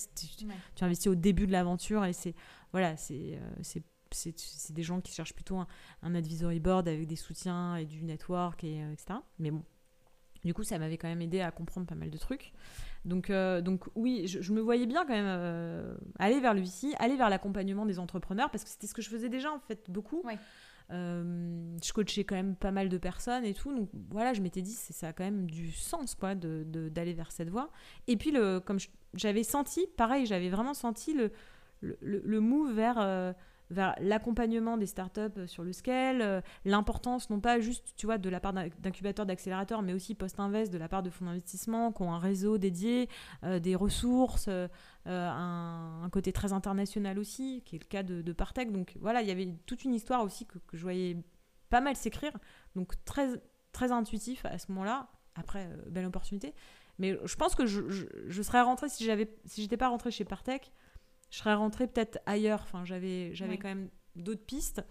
tu, 0.74 0.84
investis 0.84 1.07
au 1.07 1.14
début 1.14 1.47
de 1.47 1.53
l'aventure 1.53 2.05
et 2.05 2.12
c'est 2.12 2.34
voilà, 2.75 2.97
c'est 2.97 3.39
c'est 4.11 4.72
des 4.72 4.83
gens 4.83 5.01
qui 5.01 5.12
cherchent 5.12 5.35
plutôt 5.35 5.57
un, 5.57 6.14
advisory 6.14 6.61
board 6.61 6.89
avec 6.89 7.07
des 7.07 7.16
soutiens 7.16 7.77
et 7.77 7.85
du 7.85 8.03
network 8.05 8.62
et 8.64 8.81
etc. 8.93 9.18
Mais 9.39 9.51
bon, 9.51 9.64
du 10.45 10.53
coup, 10.53 10.62
ça 10.62 10.79
m'avait 10.79 10.99
quand 10.99 11.09
même 11.09 11.22
aidé 11.22 11.41
à 11.41 11.51
comprendre 11.51 11.87
pas 11.87 11.95
mal 11.95 12.11
de 12.11 12.18
trucs. 12.18 12.53
Donc, 13.05 13.31
euh, 13.31 13.61
donc 13.61 13.85
oui, 13.95 14.27
je, 14.27 14.53
me 14.53 14.61
voyais 14.61 14.87
bien 14.87 15.05
quand 15.05 15.12
même 15.12 15.25
euh, 15.27 15.95
aller 16.18 16.41
vers 16.41 16.55
le 16.55 16.61
VC, 16.61 16.95
aller 16.99 17.16
vers 17.16 17.31
l'accompagnement 17.31 17.87
des 17.87 17.99
entrepreneurs, 17.99 18.51
parce 18.51 18.64
que 18.64 18.70
c'était 18.70 18.87
ce 18.87 18.95
que 18.95 19.03
je 19.03 19.09
faisais 19.09 19.29
déjà 19.29 19.53
en 19.53 19.59
fait 19.59 19.91
beaucoup. 19.91 20.22
Euh, 20.91 21.77
je 21.83 21.93
coachais 21.95 22.25
quand 22.25 22.35
même 22.35 22.57
pas 22.57 22.70
mal 22.70 22.91
de 22.91 22.99
personnes 22.99 23.45
et 23.45 23.55
tout, 23.55 23.75
donc 23.75 23.89
voilà, 24.11 24.35
je 24.35 24.43
m'étais 24.43 24.61
dit 24.61 24.72
ça 24.72 25.09
a 25.09 25.12
quand 25.14 25.25
même 25.25 25.47
du 25.47 25.72
sens 25.72 26.14
quoi 26.14 26.35
d'aller 26.35 27.12
de, 27.12 27.16
vers 27.16 27.33
cette 27.33 27.49
voie. 27.49 27.70
Et 28.07 28.16
puis 28.18 28.31
le, 28.31 28.61
comme 28.61 28.79
j'avais 29.14 29.45
senti, 29.45 29.87
pareil, 29.97 30.27
j'avais 30.27 30.51
vraiment 30.51 30.75
senti 30.75 31.14
le, 31.14 31.31
le, 32.01 32.22
le 32.24 32.41
move 32.41 32.72
vers 32.72 33.35
vers 33.70 33.95
l'accompagnement 34.01 34.76
des 34.76 34.87
startups 34.87 35.47
sur 35.47 35.64
le 35.64 35.72
scale, 35.72 36.20
euh, 36.22 36.41
l'importance 36.64 37.30
non 37.30 37.41
pas 37.41 37.61
juste 37.61 37.95
tu 37.97 38.07
vois 38.07 38.18
de 38.18 38.28
la 38.28 38.41
part 38.41 38.53
d'incubateurs, 38.53 39.26
d'accélérateurs, 39.26 39.82
mais 39.82 39.93
aussi 39.93 40.14
post-invest 40.14 40.72
de 40.72 40.78
la 40.78 40.89
part 40.89 41.03
de 41.03 41.11
fonds 41.11 41.24
d'investissement 41.24 41.93
qui 41.93 42.03
ont 42.03 42.12
un 42.12 42.18
réseau 42.18 42.59
dédié, 42.59 43.09
euh, 43.43 43.59
des 43.59 43.74
ressources, 43.74 44.47
euh, 44.49 44.68
un, 45.07 46.09
côté 46.12 46.32
très 46.32 46.53
international 46.53 47.18
aussi, 47.18 47.62
qui 47.64 47.76
est 47.76 47.78
le 47.78 47.87
cas 47.87 48.03
de, 48.03 48.22
de 48.22 48.32
Partech. 48.32 48.70
Donc 48.70 48.97
voilà, 49.01 49.22
il 49.22 49.28
y 49.28 49.30
avait 49.30 49.49
toute 49.66 49.85
une 49.85 49.95
histoire 49.95 50.22
aussi 50.22 50.47
que, 50.47 50.59
je 50.72 50.82
voyais 50.82 51.16
pas 51.70 51.80
mal 51.80 51.97
s'écrire, 51.97 52.32
donc 52.76 52.93
très 53.05 53.28
très 53.72 53.91
intuitif 53.91 54.45
à 54.45 54.59
ce 54.59 54.70
moment-là. 54.70 55.09
Après, 55.37 55.68
belle 55.89 56.07
opportunité. 56.07 56.55
Mais 57.01 57.18
je 57.24 57.35
pense 57.35 57.57
que 57.57 57.66
je, 57.66 58.43
serais 58.43 58.61
rentrée 58.61 58.89
si 58.89 59.05
j'avais 59.05 59.28
si 59.47 59.62
j'étais 59.62 59.76
pas 59.76 59.89
rentrée 59.89 60.12
chez 60.12 60.24
Partech 60.24 60.70
je 61.35 61.41
serais 61.41 61.55
rentrée 61.55 61.89
peut-être 61.89 62.20
ailleurs. 62.26 62.61
Enfin, 62.62 62.85
j'avais, 62.85 63.35
j'avais 63.35 63.59
quand 63.59 63.66
même 63.66 63.91
d'autres 64.14 64.45
pistes. 64.45 64.85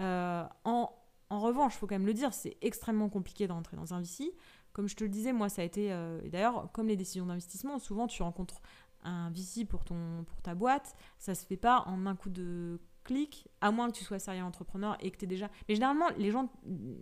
Euh, 0.00 0.42
en, 0.64 0.90
en, 1.30 1.40
revanche, 1.40 1.74
il 1.76 1.78
faut 1.78 1.86
quand 1.86 1.94
même 1.94 2.06
le 2.06 2.14
dire, 2.14 2.34
c'est 2.34 2.56
extrêmement 2.62 3.08
compliqué 3.08 3.46
de 3.46 3.52
rentrer 3.52 3.76
dans 3.76 3.94
un 3.94 4.00
VC. 4.00 4.34
Comme 4.72 4.88
je 4.88 4.96
te 4.96 5.04
le 5.04 5.10
disais, 5.10 5.32
moi, 5.32 5.48
ça 5.48 5.62
a 5.62 5.64
été. 5.64 5.92
Euh, 5.92 6.20
d'ailleurs, 6.28 6.68
comme 6.72 6.88
les 6.88 6.96
décisions 6.96 7.26
d'investissement, 7.26 7.78
souvent 7.78 8.08
tu 8.08 8.24
rencontres 8.24 8.60
un 9.04 9.30
VC 9.30 9.64
pour, 9.64 9.84
ton, 9.84 10.24
pour 10.24 10.42
ta 10.42 10.56
boîte. 10.56 10.96
Ça 11.18 11.36
se 11.36 11.46
fait 11.46 11.56
pas 11.56 11.84
en 11.86 12.06
un 12.06 12.16
coup 12.16 12.30
de 12.30 12.80
clic, 13.04 13.48
à 13.60 13.70
moins 13.70 13.90
que 13.90 13.96
tu 13.96 14.04
sois 14.04 14.18
sérieux 14.18 14.42
entrepreneur 14.42 14.96
et 15.00 15.10
que 15.10 15.18
tu 15.18 15.24
es 15.24 15.28
déjà. 15.28 15.50
Mais 15.68 15.74
généralement, 15.74 16.08
les 16.16 16.30
gens, 16.30 16.50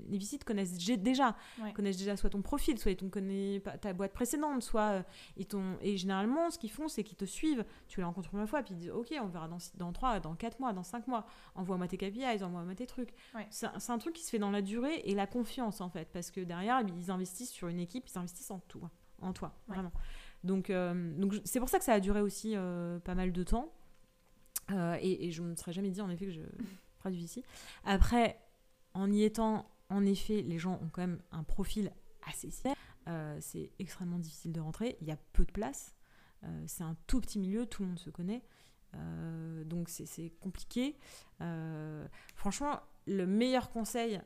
les 0.08 0.18
visites 0.18 0.44
connaissent 0.44 0.76
déjà, 0.98 1.36
connaissent 1.74 1.96
déjà 1.96 2.16
soit 2.16 2.30
ton 2.30 2.42
profil, 2.42 2.78
soit 2.78 2.90
ils 2.90 2.96
t'ont 2.96 3.08
connu 3.08 3.62
ta 3.80 3.92
boîte 3.92 4.12
précédente, 4.12 4.62
soit 4.62 4.90
euh, 4.90 5.02
ils 5.36 5.46
t'ont. 5.46 5.78
Et 5.80 5.96
généralement, 5.96 6.50
ce 6.50 6.58
qu'ils 6.58 6.70
font, 6.70 6.88
c'est 6.88 7.04
qu'ils 7.04 7.16
te 7.16 7.24
suivent. 7.24 7.64
Tu 7.88 8.00
les 8.00 8.04
rencontres 8.04 8.34
une 8.34 8.46
fois, 8.46 8.62
puis 8.62 8.74
ils 8.74 8.78
disent 8.78 8.90
Ok, 8.90 9.14
on 9.20 9.28
verra 9.28 9.48
dans, 9.48 9.58
dans 9.76 9.92
3, 9.92 10.20
dans 10.20 10.34
4 10.34 10.60
mois, 10.60 10.72
dans 10.72 10.82
5 10.82 11.06
mois. 11.06 11.24
Envoie-moi 11.54 11.88
tes 11.88 11.96
KPIs, 11.96 12.42
envoie-moi 12.42 12.74
tes 12.74 12.86
trucs. 12.86 13.14
C'est 13.50 13.90
un 13.90 13.98
truc 13.98 14.14
qui 14.14 14.24
se 14.24 14.30
fait 14.30 14.38
dans 14.38 14.50
la 14.50 14.62
durée 14.62 15.02
et 15.04 15.14
la 15.14 15.26
confiance, 15.26 15.80
en 15.80 15.88
fait, 15.88 16.08
parce 16.12 16.30
que 16.30 16.40
derrière, 16.40 16.80
ils 16.80 17.10
investissent 17.10 17.52
sur 17.52 17.68
une 17.68 17.80
équipe, 17.80 18.04
ils 18.12 18.18
investissent 18.18 18.50
en 18.50 18.58
toi, 18.60 18.90
en 19.20 19.32
toi, 19.32 19.54
vraiment. 19.68 19.92
Donc, 20.44 20.70
euh, 20.70 21.12
donc 21.18 21.34
c'est 21.44 21.60
pour 21.60 21.68
ça 21.68 21.78
que 21.78 21.84
ça 21.84 21.92
a 21.92 22.00
duré 22.00 22.20
aussi 22.20 22.54
euh, 22.56 22.98
pas 22.98 23.14
mal 23.14 23.32
de 23.32 23.42
temps. 23.42 23.72
Euh, 24.72 24.96
et, 25.00 25.30
je 25.30 25.42
ne 25.42 25.48
me 25.48 25.54
serais 25.54 25.72
jamais 25.72 25.90
dit 25.90 26.00
en 26.00 26.10
effet 26.10 26.26
que 26.26 26.32
je 26.32 26.40
du 27.10 27.18
VC. 27.18 27.42
Après, 27.84 28.38
en 28.94 29.10
y 29.10 29.24
étant, 29.24 29.68
en 29.88 30.04
effet, 30.04 30.42
les 30.42 30.58
gens 30.58 30.80
ont 30.82 30.88
quand 30.92 31.02
même 31.02 31.20
un 31.32 31.42
profil 31.42 31.92
assez 32.26 32.50
similaire. 32.50 32.76
Euh, 33.08 33.36
c'est 33.40 33.70
extrêmement 33.78 34.18
difficile 34.18 34.52
de 34.52 34.60
rentrer. 34.60 34.96
Il 35.00 35.08
y 35.08 35.10
a 35.10 35.18
peu 35.32 35.44
de 35.44 35.50
place. 35.50 35.94
Euh, 36.44 36.64
c'est 36.66 36.84
un 36.84 36.96
tout 37.06 37.20
petit 37.20 37.38
milieu, 37.38 37.66
tout 37.66 37.82
le 37.82 37.88
monde 37.88 37.98
se 37.98 38.10
connaît. 38.10 38.42
donc 39.64 39.88
c'est 39.88 40.30
compliqué. 40.40 40.96
franchement, 42.36 42.80
le 43.06 43.26
meilleur 43.26 43.70
conseil, 43.70 44.20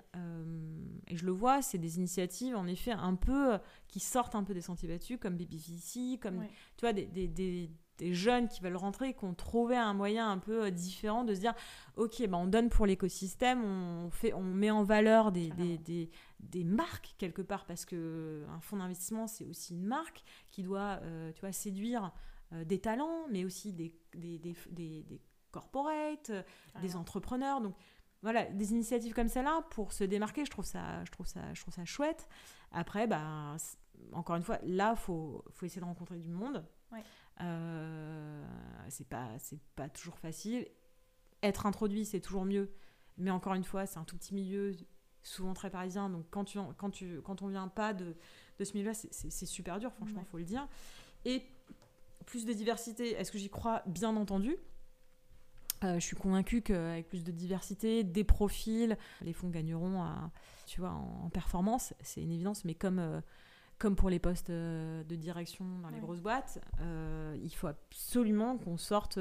et 1.06 1.16
je 1.16 1.24
le 1.24 1.32
vois, 1.32 1.62
c'est 1.62 1.78
des 1.78 1.96
initiatives 1.96 2.56
en 2.56 2.66
effet 2.66 2.90
un 2.90 3.14
peu 3.14 3.58
qui 3.88 4.00
sortent 4.00 4.34
un 4.34 4.44
peu 4.44 4.52
des 4.52 4.60
sentiers 4.60 4.88
battus, 4.88 5.18
comme 5.18 5.36
BBVC, 5.36 6.18
comme 6.20 6.44
tu 6.76 6.82
vois, 6.82 6.92
des, 6.92 7.06
des 7.06 7.28
des 7.28 7.70
jeunes 8.00 8.48
qui 8.48 8.60
veulent 8.60 8.76
rentrer, 8.76 9.14
qui 9.14 9.24
ont 9.24 9.34
trouvé 9.34 9.76
un 9.76 9.94
moyen 9.94 10.30
un 10.30 10.38
peu 10.38 10.64
euh, 10.64 10.70
différent 10.70 11.24
de 11.24 11.34
se 11.34 11.40
dire 11.40 11.54
ok 11.96 12.26
bah 12.28 12.36
on 12.36 12.46
donne 12.46 12.68
pour 12.68 12.86
l'écosystème 12.86 13.64
on 13.64 14.10
fait 14.10 14.32
on 14.32 14.42
met 14.42 14.70
en 14.70 14.82
valeur 14.82 15.32
des, 15.32 15.50
des, 15.50 16.10
des, 16.40 16.64
marques 16.64 17.14
quelque 17.18 17.42
part 17.42 17.64
parce 17.64 17.84
que 17.84 18.44
un 18.54 18.60
fonds 18.60 18.76
d'investissement 18.76 19.26
c'est 19.26 19.44
aussi 19.44 19.74
une 19.74 19.84
marque 19.84 20.22
qui 20.50 20.62
doit 20.62 21.00
euh, 21.02 21.32
tu 21.32 21.40
vois 21.40 21.52
séduire 21.52 22.12
euh, 22.52 22.64
des 22.64 22.78
talents 22.78 23.26
mais 23.30 23.44
aussi 23.44 23.72
des 23.72 23.94
des, 24.14 24.38
des, 24.38 25.20
corporates 25.50 26.32
des 26.82 26.96
entrepreneurs. 26.96 27.62
Donc 27.62 27.74
voilà 28.22 28.44
des 28.44 28.72
initiatives 28.72 29.14
comme 29.14 29.28
celle-là 29.28 29.62
pour 29.70 29.92
se 29.92 30.04
démarquer 30.04 30.44
je 30.44 30.50
trouve 30.50 30.66
ça 30.66 31.02
je 31.04 31.10
trouve 31.12 31.26
ça 31.26 31.40
je 31.54 31.60
trouve 31.62 31.72
ça 31.72 31.84
chouette. 31.84 32.28
Après 32.72 33.06
bah 33.06 33.56
encore 34.12 34.36
une 34.36 34.42
fois 34.42 34.58
là 34.62 34.96
faut 34.96 35.44
faut 35.50 35.66
essayer 35.66 35.80
de 35.80 35.86
rencontrer 35.86 36.18
du 36.18 36.30
monde 36.30 36.64
ouais. 36.92 37.02
Euh, 37.42 38.44
c'est 38.88 39.08
pas, 39.08 39.28
c'est 39.38 39.60
pas 39.74 39.88
toujours 39.88 40.18
facile. 40.18 40.66
Être 41.42 41.66
introduit, 41.66 42.04
c'est 42.04 42.20
toujours 42.20 42.44
mieux. 42.44 42.70
Mais 43.18 43.30
encore 43.30 43.54
une 43.54 43.64
fois, 43.64 43.86
c'est 43.86 43.98
un 43.98 44.04
tout 44.04 44.16
petit 44.16 44.34
milieu, 44.34 44.74
souvent 45.22 45.54
très 45.54 45.70
parisien. 45.70 46.08
Donc 46.08 46.26
quand, 46.30 46.44
tu, 46.44 46.58
quand, 46.76 46.90
tu, 46.90 47.20
quand 47.22 47.42
on 47.42 47.48
vient 47.48 47.68
pas 47.68 47.94
de, 47.94 48.16
de 48.58 48.64
ce 48.64 48.74
milieu-là, 48.74 48.94
c'est 48.94 49.46
super 49.46 49.78
dur, 49.78 49.92
franchement, 49.92 50.22
il 50.22 50.28
faut 50.28 50.38
le 50.38 50.44
dire. 50.44 50.68
Et 51.24 51.42
plus 52.24 52.44
de 52.44 52.52
diversité, 52.52 53.12
est-ce 53.12 53.32
que 53.32 53.38
j'y 53.38 53.50
crois? 53.50 53.82
Bien 53.86 54.16
entendu. 54.16 54.56
Euh, 55.84 55.96
je 55.96 56.04
suis 56.04 56.16
convaincue 56.16 56.62
qu'avec 56.62 57.06
plus 57.06 57.22
de 57.22 57.30
diversité, 57.30 58.02
des 58.02 58.24
profils, 58.24 58.96
les 59.20 59.34
fonds 59.34 59.50
gagneront 59.50 60.02
à, 60.02 60.30
tu 60.66 60.80
vois, 60.80 60.90
en, 60.90 61.28
performance, 61.28 61.92
c'est 62.00 62.22
une 62.22 62.32
évidence, 62.32 62.64
mais 62.64 62.74
comme, 62.74 62.98
euh, 62.98 63.20
comme 63.78 63.96
pour 63.96 64.10
les 64.10 64.18
postes 64.18 64.50
euh, 64.50 65.04
de 65.04 65.16
direction 65.16 65.64
dans 65.80 65.90
les 65.90 66.00
grosses 66.00 66.20
boîtes, 66.20 66.60
euh, 66.80 67.36
il 67.42 67.54
faut 67.54 67.66
absolument 67.66 68.56
qu'on 68.56 68.76
sorte. 68.76 69.18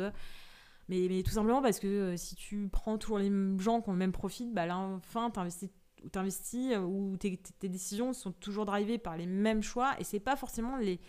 Mais, 0.88 1.08
mais, 1.10 1.24
tout 1.24 1.32
simplement 1.32 1.62
parce 1.62 1.80
que 1.80 1.88
euh, 1.88 2.18
si 2.18 2.36
tu 2.36 2.70
prends 2.72 2.98
toujours 2.98 3.18
les 3.18 3.32
gens 3.58 3.82
qui 3.82 3.90
ont 3.90 3.94
le 3.94 3.98
même 3.98 4.12
profit, 4.12 4.52
bah 4.52 4.66
là, 4.66 4.78
enfin, 4.78 5.30
t'investis 5.30 5.70
investis 6.16 6.78
ou 6.78 7.18
tes, 7.18 7.38
tes, 7.38 7.68
décisions 7.68 8.14
sont 8.14 8.32
toujours 8.32 8.66
drivées 8.66 9.00
par 9.00 9.18
les 9.18 9.26
mêmes 9.26 9.64
choix 9.64 9.96
et 10.00 10.04
c'est 10.04 10.20
pas 10.20 10.36
forcément 10.36 10.78
les, 10.78 11.00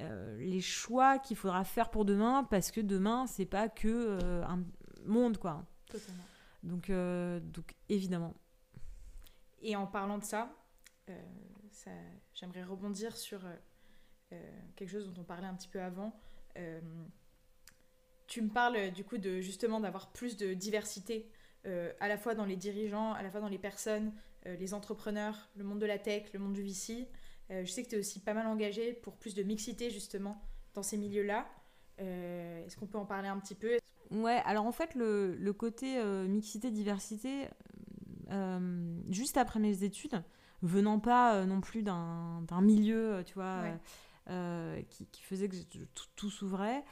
les 0.00 0.60
choix 0.60 1.20
qu'il 1.20 1.36
faudra 1.36 1.62
faire 1.62 1.90
pour 1.90 2.04
demain 2.04 2.42
parce 2.50 2.72
que 2.72 2.80
demain 2.80 3.28
c'est 3.28 3.46
pas 3.46 3.68
que 3.68 4.18
un 4.42 4.64
monde 5.06 5.38
quoi. 5.38 5.64
Totalement. 5.86 6.24
Donc, 6.64 6.90
donc 6.90 7.76
évidemment. 7.88 8.34
Et 9.60 9.76
en 9.76 9.86
parlant 9.86 10.18
de 10.18 10.24
ça, 10.24 10.50
j'aimerais 12.34 12.64
rebondir 12.64 13.16
sur 13.16 13.44
euh, 13.44 13.54
euh, 14.32 14.60
quelque 14.76 14.90
chose 14.90 15.06
dont 15.12 15.20
on 15.20 15.24
parlait 15.24 15.46
un 15.46 15.54
petit 15.54 15.68
peu 15.68 15.80
avant. 15.80 16.14
Euh, 16.56 16.80
tu 18.26 18.42
me 18.42 18.48
parles 18.48 18.90
du 18.92 19.04
coup 19.04 19.18
de 19.18 19.40
justement 19.40 19.80
d'avoir 19.80 20.12
plus 20.12 20.36
de 20.36 20.54
diversité 20.54 21.30
à 22.00 22.08
la 22.08 22.16
fois 22.16 22.34
dans 22.34 22.44
les 22.44 22.56
dirigeants, 22.56 23.12
à 23.12 23.22
la 23.22 23.30
fois 23.30 23.40
dans 23.40 23.48
les 23.48 23.58
personnes, 23.58 24.12
les 24.46 24.74
entrepreneurs, 24.74 25.48
le 25.54 25.62
monde 25.62 25.78
de 25.78 25.86
la 25.86 25.98
tech, 25.98 26.32
le 26.32 26.40
monde 26.40 26.54
du 26.54 26.62
VC. 26.62 27.08
je 27.50 27.64
sais 27.66 27.84
que 27.84 27.88
tu 27.88 27.94
es 27.94 27.98
aussi 27.98 28.20
pas 28.20 28.34
mal 28.34 28.48
engagé 28.48 28.94
pour 28.94 29.16
plus 29.16 29.34
de 29.34 29.44
mixité 29.44 29.90
justement 29.90 30.42
dans 30.74 30.82
ces 30.82 30.96
milieux-là. 30.96 31.46
Est-ce 31.98 32.74
qu'on 32.76 32.86
peut 32.86 32.98
en 32.98 33.06
parler 33.06 33.28
un 33.28 33.38
petit 33.38 33.54
peu? 33.54 33.78
Ouais, 34.10 34.40
alors 34.44 34.66
en 34.66 34.72
fait, 34.72 34.94
le, 34.96 35.36
le 35.36 35.52
côté 35.52 36.02
mixité-diversité, 36.26 37.48
juste 39.10 39.36
après 39.36 39.60
mes 39.60 39.84
études, 39.84 40.24
venant 40.62 41.00
pas 41.00 41.34
euh, 41.34 41.46
non 41.46 41.60
plus 41.60 41.82
d'un 41.82 42.60
milieu, 42.60 43.14
euh, 43.14 43.22
tu 43.22 43.34
vois, 43.34 43.64
euh, 44.30 44.80
qui, 44.88 45.22
faisait 45.22 45.48
que 45.48 45.56
tout, 46.16 46.30
s'ouvrait 46.30 46.84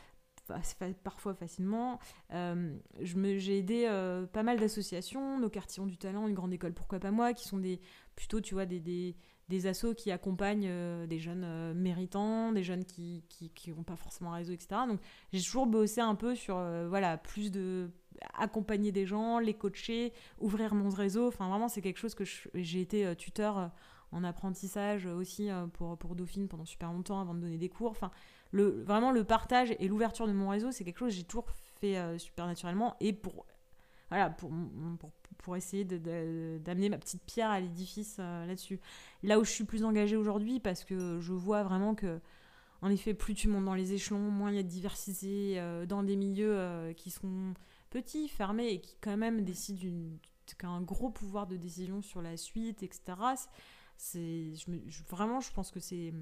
parfois 1.05 1.33
facilement. 1.33 2.01
j'ai 2.31 3.59
aidé 3.59 3.87
pas 4.33 4.43
mal 4.43 4.59
d'associations, 4.59 5.39
nos 5.39 5.49
quartiers 5.49 5.81
ont 5.81 5.87
du 5.87 5.97
talent, 5.97 6.27
une 6.27 6.35
grande 6.35 6.53
école, 6.53 6.73
pourquoi 6.73 6.99
pas 6.99 7.13
moi, 7.13 7.35
qui 7.35 7.47
sont 7.47 7.59
des 7.59 7.81
plutôt, 8.17 8.41
tu 8.41 8.55
vois, 8.55 8.67
des, 8.67 8.81
des, 8.81 9.15
des 9.49 9.69
assos 9.69 9.95
qui 9.95 10.11
accompagnent 10.11 11.07
des 11.07 11.19
jeunes 11.21 11.73
méritants, 11.75 12.51
des 12.51 12.65
jeunes 12.65 12.85
qui 12.85 13.23
n'ont 13.69 13.85
pas 13.85 13.95
forcément 13.95 14.33
un 14.33 14.39
réseau, 14.39 14.53
etc. 14.53 14.81
Donc 14.89 14.99
j'ai 15.33 15.41
toujours 15.41 15.69
bossé 15.69 16.01
un 16.01 16.17
peu 16.17 16.35
sur, 16.35 16.57
voilà, 16.89 17.17
plus 17.17 17.53
de 17.53 17.93
accompagner 18.35 18.93
des 18.93 19.07
gens, 19.07 19.39
les 19.39 19.55
coacher, 19.55 20.13
ouvrir 20.39 20.75
mon 20.75 20.89
réseau. 20.91 21.29
Enfin, 21.29 21.49
vraiment, 21.49 21.69
c'est 21.69 21.83
quelque 21.83 21.99
chose 21.99 22.15
que 22.15 22.25
j'ai 22.55 22.81
été 22.81 23.07
euh, 23.07 23.15
tuteur 23.15 23.59
euh, 23.59 23.67
en 24.13 24.25
apprentissage 24.25 25.07
aussi 25.07 25.51
euh, 25.51 25.67
pour, 25.67 25.97
pour 25.97 26.15
Dauphine 26.15 26.49
pendant 26.49 26.65
super 26.65 26.93
longtemps 26.93 27.21
avant 27.21 27.35
de 27.35 27.41
donner 27.41 27.59
des 27.59 27.69
cours. 27.69 27.91
Enfin, 27.91 28.11
le, 28.51 28.83
vraiment, 28.83 29.13
le 29.13 29.25
partage 29.25 29.75
et 29.79 29.89
l'ouverture 29.89 30.27
de 30.27 30.33
mon 30.33 30.49
réseau, 30.49 30.73
c'est 30.73 30.85
quelque 30.85 30.99
chose 30.99 31.11
que 31.11 31.17
j'ai 31.17 31.25
toujours 31.25 31.51
fait 31.81 32.19
super 32.19 32.47
naturellement. 32.47 32.97
Et 33.01 33.13
pour 33.13 33.47
voilà, 34.11 34.29
pour, 34.29 34.51
pour 35.39 35.57
essayer 35.57 35.85
d'amener 35.85 36.89
ma 36.89 36.99
petite 36.99 37.23
pierre 37.23 37.49
à 37.49 37.61
l'édifice 37.61 38.19
là-dessus. 38.19 38.81
Là 39.23 39.39
où 39.39 39.45
je 39.45 39.51
suis 39.51 39.63
plus 39.63 39.85
engagée 39.85 40.17
aujourd'hui, 40.17 40.59
parce 40.59 40.85
que 40.85 41.21
je 41.21 41.33
vois 41.33 41.63
vraiment 41.63 41.95
que, 41.95 42.19
en 42.83 42.91
effet, 42.91 43.15
plus 43.15 43.35
tu 43.35 43.47
montes 43.47 43.65
dans 43.65 43.77
les 43.77 43.93
échelons, 43.93 44.19
moins 44.19 44.51
il 44.51 44.57
y 44.57 44.59
a 44.59 44.65
de 44.65 44.69
diversité 44.69 45.63
dans 45.87 46.03
des 46.03 46.17
milieux 46.17 46.93
qui 46.97 47.13
sont 47.13 47.55
petits, 47.91 48.29
fermés 48.29 48.69
et 48.69 48.81
qui 48.81 48.97
quand 49.01 49.17
même 49.17 49.45
décident 49.45 50.17
qu'un 50.59 50.81
gros 50.81 51.11
pouvoir 51.11 51.47
de 51.47 51.57
décision 51.57 52.03
sur 52.03 52.23
la 52.23 52.37
suite, 52.37 52.83
etc 52.83 53.15
c'est 54.01 54.53
vraiment 55.11 55.41
je 55.41 55.53
pense 55.53 55.71
que 55.71 55.79
c'est 55.79 56.13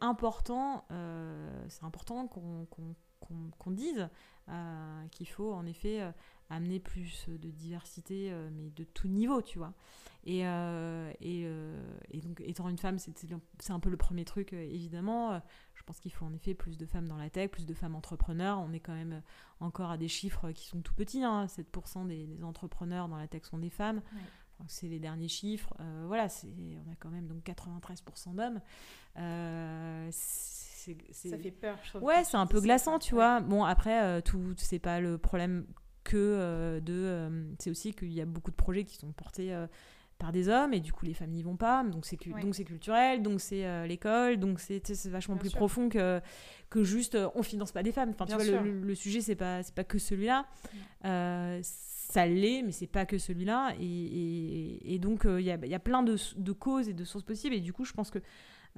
important 0.00 0.84
euh, 0.92 1.64
c'est 1.68 1.82
important 1.84 2.28
qu'on 2.28 3.70
dise 3.72 4.08
euh, 4.48 5.08
qu'il 5.08 5.28
faut 5.28 5.52
en 5.52 5.66
effet 5.66 6.02
euh, 6.02 6.12
amener 6.50 6.78
plus 6.78 7.28
de 7.28 7.50
diversité 7.50 8.32
mais 8.52 8.70
de 8.70 8.84
tout 8.84 9.08
niveau 9.08 9.42
tu 9.42 9.58
vois. 9.58 9.74
Et, 10.24 10.44
donc 12.22 12.40
étant 12.44 12.68
une 12.68 12.78
femme 12.78 12.98
c'est 12.98 13.70
un 13.70 13.80
peu 13.80 13.90
le 13.90 13.96
premier 13.96 14.24
truc 14.24 14.52
évidemment 14.52 15.42
pense 15.86 16.00
qu'il 16.00 16.12
faut 16.12 16.26
en 16.26 16.32
effet 16.34 16.54
plus 16.54 16.76
de 16.76 16.84
femmes 16.84 17.08
dans 17.08 17.16
la 17.16 17.30
tech 17.30 17.50
plus 17.50 17.64
de 17.64 17.74
femmes 17.74 17.94
entrepreneurs 17.94 18.58
on 18.58 18.72
est 18.72 18.80
quand 18.80 18.94
même 18.94 19.22
encore 19.60 19.90
à 19.90 19.96
des 19.96 20.08
chiffres 20.08 20.50
qui 20.50 20.66
sont 20.66 20.80
tout 20.80 20.94
petits 20.94 21.22
hein, 21.22 21.46
7% 21.46 22.06
des, 22.06 22.26
des, 22.26 22.42
entrepreneurs 22.42 23.08
dans 23.08 23.16
la 23.16 23.28
tech 23.28 23.44
sont 23.44 23.58
des 23.58 23.70
femmes 23.70 24.02
c'est 24.68 24.88
les 24.88 24.98
derniers 24.98 25.28
chiffres. 25.28 25.74
Euh, 25.80 26.04
voilà, 26.06 26.28
on 26.44 26.92
a 26.92 26.94
quand 26.98 27.10
même 27.10 27.26
donc 27.26 27.44
93% 27.44 28.34
d'hommes. 28.34 28.60
Euh, 29.18 30.08
ça 30.10 31.38
fait 31.38 31.50
peur, 31.50 31.78
je 31.82 31.90
trouve. 31.90 32.02
Ouais, 32.02 32.24
c'est 32.24 32.36
un 32.36 32.46
peu 32.46 32.60
glaçant, 32.60 32.98
tu 32.98 33.14
vois. 33.14 33.40
Bon, 33.40 33.64
après, 33.64 34.02
euh, 34.02 34.20
tout, 34.20 34.54
c'est 34.56 34.78
pas 34.78 35.00
le 35.00 35.18
problème 35.18 35.66
que 36.04 36.80
de. 36.80 37.48
c'est 37.58 37.70
aussi 37.70 37.92
qu'il 37.92 38.12
y 38.12 38.20
a 38.20 38.26
beaucoup 38.26 38.52
de 38.52 38.56
projets 38.56 38.84
qui 38.84 38.96
sont 38.96 39.10
portés 39.12 39.52
par 40.18 40.32
des 40.32 40.48
hommes 40.48 40.72
et 40.72 40.80
du 40.80 40.92
coup 40.92 41.04
les 41.04 41.14
femmes 41.14 41.30
n'y 41.30 41.42
vont 41.42 41.56
pas. 41.56 41.84
Donc 41.84 42.06
c'est 42.06 42.18
donc 42.40 42.54
c'est 42.54 42.64
culturel 42.64 43.22
donc 43.22 43.40
c'est 43.40 43.86
l'école 43.86 44.38
donc 44.38 44.60
c'est 44.60 45.06
vachement 45.06 45.36
plus 45.36 45.52
profond 45.52 45.88
que 45.88 46.20
que 46.70 46.84
juste 46.84 47.16
on 47.34 47.42
finance 47.42 47.72
pas 47.72 47.82
des 47.82 47.92
femmes. 47.92 48.10
Enfin 48.10 48.26
tu 48.26 48.34
vois 48.34 48.62
le, 48.62 48.94
sujet 48.94 49.20
c'est 49.20 49.36
pas 49.36 49.62
c'est 49.62 49.74
pas 49.74 49.84
que 49.84 49.98
celui-là. 49.98 50.46
Mm 51.04 51.62
ça 52.10 52.26
l'est, 52.26 52.62
mais 52.62 52.72
c'est 52.72 52.86
pas 52.86 53.04
que 53.04 53.18
celui-là. 53.18 53.74
Et, 53.80 54.98
donc, 55.00 55.22
il 55.24 55.30
euh, 55.30 55.40
y, 55.40 55.50
a, 55.50 55.78
plein 55.78 56.02
de, 56.02 56.52
causes 56.52 56.88
et 56.88 56.94
de 56.94 57.04
sources 57.04 57.24
possibles. 57.24 57.54
Et 57.54 57.60
du 57.60 57.72
coup, 57.72 57.84
je 57.84 57.92
pense 57.92 58.10
que 58.10 58.18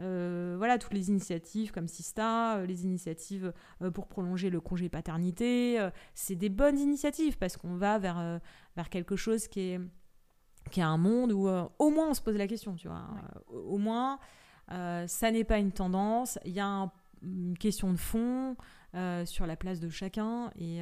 euh, 0.01 0.55
voilà, 0.57 0.79
toutes 0.79 0.95
les 0.95 1.09
initiatives 1.09 1.73
comme 1.73 1.89
Sista, 1.89 2.59
euh, 2.59 2.67
les 2.67 2.85
initiatives 2.85 3.53
pour 3.95 4.07
prolonger 4.07 4.49
le 4.49 4.61
congé 4.61 4.89
paternité, 4.89 5.89
c'est 6.15 6.37
des 6.37 6.49
bonnes 6.49 6.79
initiatives 6.79 7.37
parce 7.37 7.57
qu'on 7.57 7.77
va 7.77 7.99
vers, 7.99 8.41
vers 8.77 8.89
quelque 8.91 9.17
chose 9.17 9.49
qui 9.49 9.61
est, 9.61 9.81
qui 10.71 10.81
est 10.81 10.85
un 10.85 10.99
monde 10.99 11.33
où 11.33 11.49
au 11.49 11.91
moins 11.91 12.11
on 12.11 12.15
se 12.15 12.21
pose 12.21 12.37
la 12.37 12.47
question, 12.47 12.75
tu 12.75 12.89
vois. 12.89 13.09
Au, 13.49 13.79
moins, 13.79 14.19
ça 14.69 15.31
n'est 15.31 15.45
pas 15.45 15.59
une 15.59 15.73
tendance, 15.73 16.39
il 16.45 16.53
y 16.53 16.61
a 16.61 16.91
une 17.23 17.57
question 17.59 17.93
de 17.93 17.99
fond 17.99 18.57
sur 19.25 19.47
la 19.47 19.57
place 19.57 19.81
de 19.81 19.89
chacun 19.89 20.51
et, 20.57 20.81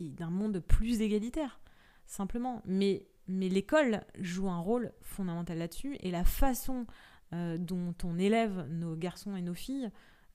et 0.00 0.10
d'un 0.10 0.30
monde 0.30 0.60
plus 0.60 1.00
égalitaire, 1.00 1.60
simplement. 2.06 2.62
Mais, 2.64 3.06
mais 3.28 3.48
l'école 3.48 4.02
joue 4.18 4.48
un 4.48 4.60
rôle 4.60 4.92
fondamental 5.02 5.58
là-dessus, 5.58 5.96
et 6.00 6.10
la 6.10 6.24
façon 6.24 6.86
euh, 7.32 7.56
dont 7.58 7.94
on 8.04 8.18
élève 8.18 8.66
nos 8.70 8.96
garçons 8.96 9.36
et 9.36 9.42
nos 9.42 9.54
filles 9.54 9.90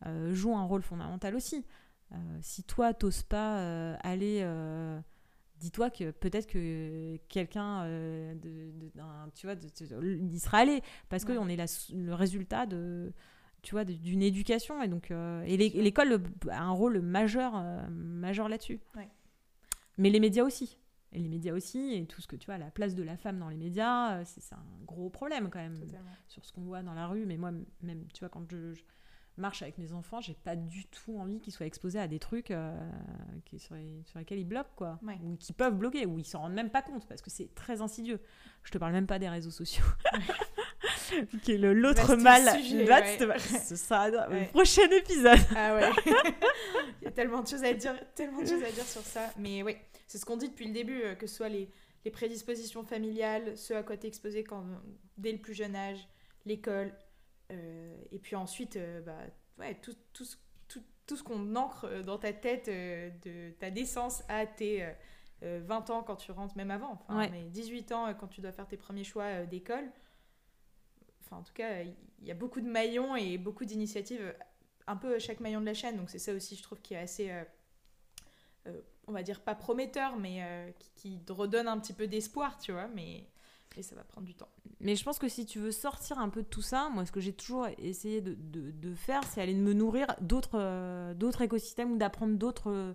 euh, 0.06 0.34
joue 0.34 0.56
un 0.56 0.64
rôle 0.64 0.82
fondamental 0.82 1.36
aussi. 1.36 1.66
Euh, 2.12 2.38
si 2.42 2.64
toi, 2.64 2.94
t'oses 2.94 3.24
pas 3.24 3.94
aller 4.02 4.44
dis-toi 5.60 5.90
que 5.90 6.12
peut-être 6.12 6.48
que 6.48 7.18
quelqu'un 7.28 7.86
de, 7.86 8.72
tu 9.36 9.48
vois 9.48 9.56
y 9.56 10.40
sera 10.40 10.60
allé 10.60 10.82
parce 11.10 11.26
que 11.26 11.34
on 11.34 11.48
est 11.48 11.58
le 11.94 12.14
résultat 12.14 12.66
de 12.66 13.12
tu 13.62 13.72
vois 13.72 13.84
d'une 13.84 14.22
éducation 14.22 14.82
et 14.82 14.88
donc 14.88 15.12
et 15.12 15.58
l'école 15.58 16.22
a 16.50 16.64
un 16.64 16.72
rôle 16.72 17.02
majeur 17.02 17.62
majeur 17.90 18.50
là-dessus 18.50 18.80
ouais. 18.96 19.10
Mais 20.00 20.10
les 20.10 20.22
médias 20.22 20.44
aussi. 20.44 20.80
Et 21.12 21.20
les 21.20 21.28
médias 21.28 21.54
aussi, 21.54 21.94
et 21.94 22.06
tout 22.06 22.22
ce 22.22 22.28
que 22.28 22.36
tu 22.36 22.46
vois, 22.46 22.58
la 22.58 22.72
place 22.72 22.96
de 22.96 23.04
la 23.04 23.18
femme 23.18 23.38
dans 23.40 23.50
les 23.50 23.58
médias, 23.58 24.20
euh, 24.20 24.24
c'est 24.26 24.54
un 24.54 24.64
gros 24.86 25.10
problème 25.10 25.50
quand 25.50 25.60
même 25.60 25.84
sur 26.28 26.46
ce 26.46 26.54
qu'on 26.54 26.62
voit 26.62 26.84
dans 26.84 26.94
la 26.94 27.08
rue. 27.08 27.26
Mais 27.26 27.36
moi, 27.36 27.52
même, 27.82 28.06
tu 28.14 28.20
vois, 28.20 28.30
quand 28.30 28.50
je, 28.50 28.76
marche 29.40 29.62
avec 29.62 29.78
mes 29.78 29.94
enfants, 29.94 30.22
j'ai 30.22 30.34
pas 30.34 30.56
du 30.56 30.86
tout 30.86 31.18
envie 31.18 31.40
qu'ils 31.40 31.54
soient 31.54 31.66
exposés 31.66 32.00
à 32.00 32.08
des 32.08 32.20
trucs 32.20 32.52
euh, 32.52 32.72
qui, 33.46 33.60
sur, 33.60 33.76
sur, 34.06 34.20
lesquels 34.20 34.40
ils 34.40 34.48
bloquent, 34.48 34.74
quoi. 34.76 35.00
Ou 35.24 35.36
qui 35.38 35.54
peuvent 35.54 35.76
bloquer, 35.76 36.06
ou 36.06 36.20
ils 36.20 36.26
s'en 36.26 36.42
rendent 36.42 36.54
même 36.54 36.70
pas 36.70 36.82
compte, 36.82 37.08
parce 37.08 37.22
que 37.22 37.30
c'est 37.30 37.54
très 37.56 37.82
insidieux. 37.82 38.20
Je 38.64 38.72
te 38.72 38.78
parle 38.78 38.94
même 38.94 39.08
pas 39.08 39.20
des 39.20 39.30
réseaux 39.30 39.52
sociaux. 39.52 39.86
qui 41.44 41.54
est 41.54 41.58
l'autre 41.58 42.16
mal. 42.16 42.44
Ce 43.66 43.76
sera 43.76 44.10
le 44.10 44.48
prochain 44.50 44.90
épisode. 44.92 45.40
Ah 45.56 45.76
ouais. 45.76 45.90
Il 47.02 47.06
y 47.06 47.08
a 47.08 47.12
tellement 47.12 47.42
de 47.42 47.48
choses 47.48 47.64
à 47.64 47.74
dire, 47.74 47.96
tellement 48.16 48.42
de 48.42 48.48
choses 48.48 48.64
à 48.64 48.72
dire 48.72 48.86
sur 48.86 49.02
ça. 49.02 49.32
Mais 49.38 49.64
oui, 49.64 49.76
c'est 50.08 50.18
ce 50.18 50.26
qu'on 50.26 50.38
dit 50.38 50.50
depuis 50.50 50.68
le 50.68 50.74
début, 50.74 51.02
euh, 51.02 51.16
que 51.16 51.28
ce 51.28 51.36
soit 51.36 51.50
les, 51.50 51.70
les 52.06 52.12
prédispositions 52.12 52.84
familiales, 52.84 53.58
ce 53.58 53.74
à 53.74 53.84
quoi 53.84 53.98
tu 53.98 54.06
es 54.06 54.10
exposé 54.10 54.44
quand, 54.44 54.66
dès 55.18 55.32
le 55.32 55.40
plus 55.40 55.54
jeune 55.54 55.76
âge, 55.76 56.08
l'école, 56.46 56.94
et 57.50 58.20
puis 58.20 58.36
ensuite, 58.36 58.76
euh, 58.76 59.02
bah, 59.02 59.18
ouais, 59.58 59.76
tout, 59.76 59.96
tout, 60.14 60.26
tout, 60.68 60.84
tout 61.06 61.16
ce 61.16 61.24
qu'on 61.24 61.56
ancre 61.56 62.04
dans 62.04 62.18
ta 62.18 62.34
tête 62.34 62.68
de 62.68 63.52
ta 63.60 63.72
naissance 63.72 64.24
à 64.28 64.46
tes 64.46 64.88
20 65.42 65.90
ans 65.90 66.04
quand 66.04 66.18
tu 66.18 66.32
rentres, 66.32 66.58
même 66.58 66.72
avant, 66.72 66.94
enfin, 66.94 67.30
mais 67.30 67.44
18 67.46 67.92
ans 67.92 68.14
quand 68.14 68.28
tu 68.28 68.42
dois 68.42 68.52
faire 68.52 68.68
tes 68.68 68.78
premiers 68.78 69.04
choix 69.04 69.46
d'école. 69.46 69.90
Enfin, 71.22 71.38
en 71.38 71.44
tout 71.44 71.54
cas, 71.54 71.82
il 71.84 72.28
y 72.28 72.32
a 72.32 72.36
beaucoup 72.36 72.62
de 72.62 72.70
maillons 72.70 73.16
et 73.16 73.38
beaucoup 73.38 73.66
d'initiatives, 73.66 74.36
un 74.88 74.96
peu 74.96 75.20
chaque 75.20 75.40
maillon 75.40 75.62
de 75.62 75.66
la 75.66 75.74
chaîne, 75.74 75.98
donc 75.98 76.10
c'est 76.10 76.20
ça 76.20 76.34
aussi, 76.34 76.56
je 76.56 76.64
trouve, 76.64 76.82
qui 76.82 76.94
est 76.94 76.98
assez 76.98 77.32
on 79.10 79.12
va 79.12 79.24
dire 79.24 79.42
pas 79.42 79.56
prometteur, 79.56 80.16
mais 80.18 80.44
euh, 80.44 80.72
qui, 80.96 81.20
redonne 81.28 81.68
un 81.68 81.80
petit 81.80 81.94
peu 81.94 82.08
d'espoir, 82.08 82.58
tu 82.60 82.72
vois, 82.72 82.88
mais, 82.88 83.28
ça 83.82 83.96
va 83.96 84.04
prendre 84.04 84.28
du 84.28 84.36
temps. 84.36 84.50
Mais 84.82 84.96
je 84.96 85.04
pense 85.04 85.20
que 85.20 85.28
si 85.28 85.46
tu 85.46 85.60
veux 85.60 85.72
sortir 85.72 86.20
un 86.20 86.30
peu 86.30 86.42
de 86.42 86.48
tout 86.48 86.62
ça, 86.62 86.90
moi 86.94 87.06
ce 87.06 87.12
que 87.12 87.20
j'ai 87.20 87.34
toujours 87.34 87.68
essayé 87.78 88.22
de, 88.22 88.94
faire, 88.96 89.24
c'est 89.26 89.42
aller 89.42 89.54
me 89.54 89.74
nourrir 89.74 90.08
d'autres 90.22 90.60
euh, 90.60 91.14
d'autres 91.14 91.42
écosystèmes 91.42 91.92
ou 91.92 91.98
d'apprendre 91.98 92.38
d'autres 92.38 92.72
euh, 92.72 92.94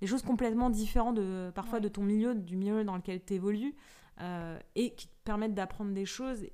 des 0.00 0.06
choses 0.06 0.22
complètement 0.22 0.70
différentes 0.70 1.16
de, 1.16 1.50
parfois 1.54 1.80
de 1.80 1.88
ton 1.88 2.02
milieu, 2.02 2.34
du 2.34 2.56
milieu 2.56 2.84
dans 2.84 2.96
lequel 2.96 3.24
tu 3.24 3.34
évolues. 3.34 3.74
et 4.74 4.94
qui 4.94 5.08
te 5.08 5.14
permettent 5.24 5.54
d'apprendre 5.54 5.92
des 5.92 6.06
choses 6.06 6.44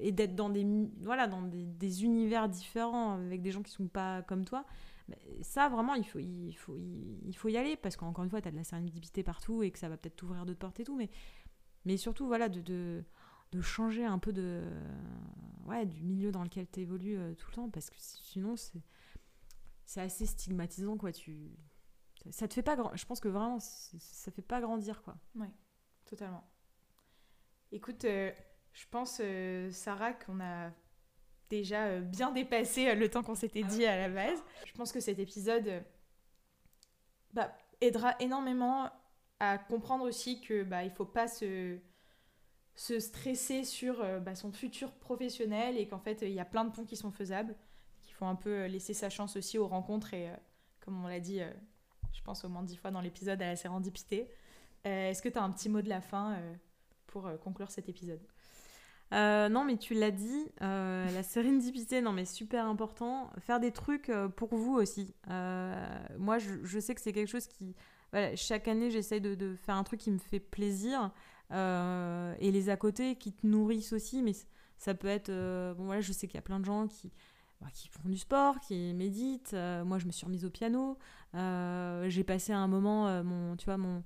et, 0.00 0.12
d'être 0.12 0.34
dans 0.36 0.50
des 0.50 0.66
voilà 1.00 1.26
dans 1.26 1.42
des, 1.42 1.64
des, 1.64 2.04
univers 2.04 2.48
différents 2.48 3.14
avec 3.14 3.42
des 3.42 3.50
gens 3.50 3.62
qui 3.62 3.72
sont 3.72 3.88
pas 3.88 4.22
comme 4.22 4.44
toi 4.44 4.64
ça, 5.42 5.68
vraiment, 5.68 5.94
il 5.94 6.04
faut, 6.04 6.18
il 6.18 6.52
faut, 6.54 6.76
il 7.24 7.36
faut 7.36 7.48
y 7.48 7.56
aller 7.56 7.76
parce 7.76 7.96
qu'encore 7.96 8.24
une 8.24 8.30
fois, 8.30 8.40
tu 8.40 8.48
as 8.48 8.50
de 8.50 8.56
la 8.56 8.64
sérendipité 8.64 9.22
partout 9.22 9.62
et 9.62 9.70
que 9.70 9.78
ça 9.78 9.88
va 9.88 9.96
peut-être 9.96 10.16
t'ouvrir 10.16 10.44
d'autres 10.46 10.58
portes 10.58 10.80
et 10.80 10.84
tout. 10.84 10.96
Mais, 10.96 11.10
mais 11.84 11.96
surtout, 11.96 12.26
voilà, 12.26 12.48
de, 12.48 12.60
de, 12.60 13.04
de 13.56 13.62
changer 13.62 14.04
un 14.04 14.18
peu 14.18 14.32
de, 14.32 14.62
ouais, 15.66 15.86
du 15.86 16.02
milieu 16.02 16.30
dans 16.30 16.42
lequel 16.42 16.66
tu 16.70 16.80
évolues 16.80 17.18
euh, 17.18 17.34
tout 17.34 17.48
le 17.50 17.54
temps 17.54 17.70
parce 17.70 17.90
que 17.90 17.96
sinon, 17.98 18.56
c'est, 18.56 18.82
c'est 19.84 20.00
assez 20.00 20.26
stigmatisant, 20.26 20.96
quoi. 20.96 21.12
Tu, 21.12 21.50
ça 22.30 22.48
te 22.48 22.54
fait 22.54 22.62
pas 22.62 22.76
grand... 22.76 22.94
Je 22.94 23.06
pense 23.06 23.20
que 23.20 23.28
vraiment, 23.28 23.58
ça 23.60 24.30
fait 24.30 24.42
pas 24.42 24.60
grandir, 24.60 25.02
quoi. 25.02 25.16
Oui, 25.34 25.46
totalement. 26.04 26.44
Écoute, 27.72 28.04
euh, 28.04 28.30
je 28.72 28.84
pense, 28.90 29.20
euh, 29.22 29.70
Sarah, 29.70 30.12
qu'on 30.12 30.40
a 30.40 30.70
déjà 31.48 31.86
euh, 31.86 32.00
bien 32.00 32.32
dépassé 32.32 32.94
le 32.94 33.08
temps 33.08 33.22
qu'on 33.22 33.34
s'était 33.34 33.62
ah 33.64 33.68
dit 33.68 33.86
à 33.86 33.96
la 33.96 34.08
base. 34.08 34.42
Je 34.66 34.72
pense 34.72 34.92
que 34.92 35.00
cet 35.00 35.18
épisode 35.18 35.84
bah, 37.32 37.56
aidera 37.80 38.16
énormément 38.20 38.90
à 39.38 39.58
comprendre 39.58 40.04
aussi 40.04 40.40
que 40.40 40.62
bah, 40.62 40.84
il 40.84 40.90
faut 40.90 41.04
pas 41.04 41.28
se, 41.28 41.78
se 42.76 43.00
stresser 43.00 43.64
sur 43.64 44.04
bah, 44.20 44.34
son 44.34 44.52
futur 44.52 44.92
professionnel 44.92 45.78
et 45.78 45.88
qu'en 45.88 45.98
fait 45.98 46.22
il 46.22 46.32
y 46.32 46.40
a 46.40 46.44
plein 46.44 46.64
de 46.64 46.70
ponts 46.70 46.84
qui 46.84 46.96
sont 46.96 47.10
faisables, 47.10 47.56
qu'il 48.02 48.14
faut 48.14 48.26
un 48.26 48.34
peu 48.34 48.66
laisser 48.66 48.94
sa 48.94 49.10
chance 49.10 49.36
aussi 49.36 49.58
aux 49.58 49.66
rencontres 49.66 50.14
et 50.14 50.30
comme 50.80 51.02
on 51.02 51.08
l'a 51.08 51.20
dit, 51.20 51.40
je 52.12 52.22
pense 52.22 52.44
au 52.44 52.48
moins 52.48 52.62
dix 52.62 52.76
fois 52.76 52.90
dans 52.90 53.00
l'épisode 53.00 53.40
à 53.40 53.46
la 53.46 53.56
sérendipité. 53.56 54.28
Est-ce 54.84 55.22
que 55.22 55.28
tu 55.28 55.38
as 55.38 55.42
un 55.42 55.50
petit 55.50 55.70
mot 55.70 55.80
de 55.80 55.88
la 55.88 56.02
fin 56.02 56.38
pour 57.06 57.28
conclure 57.40 57.70
cet 57.70 57.88
épisode? 57.88 58.20
Euh, 59.12 59.48
non, 59.48 59.64
mais 59.64 59.76
tu 59.76 59.94
l'as 59.94 60.10
dit, 60.10 60.46
euh, 60.62 61.10
la 61.12 61.22
sérendipité, 61.22 62.00
non, 62.00 62.12
mais 62.12 62.24
super 62.24 62.66
important. 62.66 63.30
Faire 63.38 63.60
des 63.60 63.70
trucs 63.70 64.08
euh, 64.08 64.28
pour 64.28 64.54
vous 64.54 64.74
aussi. 64.74 65.14
moi, 65.26 66.38
je, 66.38 66.80
sais 66.80 66.94
que 66.94 67.00
c'est 67.00 67.12
quelque 67.12 67.30
chose 67.30 67.46
qui. 67.46 67.74
chaque 68.34 68.68
année, 68.68 68.90
j'essaye 68.90 69.20
de, 69.20 69.56
faire 69.56 69.76
un 69.76 69.84
truc 69.84 70.00
qui 70.00 70.10
me 70.10 70.18
fait 70.18 70.40
plaisir. 70.40 71.12
Et 71.50 72.50
les 72.50 72.68
à 72.68 72.76
côté 72.76 73.16
qui 73.16 73.32
te 73.32 73.46
nourrissent 73.46 73.92
aussi. 73.92 74.22
Mais 74.22 74.32
ça 74.78 74.94
peut 74.94 75.08
être. 75.08 75.30
bon, 75.74 75.84
voilà, 75.84 76.00
je 76.00 76.12
sais 76.12 76.26
qu'il 76.26 76.36
y 76.36 76.38
a 76.38 76.42
plein 76.42 76.60
de 76.60 76.64
gens 76.64 76.88
qui, 76.88 77.12
bah, 77.60 77.68
qui 77.72 77.88
font 77.88 78.08
du 78.08 78.18
sport, 78.18 78.60
qui 78.60 78.94
méditent. 78.94 79.54
moi, 79.84 79.98
je 79.98 80.06
me 80.06 80.12
suis 80.12 80.26
remise 80.26 80.44
au 80.44 80.50
piano. 80.50 80.98
J'ai 81.34 82.24
passé 82.24 82.52
un 82.52 82.68
moment, 82.68 83.22
mon, 83.24 83.56
tu 83.56 83.64
vois, 83.66 83.78
mon 83.78 84.02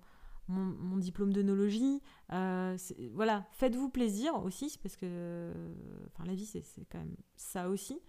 mon, 0.50 0.96
diplôme 0.96 1.32
d'œnologie. 1.32 2.02
voilà, 2.28 3.46
faites-vous 3.52 3.88
plaisir 3.88 4.34
aussi, 4.42 4.76
parce 4.82 4.96
que 4.96 5.52
la 6.24 6.34
vie, 6.34 6.46
c'est 6.46 6.64
quand 6.90 6.98
même 6.98 7.16
ça 7.36 7.68
aussi. 7.68 8.00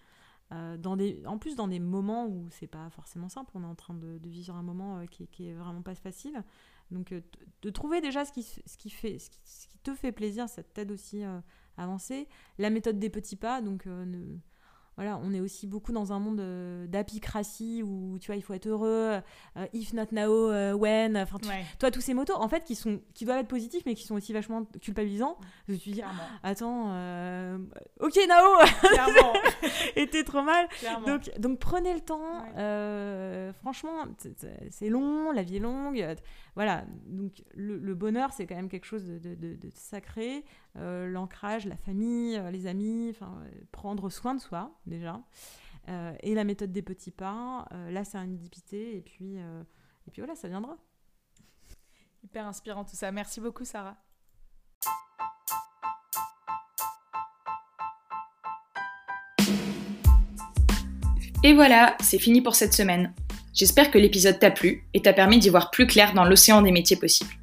dans 0.51 0.97
des, 0.97 1.21
en 1.25 1.37
plus, 1.37 1.55
dans 1.55 1.67
des 1.67 1.79
moments 1.79 2.27
où 2.27 2.47
c'est 2.49 2.67
pas 2.67 2.89
forcément 2.89 3.29
simple, 3.29 3.51
on 3.55 3.63
est 3.63 3.67
en 3.67 3.75
train 3.75 3.93
de, 3.93 4.19
vivre 4.23 4.55
un 4.55 4.63
moment 4.63 5.05
qui, 5.07 5.27
qui, 5.27 5.47
est 5.47 5.53
vraiment 5.53 5.81
pas 5.81 5.95
facile. 5.95 6.43
Donc, 6.91 7.13
de 7.61 7.69
trouver 7.69 8.01
déjà 8.01 8.25
ce 8.25 8.31
qui, 8.31 8.43
ce 8.43 8.77
qui, 8.77 8.89
fait, 8.89 9.19
ce 9.19 9.29
qui, 9.29 9.77
te 9.83 9.95
fait 9.95 10.11
plaisir, 10.11 10.47
ça 10.47 10.61
t'aide 10.61 10.91
aussi 10.91 11.23
à 11.23 11.43
avancer. 11.77 12.27
La 12.59 12.69
méthode 12.69 12.99
des 12.99 13.09
petits 13.09 13.35
pas, 13.35 13.61
donc 13.61 13.87
voilà, 15.01 15.19
on 15.23 15.33
est 15.33 15.39
aussi 15.39 15.65
beaucoup 15.65 15.93
dans 15.93 16.13
un 16.13 16.19
monde 16.19 16.41
euh, 16.41 16.85
d'apicratie 16.85 17.81
où 17.81 18.19
tu 18.19 18.27
vois, 18.27 18.35
il 18.35 18.43
faut 18.43 18.53
être 18.53 18.67
heureux, 18.67 19.19
euh, 19.57 19.65
if 19.73 19.93
not 19.93 20.05
now, 20.11 20.51
euh, 20.51 20.73
when. 20.73 21.17
Enfin, 21.17 21.39
toi, 21.79 21.89
tous 21.89 22.01
ces 22.01 22.13
motos, 22.13 22.35
en 22.35 22.47
fait, 22.47 22.63
qui 22.63 22.75
sont, 22.75 23.01
qui 23.15 23.25
doivent 23.25 23.39
être 23.39 23.47
positifs, 23.47 23.81
mais 23.87 23.95
qui 23.95 24.05
sont 24.05 24.13
aussi 24.13 24.31
vachement 24.31 24.63
culpabilisants. 24.79 25.39
Je 25.67 25.73
me 25.73 25.77
suis 25.79 25.91
dit, 25.93 26.03
attends, 26.43 26.89
ok, 27.99 28.19
Nao, 28.27 28.59
était 29.95 30.23
trop 30.23 30.43
mal. 30.43 30.67
Donc, 31.07 31.31
donc, 31.39 31.57
prenez 31.57 31.95
le 31.95 32.01
temps. 32.01 32.45
franchement, 33.61 34.05
c'est 34.69 34.89
long, 34.89 35.31
la 35.31 35.41
vie 35.41 35.55
est 35.55 35.61
longue. 35.61 36.15
Voilà, 36.53 36.83
donc 37.07 37.43
le, 37.55 37.95
bonheur, 37.95 38.33
c'est 38.33 38.45
quand 38.45 38.55
même 38.55 38.69
quelque 38.69 38.85
chose 38.85 39.03
de, 39.03 39.69
sacré. 39.73 40.43
L'ancrage, 40.75 41.65
la 41.65 41.77
famille, 41.77 42.41
les 42.51 42.67
amis, 42.67 43.13
prendre 43.71 44.09
soin 44.09 44.35
de 44.35 44.39
soi 44.39 44.71
déjà. 44.85 45.21
Euh, 45.89 46.13
et 46.21 46.35
la 46.35 46.43
méthode 46.43 46.71
des 46.71 46.81
petits 46.81 47.11
pas, 47.11 47.65
euh, 47.73 47.91
la 47.91 48.03
sérénité, 48.03 48.97
et 48.97 49.01
puis, 49.01 49.37
euh, 49.37 49.63
et 50.07 50.11
puis 50.11 50.21
voilà, 50.21 50.35
ça 50.35 50.47
viendra. 50.47 50.77
Hyper 52.23 52.45
inspirant 52.45 52.85
tout 52.85 52.95
ça. 52.95 53.11
Merci 53.11 53.41
beaucoup, 53.41 53.65
Sarah. 53.65 53.97
Et 61.43 61.53
voilà, 61.55 61.97
c'est 61.99 62.19
fini 62.19 62.41
pour 62.41 62.53
cette 62.53 62.73
semaine. 62.73 63.15
J'espère 63.53 63.89
que 63.89 63.97
l'épisode 63.97 64.37
t'a 64.37 64.51
plu 64.51 64.87
et 64.93 65.01
t'a 65.01 65.13
permis 65.13 65.39
d'y 65.39 65.49
voir 65.49 65.71
plus 65.71 65.87
clair 65.87 66.13
dans 66.13 66.23
l'océan 66.23 66.61
des 66.61 66.71
métiers 66.71 66.97
possibles. 66.97 67.40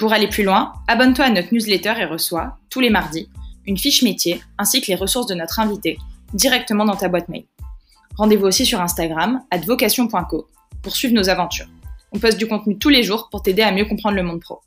Pour 0.00 0.14
aller 0.14 0.28
plus 0.28 0.44
loin, 0.44 0.72
abonne-toi 0.88 1.26
à 1.26 1.30
notre 1.30 1.52
newsletter 1.52 1.92
et 2.00 2.06
reçois, 2.06 2.56
tous 2.70 2.80
les 2.80 2.88
mardis, 2.88 3.28
une 3.66 3.76
fiche 3.76 4.02
métier 4.02 4.40
ainsi 4.56 4.80
que 4.80 4.86
les 4.86 4.94
ressources 4.94 5.26
de 5.26 5.34
notre 5.34 5.60
invité 5.60 5.98
directement 6.32 6.86
dans 6.86 6.96
ta 6.96 7.08
boîte 7.08 7.28
mail. 7.28 7.44
Rendez-vous 8.16 8.46
aussi 8.46 8.64
sur 8.64 8.80
Instagram, 8.80 9.42
advocation.co, 9.50 10.46
pour 10.82 10.96
suivre 10.96 11.12
nos 11.12 11.28
aventures. 11.28 11.68
On 12.12 12.18
poste 12.18 12.38
du 12.38 12.48
contenu 12.48 12.78
tous 12.78 12.88
les 12.88 13.02
jours 13.02 13.28
pour 13.30 13.42
t'aider 13.42 13.60
à 13.60 13.72
mieux 13.72 13.84
comprendre 13.84 14.16
le 14.16 14.22
monde 14.22 14.40
pro. 14.40 14.60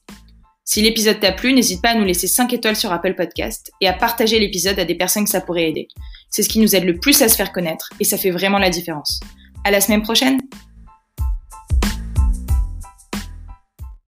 Si 0.66 0.84
l'épisode 0.84 1.20
t'a 1.20 1.32
plu, 1.32 1.52
n'hésite 1.52 1.82
pas 1.82 1.90
à 1.90 1.96
nous 1.96 2.06
laisser 2.06 2.28
5 2.28 2.54
étoiles 2.54 2.76
sur 2.76 2.94
Apple 2.94 3.16
Podcast 3.16 3.72
et 3.82 3.88
à 3.88 3.94
partager 3.94 4.40
l'épisode 4.40 4.78
à 4.78 4.86
des 4.86 4.96
personnes 4.96 5.24
que 5.24 5.32
ça 5.32 5.42
pourrait 5.42 5.68
aider. 5.68 5.88
C'est 6.30 6.44
ce 6.44 6.50
qui 6.50 6.60
nous 6.60 6.76
aide 6.76 6.86
le 6.86 7.00
plus 7.00 7.20
à 7.24 7.28
se 7.28 7.36
faire 7.36 7.52
connaître 7.52 7.90
et 8.00 8.04
ça 8.04 8.20
fait 8.20 8.32
vraiment 8.32 8.60
la 8.60 8.70
différence. 8.70 9.20
À 9.64 9.72
la 9.72 9.82
semaine 9.82 10.04
prochaine! 10.04 10.40